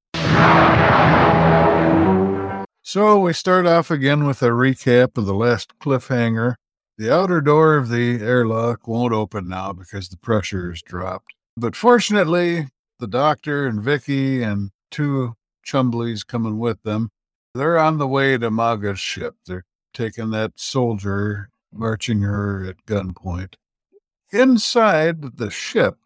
So 2.83 3.21
we 3.21 3.33
start 3.33 3.65
off 3.67 3.91
again 3.91 4.27
with 4.27 4.43
a 4.43 4.51
recap 4.51 5.17
of 5.17 5.25
the 5.25 5.33
last 5.33 5.79
cliffhanger. 5.79 6.57
The 6.99 7.11
outer 7.11 7.41
door 7.41 7.77
of 7.77 7.89
the 7.89 8.21
airlock 8.21 8.87
won't 8.87 9.15
open 9.15 9.49
now 9.49 9.73
because 9.73 10.11
the 10.11 10.19
pressure 10.19 10.69
has 10.69 10.83
dropped. 10.83 11.33
But 11.57 11.75
fortunately, 11.75 12.69
the 12.99 13.07
doctor 13.09 13.67
and 13.67 13.83
Vicki 13.83 14.43
and 14.43 14.73
two 14.91 15.37
Chumblies 15.67 16.27
coming 16.27 16.59
with 16.59 16.83
them, 16.83 17.11
they're 17.55 17.79
on 17.79 17.99
the 17.99 18.07
way 18.07 18.39
to 18.39 18.51
Maga's 18.51 19.01
ship. 19.01 19.35
They're 19.47 19.65
taking 19.93 20.31
that 20.31 20.53
soldier, 20.57 21.49
marching 21.73 22.21
her 22.21 22.65
at 22.65 22.87
gunpoint. 22.87 23.55
Inside 24.31 25.39
the 25.39 25.51
ship, 25.51 25.97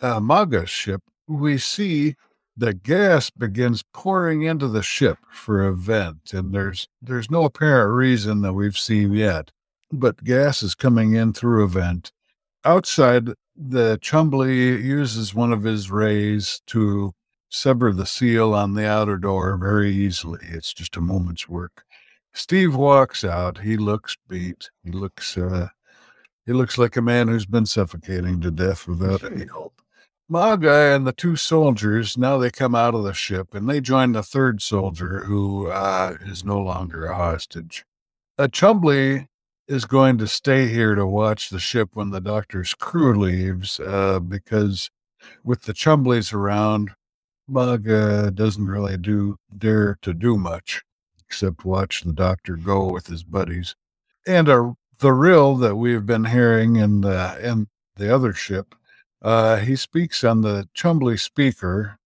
uh, 0.00 0.20
Maga's 0.20 0.70
ship, 0.70 1.02
we 1.26 1.58
see 1.58 2.14
the 2.56 2.74
gas 2.74 3.30
begins 3.30 3.82
pouring 3.94 4.42
into 4.42 4.68
the 4.68 4.82
ship 4.82 5.18
for 5.30 5.66
a 5.66 5.74
vent, 5.74 6.32
and 6.34 6.52
there's 6.52 6.88
there's 7.00 7.30
no 7.30 7.44
apparent 7.44 7.94
reason 7.94 8.42
that 8.42 8.52
we've 8.52 8.76
seen 8.76 9.14
yet, 9.14 9.50
but 9.90 10.24
gas 10.24 10.62
is 10.62 10.74
coming 10.74 11.14
in 11.14 11.32
through 11.32 11.64
a 11.64 11.68
vent. 11.68 12.12
Outside, 12.64 13.30
the 13.56 13.98
Chumbly 14.02 14.82
uses 14.82 15.34
one 15.34 15.52
of 15.52 15.62
his 15.62 15.90
rays 15.90 16.60
to 16.66 17.14
sever 17.50 17.92
the 17.92 18.06
seal 18.06 18.54
on 18.54 18.74
the 18.74 18.86
outer 18.86 19.16
door 19.16 19.56
very 19.56 19.92
easily. 19.92 20.40
It's 20.48 20.72
just 20.72 20.96
a 20.96 21.00
moment's 21.00 21.48
work. 21.48 21.84
Steve 22.32 22.74
walks 22.74 23.24
out. 23.24 23.58
He 23.58 23.76
looks 23.76 24.16
beat. 24.28 24.70
He 24.84 24.92
looks 24.92 25.36
uh, 25.36 25.68
he 26.46 26.52
looks 26.52 26.78
like 26.78 26.96
a 26.96 27.02
man 27.02 27.28
who's 27.28 27.46
been 27.46 27.66
suffocating 27.66 28.40
to 28.40 28.50
death 28.50 28.86
without 28.86 29.24
any 29.24 29.46
help. 29.50 29.74
Maga 30.28 30.94
and 30.94 31.04
the 31.04 31.12
two 31.12 31.34
soldiers 31.34 32.16
now 32.16 32.38
they 32.38 32.50
come 32.52 32.74
out 32.74 32.94
of 32.94 33.02
the 33.02 33.12
ship 33.12 33.52
and 33.52 33.68
they 33.68 33.80
join 33.80 34.12
the 34.12 34.22
third 34.22 34.62
soldier 34.62 35.24
who 35.24 35.66
uh, 35.68 36.16
is 36.22 36.44
no 36.44 36.60
longer 36.60 37.06
a 37.06 37.16
hostage. 37.16 37.84
A 38.38 38.48
Chumbly 38.48 39.26
is 39.66 39.84
going 39.84 40.18
to 40.18 40.28
stay 40.28 40.68
here 40.68 40.94
to 40.94 41.04
watch 41.04 41.50
the 41.50 41.58
ship 41.58 41.90
when 41.94 42.10
the 42.10 42.20
doctor's 42.20 42.74
crew 42.74 43.14
leaves 43.18 43.80
uh, 43.80 44.20
because 44.20 44.90
with 45.44 45.62
the 45.62 45.74
Chumblies 45.74 46.32
around, 46.32 46.92
Maga 47.50 48.30
doesn't 48.30 48.66
really 48.66 48.96
do 48.96 49.36
dare 49.56 49.98
to 50.02 50.14
do 50.14 50.36
much 50.36 50.82
except 51.26 51.64
watch 51.64 52.02
the 52.02 52.12
doctor 52.12 52.56
go 52.56 52.90
with 52.90 53.06
his 53.06 53.22
buddies. 53.22 53.76
And 54.26 54.48
uh, 54.48 54.72
the 54.98 55.12
rill 55.12 55.56
that 55.56 55.76
we've 55.76 56.06
been 56.06 56.24
hearing 56.24 56.76
in 56.76 57.02
the 57.02 57.38
in 57.42 57.68
the 57.96 58.14
other 58.14 58.32
ship 58.32 58.74
uh, 59.22 59.56
he 59.56 59.76
speaks 59.76 60.24
on 60.24 60.40
the 60.40 60.68
Chumbly 60.74 61.18
speaker 61.18 61.98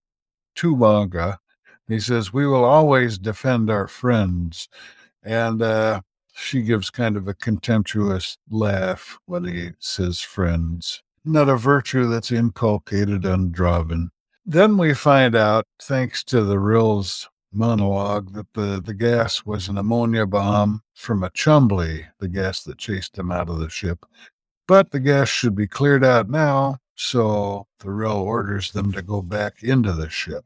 to 0.56 0.76
Maga. 0.76 1.38
He 1.86 2.00
says, 2.00 2.32
We 2.32 2.46
will 2.46 2.64
always 2.64 3.18
defend 3.18 3.70
our 3.70 3.86
friends. 3.86 4.68
And 5.22 5.62
uh, 5.62 6.00
she 6.34 6.62
gives 6.62 6.90
kind 6.90 7.16
of 7.16 7.28
a 7.28 7.34
contemptuous 7.34 8.36
laugh 8.50 9.18
when 9.26 9.44
he 9.44 9.70
says 9.78 10.20
friends. 10.20 11.02
Not 11.24 11.48
a 11.48 11.56
virtue 11.56 12.08
that's 12.08 12.32
inculcated 12.32 13.24
on 13.24 13.50
Draven. 13.50 14.08
Then 14.46 14.76
we 14.76 14.94
find 14.94 15.34
out, 15.34 15.66
thanks 15.80 16.22
to 16.24 16.42
the 16.42 16.58
Rill's 16.58 17.28
monologue, 17.52 18.34
that 18.34 18.52
the, 18.54 18.82
the 18.84 18.94
gas 18.94 19.46
was 19.46 19.68
an 19.68 19.78
ammonia 19.78 20.26
bomb 20.26 20.82
from 20.92 21.22
a 21.22 21.30
Chumbly, 21.30 22.06
the 22.18 22.28
gas 22.28 22.62
that 22.64 22.78
chased 22.78 23.16
him 23.16 23.32
out 23.32 23.48
of 23.48 23.58
the 23.58 23.70
ship. 23.70 24.04
But 24.66 24.90
the 24.90 25.00
gas 25.00 25.28
should 25.28 25.54
be 25.54 25.66
cleared 25.66 26.04
out 26.04 26.28
now 26.28 26.78
so 26.94 27.66
Thorell 27.80 28.18
orders 28.18 28.72
them 28.72 28.92
to 28.92 29.02
go 29.02 29.22
back 29.22 29.62
into 29.62 29.92
the 29.92 30.08
ship. 30.08 30.44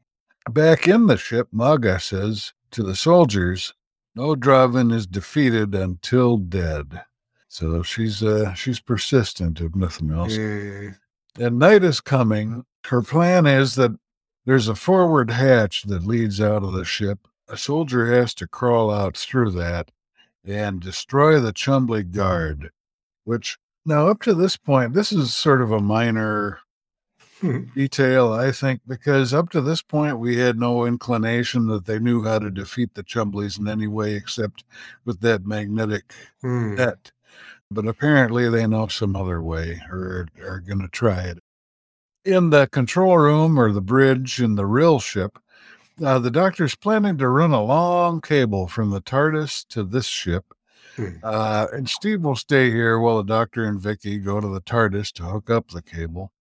Back 0.49 0.87
in 0.87 1.07
the 1.07 1.17
ship, 1.17 1.47
Maga 1.51 1.99
says 1.99 2.53
to 2.71 2.83
the 2.83 2.95
soldiers, 2.95 3.73
"No 4.15 4.35
Drahvin 4.35 4.91
is 4.91 5.05
defeated 5.05 5.75
until 5.75 6.37
dead." 6.37 7.03
So 7.47 7.83
she's 7.83 8.23
uh, 8.23 8.53
she's 8.53 8.79
persistent, 8.79 9.61
if 9.61 9.75
nothing 9.75 10.11
else. 10.11 10.35
Mm. 10.35 10.97
And 11.39 11.57
night 11.57 11.83
is 11.83 12.01
coming. 12.01 12.65
Her 12.85 13.01
plan 13.01 13.45
is 13.45 13.75
that 13.75 13.97
there's 14.45 14.67
a 14.67 14.75
forward 14.75 15.31
hatch 15.31 15.83
that 15.83 16.05
leads 16.05 16.41
out 16.41 16.63
of 16.63 16.73
the 16.73 16.83
ship. 16.85 17.27
A 17.47 17.57
soldier 17.57 18.13
has 18.13 18.33
to 18.35 18.47
crawl 18.47 18.91
out 18.91 19.15
through 19.17 19.51
that 19.51 19.91
and 20.45 20.79
destroy 20.79 21.39
the 21.39 21.53
Chumbly 21.53 22.09
guard, 22.11 22.71
which 23.23 23.57
now, 23.85 24.07
up 24.07 24.21
to 24.23 24.33
this 24.33 24.57
point, 24.57 24.93
this 24.93 25.11
is 25.11 25.33
sort 25.33 25.61
of 25.61 25.71
a 25.71 25.79
minor 25.79 26.59
detail, 27.75 28.33
I 28.33 28.51
think, 28.51 28.81
because 28.85 29.33
up 29.33 29.49
to 29.51 29.61
this 29.61 29.81
point, 29.81 30.19
we 30.19 30.37
had 30.37 30.59
no 30.59 30.85
inclination 30.85 31.67
that 31.67 31.85
they 31.85 31.97
knew 31.97 32.23
how 32.23 32.39
to 32.39 32.51
defeat 32.51 32.93
the 32.93 33.03
Chumblies 33.03 33.57
in 33.57 33.67
any 33.67 33.87
way 33.87 34.13
except 34.13 34.63
with 35.05 35.21
that 35.21 35.45
magnetic 35.45 36.13
Hmm. 36.41 36.75
net. 36.75 37.11
But 37.71 37.87
apparently, 37.87 38.49
they 38.49 38.65
know 38.67 38.87
some 38.87 39.15
other 39.15 39.41
way 39.41 39.81
or 39.89 40.27
are 40.41 40.59
going 40.59 40.81
to 40.81 40.87
try 40.87 41.21
it. 41.23 41.39
In 42.25 42.49
the 42.49 42.67
control 42.67 43.17
room 43.17 43.59
or 43.59 43.71
the 43.71 43.81
bridge 43.81 44.41
in 44.41 44.55
the 44.55 44.65
Rill 44.65 44.99
ship, 44.99 45.37
uh, 46.03 46.19
the 46.19 46.31
doctor's 46.31 46.75
planning 46.75 47.17
to 47.17 47.27
run 47.27 47.51
a 47.51 47.63
long 47.63 48.21
cable 48.21 48.67
from 48.67 48.89
the 48.89 49.01
TARDIS 49.01 49.67
to 49.69 49.83
this 49.83 50.07
ship 50.07 50.45
Hmm. 50.99 51.17
uh, 51.23 51.67
and 51.71 51.89
Steve 51.89 52.23
will 52.23 52.35
stay 52.35 52.71
here 52.71 52.99
while 52.99 53.17
the 53.17 53.23
doctor 53.23 53.63
and 53.63 53.79
Vicki 53.79 54.17
go 54.17 54.41
to 54.41 54.47
the 54.47 54.59
TARDIS 54.59 55.13
to 55.13 55.23
hook 55.23 55.49
up 55.49 55.69
the 55.69 55.81
cable. 55.81 56.33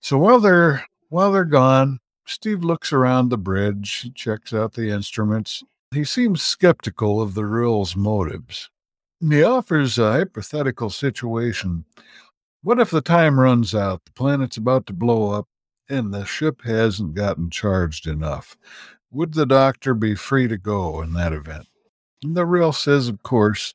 So 0.00 0.18
while 0.18 0.40
they're 0.40 0.84
while 1.08 1.30
they're 1.30 1.44
gone, 1.44 2.00
Steve 2.26 2.64
looks 2.64 2.92
around 2.92 3.28
the 3.28 3.38
bridge, 3.38 4.10
checks 4.14 4.52
out 4.52 4.72
the 4.72 4.90
instruments. 4.90 5.62
He 5.92 6.02
seems 6.02 6.42
skeptical 6.42 7.22
of 7.22 7.34
the 7.34 7.44
Rill's 7.44 7.94
motives. 7.94 8.70
He 9.20 9.42
offers 9.42 9.98
a 9.98 10.12
hypothetical 10.12 10.90
situation. 10.90 11.84
What 12.62 12.80
if 12.80 12.90
the 12.90 13.00
time 13.00 13.40
runs 13.40 13.74
out, 13.74 14.04
the 14.04 14.12
planet's 14.12 14.56
about 14.56 14.86
to 14.86 14.92
blow 14.92 15.30
up, 15.30 15.48
and 15.88 16.12
the 16.12 16.24
ship 16.24 16.62
hasn't 16.64 17.14
gotten 17.14 17.48
charged 17.48 18.06
enough? 18.06 18.56
Would 19.10 19.34
the 19.34 19.46
doctor 19.46 19.94
be 19.94 20.14
free 20.14 20.48
to 20.48 20.58
go 20.58 21.00
in 21.00 21.12
that 21.14 21.32
event? 21.32 21.66
The 22.22 22.44
Rill 22.44 22.72
says, 22.72 23.08
of 23.08 23.22
course, 23.22 23.72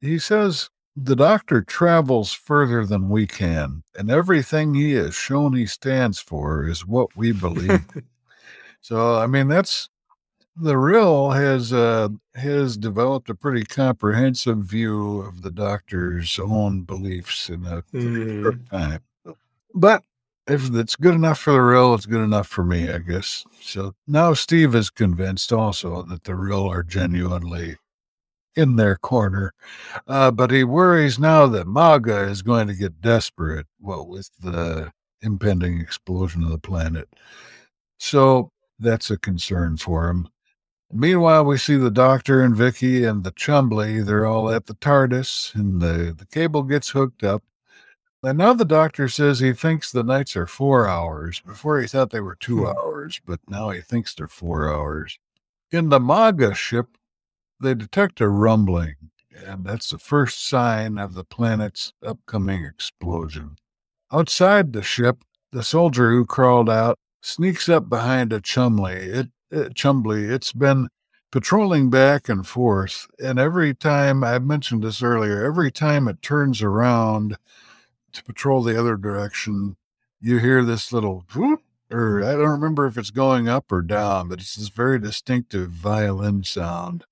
he 0.00 0.18
says 0.18 0.70
the 0.94 1.16
doctor 1.16 1.62
travels 1.62 2.32
further 2.32 2.86
than 2.86 3.10
we 3.10 3.26
can, 3.26 3.82
and 3.94 4.10
everything 4.10 4.72
he 4.74 4.92
has 4.92 5.14
shown 5.14 5.54
he 5.54 5.66
stands 5.66 6.18
for 6.18 6.66
is 6.66 6.86
what 6.86 7.14
we 7.16 7.32
believe. 7.32 7.84
so, 8.80 9.16
I 9.16 9.26
mean, 9.26 9.48
that's 9.48 9.90
the 10.56 10.76
Rill 10.78 11.30
has 11.30 11.72
uh, 11.72 12.08
has 12.34 12.76
developed 12.76 13.30
a 13.30 13.34
pretty 13.34 13.64
comprehensive 13.64 14.58
view 14.58 15.20
of 15.20 15.42
the 15.42 15.50
doctor's 15.50 16.38
own 16.38 16.82
beliefs 16.82 17.48
in 17.50 17.66
a 17.66 17.82
Hmm. 17.92 18.42
short 18.42 18.66
time. 18.70 19.00
But 19.74 20.02
if 20.46 20.72
it's 20.74 20.96
good 20.96 21.14
enough 21.14 21.40
for 21.40 21.52
the 21.52 21.60
Rill, 21.60 21.94
it's 21.94 22.06
good 22.06 22.22
enough 22.22 22.46
for 22.48 22.64
me, 22.64 22.90
I 22.90 22.98
guess. 22.98 23.44
So 23.60 23.94
now 24.06 24.34
Steve 24.34 24.74
is 24.74 24.90
convinced 24.90 25.52
also 25.52 26.02
that 26.04 26.24
the 26.24 26.34
Rill 26.34 26.68
are 26.68 26.82
genuinely 26.82 27.76
in 28.54 28.76
their 28.76 28.96
corner. 28.96 29.52
Uh, 30.06 30.30
but 30.30 30.50
he 30.50 30.64
worries 30.64 31.18
now 31.18 31.46
that 31.46 31.66
Maga 31.66 32.20
is 32.22 32.42
going 32.42 32.68
to 32.68 32.74
get 32.74 33.02
desperate, 33.02 33.66
well, 33.80 34.06
with 34.06 34.30
the 34.42 34.92
impending 35.20 35.80
explosion 35.80 36.42
of 36.44 36.50
the 36.50 36.58
planet. 36.58 37.08
So 37.98 38.52
that's 38.78 39.10
a 39.10 39.18
concern 39.18 39.76
for 39.76 40.08
him. 40.08 40.28
Meanwhile, 40.92 41.44
we 41.44 41.58
see 41.58 41.76
the 41.76 41.90
doctor 41.90 42.42
and 42.42 42.54
Vicki 42.54 43.04
and 43.04 43.24
the 43.24 43.32
Chumbly. 43.32 44.04
They're 44.04 44.26
all 44.26 44.50
at 44.50 44.66
the 44.66 44.74
TARDIS, 44.74 45.54
and 45.54 45.80
the, 45.80 46.14
the 46.16 46.26
cable 46.26 46.62
gets 46.62 46.90
hooked 46.90 47.24
up. 47.24 47.42
And 48.22 48.38
now 48.38 48.54
the 48.54 48.64
doctor 48.64 49.08
says 49.08 49.40
he 49.40 49.52
thinks 49.52 49.90
the 49.90 50.02
nights 50.02 50.36
are 50.36 50.46
four 50.46 50.88
hours. 50.88 51.40
Before 51.40 51.80
he 51.80 51.86
thought 51.86 52.10
they 52.10 52.20
were 52.20 52.34
two 52.34 52.60
Hmm. 52.64 52.76
hours, 52.76 53.20
but 53.24 53.40
now 53.48 53.70
he 53.70 53.80
thinks 53.80 54.14
they're 54.14 54.28
four 54.28 54.72
hours. 54.72 55.18
In 55.70 55.90
the 55.90 56.00
Maga 56.00 56.54
ship, 56.54 56.96
they 57.60 57.74
detect 57.74 58.20
a 58.20 58.28
rumbling, 58.28 58.94
and 59.44 59.64
that's 59.64 59.90
the 59.90 59.98
first 59.98 60.46
sign 60.46 60.98
of 60.98 61.14
the 61.14 61.24
planet's 61.24 61.92
upcoming 62.04 62.64
explosion. 62.64 63.56
Outside 64.12 64.72
the 64.72 64.82
ship, 64.82 65.24
the 65.52 65.62
soldier 65.62 66.10
who 66.10 66.24
crawled 66.24 66.70
out 66.70 66.98
sneaks 67.22 67.68
up 67.68 67.88
behind 67.88 68.32
a 68.32 68.40
Chumbly. 68.40 68.94
It, 68.96 69.26
it 69.26 69.30
Chumbly. 69.52 70.28
It's 70.30 70.52
been 70.52 70.88
patrolling 71.30 71.90
back 71.90 72.28
and 72.28 72.46
forth, 72.46 73.06
and 73.18 73.38
every 73.38 73.74
time 73.74 74.24
I 74.24 74.38
mentioned 74.38 74.82
this 74.82 75.02
earlier, 75.02 75.44
every 75.44 75.70
time 75.70 76.08
it 76.08 76.22
turns 76.22 76.62
around 76.62 77.36
to 78.12 78.24
patrol 78.24 78.62
the 78.62 78.78
other 78.78 78.96
direction, 78.96 79.76
you 80.20 80.38
hear 80.38 80.64
this 80.64 80.92
little 80.92 81.24
whoop, 81.34 81.62
or 81.90 82.22
I 82.24 82.32
don't 82.32 82.48
remember 82.60 82.86
if 82.86 82.96
it's 82.96 83.10
going 83.10 83.48
up 83.48 83.70
or 83.70 83.82
down, 83.82 84.28
but 84.28 84.40
it's 84.40 84.54
this 84.54 84.68
very 84.68 84.98
distinctive 84.98 85.70
violin 85.70 86.42
sound. 86.44 87.04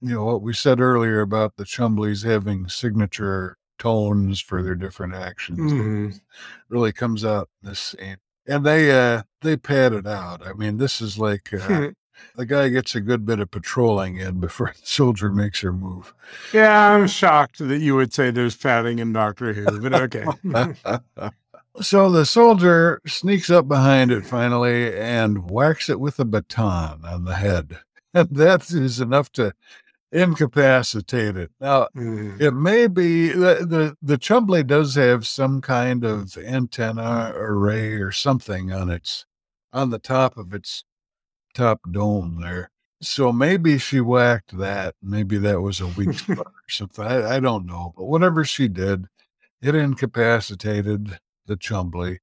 You 0.00 0.14
know 0.14 0.24
what 0.24 0.42
we 0.42 0.54
said 0.54 0.80
earlier 0.80 1.20
about 1.20 1.56
the 1.56 1.64
Chumblies 1.64 2.24
having 2.24 2.68
signature 2.68 3.56
tones 3.78 4.40
for 4.40 4.62
their 4.62 4.74
different 4.74 5.14
actions 5.14 5.72
Mhm. 5.72 6.20
really 6.68 6.92
comes 6.92 7.24
out 7.24 7.48
in 7.62 7.70
this 7.70 7.80
scene. 7.80 8.18
And 8.46 8.64
they 8.64 8.90
uh 8.90 9.22
they 9.42 9.56
pad 9.56 9.92
it 9.92 10.06
out. 10.06 10.46
I 10.46 10.52
mean, 10.52 10.78
this 10.78 11.00
is 11.00 11.18
like 11.18 11.52
uh, 11.52 11.88
the 12.36 12.46
guy 12.46 12.68
gets 12.68 12.94
a 12.94 13.00
good 13.00 13.24
bit 13.24 13.40
of 13.40 13.50
patrolling 13.50 14.16
in 14.16 14.40
before 14.40 14.72
the 14.78 14.86
soldier 14.86 15.30
makes 15.30 15.60
her 15.60 15.72
move. 15.72 16.14
Yeah, 16.52 16.92
I'm 16.92 17.06
shocked 17.06 17.58
that 17.58 17.78
you 17.78 17.94
would 17.96 18.12
say 18.12 18.30
there's 18.30 18.56
padding 18.56 18.98
in 18.98 19.12
Doctor 19.12 19.52
Who, 19.52 19.80
but 19.80 19.94
okay. 19.94 20.24
so 21.80 22.10
the 22.10 22.26
soldier 22.26 23.00
sneaks 23.06 23.50
up 23.50 23.68
behind 23.68 24.10
it 24.10 24.26
finally 24.26 24.96
and 24.96 25.50
whacks 25.50 25.88
it 25.88 26.00
with 26.00 26.18
a 26.18 26.24
baton 26.24 27.04
on 27.04 27.24
the 27.24 27.36
head. 27.36 27.78
And 28.12 28.28
that 28.30 28.68
is 28.72 29.00
enough 29.00 29.30
to 29.34 29.52
incapacitate 30.12 31.36
it. 31.36 31.50
Now, 31.60 31.88
Mm. 31.96 32.40
it 32.40 32.52
may 32.52 32.86
be 32.86 33.28
the, 33.30 33.66
the, 33.66 33.96
the 34.02 34.18
Chumbly 34.18 34.66
does 34.66 34.94
have 34.96 35.26
some 35.26 35.60
kind 35.60 36.04
of 36.04 36.36
antenna 36.38 37.32
array 37.34 37.94
or 37.94 38.12
something 38.12 38.72
on 38.72 38.90
its 38.90 39.26
on 39.72 39.90
the 39.90 39.98
top 40.00 40.36
of 40.36 40.52
its 40.52 40.84
top 41.54 41.80
dome 41.90 42.40
there. 42.42 42.70
So 43.02 43.32
maybe 43.32 43.78
she 43.78 44.00
whacked 44.00 44.58
that. 44.58 44.94
Maybe 45.02 45.38
that 45.38 45.60
was 45.62 45.80
a 45.80 45.86
weak 45.86 46.12
spot 46.18 46.38
or 46.38 46.68
something. 46.68 47.04
I, 47.04 47.36
I 47.36 47.40
don't 47.40 47.66
know. 47.66 47.94
But 47.96 48.04
whatever 48.04 48.44
she 48.44 48.68
did, 48.68 49.06
it 49.62 49.74
incapacitated 49.74 51.18
the 51.46 51.56
Chumbly. 51.56 52.18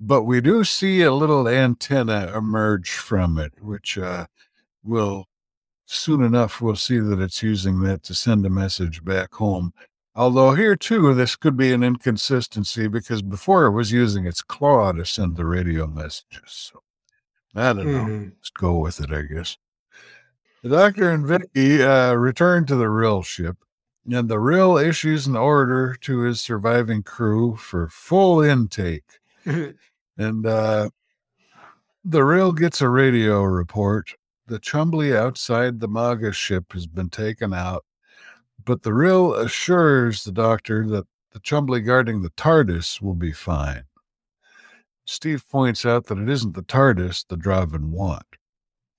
But 0.00 0.24
we 0.24 0.40
do 0.40 0.64
see 0.64 1.02
a 1.02 1.12
little 1.12 1.46
antenna 1.48 2.32
emerge 2.36 2.90
from 2.90 3.38
it, 3.38 3.52
which 3.62 3.96
uh, 3.98 4.26
will 4.82 5.26
soon 5.92 6.22
enough 6.22 6.60
we'll 6.60 6.76
see 6.76 6.98
that 6.98 7.20
it's 7.20 7.42
using 7.42 7.80
that 7.82 8.02
to 8.04 8.14
send 8.14 8.46
a 8.46 8.50
message 8.50 9.04
back 9.04 9.34
home. 9.34 9.72
Although 10.14 10.52
here 10.54 10.76
too, 10.76 11.14
this 11.14 11.36
could 11.36 11.56
be 11.56 11.72
an 11.72 11.82
inconsistency 11.84 12.88
because 12.88 13.22
before 13.22 13.66
it 13.66 13.72
was 13.72 13.92
using 13.92 14.26
its 14.26 14.42
claw 14.42 14.92
to 14.92 15.04
send 15.04 15.36
the 15.36 15.46
radio 15.46 15.86
messages. 15.86 16.42
So 16.46 16.82
I 17.54 17.72
don't 17.72 17.86
know. 17.92 18.04
Mhm. 18.04 18.32
Let's 18.36 18.50
go 18.50 18.78
with 18.78 19.00
it, 19.00 19.12
I 19.12 19.22
guess. 19.22 19.56
The 20.62 20.70
doctor 20.70 21.10
and 21.10 21.26
Vicki 21.26 21.82
uh, 21.82 22.14
return 22.14 22.66
to 22.66 22.76
the 22.76 22.88
Rill 22.90 23.22
ship, 23.22 23.56
and 24.10 24.28
the 24.28 24.38
Rill 24.38 24.76
issues 24.78 25.26
an 25.26 25.36
order 25.36 25.94
to 26.02 26.20
his 26.20 26.40
surviving 26.40 27.02
crew 27.02 27.56
for 27.56 27.88
full 27.88 28.40
intake. 28.42 29.04
And 30.18 30.44
uh, 30.44 30.90
the 32.04 32.24
Rill 32.24 32.52
gets 32.52 32.80
a 32.80 32.88
radio 32.88 33.42
report. 33.42 34.14
The 34.50 34.58
Chumbly 34.58 35.16
outside 35.16 35.78
the 35.78 35.86
Maga 35.86 36.32
ship 36.32 36.72
has 36.72 36.88
been 36.88 37.08
taken 37.08 37.54
out, 37.54 37.84
but 38.64 38.82
the 38.82 38.92
Rill 38.92 39.32
assures 39.32 40.24
the 40.24 40.32
doctor 40.32 40.84
that 40.88 41.06
the 41.30 41.38
Chumbly 41.38 41.86
guarding 41.86 42.22
the 42.22 42.30
TARDIS 42.30 43.00
will 43.00 43.14
be 43.14 43.30
fine. 43.30 43.84
Steve 45.04 45.48
points 45.48 45.86
out 45.86 46.06
that 46.06 46.18
it 46.18 46.28
isn't 46.28 46.56
the 46.56 46.64
TARDIS 46.64 47.26
the 47.28 47.36
Drahvin 47.36 47.90
want. 47.90 48.26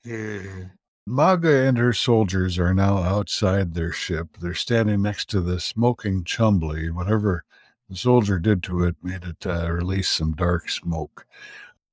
Mhm. 0.05 0.71
Maga 1.05 1.67
and 1.67 1.77
her 1.77 1.91
soldiers 1.91 2.57
are 2.57 2.73
now 2.73 2.99
outside 2.99 3.73
their 3.73 3.91
ship. 3.91 4.37
They're 4.39 4.53
standing 4.53 5.01
next 5.01 5.29
to 5.31 5.41
the 5.41 5.59
smoking 5.59 6.23
Chumbly. 6.23 6.91
Whatever 6.91 7.43
the 7.89 7.97
soldier 7.97 8.39
did 8.39 8.63
to 8.63 8.85
it 8.85 8.95
made 9.03 9.25
it 9.25 9.45
uh, 9.45 9.69
release 9.69 10.07
some 10.07 10.31
dark 10.31 10.69
smoke. 10.69 11.25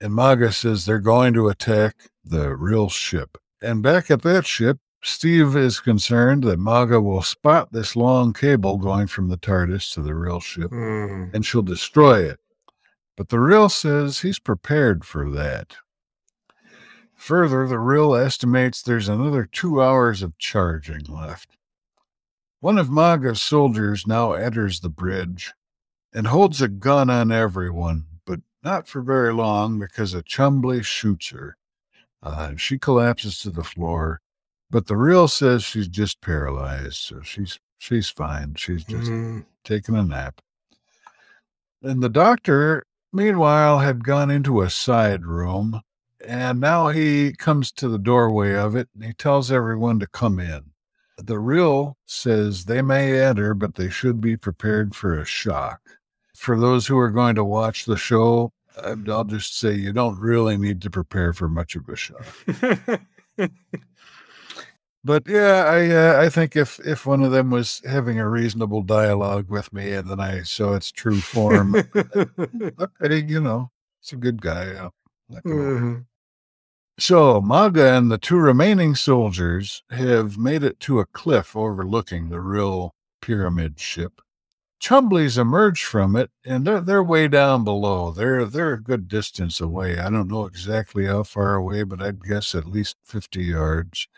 And 0.00 0.14
Maga 0.14 0.52
says 0.52 0.86
they're 0.86 1.00
going 1.00 1.34
to 1.34 1.48
attack 1.48 2.08
the 2.24 2.54
Rill 2.54 2.88
ship. 2.88 3.36
And 3.60 3.82
back 3.82 4.10
at 4.10 4.22
that 4.22 4.46
ship, 4.46 4.78
Steve 5.02 5.56
is 5.56 5.80
concerned 5.80 6.44
that 6.44 6.58
Maga 6.58 7.00
will 7.00 7.22
spot 7.22 7.72
this 7.72 7.94
long 7.96 8.32
cable 8.32 8.78
going 8.78 9.06
from 9.06 9.28
the 9.28 9.36
TARDIS 9.36 9.92
to 9.94 10.02
the 10.02 10.14
Rill 10.14 10.40
ship 10.40 10.70
Mhm. 10.70 11.32
and 11.34 11.44
she'll 11.46 11.62
destroy 11.62 12.24
it. 12.24 12.40
But 13.16 13.28
the 13.28 13.40
Rill 13.40 13.68
says 13.68 14.20
he's 14.20 14.38
prepared 14.38 15.04
for 15.04 15.30
that. 15.30 15.76
Further, 17.16 17.66
the 17.66 17.78
Rill 17.80 18.14
estimates 18.14 18.80
there's 18.80 19.08
another 19.08 19.44
two 19.44 19.82
hours 19.82 20.22
of 20.22 20.38
charging 20.38 21.02
left. 21.04 21.56
One 22.60 22.78
of 22.78 22.90
Maga's 22.90 23.40
soldiers 23.42 24.06
now 24.06 24.32
enters 24.32 24.80
the 24.80 24.88
bridge 24.88 25.52
and 26.12 26.28
holds 26.28 26.62
a 26.62 26.68
gun 26.68 27.10
on 27.10 27.30
everyone, 27.32 28.06
but 28.24 28.40
not 28.62 28.88
for 28.88 29.02
very 29.02 29.32
long 29.32 29.78
because 29.78 30.14
a 30.14 30.22
Chumbly 30.22 30.84
shoots 30.84 31.30
her. 31.30 31.56
Uh, 32.22 32.56
she 32.56 32.78
collapses 32.78 33.38
to 33.40 33.50
the 33.50 33.64
floor, 33.64 34.20
but 34.70 34.86
the 34.86 34.96
Rill 34.96 35.28
says 35.28 35.62
she's 35.64 35.88
just 35.88 36.20
paralyzed, 36.20 36.96
so 36.96 37.20
she's 37.22 37.58
she's 37.78 38.10
fine. 38.10 38.54
She's 38.56 38.84
just 38.84 39.10
Mhm. 39.10 39.44
taking 39.64 39.94
a 39.96 40.02
nap. 40.02 40.40
And 41.82 42.02
the 42.02 42.08
doctor, 42.08 42.84
meanwhile, 43.12 43.78
had 43.78 44.04
gone 44.04 44.30
into 44.30 44.62
a 44.62 44.70
side 44.70 45.24
room, 45.24 45.80
and 46.26 46.60
now 46.60 46.88
he 46.88 47.32
comes 47.32 47.70
to 47.72 47.88
the 47.88 47.98
doorway 47.98 48.52
of 48.54 48.74
it 48.74 48.88
and 48.94 49.04
he 49.04 49.12
tells 49.12 49.52
everyone 49.52 50.00
to 50.00 50.08
come 50.08 50.40
in. 50.40 50.72
The 51.18 51.38
Rill 51.38 51.96
says 52.06 52.64
they 52.64 52.82
may 52.82 53.20
enter, 53.20 53.54
but 53.54 53.76
they 53.76 53.90
should 53.90 54.20
be 54.20 54.36
prepared 54.36 54.94
for 54.96 55.16
a 55.16 55.24
shock. 55.24 55.80
For 56.34 56.58
those 56.58 56.86
who 56.88 56.98
are 56.98 57.10
going 57.10 57.34
to 57.36 57.44
watch 57.44 57.84
the 57.84 57.96
show, 57.96 58.52
I'll 59.08 59.24
just 59.24 59.58
say 59.58 59.74
you 59.74 59.92
don't 59.92 60.18
really 60.18 60.56
need 60.56 60.82
to 60.82 60.90
prepare 60.90 61.32
for 61.32 61.48
much 61.48 61.76
of 61.76 61.88
a 61.88 61.96
shock. 61.96 62.24
But 65.04 65.28
yeah, 65.28 65.64
I 65.64 65.90
uh, 65.90 66.22
I 66.22 66.28
think 66.28 66.56
if 66.56 66.80
if 66.80 67.06
one 67.06 67.22
of 67.22 67.30
them 67.30 67.50
was 67.50 67.80
having 67.86 68.18
a 68.18 68.28
reasonable 68.28 68.82
dialogue 68.82 69.48
with 69.48 69.72
me 69.72 69.92
and 69.92 70.10
then 70.10 70.20
I 70.20 70.42
saw 70.42 70.74
its 70.74 70.90
true 70.90 71.20
form, 71.20 71.74
okay, 71.96 73.24
you 73.26 73.40
know, 73.40 73.70
it's 74.02 74.12
a 74.12 74.16
good 74.16 74.42
guy. 74.42 74.72
Go. 74.74 74.92
Mhm. 75.46 76.06
So 76.98 77.40
Maga 77.40 77.96
and 77.96 78.10
the 78.10 78.18
two 78.18 78.38
remaining 78.38 78.96
soldiers 78.96 79.84
have 79.90 80.36
made 80.36 80.64
it 80.64 80.80
to 80.80 80.98
a 80.98 81.06
cliff 81.06 81.54
overlooking 81.54 82.28
the 82.28 82.40
Rill 82.40 82.92
pyramid 83.22 83.78
ship. 83.78 84.20
Chumblies 84.80 85.36
emerge 85.38 85.82
from 85.84 86.14
it, 86.14 86.30
and 86.44 86.64
they're 86.64 86.80
they're 86.80 87.02
way 87.02 87.26
down 87.28 87.64
below. 87.64 88.12
They're 88.12 88.44
they're 88.44 88.74
a 88.74 88.82
good 88.82 89.08
distance 89.08 89.60
away. 89.60 89.98
I 89.98 90.08
don't 90.10 90.28
know 90.28 90.46
exactly 90.46 91.06
how 91.06 91.24
far 91.24 91.56
away, 91.56 91.82
but 91.82 92.00
I'd 92.00 92.24
guess 92.24 92.54
at 92.54 92.66
least 92.66 92.96
fifty 93.04 93.44
yards. 93.44 94.08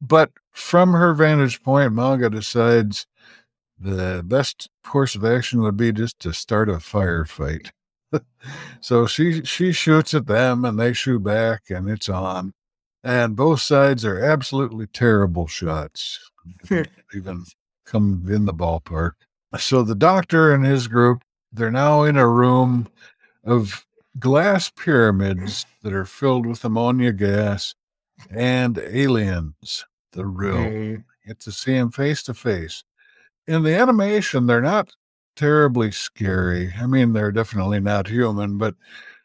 But 0.00 0.32
from 0.50 0.92
her 0.94 1.14
vantage 1.14 1.62
point, 1.62 1.92
Maga 1.92 2.30
decides 2.30 3.06
the 3.78 4.22
best 4.24 4.68
course 4.84 5.14
of 5.14 5.24
action 5.24 5.62
would 5.62 5.76
be 5.76 5.92
just 5.92 6.18
to 6.20 6.32
start 6.32 6.68
a 6.68 6.74
firefight. 6.74 7.70
so 8.80 9.06
she 9.06 9.42
she 9.44 9.72
shoots 9.72 10.14
at 10.14 10.26
them 10.26 10.64
and 10.64 10.78
they 10.78 10.92
shoot 10.92 11.22
back 11.22 11.70
and 11.70 11.88
it's 11.88 12.08
on. 12.08 12.52
And 13.02 13.36
both 13.36 13.60
sides 13.62 14.04
are 14.04 14.18
absolutely 14.22 14.86
terrible 14.86 15.46
shots. 15.46 16.30
Hmm. 16.68 16.82
even 17.14 17.44
come 17.84 18.26
in 18.28 18.44
the 18.46 18.54
ballpark. 18.54 19.12
So 19.58 19.82
the 19.82 19.94
doctor 19.94 20.52
and 20.54 20.64
his 20.64 20.86
group, 20.86 21.22
they're 21.52 21.70
now 21.70 22.04
in 22.04 22.16
a 22.16 22.28
room 22.28 22.88
of 23.44 23.84
glass 24.18 24.70
pyramids 24.70 25.66
that 25.82 25.92
are 25.92 26.04
filled 26.04 26.46
with 26.46 26.64
ammonia 26.64 27.12
gas 27.12 27.74
and 28.30 28.78
aliens, 28.78 29.84
the 30.12 30.26
Rill 30.26 30.56
Mhm. 30.58 31.04
get 31.26 31.40
to 31.40 31.52
see 31.52 31.74
them 31.74 31.90
face 31.90 32.22
to 32.24 32.34
face. 32.34 32.84
In 33.46 33.62
the 33.64 33.74
animation, 33.74 34.46
they're 34.46 34.60
not 34.60 34.94
terribly 35.34 35.90
scary. 35.90 36.72
I 36.78 36.86
mean, 36.86 37.12
they're 37.12 37.32
definitely 37.32 37.80
not 37.80 38.08
human, 38.08 38.58
but 38.58 38.74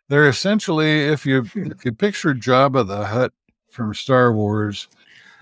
they're 0.07 0.27
essentially 0.27 1.05
if 1.05 1.25
you 1.25 1.45
if 1.55 1.83
you 1.85 1.91
picture 1.91 2.33
Jabba 2.33 2.87
the 2.87 3.05
Hutt 3.05 3.33
from 3.69 3.93
Star 3.93 4.31
Wars. 4.33 4.87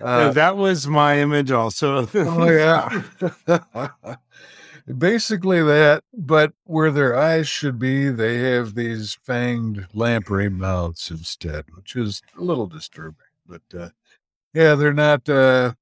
Uh, 0.02 0.06
Uh, 0.06 0.34
that 0.34 0.58
was 0.58 0.88
my 0.88 1.20
image 1.20 1.52
also. 1.52 2.08
oh 2.14 2.50
yeah. 2.50 3.02
Basically 4.98 5.64
that, 5.64 6.04
but 6.14 6.54
where 6.66 6.92
their 6.92 7.16
eyes 7.18 7.48
should 7.48 7.80
be, 7.80 8.10
they 8.10 8.40
have 8.40 8.76
these 8.76 9.18
fanged 9.26 9.88
lamprey 9.94 10.50
mouths 10.50 11.10
instead, 11.10 11.66
which 11.74 11.96
is 11.96 12.22
a 12.38 12.42
little 12.42 12.68
disturbing. 12.68 13.28
But 13.48 13.62
uh, 13.78 13.90
yeah, 14.54 14.76
they're 14.76 14.94
not 14.94 15.30
uh, 15.30 15.74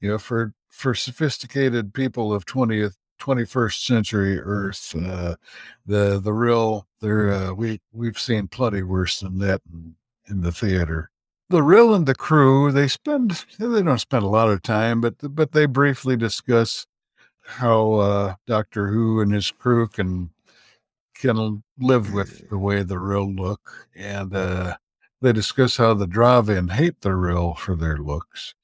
you 0.00 0.08
know, 0.10 0.18
for 0.18 0.52
for 0.68 0.94
sophisticated 0.94 1.94
people 1.94 2.34
of 2.34 2.44
twentieth 2.44 2.96
twenty 3.18 3.44
first 3.44 3.86
century 3.86 4.38
Earth, 4.40 4.94
uh, 4.96 5.36
the 5.86 6.18
the 6.18 6.32
Rill 6.32 6.86
they're 7.00 7.32
uh, 7.32 7.52
we 7.52 7.80
we've 7.92 8.18
seen 8.18 8.48
plenty 8.48 8.82
worse 8.82 9.20
than 9.20 9.38
that 9.38 9.62
in, 9.72 9.94
in 10.28 10.42
the 10.42 10.52
theater. 10.52 11.10
The 11.48 11.62
Rill 11.62 11.94
and 11.94 12.06
the 12.06 12.14
crew 12.14 12.72
they 12.72 12.88
spend 12.88 13.44
they 13.58 13.82
don't 13.82 13.98
spend 13.98 14.24
a 14.24 14.28
lot 14.28 14.48
of 14.48 14.62
time, 14.62 15.00
but 15.00 15.14
but 15.20 15.52
they 15.52 15.66
briefly 15.66 16.16
discuss 16.16 16.86
how 17.44 17.94
uh, 17.94 18.34
Doctor 18.46 18.88
Who 18.88 19.20
and 19.20 19.32
his 19.32 19.50
crew 19.50 19.88
can 19.88 20.30
can 21.14 21.62
live 21.78 22.12
with 22.12 22.48
the 22.50 22.58
way 22.58 22.82
the 22.82 22.98
Rill 22.98 23.32
look, 23.32 23.88
and 23.94 24.34
uh, 24.34 24.76
they 25.20 25.32
discuss 25.32 25.76
how 25.76 25.94
the 25.94 26.06
Drahvin 26.06 26.72
hate 26.72 27.00
the 27.00 27.14
Rill 27.14 27.54
for 27.54 27.76
their 27.76 27.96
looks. 27.98 28.54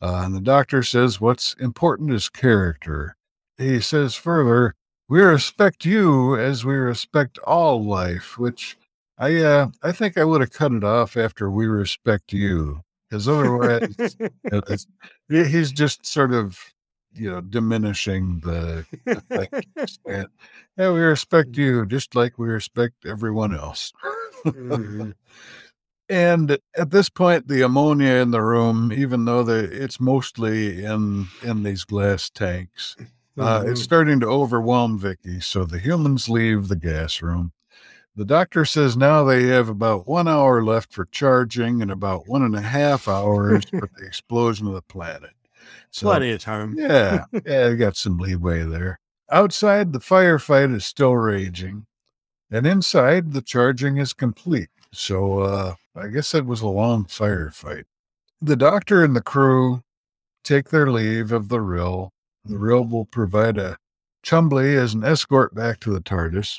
Uh, 0.00 0.22
and 0.24 0.34
the 0.34 0.40
doctor 0.40 0.82
says 0.82 1.20
what's 1.20 1.54
important 1.54 2.12
is 2.12 2.28
character. 2.28 3.16
He 3.58 3.80
says 3.80 4.14
further, 4.14 4.74
we 5.08 5.20
respect 5.22 5.84
you 5.84 6.36
as 6.36 6.64
we 6.64 6.74
respect 6.74 7.38
all 7.46 7.82
life, 7.84 8.38
which 8.38 8.76
I 9.18 9.36
uh, 9.36 9.68
I 9.82 9.92
think 9.92 10.18
I 10.18 10.24
would 10.24 10.40
have 10.42 10.52
cut 10.52 10.72
it 10.72 10.84
off 10.84 11.16
after 11.16 11.50
we 11.50 11.66
respect 11.66 12.32
you. 12.32 12.82
because 13.08 13.28
otherwise, 13.28 13.94
it's, 14.44 14.86
he's 15.28 15.72
just 15.72 16.04
sort 16.06 16.32
of 16.32 16.58
you 17.16 17.30
know 17.30 17.40
diminishing 17.40 18.40
the, 18.40 18.84
and, 20.06 20.28
yeah 20.76 20.92
we 20.92 21.00
respect 21.00 21.56
you 21.56 21.86
just 21.86 22.14
like 22.14 22.38
we 22.38 22.48
respect 22.48 23.06
everyone 23.06 23.54
else. 23.54 23.92
Mm-hmm. 24.44 25.10
and 26.08 26.58
at 26.76 26.90
this 26.90 27.08
point 27.08 27.48
the 27.48 27.62
ammonia 27.62 28.14
in 28.14 28.30
the 28.30 28.42
room 28.42 28.92
even 28.92 29.24
though 29.24 29.42
the 29.42 29.64
it's 29.72 29.98
mostly 29.98 30.84
in 30.84 31.26
in 31.42 31.64
these 31.64 31.82
glass 31.82 32.30
tanks 32.30 32.94
uh, 33.38 33.60
mm-hmm. 33.60 33.70
it's 33.70 33.82
starting 33.82 34.20
to 34.20 34.26
overwhelm 34.26 34.98
Vicki 34.98 35.40
so 35.40 35.64
the 35.64 35.78
humans 35.78 36.28
leave 36.28 36.68
the 36.68 36.76
gas 36.76 37.20
room. 37.22 37.52
The 38.14 38.24
doctor 38.24 38.64
says 38.64 38.96
now 38.96 39.24
they 39.24 39.42
have 39.48 39.68
about 39.68 40.08
one 40.08 40.26
hour 40.26 40.64
left 40.64 40.90
for 40.90 41.04
charging 41.04 41.82
and 41.82 41.90
about 41.90 42.26
one 42.26 42.42
and 42.42 42.56
a 42.56 42.62
half 42.62 43.08
hours 43.08 43.66
for 43.66 43.90
the 43.98 44.06
explosion 44.06 44.66
of 44.66 44.72
the 44.72 44.80
planet 44.80 45.35
so, 45.96 46.08
Plenty 46.08 46.32
of 46.32 46.42
time. 46.42 46.74
yeah. 46.76 47.24
Yeah, 47.46 47.72
got 47.72 47.96
some 47.96 48.18
leeway 48.18 48.64
there. 48.64 49.00
Outside, 49.30 49.94
the 49.94 49.98
firefight 49.98 50.74
is 50.74 50.84
still 50.84 51.16
raging. 51.16 51.86
And 52.50 52.66
inside, 52.66 53.32
the 53.32 53.40
charging 53.40 53.96
is 53.96 54.12
complete. 54.12 54.68
So 54.92 55.40
uh, 55.40 55.74
I 55.96 56.08
guess 56.08 56.34
it 56.34 56.44
was 56.44 56.60
a 56.60 56.68
long 56.68 57.06
firefight. 57.06 57.84
The 58.42 58.56
doctor 58.56 59.02
and 59.02 59.16
the 59.16 59.22
crew 59.22 59.80
take 60.44 60.68
their 60.68 60.90
leave 60.90 61.32
of 61.32 61.48
the 61.48 61.62
Rill. 61.62 62.12
The 62.44 62.58
Rill 62.58 62.84
will 62.84 63.06
provide 63.06 63.56
a 63.56 63.78
Chumbly 64.22 64.76
as 64.76 64.92
an 64.92 65.02
escort 65.02 65.54
back 65.54 65.80
to 65.80 65.94
the 65.94 66.00
TARDIS. 66.02 66.58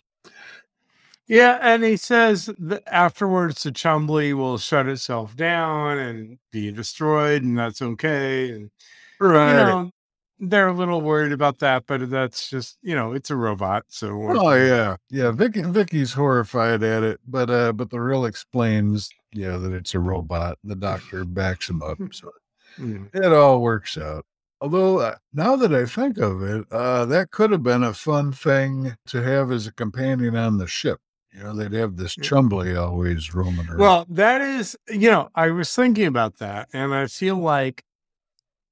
Yeah, 1.27 1.59
and 1.61 1.84
he 1.84 1.95
says 1.95 2.49
that 2.57 2.84
afterwards 2.88 3.61
the 3.61 3.72
Chumbly 3.72 4.34
will 4.34 4.57
shut 4.57 4.88
itself 4.88 5.35
down 5.35 5.99
and 5.99 6.39
be 6.51 6.72
destroyed, 6.72 7.43
and 7.43 7.59
that's 7.59 7.84
okay. 7.84 8.49
And 8.49 8.72
Right. 9.19 9.60
You 9.60 9.65
know, 9.65 9.91
they're 10.39 10.68
a 10.68 10.73
little 10.73 11.02
worried 11.02 11.31
about 11.31 11.60
that, 11.60 11.85
but 11.88 12.10
that's 12.10 12.49
just 12.49 12.77
you 12.81 12.95
know, 12.95 13.14
it's 13.14 13.31
a 13.31 13.35
robot. 13.35 13.85
So 13.88 14.10
oh 14.10 14.53
yeah, 14.53 14.98
yeah. 15.10 15.31
Vicki 15.31 15.64
Vicki's 15.64 16.14
horrified 16.14 16.84
at 16.84 17.03
it, 17.03 17.19
but 17.27 17.49
uh, 17.49 17.73
but 17.73 17.89
the 17.89 17.99
Rill 17.99 18.26
explains 18.26 19.10
yeah 19.34 19.57
that 19.57 19.73
it's 19.73 19.95
a 19.95 19.99
robot. 19.99 20.57
The 20.64 20.76
doctor 20.76 21.26
backs 21.26 21.69
him 21.69 21.81
up, 21.81 21.98
so 22.11 22.31
mm. 22.77 23.10
it 23.14 23.34
all 23.34 23.61
works 23.61 23.98
out. 23.98 24.26
Although 24.60 24.99
uh, 24.99 25.15
now 25.34 25.56
that 25.56 25.73
I 25.73 25.85
think 25.85 26.18
of 26.18 26.41
it, 26.44 26.65
uh, 26.72 27.06
that 27.06 27.31
could 27.31 27.52
have 27.52 27.64
been 27.64 27.84
a 27.84 27.94
fun 27.94 28.31
thing 28.31 28.95
to 29.07 29.22
have 29.22 29.52
as 29.52 29.68
a 29.68 29.73
companion 29.73 30.35
on 30.35 30.57
the 30.57 30.68
ship. 30.68 30.99
You 31.31 31.44
know, 31.44 31.53
they'd 31.53 31.73
have 31.73 31.98
this 31.98 32.15
Chumbly 32.15 32.76
always 32.80 33.35
roaming 33.35 33.68
around. 33.68 33.80
Well, 33.80 34.06
that 34.10 34.41
is, 34.41 34.76
you 34.89 35.11
know, 35.11 35.30
I 35.35 35.52
was 35.52 35.76
thinking 35.76 36.07
about 36.07 36.38
that, 36.39 36.69
and 36.73 36.95
I 36.95 37.06
feel 37.06 37.35
like 37.35 37.84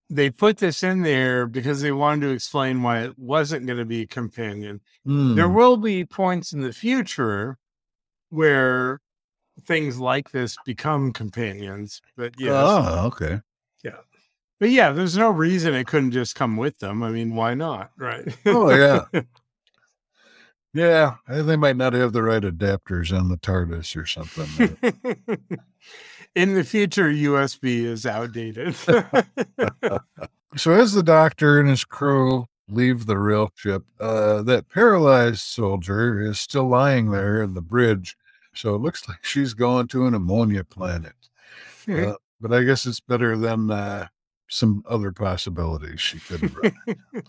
they 0.09 0.29
put 0.29 0.57
this 0.57 0.83
in 0.83 1.01
there 1.01 1.47
because 1.47 1.81
they 1.81 1.91
wanted 1.91 2.27
to 2.27 2.33
explain 2.33 2.81
why 2.83 3.03
it 3.03 3.17
wasn't 3.17 3.65
going 3.65 3.79
to 3.79 3.85
be 3.85 4.01
a 4.01 4.07
companion. 4.07 4.81
Mm. 5.07 5.35
There 5.35 5.49
will 5.49 5.77
be 5.77 6.05
points 6.05 6.53
in 6.53 6.61
the 6.61 6.73
future 6.73 7.57
where 8.29 9.01
things 9.65 9.99
like 9.99 10.31
this 10.31 10.57
become 10.65 11.11
companions, 11.11 12.01
but 12.15 12.33
yeah. 12.37 12.51
Oh, 12.53 13.07
okay. 13.07 13.41
Yeah. 13.83 13.97
But 14.59 14.69
yeah, 14.69 14.91
there's 14.91 15.17
no 15.17 15.29
reason 15.29 15.73
it 15.73 15.87
couldn't 15.87 16.11
just 16.11 16.35
come 16.35 16.55
with 16.55 16.79
them. 16.79 17.03
I 17.03 17.09
mean, 17.09 17.35
why 17.35 17.55
not? 17.55 17.91
Right. 17.97 18.35
oh, 18.45 18.73
yeah. 18.73 19.21
Yeah. 20.73 21.15
They 21.29 21.55
might 21.55 21.77
not 21.77 21.93
have 21.93 22.11
the 22.11 22.21
right 22.21 22.43
adapters 22.43 23.17
on 23.17 23.29
the 23.29 23.37
TARDIS 23.37 23.95
or 23.95 24.05
something 24.05 24.75
in 26.35 26.53
the 26.53 26.63
future, 26.63 27.09
USB 27.09 27.83
is 27.85 28.05
outdated. 28.05 28.75
so, 30.55 30.71
as 30.73 30.93
the 30.93 31.03
doctor 31.03 31.59
and 31.59 31.69
his 31.69 31.85
crew 31.85 32.45
leave 32.67 33.05
the 33.05 33.17
Rill 33.17 33.49
ship, 33.55 33.83
uh, 33.99 34.41
that 34.43 34.69
paralyzed 34.69 35.41
soldier 35.41 36.19
is 36.19 36.39
still 36.39 36.67
lying 36.67 37.11
there 37.11 37.41
in 37.41 37.53
the 37.53 37.61
bridge. 37.61 38.17
So, 38.53 38.75
it 38.75 38.79
looks 38.79 39.07
like 39.07 39.23
she's 39.23 39.53
going 39.53 39.87
to 39.87 40.05
an 40.05 40.13
ammonia 40.13 40.63
planet. 40.63 41.15
Uh, 41.87 42.15
but 42.41 42.51
I 42.51 42.63
guess 42.63 42.85
it's 42.85 42.99
better 42.99 43.37
than 43.37 43.71
uh, 43.71 44.07
some 44.49 44.83
other 44.87 45.11
possibilities 45.11 46.01
she 46.01 46.19
could 46.19 46.55
run. 46.55 46.75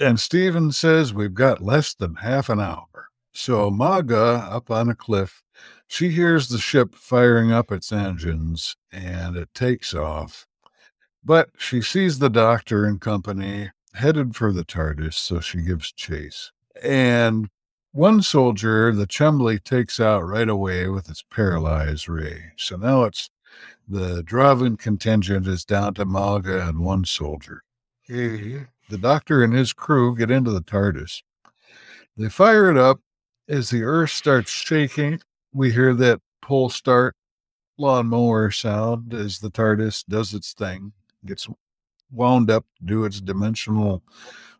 and 0.00 0.20
Steven 0.20 0.72
says 0.72 1.12
we've 1.12 1.34
got 1.34 1.62
less 1.62 1.94
than 1.94 2.16
half 2.16 2.48
an 2.48 2.60
hour. 2.60 3.08
So, 3.32 3.70
Maga 3.70 4.48
up 4.50 4.70
on 4.70 4.88
a 4.88 4.94
cliff 4.94 5.42
she 5.88 6.10
hears 6.10 6.48
the 6.48 6.58
ship 6.58 6.94
firing 6.94 7.50
up 7.50 7.72
its 7.72 7.90
engines 7.90 8.76
and 8.92 9.36
it 9.36 9.52
takes 9.54 9.94
off. 9.94 10.46
But 11.24 11.48
she 11.58 11.80
sees 11.80 12.18
the 12.18 12.30
doctor 12.30 12.84
and 12.84 13.00
company 13.00 13.70
headed 13.94 14.36
for 14.36 14.52
the 14.52 14.64
TARDIS, 14.64 15.14
so 15.14 15.40
she 15.40 15.62
gives 15.62 15.90
chase. 15.90 16.52
And 16.82 17.48
one 17.92 18.22
soldier, 18.22 18.92
the 18.92 19.06
Chumbly, 19.06 19.62
takes 19.62 19.98
out 19.98 20.20
right 20.20 20.48
away 20.48 20.88
with 20.88 21.08
its 21.08 21.24
paralyzed 21.30 22.08
ray. 22.08 22.52
So 22.56 22.76
now 22.76 23.04
it's 23.04 23.30
the 23.88 24.22
Drahvin 24.22 24.78
contingent 24.78 25.46
is 25.48 25.64
down 25.64 25.94
to 25.94 26.04
Maga 26.04 26.68
and 26.68 26.80
one 26.80 27.06
soldier. 27.06 27.62
The 28.90 28.98
doctor 28.98 29.42
and 29.42 29.54
his 29.54 29.72
crew 29.72 30.14
get 30.14 30.30
into 30.30 30.50
the 30.50 30.62
TARDIS. 30.62 31.22
They 32.16 32.28
fire 32.28 32.70
it 32.70 32.76
up 32.76 33.00
as 33.48 33.70
the 33.70 33.82
earth 33.82 34.10
starts 34.10 34.50
shaking 34.50 35.20
we 35.52 35.72
hear 35.72 35.94
that 35.94 36.20
pull 36.42 36.68
start 36.68 37.14
lawnmower 37.78 38.50
sound 38.50 39.14
as 39.14 39.38
the 39.38 39.50
TARDIS 39.50 40.04
does 40.08 40.34
its 40.34 40.52
thing, 40.52 40.92
gets 41.24 41.48
wound 42.10 42.50
up 42.50 42.66
to 42.78 42.84
do 42.84 43.04
its 43.04 43.20
dimensional 43.20 44.02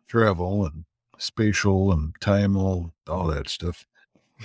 travel 0.07 0.65
and 0.65 0.85
spatial 1.17 1.91
and 1.91 2.13
timal, 2.21 2.93
all 3.07 3.27
that 3.27 3.49
stuff. 3.49 3.85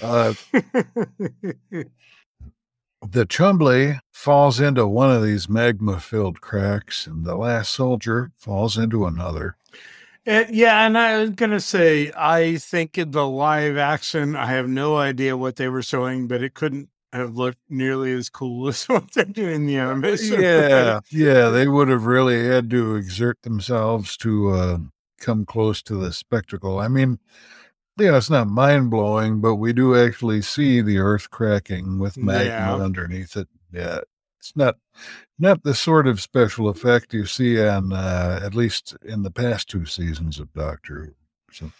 Uh, 0.02 0.34
the 0.52 1.86
Chumbly 3.26 4.00
falls 4.12 4.60
into 4.60 4.86
one 4.86 5.10
of 5.10 5.22
these 5.22 5.48
magma 5.48 6.00
filled 6.00 6.40
cracks, 6.40 7.06
and 7.06 7.24
the 7.24 7.36
last 7.36 7.72
soldier 7.72 8.32
falls 8.36 8.76
into 8.76 9.06
another. 9.06 9.56
And, 10.26 10.54
yeah, 10.54 10.86
and 10.86 10.96
I 10.96 11.18
was 11.18 11.30
gonna 11.30 11.60
say, 11.60 12.10
I 12.16 12.56
think 12.56 12.96
in 12.96 13.10
the 13.10 13.26
live 13.26 13.76
action, 13.76 14.36
I 14.36 14.46
have 14.46 14.68
no 14.68 14.96
idea 14.96 15.36
what 15.36 15.56
they 15.56 15.68
were 15.68 15.82
showing, 15.82 16.26
but 16.28 16.42
it 16.42 16.54
couldn't 16.54 16.88
have 17.12 17.36
looked 17.36 17.58
nearly 17.68 18.12
as 18.12 18.28
cool 18.28 18.68
as 18.68 18.84
what 18.84 19.12
they're 19.12 19.24
doing 19.24 19.54
in 19.54 19.66
the 19.66 19.76
animation. 19.76 20.40
Yeah, 20.40 21.00
yeah, 21.10 21.48
they 21.48 21.68
would 21.68 21.88
have 21.88 22.06
really 22.06 22.46
had 22.46 22.70
to 22.70 22.96
exert 22.96 23.42
themselves 23.42 24.16
to 24.18 24.50
uh, 24.50 24.78
come 25.18 25.44
close 25.44 25.82
to 25.82 25.96
the 25.96 26.12
spectacle. 26.12 26.78
I 26.78 26.88
mean, 26.88 27.18
yeah, 27.98 28.16
it's 28.16 28.30
not 28.30 28.48
mind 28.48 28.90
blowing, 28.90 29.40
but 29.40 29.56
we 29.56 29.72
do 29.72 29.94
actually 29.94 30.42
see 30.42 30.80
the 30.80 30.98
earth 30.98 31.30
cracking 31.30 31.98
with 31.98 32.16
magma 32.16 32.44
yeah. 32.44 32.74
underneath 32.74 33.36
it. 33.36 33.48
Yeah, 33.72 34.00
it's 34.40 34.56
not 34.56 34.76
not 35.38 35.62
the 35.62 35.74
sort 35.74 36.06
of 36.06 36.20
special 36.20 36.68
effect 36.68 37.12
you 37.12 37.26
see 37.26 37.64
on 37.64 37.92
uh, 37.92 38.40
at 38.42 38.54
least 38.54 38.96
in 39.04 39.22
the 39.22 39.30
past 39.30 39.68
two 39.68 39.84
seasons 39.84 40.38
of 40.38 40.52
Doctor 40.52 41.06
Who. 41.06 41.14
So, 41.54 41.70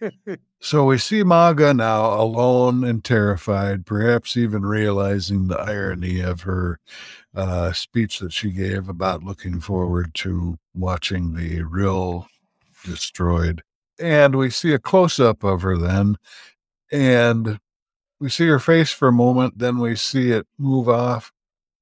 so 0.60 0.84
we 0.86 0.96
see 0.96 1.22
Maga 1.22 1.74
now 1.74 2.14
alone 2.14 2.84
and 2.84 3.04
terrified, 3.04 3.84
perhaps 3.84 4.34
even 4.36 4.64
realizing 4.64 5.46
the 5.48 5.60
irony 5.60 6.20
of 6.20 6.42
her 6.42 6.80
uh, 7.34 7.72
speech 7.72 8.18
that 8.20 8.32
she 8.32 8.50
gave 8.50 8.88
about 8.88 9.22
looking 9.22 9.60
forward 9.60 10.14
to 10.14 10.58
watching 10.74 11.34
the 11.34 11.62
Rill 11.62 12.28
destroyed. 12.84 13.62
And 13.98 14.36
we 14.36 14.48
see 14.48 14.72
a 14.72 14.78
close 14.78 15.20
up 15.20 15.44
of 15.44 15.60
her 15.60 15.76
then, 15.76 16.16
and 16.90 17.60
we 18.18 18.30
see 18.30 18.46
her 18.46 18.58
face 18.58 18.90
for 18.90 19.08
a 19.08 19.12
moment, 19.12 19.58
then 19.58 19.78
we 19.78 19.96
see 19.96 20.30
it 20.30 20.46
move 20.56 20.88
off 20.88 21.30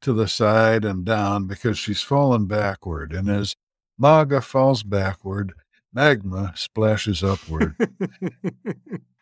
to 0.00 0.12
the 0.12 0.28
side 0.28 0.84
and 0.84 1.04
down 1.04 1.46
because 1.46 1.78
she's 1.78 2.02
fallen 2.02 2.46
backward. 2.46 3.12
And 3.12 3.28
as 3.28 3.54
Maga 3.98 4.40
falls 4.40 4.82
backward, 4.82 5.54
magma 5.92 6.52
splashes 6.54 7.24
upward. 7.24 7.74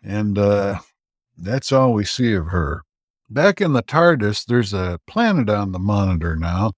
and 0.03 0.39
uh, 0.39 0.81
that's 1.37 1.73
all 1.73 1.93
we 1.93 2.05
see 2.05 2.35
of 2.35 2.49
her. 2.49 2.83
Back 3.29 3.61
in 3.61 3.73
the 3.73 3.83
TARDIS, 3.83 4.45
there's 4.45 4.73
a 4.73 5.01
planet 5.07 5.51
on 5.51 5.73
the 5.73 5.79
monitor 5.79 6.37
now, 6.37 6.73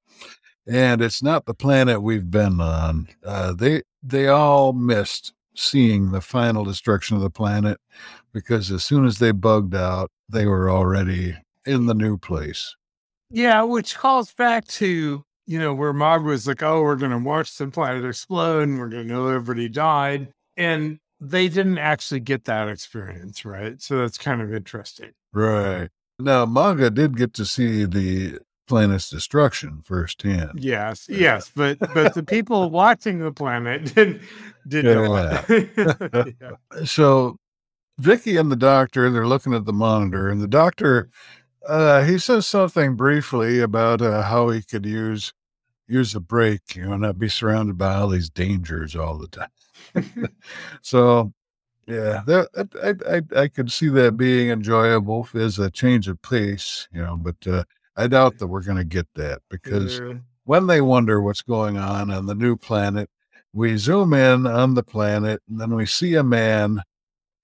and 0.66 1.02
it's 1.02 1.22
not 1.22 1.44
the 1.44 1.54
planet 1.54 2.02
we've 2.02 2.30
been 2.30 2.60
on. 2.60 3.08
Uh, 3.24 3.52
they 3.52 3.82
they 4.02 4.28
all 4.28 4.72
missed 4.72 5.34
seeing 5.54 6.10
the 6.10 6.20
final 6.20 6.64
destruction 6.64 7.16
of 7.16 7.22
the 7.22 7.30
planet 7.30 7.78
because 8.32 8.70
as 8.70 8.84
soon 8.84 9.04
as 9.04 9.18
they 9.18 9.32
bugged 9.32 9.74
out, 9.74 10.10
they 10.28 10.46
were 10.46 10.70
already 10.70 11.36
in 11.66 11.86
the 11.86 11.94
new 11.94 12.16
place. 12.16 12.76
Yeah, 13.30 13.62
which 13.62 13.96
calls 13.96 14.32
back 14.32 14.66
to, 14.68 15.24
you 15.46 15.58
know, 15.58 15.74
where 15.74 15.92
Mob 15.92 16.24
was 16.24 16.46
like, 16.46 16.62
oh, 16.62 16.82
we're 16.82 16.96
going 16.96 17.10
to 17.10 17.18
watch 17.18 17.56
the 17.56 17.68
planet 17.68 18.04
explode 18.04 18.68
and 18.68 18.78
we're 18.78 18.88
going 18.88 19.06
to 19.06 19.14
know 19.14 19.28
everybody 19.28 19.68
died. 19.68 20.28
And 20.56 20.98
they 21.20 21.48
didn't 21.48 21.78
actually 21.78 22.20
get 22.20 22.44
that 22.44 22.68
experience, 22.68 23.44
right? 23.44 23.80
So 23.82 23.98
that's 23.98 24.18
kind 24.18 24.40
of 24.40 24.54
interesting. 24.54 25.10
Right. 25.32 25.88
Now, 26.18 26.46
Maga 26.46 26.90
did 26.90 27.16
get 27.16 27.34
to 27.34 27.44
see 27.44 27.84
the 27.84 28.38
planet's 28.66 29.08
destruction 29.08 29.80
firsthand. 29.82 30.62
Yes, 30.62 31.06
yes, 31.08 31.50
but 31.54 31.78
but 31.94 32.14
the 32.14 32.22
people 32.22 32.70
watching 32.70 33.18
the 33.18 33.32
planet 33.32 33.94
didn't 33.94 34.20
did 34.66 34.84
know 34.84 35.14
Yeah. 35.48 36.24
Yeah. 36.40 36.84
So 36.84 37.36
Vicki 37.98 38.36
and 38.36 38.52
the 38.52 38.56
doctor, 38.56 39.10
they're 39.10 39.26
looking 39.26 39.54
at 39.54 39.64
the 39.64 39.72
monitor, 39.72 40.28
and 40.28 40.40
the 40.40 40.48
doctor, 40.48 41.08
uh, 41.68 42.04
he 42.04 42.18
says 42.18 42.46
something 42.46 42.96
briefly 42.96 43.60
about 43.60 44.02
uh, 44.02 44.22
how 44.22 44.48
he 44.50 44.62
could 44.62 44.86
use 44.86 45.32
use 45.86 46.14
a 46.14 46.20
break, 46.20 46.76
you 46.76 46.84
know, 46.86 46.96
not 46.96 47.18
be 47.18 47.28
surrounded 47.28 47.78
by 47.78 47.94
all 47.94 48.08
these 48.08 48.30
dangers 48.30 48.94
all 48.96 49.18
the 49.18 49.28
time. 49.28 49.48
so, 50.82 51.32
yeah, 51.86 52.22
that, 52.26 52.48
I, 52.82 53.16
I 53.38 53.42
I 53.42 53.48
could 53.48 53.72
see 53.72 53.88
that 53.90 54.16
being 54.16 54.50
enjoyable 54.50 55.28
as 55.34 55.58
a 55.58 55.70
change 55.70 56.08
of 56.08 56.20
pace, 56.22 56.88
you 56.92 57.02
know, 57.02 57.16
but 57.16 57.36
uh, 57.46 57.64
I 57.96 58.06
doubt 58.08 58.38
that 58.38 58.48
we're 58.48 58.62
going 58.62 58.78
to 58.78 58.84
get 58.84 59.08
that 59.14 59.42
because 59.50 60.00
Yeah. 60.00 60.14
when 60.44 60.66
they 60.66 60.80
wonder 60.80 61.20
what's 61.20 61.42
going 61.42 61.78
on 61.78 62.10
on 62.10 62.26
the 62.26 62.34
new 62.34 62.56
planet, 62.56 63.10
we 63.52 63.76
zoom 63.78 64.14
in 64.14 64.46
on 64.46 64.74
the 64.74 64.82
planet 64.82 65.42
and 65.48 65.60
then 65.60 65.74
we 65.74 65.86
see 65.86 66.14
a 66.14 66.22
man. 66.22 66.82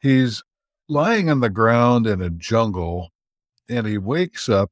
He's 0.01 0.43
lying 0.89 1.31
on 1.31 1.41
the 1.41 1.51
ground 1.51 2.07
in 2.07 2.21
a 2.23 2.31
jungle 2.31 3.11
and 3.69 3.87
he 3.87 3.99
wakes 3.99 4.49
up. 4.49 4.71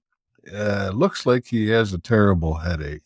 Uh, 0.52 0.90
looks 0.92 1.24
like 1.24 1.46
he 1.46 1.68
has 1.68 1.92
a 1.92 1.98
terrible 1.98 2.54
headache. 2.54 3.02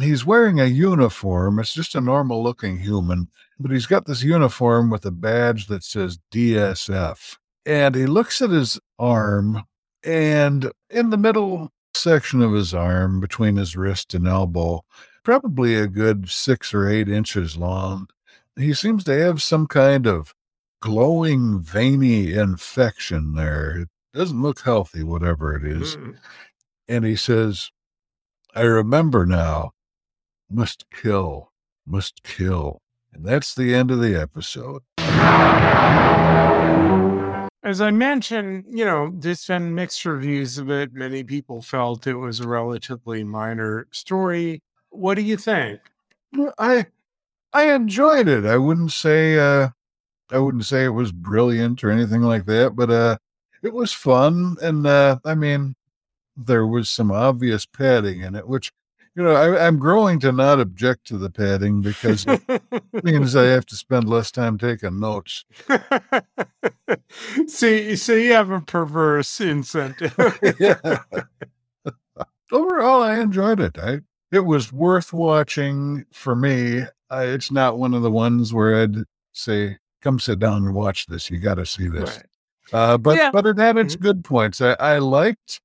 He's 0.00 0.24
wearing 0.24 0.60
a 0.60 0.66
uniform. 0.66 1.58
It's 1.58 1.74
just 1.74 1.94
a 1.94 2.00
normal 2.00 2.42
looking 2.42 2.78
human, 2.78 3.28
but 3.58 3.72
he's 3.72 3.86
got 3.86 4.06
this 4.06 4.22
uniform 4.22 4.90
with 4.90 5.04
a 5.04 5.10
badge 5.10 5.66
that 5.66 5.82
says 5.82 6.18
DSF. 6.32 7.36
And 7.66 7.94
he 7.94 8.06
looks 8.06 8.40
at 8.40 8.50
his 8.50 8.78
arm, 8.98 9.64
and 10.04 10.70
in 10.88 11.10
the 11.10 11.18
middle 11.18 11.72
section 11.94 12.40
of 12.40 12.52
his 12.52 12.72
arm, 12.72 13.20
between 13.20 13.56
his 13.56 13.76
wrist 13.76 14.14
and 14.14 14.26
elbow, 14.26 14.84
probably 15.24 15.74
a 15.74 15.88
good 15.88 16.30
six 16.30 16.72
or 16.72 16.88
eight 16.88 17.08
inches 17.08 17.56
long, 17.56 18.08
he 18.56 18.72
seems 18.72 19.04
to 19.04 19.18
have 19.18 19.42
some 19.42 19.66
kind 19.66 20.06
of 20.06 20.34
glowing, 20.80 21.60
veiny 21.60 22.32
infection 22.32 23.34
there. 23.34 23.86
It 24.18 24.22
doesn't 24.22 24.42
look 24.42 24.62
healthy, 24.62 25.04
whatever 25.04 25.54
it 25.54 25.64
is. 25.64 25.96
Mm. 25.96 26.16
And 26.88 27.04
he 27.04 27.14
says, 27.14 27.70
I 28.52 28.62
remember 28.62 29.24
now. 29.24 29.70
Must 30.50 30.90
kill, 30.90 31.52
must 31.86 32.24
kill. 32.24 32.82
And 33.12 33.24
that's 33.24 33.54
the 33.54 33.76
end 33.76 33.92
of 33.92 34.00
the 34.00 34.20
episode. 34.20 34.82
As 37.62 37.80
I 37.80 37.92
mentioned, 37.92 38.64
you 38.68 38.84
know, 38.84 39.12
there's 39.14 39.46
been 39.46 39.72
mixed 39.72 40.04
reviews 40.04 40.58
of 40.58 40.68
it. 40.68 40.92
Many 40.92 41.22
people 41.22 41.62
felt 41.62 42.08
it 42.08 42.14
was 42.14 42.40
a 42.40 42.48
relatively 42.48 43.22
minor 43.22 43.86
story. 43.92 44.64
What 44.90 45.14
do 45.14 45.22
you 45.22 45.36
think? 45.36 45.78
I 46.58 46.86
I 47.52 47.72
enjoyed 47.72 48.26
it. 48.26 48.44
I 48.44 48.56
wouldn't 48.56 48.90
say 48.90 49.38
uh 49.38 49.68
I 50.28 50.38
wouldn't 50.40 50.64
say 50.64 50.84
it 50.84 50.88
was 50.88 51.12
brilliant 51.12 51.84
or 51.84 51.90
anything 51.92 52.22
like 52.22 52.46
that, 52.46 52.74
but 52.74 52.90
uh 52.90 53.18
it 53.62 53.74
was 53.74 53.92
fun 53.92 54.56
and 54.62 54.86
uh 54.86 55.18
I 55.24 55.34
mean 55.34 55.74
there 56.38 56.66
was 56.66 56.88
some 56.88 57.10
obvious 57.10 57.66
padding 57.66 58.20
in 58.20 58.34
it, 58.34 58.46
which 58.46 58.72
you 59.16 59.24
know, 59.24 59.32
I, 59.32 59.66
I'm 59.66 59.78
growing 59.78 60.20
to 60.20 60.30
not 60.30 60.60
object 60.60 61.06
to 61.08 61.18
the 61.18 61.28
padding 61.28 61.82
because 61.82 62.24
it 62.28 62.62
means 63.04 63.34
I 63.34 63.46
have 63.46 63.66
to 63.66 63.74
spend 63.74 64.08
less 64.08 64.30
time 64.30 64.58
taking 64.58 65.00
notes. 65.00 65.44
see, 67.48 67.96
so 67.96 68.14
you 68.14 68.32
have 68.34 68.50
a 68.50 68.60
perverse 68.60 69.40
incentive. 69.40 70.14
yeah. 70.60 70.98
Overall, 72.52 73.02
I 73.02 73.18
enjoyed 73.18 73.58
it. 73.58 73.76
I 73.76 74.02
it 74.30 74.40
was 74.40 74.72
worth 74.72 75.12
watching 75.12 76.04
for 76.12 76.36
me. 76.36 76.84
I, 77.10 77.24
it's 77.24 77.50
not 77.50 77.76
one 77.76 77.94
of 77.94 78.02
the 78.02 78.12
ones 78.12 78.54
where 78.54 78.80
I'd 78.80 78.98
say, 79.32 79.78
"Come 80.00 80.20
sit 80.20 80.38
down 80.38 80.64
and 80.64 80.74
watch 80.74 81.06
this. 81.06 81.28
You 81.28 81.40
got 81.40 81.54
to 81.54 81.66
see 81.66 81.88
this." 81.88 82.16
Right. 82.16 82.26
Uh, 82.72 82.98
but 82.98 83.16
Yeah. 83.16 83.30
but 83.30 83.46
it 83.46 83.58
had 83.58 83.76
its 83.78 83.96
Mhm. 83.96 84.00
good 84.00 84.24
points. 84.24 84.60
I, 84.60 84.72
I 84.74 84.98
liked. 84.98 85.60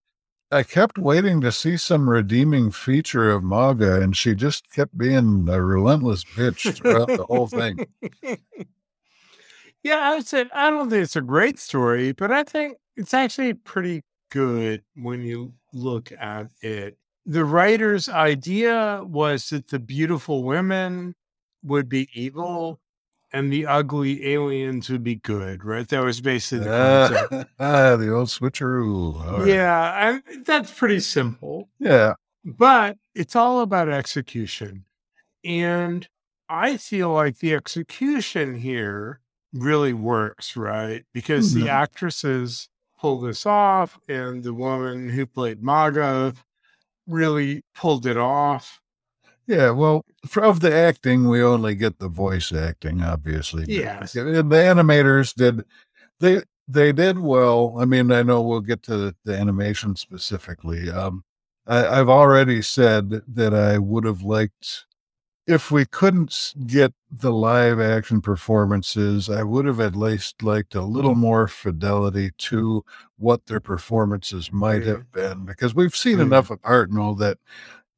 I 0.51 0.61
kept 0.63 0.97
waiting 0.99 1.41
to 1.41 1.51
see 1.51 1.77
some 1.77 2.07
redeeming 2.09 2.69
feature 2.69 3.31
of 3.31 3.43
Maga, 3.43 3.99
and 4.01 4.15
she 4.15 4.35
just 4.35 4.69
kept 4.71 4.95
being 4.97 5.49
a 5.49 5.61
relentless 5.63 6.23
bitch 6.23 6.75
throughout 6.77 7.07
the 7.07 7.25
whole 7.25 7.47
thing. 7.47 7.85
Yeah, 9.83 9.97
I 9.97 10.15
would 10.15 10.25
say 10.25 10.45
I 10.53 10.69
don't 10.69 10.89
think 10.89 11.03
it's 11.03 11.15
a 11.17 11.21
great 11.21 11.59
story, 11.59 12.13
but 12.13 12.31
I 12.31 12.43
think 12.43 12.77
it's 12.95 13.13
actually 13.13 13.53
pretty 13.53 14.03
good 14.31 14.83
when 14.95 15.21
you 15.21 15.53
look 15.73 16.11
at 16.13 16.51
it. 16.61 16.97
The 17.25 17.43
writer's 17.43 18.07
idea 18.07 19.01
was 19.03 19.49
that 19.49 19.67
the 19.67 19.79
beautiful 19.79 20.43
women 20.43 21.15
would 21.63 21.89
be 21.89 22.07
evil 22.13 22.79
and 23.33 23.51
the 23.51 23.65
ugly 23.65 24.25
aliens 24.31 24.89
would 24.89 25.03
be 25.03 25.15
good, 25.15 25.65
right? 25.65 25.87
That 25.87 26.03
was 26.03 26.21
basically 26.21 26.65
the 26.65 27.09
concept. 27.09 27.51
Ah, 27.59 27.95
the 27.95 28.13
old 28.13 28.27
switcheroo. 28.29 29.39
Right. 29.39 29.47
Yeah, 29.47 30.19
and 30.29 30.45
that's 30.45 30.71
pretty 30.71 30.99
simple. 30.99 31.69
yeah. 31.79 32.13
but 32.45 32.97
it's 33.15 33.35
all 33.35 33.61
about 33.61 33.89
execution. 33.89 34.85
And 35.43 36.07
I 36.49 36.77
feel 36.77 37.11
like 37.11 37.39
the 37.39 37.53
execution 37.53 38.55
here 38.59 39.19
really 39.53 39.93
works, 39.93 40.55
right? 40.55 41.03
Because 41.13 41.53
the 41.53 41.61
Mhm. 41.63 41.69
actresses 41.69 42.69
pull 42.99 43.19
this 43.19 43.45
off, 43.45 43.99
and 44.07 44.43
the 44.43 44.53
woman 44.53 45.09
who 45.09 45.25
played 45.25 45.61
Maga 45.61 46.33
really 47.07 47.63
pulled 47.75 48.05
it 48.05 48.17
off. 48.17 48.79
Yeah, 49.47 49.71
well, 49.71 50.05
for, 50.25 50.43
of 50.43 50.61
the 50.61 50.73
acting, 50.73 51.27
we 51.27 51.43
only 51.43 51.75
get 51.75 51.99
the 51.99 52.07
voice 52.07 52.51
acting, 52.53 53.03
obviously. 53.03 53.65
Yeah, 53.67 53.99
the 54.01 54.43
animators 54.43 55.33
did 55.33 55.63
they 56.19 56.41
they 56.67 56.93
did 56.93 57.19
well. 57.19 57.75
I 57.77 57.85
mean, 57.85 58.11
I 58.11 58.23
know 58.23 58.41
we'll 58.41 58.61
get 58.61 58.83
to 58.83 58.97
the, 58.97 59.15
the 59.25 59.37
animation 59.37 59.95
specifically. 59.97 60.89
Um, 60.89 61.23
I, 61.67 61.99
I've 61.99 62.09
already 62.09 62.61
said 62.61 63.21
that 63.27 63.53
I 63.53 63.77
would 63.79 64.05
have 64.05 64.21
liked 64.21 64.85
if 65.45 65.71
we 65.71 65.85
couldn't 65.85 66.53
get 66.65 66.93
the 67.11 67.33
live 67.33 67.81
action 67.81 68.21
performances. 68.21 69.29
I 69.29 69.43
would 69.43 69.65
have 69.65 69.81
at 69.81 69.93
least 69.93 70.41
liked 70.41 70.73
a 70.73 70.81
little 70.83 71.15
more 71.15 71.49
fidelity 71.49 72.31
to 72.37 72.85
what 73.17 73.47
their 73.47 73.59
performances 73.59 74.53
might 74.53 74.83
have 74.83 75.11
been, 75.11 75.43
because 75.43 75.75
we've 75.75 75.95
seen 75.97 76.19
Mm. 76.19 76.21
enough 76.27 76.49
of 76.49 76.61
Hartnell 76.61 77.17
that 77.19 77.39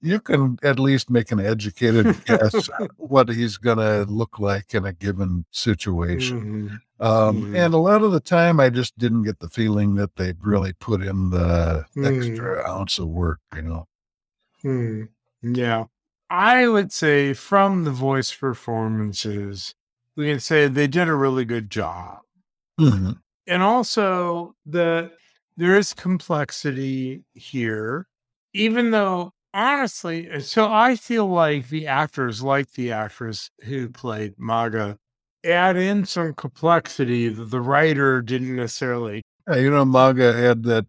you 0.05 0.19
can 0.19 0.57
at 0.63 0.79
least 0.79 1.09
make 1.09 1.31
an 1.31 1.39
educated 1.39 2.05
guess 2.25 2.69
what 2.97 3.29
he's 3.29 3.57
going 3.57 3.77
to 3.79 4.05
look 4.11 4.39
like 4.39 4.73
in 4.73 4.85
a 4.85 4.93
given 4.93 5.45
situation. 5.51 6.69
Mhm. 6.99 7.05
Um, 7.05 7.41
Mhm. 7.51 7.57
And 7.57 7.73
a 7.73 7.77
lot 7.77 8.03
of 8.03 8.11
the 8.11 8.19
time, 8.21 8.59
I 8.59 8.69
just 8.69 8.97
didn't 8.97 9.23
get 9.23 9.39
the 9.39 9.49
feeling 9.49 9.95
that 9.95 10.15
they 10.15 10.33
really 10.41 10.73
put 10.73 11.01
in 11.01 11.29
the 11.31 11.85
Mm. 11.95 12.05
extra 12.29 12.69
ounce 12.69 12.99
of 12.99 13.07
work, 13.09 13.39
you 13.55 13.63
know. 13.63 13.87
Hmm. 14.61 15.03
Yeah. 15.41 15.85
I 16.29 16.67
would 16.67 16.91
say 16.91 17.33
from 17.33 17.83
the 17.83 17.91
voice 17.91 18.33
performances, 18.33 19.75
we 20.15 20.27
can 20.29 20.39
say 20.39 20.67
they 20.67 20.87
did 20.87 21.07
a 21.07 21.15
really 21.15 21.45
good 21.45 21.69
job. 21.69 22.19
Mhm. 22.79 23.21
and 23.47 23.61
also 23.63 24.55
that 24.65 25.11
there 25.55 25.77
is 25.77 25.93
complexity 25.93 27.23
here 27.35 28.07
even 28.53 28.89
though 28.91 29.31
honestly 29.55 30.39
so 30.41 30.71
i 30.71 30.95
feel 30.95 31.27
like 31.27 31.69
the 31.69 31.87
actors 31.87 32.43
like 32.43 32.71
the 32.73 32.91
actress 32.91 33.49
who 33.63 33.89
played 33.89 34.33
maga 34.37 34.97
add 35.45 35.77
in 35.77 36.05
some 36.05 36.33
complexity 36.33 37.29
that 37.29 37.51
the 37.51 37.61
writer 37.61 38.21
didn't 38.21 38.55
necessarily 38.55 39.23
Yeah, 39.47 39.57
you 39.57 39.69
know, 39.69 39.85
Maga 39.85 40.33
had 40.33 40.63
that 40.63 40.87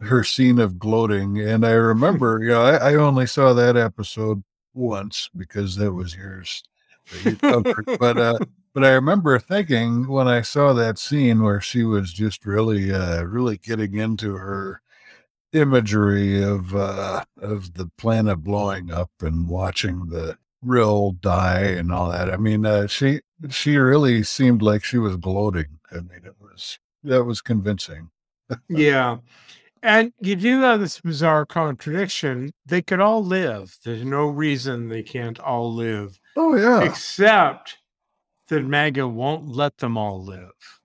her 0.00 0.24
scene 0.24 0.58
of 0.58 0.78
gloating, 0.78 1.38
and 1.38 1.64
I 1.64 1.70
remember, 1.72 2.40
you 2.42 2.50
know, 2.50 2.62
I, 2.62 2.92
I 2.92 2.94
only 2.96 3.26
saw 3.26 3.52
that 3.54 3.76
episode 3.76 4.42
once 4.74 5.30
because 5.34 5.76
that 5.76 5.92
was 5.92 6.16
yours 6.16 6.62
that 7.10 7.24
you 7.24 7.36
covered, 7.36 7.86
but 7.98 8.18
uh, 8.18 8.38
but 8.74 8.84
I 8.84 8.90
remember 8.90 9.38
thinking 9.38 10.06
when 10.08 10.28
I 10.28 10.42
saw 10.42 10.72
that 10.74 10.98
scene 10.98 11.42
where 11.42 11.60
she 11.60 11.82
was 11.82 12.12
just 12.12 12.44
really, 12.44 12.92
uh, 12.92 13.22
really 13.22 13.56
getting 13.56 13.94
into 13.94 14.34
her 14.34 14.82
imagery 15.56 16.42
of 16.42 16.74
uh, 16.74 17.24
of 17.40 17.74
the 17.74 17.90
planet 17.98 18.44
blowing 18.44 18.92
up 18.92 19.10
and 19.20 19.48
watching 19.48 20.06
the 20.06 20.38
rill 20.62 21.12
die 21.12 21.60
and 21.60 21.92
all 21.92 22.10
that. 22.10 22.30
I 22.32 22.36
mean, 22.36 22.66
uh, 22.66 22.86
she 22.86 23.20
she 23.50 23.76
really 23.76 24.22
seemed 24.22 24.62
like 24.62 24.84
she 24.84 24.98
was 24.98 25.16
gloating. 25.16 25.78
I 25.90 25.96
mean, 25.96 26.22
it 26.24 26.36
was 26.40 26.78
that 27.02 27.24
was 27.24 27.40
convincing. 27.40 28.10
yeah 28.68 29.16
and 29.82 30.12
you 30.20 30.36
do 30.36 30.60
have 30.60 30.80
this 30.80 31.00
bizarre 31.00 31.44
contradiction 31.44 32.52
they 32.64 32.80
could 32.80 33.00
all 33.00 33.24
live 33.24 33.76
there's 33.84 34.04
no 34.04 34.26
reason 34.26 34.88
they 34.88 35.02
can't 35.02 35.40
all 35.40 35.72
live 35.72 36.20
Oh 36.36 36.54
yeah, 36.54 36.82
except 36.82 37.78
that 38.48 38.64
maga 38.64 39.08
won't 39.08 39.48
let 39.48 39.78
them 39.78 39.96
all 39.96 40.22
live 40.22 40.75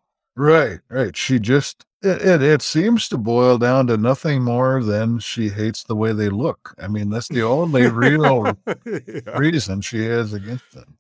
Right, 0.42 0.80
right. 0.90 1.16
She 1.16 1.38
just 1.38 1.86
it, 2.02 2.20
it 2.20 2.42
it 2.42 2.64
seems 2.64 3.08
to 3.10 3.18
boil 3.20 3.60
down 3.60 3.86
to 3.88 3.96
nothing 3.98 4.42
more 4.42 4.84
than 4.84 5.20
she 5.20 5.50
hates 5.50 5.84
the 5.84 5.96
way 5.96 6.14
they 6.14 6.30
look. 6.30 6.74
I 6.82 6.88
mean, 6.88 7.12
that's 7.12 7.28
the 7.28 7.44
only 7.44 7.86
real 7.88 8.58
yeah. 8.86 9.38
reason 9.38 9.82
she 9.82 10.04
has 10.06 10.34
against 10.34 10.72
them. 10.72 10.98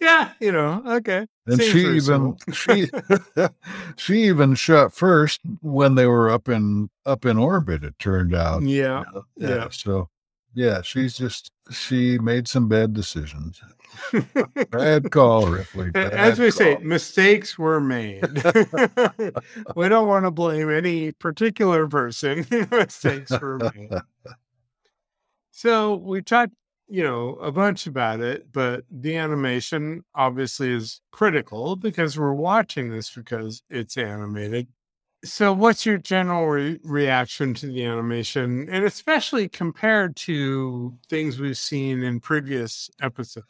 Yeah, 0.00 0.32
you 0.40 0.50
know, 0.50 0.82
okay. 0.84 1.28
And 1.46 1.60
Seems 1.60 1.70
she 1.70 1.82
very 1.84 1.96
even 1.98 2.36
she 2.52 2.90
she 3.96 4.22
even 4.24 4.56
shot 4.56 4.92
first 4.92 5.40
when 5.62 5.94
they 5.94 6.06
were 6.06 6.28
up 6.28 6.48
in 6.48 6.90
up 7.06 7.24
in 7.24 7.38
orbit. 7.38 7.84
It 7.84 7.96
turned 8.00 8.34
out. 8.34 8.62
Yeah. 8.62 9.04
Yeah. 9.36 9.48
Yeah. 9.48 9.68
So 9.70 10.08
yeah, 10.52 10.82
she's 10.82 11.16
just 11.16 11.52
she 11.70 12.18
made 12.18 12.48
some 12.48 12.68
bad 12.68 12.92
decisions. 12.92 13.60
Bad 14.70 15.10
call, 15.10 15.46
Ripley. 15.46 15.90
As 15.94 16.38
bad 16.38 16.38
we 16.38 16.50
say, 16.50 16.76
mistakes 16.78 17.58
were 17.58 17.80
made. 17.80 18.22
we 19.76 19.88
don't 19.88 20.08
want 20.08 20.24
to 20.24 20.30
blame 20.30 20.70
any 20.70 21.12
particular 21.12 21.88
person. 21.88 22.46
mistakes 22.70 23.30
were 23.40 23.58
made. 23.58 23.90
So 25.50 25.96
we 25.96 26.22
talked, 26.22 26.52
you 26.88 27.02
know, 27.02 27.34
a 27.36 27.52
bunch 27.52 27.86
about 27.86 28.20
it, 28.20 28.52
but 28.52 28.84
the 28.90 29.16
animation 29.16 30.04
obviously 30.14 30.72
is 30.72 31.00
critical 31.10 31.76
because 31.76 32.18
we're 32.18 32.32
watching 32.32 32.90
this 32.90 33.10
because 33.10 33.62
it's 33.68 33.96
animated. 33.96 34.68
So, 35.22 35.52
what's 35.52 35.84
your 35.84 35.98
general 35.98 36.46
re- 36.46 36.80
reaction 36.82 37.52
to 37.54 37.66
the 37.66 37.84
animation, 37.84 38.68
and 38.70 38.84
especially 38.86 39.48
compared 39.50 40.16
to 40.16 40.96
things 41.10 41.38
we've 41.38 41.58
seen 41.58 42.02
in 42.02 42.20
previous 42.20 42.88
episodes? 43.02 43.46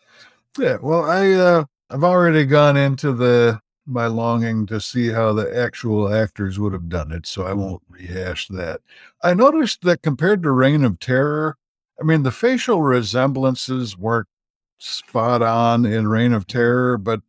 Yeah, 0.59 0.79
well, 0.83 1.05
I 1.05 1.31
uh, 1.33 1.65
I've 1.91 2.05
already 2.05 2.45
gone 2.47 2.77
into 2.77 3.13
the 3.13 3.61
my 3.87 4.07
longing 4.07 4.67
to 4.67 4.81
see 4.81 5.09
how 5.11 5.33
the 5.33 5.57
actual 5.57 6.13
actors 6.13 6.59
would 6.59 6.73
have 6.73 6.89
done 6.89 7.13
it, 7.13 7.27
so 7.27 7.45
I 7.47 7.53
won't 7.55 7.83
rehash 7.89 8.49
that. 8.49 8.81
I 9.23 9.35
noticed 9.35 9.83
that 9.83 10.03
compared 10.03 10.43
to 10.43 10.51
Reign 10.53 10.85
of 10.85 10.99
Terror, 11.01 11.57
I 12.01 12.05
mean 12.05 12.23
the 12.25 12.33
facial 12.33 12.83
resemblances 12.83 13.97
weren't 13.97 14.29
spot 14.79 15.43
on 15.43 15.87
in 15.87 16.09
Reign 16.09 16.33
of 16.33 16.47
Terror, 16.47 16.99
but 16.99 17.23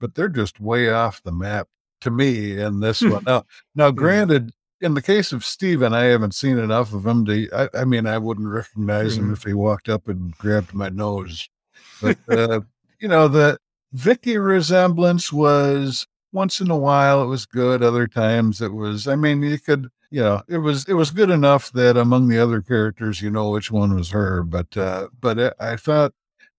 but 0.00 0.14
they're 0.14 0.28
just 0.28 0.60
way 0.60 0.90
off 0.90 1.22
the 1.22 1.32
map 1.32 1.68
to 2.00 2.10
me 2.10 2.58
in 2.60 2.80
this 2.80 3.02
one. 3.02 3.24
Now, 3.26 3.44
now, 3.74 3.90
granted, 3.90 4.52
in 4.80 4.94
the 4.94 5.02
case 5.02 5.32
of 5.32 5.44
Steven, 5.44 5.92
I 5.92 6.04
haven't 6.04 6.34
seen 6.34 6.58
enough 6.58 6.92
of 6.92 7.04
him 7.06 7.24
to. 7.26 7.48
I, 7.52 7.80
I 7.80 7.84
mean, 7.84 8.06
I 8.06 8.18
wouldn't 8.18 8.48
recognize 8.48 9.16
him 9.18 9.30
Mhm. 9.30 9.32
if 9.32 9.42
he 9.44 9.52
walked 9.52 9.88
up 9.88 10.08
and 10.08 10.36
grabbed 10.38 10.72
my 10.74 10.88
nose. 10.88 11.48
But 12.00 12.18
uh, 12.28 12.60
you 13.00 13.08
know, 13.08 13.26
the 13.28 13.58
Vicki 13.92 14.38
resemblance 14.38 15.32
was 15.32 16.06
once 16.32 16.60
in 16.60 16.70
a 16.70 16.76
while 16.76 17.22
it 17.22 17.26
was 17.26 17.46
good. 17.46 17.82
Other 17.82 18.06
times 18.06 18.60
it 18.60 18.72
was. 18.72 19.08
I 19.08 19.16
mean, 19.16 19.42
you 19.42 19.58
could. 19.58 19.88
You 20.10 20.20
know, 20.22 20.42
it 20.48 20.58
was 20.58 20.86
it 20.88 20.94
was 20.94 21.10
good 21.10 21.28
enough 21.28 21.70
that 21.72 21.96
among 21.98 22.28
the 22.28 22.38
other 22.38 22.62
characters, 22.62 23.20
you 23.20 23.30
know 23.30 23.50
which 23.50 23.70
one 23.70 23.94
was 23.94 24.08
her. 24.10 24.42
But 24.42 24.74
uh, 24.76 25.08
but 25.20 25.38
it, 25.38 25.54
I 25.60 25.76
thought 25.76 26.12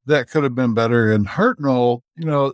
that 0.06 0.30
could 0.30 0.44
have 0.44 0.54
been 0.54 0.74
better. 0.76 1.12
And 1.12 1.26
Hartnell, 1.28 2.02
you 2.16 2.26
know, 2.26 2.54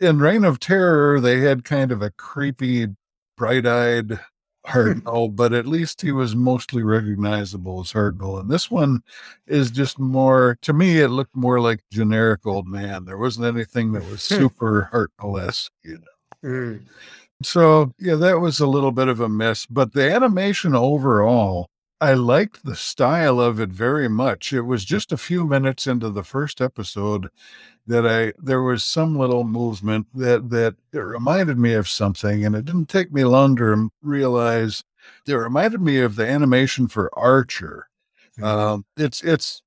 in 0.00 0.18
Reign 0.18 0.44
of 0.44 0.60
Terror, 0.60 1.20
they 1.20 1.40
had 1.40 1.64
kind 1.64 1.92
of 1.92 2.02
a 2.02 2.10
creepy, 2.10 2.88
bright-eyed 3.36 4.20
Hartnell, 4.66 5.34
but 5.34 5.52
at 5.52 5.66
least 5.66 6.02
he 6.02 6.10
was 6.10 6.34
mostly 6.34 6.82
recognizable 6.82 7.80
as 7.80 7.92
Hartnell. 7.92 8.40
And 8.40 8.50
this 8.50 8.70
one 8.70 9.02
is 9.46 9.70
just 9.70 9.98
more, 9.98 10.58
to 10.62 10.72
me, 10.72 11.00
it 11.00 11.08
looked 11.08 11.36
more 11.36 11.60
like 11.60 11.84
generic 11.92 12.44
old 12.44 12.66
man. 12.66 13.04
There 13.04 13.18
wasn't 13.18 13.46
anything 13.46 13.92
that 13.92 14.04
was 14.10 14.22
super 14.22 14.88
Hartnell-esque, 14.92 15.70
you 15.84 15.98
know. 15.98 16.48
Mm. 16.48 16.82
So 17.42 17.92
yeah, 17.98 18.16
that 18.16 18.40
was 18.40 18.60
a 18.60 18.66
little 18.66 18.92
bit 18.92 19.08
of 19.08 19.20
a 19.20 19.28
miss, 19.28 19.66
but 19.66 19.92
the 19.92 20.12
animation 20.12 20.74
overall, 20.74 21.68
I 22.00 22.12
liked 22.12 22.64
the 22.64 22.76
style 22.76 23.40
of 23.40 23.58
it 23.58 23.70
very 23.70 24.08
much. 24.08 24.52
It 24.52 24.62
was 24.62 24.84
just 24.84 25.12
a 25.12 25.16
few 25.16 25.46
minutes 25.46 25.86
into 25.86 26.10
the 26.10 26.22
first 26.24 26.60
episode 26.60 27.30
that 27.86 28.06
I 28.06 28.34
there 28.38 28.62
was 28.62 28.84
some 28.84 29.16
little 29.16 29.44
movement 29.44 30.08
that 30.14 30.50
that 30.50 30.76
it 30.92 30.98
reminded 30.98 31.58
me 31.58 31.72
of 31.74 31.88
something, 31.88 32.44
and 32.44 32.54
it 32.54 32.66
didn't 32.66 32.88
take 32.88 33.12
me 33.12 33.24
long 33.24 33.56
to 33.56 33.90
realize 34.02 34.84
it 35.26 35.34
reminded 35.34 35.80
me 35.80 36.00
of 36.00 36.16
the 36.16 36.26
animation 36.28 36.88
for 36.88 37.10
Archer. 37.18 37.88
Um, 38.42 38.84
it's 38.96 39.22
it's 39.22 39.62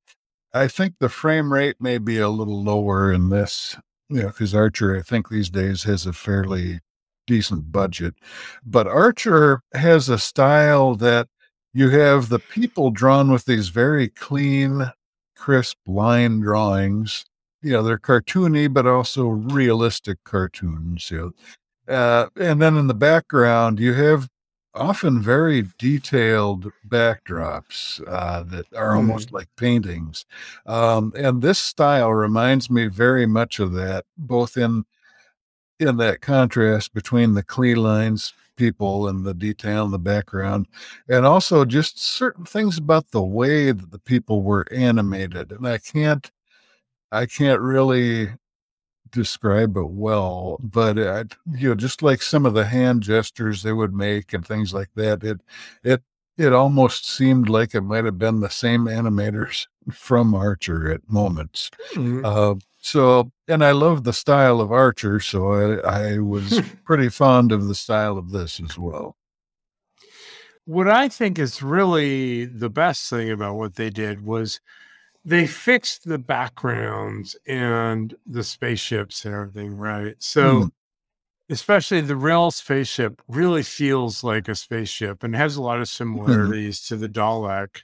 I 0.53 0.67
think 0.67 0.95
the 0.99 1.09
frame 1.09 1.53
rate 1.53 1.77
may 1.79 1.97
be 1.97 2.19
a 2.19 2.29
little 2.29 2.63
lower 2.63 3.11
in 3.11 3.29
this, 3.29 3.77
you 4.09 4.21
know, 4.23 4.27
because 4.29 4.53
Archer, 4.55 4.97
I 4.97 5.01
think 5.01 5.29
these 5.29 5.49
days 5.49 5.83
has 5.83 6.05
a 6.05 6.13
fairly 6.13 6.79
decent 7.27 7.71
budget. 7.71 8.15
But 8.65 8.87
Archer 8.87 9.61
has 9.73 10.09
a 10.09 10.19
style 10.19 10.95
that 10.95 11.27
you 11.73 11.89
have 11.89 12.29
the 12.29 12.39
people 12.39 12.91
drawn 12.91 13.31
with 13.31 13.45
these 13.45 13.69
very 13.69 14.07
clean, 14.07 14.91
crisp 15.35 15.77
line 15.87 16.39
drawings. 16.39 17.25
You 17.61 17.73
know, 17.73 17.83
they're 17.83 17.97
cartoony, 17.97 18.71
but 18.73 18.87
also 18.87 19.27
realistic 19.27 20.17
cartoons. 20.23 21.11
You 21.11 21.33
know, 21.87 21.93
uh, 21.93 22.29
and 22.35 22.61
then 22.61 22.77
in 22.77 22.87
the 22.87 22.93
background, 22.93 23.79
you 23.79 23.93
have 23.93 24.29
often 24.75 25.21
very 25.21 25.65
detailed 25.77 26.71
backdrops 26.87 28.01
uh, 28.07 28.43
that 28.43 28.65
are 28.73 28.95
almost 28.95 29.31
like 29.31 29.47
paintings. 29.57 30.25
Um, 30.65 31.11
and 31.17 31.41
this 31.41 31.59
style 31.59 32.13
reminds 32.13 32.69
me 32.69 32.87
very 32.87 33.25
much 33.25 33.59
of 33.59 33.73
that, 33.73 34.05
both 34.17 34.57
in 34.57 34.85
in 35.79 35.97
that 35.97 36.21
contrast 36.21 36.93
between 36.93 37.33
the 37.33 37.43
clean 37.43 37.77
lines 37.77 38.33
people 38.59 39.07
and 39.07 39.25
the 39.25 39.33
detail 39.33 39.85
in 39.85 39.91
the 39.91 39.99
background 39.99 40.67
and 41.09 41.25
also 41.25 41.65
just 41.65 41.99
certain 42.03 42.45
things 42.45 42.77
about 42.77 43.09
the 43.11 43.23
way 43.23 43.71
that 43.71 43.91
the 43.91 43.99
people 43.99 44.43
were 44.43 44.65
animated 44.71 45.51
and 45.53 45.67
i 45.67 45.79
can't 45.79 46.31
i 47.11 47.25
can't 47.25 47.61
really 47.61 48.29
describe 49.11 49.77
it 49.77 49.89
well 49.89 50.57
but 50.61 50.99
I, 50.99 51.25
you 51.57 51.69
know 51.69 51.75
just 51.75 52.03
like 52.03 52.21
some 52.21 52.45
of 52.45 52.53
the 52.53 52.65
hand 52.65 53.01
gestures 53.01 53.63
they 53.63 53.73
would 53.73 53.93
make 53.93 54.33
and 54.33 54.45
things 54.45 54.73
like 54.73 54.89
that 54.95 55.23
it 55.23 55.41
it 55.83 56.03
it 56.37 56.53
almost 56.53 57.09
seemed 57.09 57.49
like 57.49 57.73
it 57.75 57.81
might 57.81 58.05
have 58.05 58.19
been 58.19 58.41
the 58.41 58.49
same 58.51 58.85
animators 58.85 59.65
from 59.91 60.35
archer 60.35 60.91
at 60.91 61.01
moments 61.09 61.71
Mm. 61.95 62.23
uh, 62.25 62.55
so, 62.79 63.31
and 63.47 63.63
I 63.63 63.71
love 63.71 64.03
the 64.03 64.13
style 64.13 64.61
of 64.61 64.71
Archer, 64.71 65.19
so 65.19 65.51
I, 65.83 66.13
I 66.13 66.17
was 66.19 66.61
pretty 66.85 67.09
fond 67.09 67.51
of 67.51 67.67
the 67.67 67.75
style 67.75 68.17
of 68.17 68.31
this 68.31 68.59
as 68.59 68.77
well. 68.77 69.15
What 70.65 70.87
I 70.87 71.09
think 71.09 71.39
is 71.39 71.63
really 71.63 72.45
the 72.45 72.69
best 72.69 73.09
thing 73.09 73.31
about 73.31 73.55
what 73.55 73.75
they 73.75 73.89
did 73.89 74.23
was 74.23 74.59
they 75.25 75.47
fixed 75.47 76.07
the 76.07 76.19
backgrounds 76.19 77.35
and 77.47 78.15
the 78.25 78.43
spaceships 78.43 79.25
and 79.25 79.33
everything, 79.33 79.75
right? 79.77 80.15
So, 80.19 80.61
Hmm. 80.63 80.67
especially 81.49 82.01
the 82.01 82.15
real 82.15 82.51
spaceship 82.51 83.21
really 83.27 83.63
feels 83.63 84.23
like 84.23 84.47
a 84.47 84.55
spaceship 84.55 85.23
and 85.23 85.35
has 85.35 85.55
a 85.55 85.61
lot 85.61 85.79
of 85.81 85.87
similarities 85.89 86.81
to 86.87 86.95
the 86.95 87.09
Dalek 87.09 87.81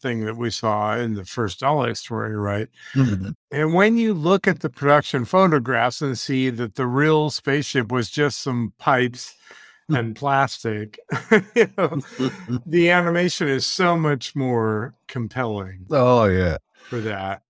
thing 0.00 0.24
that 0.24 0.36
we 0.36 0.50
saw 0.50 0.96
in 0.96 1.14
the 1.14 1.24
first 1.24 1.60
Dalek 1.60 1.96
story, 1.96 2.36
right? 2.36 2.68
Mhm. 2.94 3.34
And 3.50 3.74
when 3.74 3.96
you 3.96 4.14
look 4.14 4.46
at 4.48 4.60
the 4.60 4.70
production 4.70 5.24
photographs 5.24 6.00
and 6.02 6.18
see 6.18 6.50
that 6.50 6.74
the 6.76 6.86
Rill 6.86 7.30
spaceship 7.30 7.90
was 7.92 8.10
just 8.10 8.40
some 8.42 8.72
pipes 8.78 9.34
and 9.88 10.14
plastic, 10.14 10.98
you 11.54 11.68
know, 11.76 12.00
the 12.66 12.90
animation 12.90 13.48
is 13.48 13.66
so 13.66 13.96
much 13.96 14.34
more 14.36 14.94
compelling 15.08 15.86
Oh, 15.90 16.24
yeah. 16.26 16.58
for 16.88 17.00
that. 17.00 17.42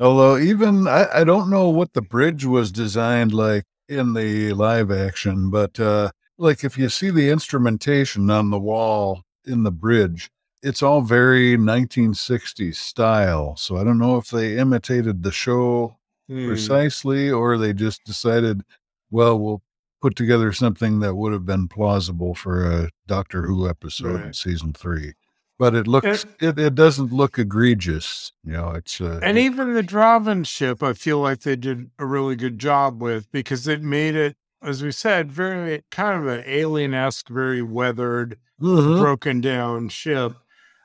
Although, 0.00 0.38
even 0.38 0.88
I, 0.88 1.06
I 1.20 1.24
don't 1.24 1.48
know 1.48 1.68
what 1.68 1.92
the 1.92 2.02
bridge 2.02 2.44
was 2.44 2.72
designed 2.72 3.32
like 3.32 3.64
in 3.88 4.14
the 4.14 4.52
live 4.54 4.90
action, 4.90 5.50
but 5.50 5.78
uh, 5.78 6.10
like 6.36 6.64
if 6.64 6.76
you 6.76 6.88
see 6.88 7.10
the 7.10 7.30
instrumentation 7.30 8.28
on 8.28 8.50
the 8.50 8.58
wall 8.58 9.22
in 9.46 9.62
the 9.62 9.70
bridge, 9.70 10.30
it's 10.64 10.82
all 10.82 11.02
very 11.02 11.56
1960s 11.56 12.76
style. 12.76 13.54
So 13.56 13.76
I 13.76 13.84
don't 13.84 13.98
know 13.98 14.16
if 14.16 14.28
they 14.28 14.56
imitated 14.58 15.22
the 15.22 15.32
show 15.32 15.98
Hmm. 16.26 16.46
precisely, 16.46 17.30
or 17.30 17.58
they 17.58 17.74
just 17.74 18.02
decided, 18.04 18.62
well, 19.10 19.38
we'll 19.38 19.62
put 20.00 20.16
together 20.16 20.52
something 20.52 21.00
that 21.00 21.14
would 21.16 21.34
have 21.34 21.44
been 21.44 21.68
plausible 21.68 22.34
for 22.34 22.64
a 22.64 22.88
Doctor 23.06 23.42
Who 23.42 23.68
episode 23.68 24.22
in 24.24 24.32
season 24.32 24.72
three. 24.72 25.12
But 25.58 25.74
it 25.74 25.86
looks, 25.86 26.24
it, 26.40 26.58
it 26.58 26.74
doesn't 26.74 27.12
look 27.12 27.38
egregious. 27.38 28.32
You 28.42 28.52
know, 28.54 28.70
it's, 28.70 29.00
uh, 29.02 29.20
And 29.22 29.36
even 29.38 29.74
the 29.74 29.82
Drahvin 29.82 30.46
ship, 30.46 30.82
I 30.82 30.94
feel 30.94 31.20
like 31.20 31.40
they 31.40 31.56
did 31.56 31.90
a 31.98 32.06
really 32.06 32.36
good 32.36 32.58
job 32.58 33.02
with 33.02 33.30
because 33.30 33.68
it 33.68 33.82
made 33.82 34.14
it, 34.14 34.36
as 34.62 34.82
we 34.82 34.92
said, 34.92 35.30
very 35.30 35.84
kind 35.90 36.18
of 36.20 36.26
an 36.26 36.42
alien 36.46 36.94
esque, 36.94 37.28
very 37.28 37.60
weathered, 37.62 38.38
Mhm. 38.60 38.98
broken 38.98 39.40
down 39.42 39.90
ship. 39.90 40.32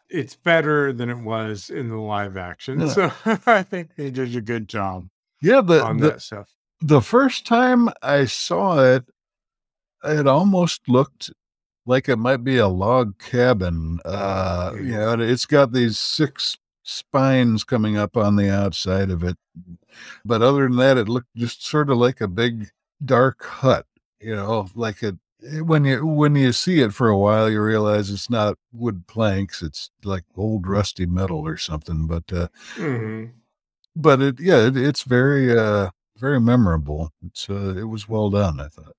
It's 0.10 0.36
better 0.36 0.92
than 0.92 1.10
it 1.10 1.20
was 1.20 1.70
in 1.70 1.90
the 1.90 1.98
live 1.98 2.38
action. 2.38 2.82
Yeah. 2.82 2.88
So 2.88 3.12
I 3.46 3.64
think 3.64 3.96
they 3.96 4.10
did 4.10 4.36
a 4.36 4.42
good 4.42 4.68
job 4.68 5.08
yeah, 5.42 5.62
the, 5.62 5.84
on 5.84 5.98
the, 5.98 6.12
that 6.12 6.22
stuff. 6.22 6.50
the 6.82 7.02
first 7.02 7.46
time 7.46 7.90
I 8.02 8.26
saw 8.26 8.80
it, 8.84 9.06
it 10.04 10.28
almost 10.28 10.88
looked 10.88 11.32
like 11.86 12.08
it 12.08 12.18
might 12.18 12.44
be 12.44 12.58
a 12.58 12.68
log 12.68 13.18
cabin. 13.20 14.00
Uh, 14.06 14.74
you 14.76 14.92
know, 14.92 15.20
it's 15.20 15.46
got 15.46 15.74
these 15.74 15.98
six 15.98 16.58
spines 16.84 17.64
coming 17.64 17.98
up 17.98 18.18
on 18.18 18.36
the 18.36 18.50
outside 18.50 19.10
of 19.10 19.24
it. 19.24 19.38
But 20.26 20.42
other 20.42 20.64
than 20.64 20.78
that, 20.78 20.98
it 20.98 21.10
looked 21.10 21.36
just 21.36 21.66
sort 21.66 21.90
of 21.90 21.98
like 21.98 22.22
a 22.22 22.28
big 22.28 22.70
dark 23.04 23.44
hut, 23.44 23.86
you 24.20 24.36
know, 24.36 24.68
like 24.76 25.04
a 25.04 25.18
when 25.42 25.86
you 25.86 26.06
when 26.06 26.36
you 26.36 26.52
see 26.52 26.82
it 26.82 26.94
for 26.94 27.08
a 27.10 27.18
while 27.18 27.50
you 27.50 27.62
realize 27.62 28.10
it's 28.10 28.30
not 28.30 28.58
wood 28.74 29.08
planks 29.08 29.62
it's 29.62 29.90
like 30.04 30.24
old 30.36 30.68
rusty 30.68 31.06
metal 31.06 31.40
or 31.48 31.58
something 31.58 32.08
but 32.08 32.32
uh 32.34 32.48
Mhm. 32.76 33.32
but 33.96 34.22
it 34.22 34.40
yeah 34.40 34.68
it, 34.68 34.76
it's 34.78 35.04
very 35.04 35.58
uh 35.58 35.90
very 36.18 36.40
memorable 36.40 37.12
it's 37.26 37.50
uh 37.50 37.76
it 37.78 37.86
was 37.86 38.08
well 38.10 38.30
done 38.30 38.60
i 38.60 38.68
thought 38.68 38.94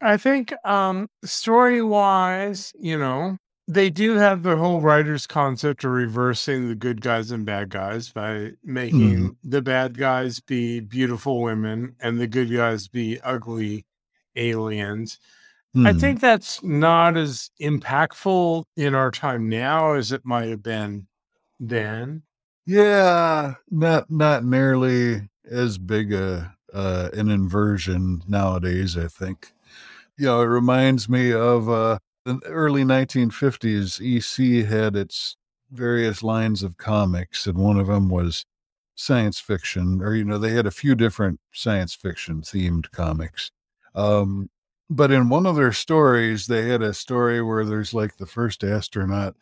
I 0.00 0.16
think 0.18 0.52
um 0.66 1.08
story 1.24 1.80
wise, 1.80 2.72
you 2.78 2.98
know, 2.98 3.38
they 3.66 3.88
do 3.88 4.16
have 4.16 4.42
the 4.42 4.56
whole 4.56 4.80
writer's 4.82 5.26
concept 5.26 5.84
of 5.84 5.92
reversing 5.92 6.68
the 6.68 6.74
good 6.74 7.00
guys 7.00 7.30
and 7.30 7.46
bad 7.46 7.70
guys 7.70 8.10
by 8.10 8.50
making 8.62 9.36
the 9.42 9.62
bad 9.62 9.96
guys 9.96 10.40
be 10.40 10.80
beautiful 10.80 11.40
women 11.40 11.96
and 12.00 12.20
the 12.20 12.26
good 12.26 12.52
guys 12.52 12.86
be 12.88 13.18
ugly 13.22 13.86
aliens. 14.36 15.18
I 15.82 15.92
Hmm. 15.92 15.98
think 15.98 16.20
that's 16.20 16.62
not 16.62 17.16
as 17.16 17.50
impactful 17.60 18.64
in 18.76 18.94
our 18.94 19.10
time 19.10 19.48
now 19.48 19.94
as 19.94 20.12
it 20.12 20.24
might 20.24 20.48
have 20.48 20.62
been 20.62 21.06
then. 21.60 22.22
yeah 22.66 23.54
not 23.70 24.10
not 24.10 24.44
nearly 24.44 25.28
as 25.50 25.78
big 25.78 26.12
a 26.12 26.54
uh 26.72 27.10
an 27.12 27.28
inversion 27.30 28.22
nowadays 28.26 28.96
i 28.96 29.06
think 29.06 29.52
you 30.18 30.26
know 30.26 30.40
it 30.40 30.46
reminds 30.46 31.08
me 31.08 31.32
of 31.32 31.68
uh 31.68 31.98
the 32.24 32.40
early 32.46 32.84
1950s 32.84 34.00
ec 34.00 34.66
had 34.66 34.96
its 34.96 35.36
various 35.70 36.22
lines 36.22 36.62
of 36.62 36.76
comics 36.78 37.46
and 37.46 37.58
one 37.58 37.78
of 37.78 37.88
them 37.88 38.08
was 38.08 38.46
science 38.96 39.40
fiction 39.40 40.00
or 40.02 40.14
you 40.14 40.24
know 40.24 40.38
they 40.38 40.52
had 40.52 40.66
a 40.66 40.70
few 40.70 40.94
different 40.94 41.40
science 41.52 41.94
fiction 41.94 42.40
themed 42.42 42.90
comics 42.92 43.50
um 43.94 44.48
but 44.90 45.10
in 45.10 45.28
one 45.28 45.46
of 45.46 45.56
their 45.56 45.72
stories 45.72 46.46
they 46.46 46.68
had 46.68 46.82
a 46.82 46.94
story 46.94 47.42
where 47.42 47.64
there's 47.64 47.94
like 47.94 48.16
the 48.16 48.26
first 48.26 48.62
astronaut 48.62 49.34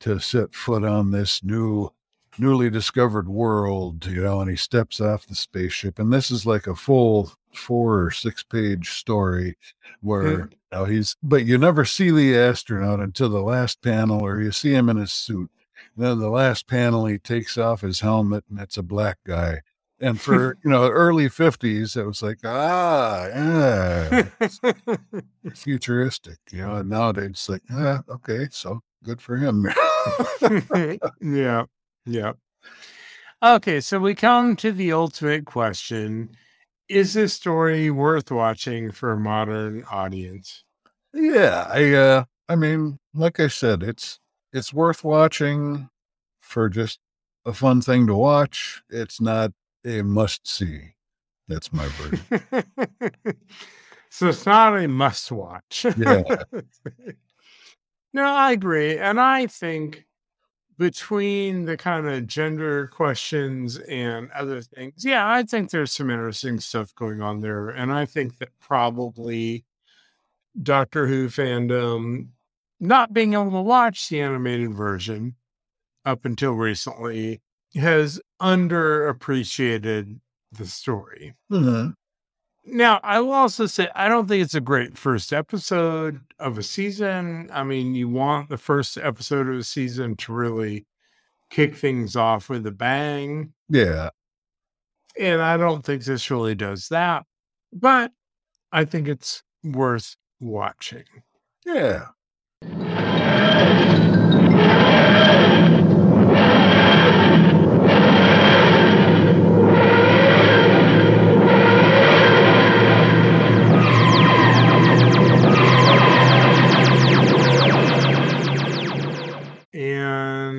to 0.00 0.18
set 0.18 0.54
foot 0.54 0.84
on 0.84 1.10
this 1.10 1.42
new 1.42 1.90
newly 2.38 2.70
discovered 2.70 3.28
world 3.28 4.06
you 4.06 4.22
know 4.22 4.40
and 4.40 4.48
he 4.50 4.56
steps 4.56 5.00
off 5.00 5.26
the 5.26 5.34
spaceship 5.34 5.98
and 5.98 6.12
this 6.12 6.30
is 6.30 6.46
like 6.46 6.66
a 6.66 6.74
full 6.74 7.32
four 7.52 8.04
or 8.04 8.10
six 8.10 8.42
page 8.44 8.90
story 8.90 9.56
where 10.00 10.22
Yeah. 10.22 10.36
you 10.38 10.48
know, 10.72 10.84
he's 10.84 11.16
but 11.22 11.44
you 11.44 11.58
never 11.58 11.84
see 11.84 12.10
the 12.10 12.36
astronaut 12.36 13.00
until 13.00 13.28
the 13.28 13.42
last 13.42 13.82
panel 13.82 14.20
or 14.24 14.40
you 14.40 14.52
see 14.52 14.72
him 14.72 14.88
in 14.88 14.96
his 14.98 15.12
suit 15.12 15.50
then 15.96 16.20
the 16.20 16.30
last 16.30 16.68
panel 16.68 17.06
he 17.06 17.18
takes 17.18 17.58
off 17.58 17.80
his 17.80 18.00
helmet 18.00 18.44
and 18.48 18.60
it's 18.60 18.76
a 18.76 18.82
black 18.84 19.18
guy 19.26 19.60
and 20.00 20.20
for 20.20 20.56
you 20.64 20.70
know 20.70 20.88
early 20.88 21.28
50s 21.28 21.96
it 21.96 22.04
was 22.04 22.22
like 22.22 22.38
ah 22.44 23.26
yeah 23.26 24.28
futuristic 25.54 26.38
you 26.52 26.60
know 26.60 26.76
and 26.76 26.90
nowadays 26.90 27.30
it's 27.30 27.48
like 27.48 27.62
ah, 27.72 28.02
okay 28.08 28.46
so 28.50 28.80
good 29.02 29.20
for 29.20 29.36
him 29.36 29.66
yeah. 31.20 31.64
Yeah. 32.06 32.32
Okay, 33.42 33.80
so 33.80 34.00
we 34.00 34.14
come 34.14 34.56
to 34.56 34.72
the 34.72 34.92
ultimate 34.92 35.44
question. 35.44 36.30
Is 36.88 37.12
this 37.12 37.34
story 37.34 37.90
worth 37.90 38.30
watching 38.30 38.90
for 38.90 39.12
a 39.12 39.18
modern 39.18 39.84
audience? 39.90 40.64
Yeah, 41.12 41.68
I 41.70 41.92
uh 41.92 42.24
I 42.48 42.56
mean, 42.56 42.98
like 43.14 43.38
I 43.38 43.48
said, 43.48 43.82
it's 43.82 44.18
it's 44.52 44.72
worth 44.72 45.04
watching 45.04 45.90
for 46.40 46.68
just 46.68 46.98
a 47.44 47.52
fun 47.52 47.82
thing 47.82 48.06
to 48.06 48.14
watch. 48.14 48.82
It's 48.88 49.20
not 49.20 49.52
a 49.84 50.02
must 50.02 50.46
see. 50.48 50.94
That's 51.48 51.72
my 51.72 51.86
verdict. 51.86 52.68
so 54.10 54.28
it's 54.28 54.44
not 54.44 54.76
a 54.76 54.86
must 54.86 55.32
watch. 55.32 55.86
Yeah. 55.96 56.22
no, 58.12 58.24
I 58.24 58.52
agree. 58.52 58.98
And 58.98 59.18
I 59.18 59.46
think 59.46 60.04
between 60.78 61.64
the 61.64 61.76
kind 61.76 62.06
of 62.06 62.26
gender 62.26 62.88
questions 62.88 63.78
and 63.78 64.30
other 64.32 64.60
things, 64.60 65.04
yeah, 65.04 65.30
I 65.30 65.42
think 65.42 65.70
there's 65.70 65.92
some 65.92 66.10
interesting 66.10 66.60
stuff 66.60 66.94
going 66.94 67.22
on 67.22 67.40
there. 67.40 67.70
And 67.70 67.92
I 67.92 68.04
think 68.04 68.38
that 68.38 68.50
probably 68.60 69.64
Doctor 70.62 71.06
Who 71.06 71.28
fandom 71.28 72.28
not 72.80 73.12
being 73.12 73.32
able 73.32 73.50
to 73.50 73.62
watch 73.62 74.08
the 74.08 74.20
animated 74.20 74.72
version 74.72 75.34
up 76.04 76.24
until 76.24 76.52
recently 76.52 77.40
has 77.74 78.20
underappreciated 78.40 80.20
the 80.52 80.66
story. 80.66 81.34
Mhm. 81.50 81.94
Now, 82.64 83.00
I 83.02 83.20
will 83.20 83.32
also 83.32 83.66
say 83.66 83.88
I 83.94 84.08
don't 84.08 84.28
think 84.28 84.42
it's 84.44 84.54
a 84.54 84.60
great 84.60 84.98
first 84.98 85.32
episode 85.32 86.20
of 86.38 86.58
a 86.58 86.62
season. 86.62 87.48
I 87.52 87.64
mean, 87.64 87.94
you 87.94 88.08
want 88.08 88.50
the 88.50 88.58
first 88.58 88.98
episode 88.98 89.48
of 89.48 89.54
a 89.56 89.64
season 89.64 90.16
to 90.16 90.32
really 90.32 90.86
kick 91.50 91.74
things 91.76 92.14
off 92.14 92.50
with 92.50 92.66
a 92.66 92.70
bang. 92.70 93.54
Yeah. 93.68 94.10
And 95.18 95.40
I 95.40 95.56
don't 95.56 95.84
think 95.84 96.04
this 96.04 96.30
really 96.30 96.54
does 96.54 96.88
that. 96.88 97.24
But 97.72 98.12
I 98.70 98.84
think 98.84 99.08
it's 99.08 99.42
worth 99.64 100.16
watching. 100.40 101.04
Yeah. 101.64 102.08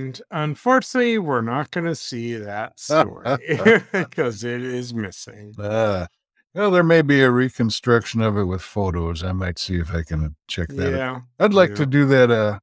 And 0.10 0.22
unfortunately, 0.32 1.20
we're 1.20 1.42
not 1.42 1.70
going 1.70 1.86
to 1.86 1.96
see 1.96 2.36
that 2.36 2.80
story 2.80 3.38
because 3.92 4.44
it 4.44 4.64
is 4.64 4.92
missing. 4.92 5.54
Uh, 5.60 6.08
well, 6.56 6.72
there 6.72 6.84
may 6.84 7.04
be 7.04 7.22
a 7.22 7.30
reconstruction 7.30 8.22
of 8.22 8.36
it 8.36 8.46
with 8.46 8.64
photos. 8.64 9.24
I 9.24 9.34
might 9.34 9.60
see 9.60 9.76
if 9.76 9.94
I 9.94 10.02
can 10.02 10.36
check 10.48 10.70
that 10.70 10.88
out. 10.88 10.98
Yeah. 10.98 11.22
I'd 11.40 11.54
like 11.54 11.72
yeah. 11.72 11.76
to 11.76 11.86
do 11.86 12.06
that. 12.08 12.32
Uh, 12.32 12.60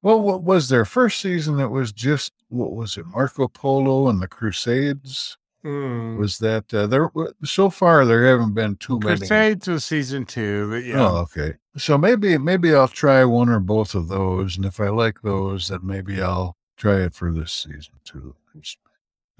well, 0.00 0.18
what 0.18 0.42
was 0.42 0.70
their 0.70 0.86
first 0.86 1.20
season? 1.20 1.58
That 1.58 1.68
was 1.68 1.92
just 1.92 2.32
what 2.48 2.72
was 2.72 2.96
it? 2.96 3.04
Marco 3.04 3.48
Polo 3.48 4.08
and 4.08 4.22
the 4.22 4.28
Crusades. 4.28 5.36
Mm. 5.62 6.16
Was 6.16 6.38
that 6.38 6.72
uh, 6.72 6.86
there? 6.86 7.10
So 7.44 7.68
far, 7.68 8.06
there 8.06 8.26
haven't 8.26 8.54
been 8.54 8.76
too 8.76 8.98
many. 9.00 9.18
Crusades 9.18 9.68
was 9.68 9.84
season 9.84 10.24
two, 10.24 10.70
but 10.70 10.84
yeah. 10.84 11.00
Oh, 11.00 11.16
okay. 11.18 11.54
So 11.76 11.98
maybe 11.98 12.38
maybe 12.38 12.74
I'll 12.74 12.88
try 12.88 13.24
one 13.26 13.50
or 13.50 13.60
both 13.60 13.94
of 13.94 14.08
those, 14.08 14.56
and 14.56 14.64
if 14.64 14.80
I 14.80 14.88
like 14.88 15.20
those, 15.20 15.68
then 15.68 15.80
maybe 15.82 16.22
I'll 16.22 16.56
try 16.78 17.02
it 17.02 17.14
for 17.14 17.30
this 17.32 17.52
season 17.52 17.94
too. 18.04 18.34
It's- 18.54 18.76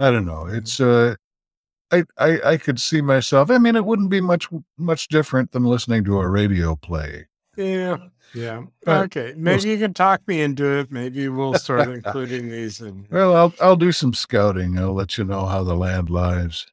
I 0.01 0.11
don't 0.13 0.27
know. 0.27 0.47
It's 0.47 0.79
uh, 0.79 1.17
I 1.91 2.05
I 2.19 2.41
I 2.53 2.57
could 2.57 2.81
see 2.81 3.01
myself. 3.01 3.51
I 3.51 3.59
mean, 3.59 3.75
it 3.75 3.85
wouldn't 3.85 4.11
be 4.11 4.21
much 4.21 4.47
much 4.77 5.09
different 5.09 5.51
than 5.53 5.65
listening 5.65 6.05
to 6.05 6.21
a 6.21 6.29
radio 6.29 6.77
play. 6.77 7.27
Yeah. 7.57 7.97
Yeah. 8.35 8.65
But 8.85 9.07
okay. 9.07 9.35
Maybe 9.37 9.71
you 9.71 9.79
can 9.79 9.95
talk 9.95 10.21
me 10.29 10.41
into 10.41 10.65
it. 10.79 10.93
Maybe 10.93 11.29
we'll 11.29 11.55
start 11.55 11.89
including 11.95 12.49
these 12.49 12.81
in. 12.81 13.07
Well, 13.11 13.35
I'll 13.35 13.55
I'll 13.61 13.75
do 13.77 13.91
some 13.91 14.15
scouting. 14.15 14.79
I'll 14.79 14.93
let 14.95 15.19
you 15.19 15.25
know 15.25 15.47
how 15.47 15.65
the 15.65 15.75
land 15.75 16.11
lies. 16.11 16.67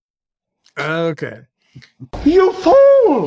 Okay. 0.78 1.40
You 2.26 2.52
fool! 2.54 3.24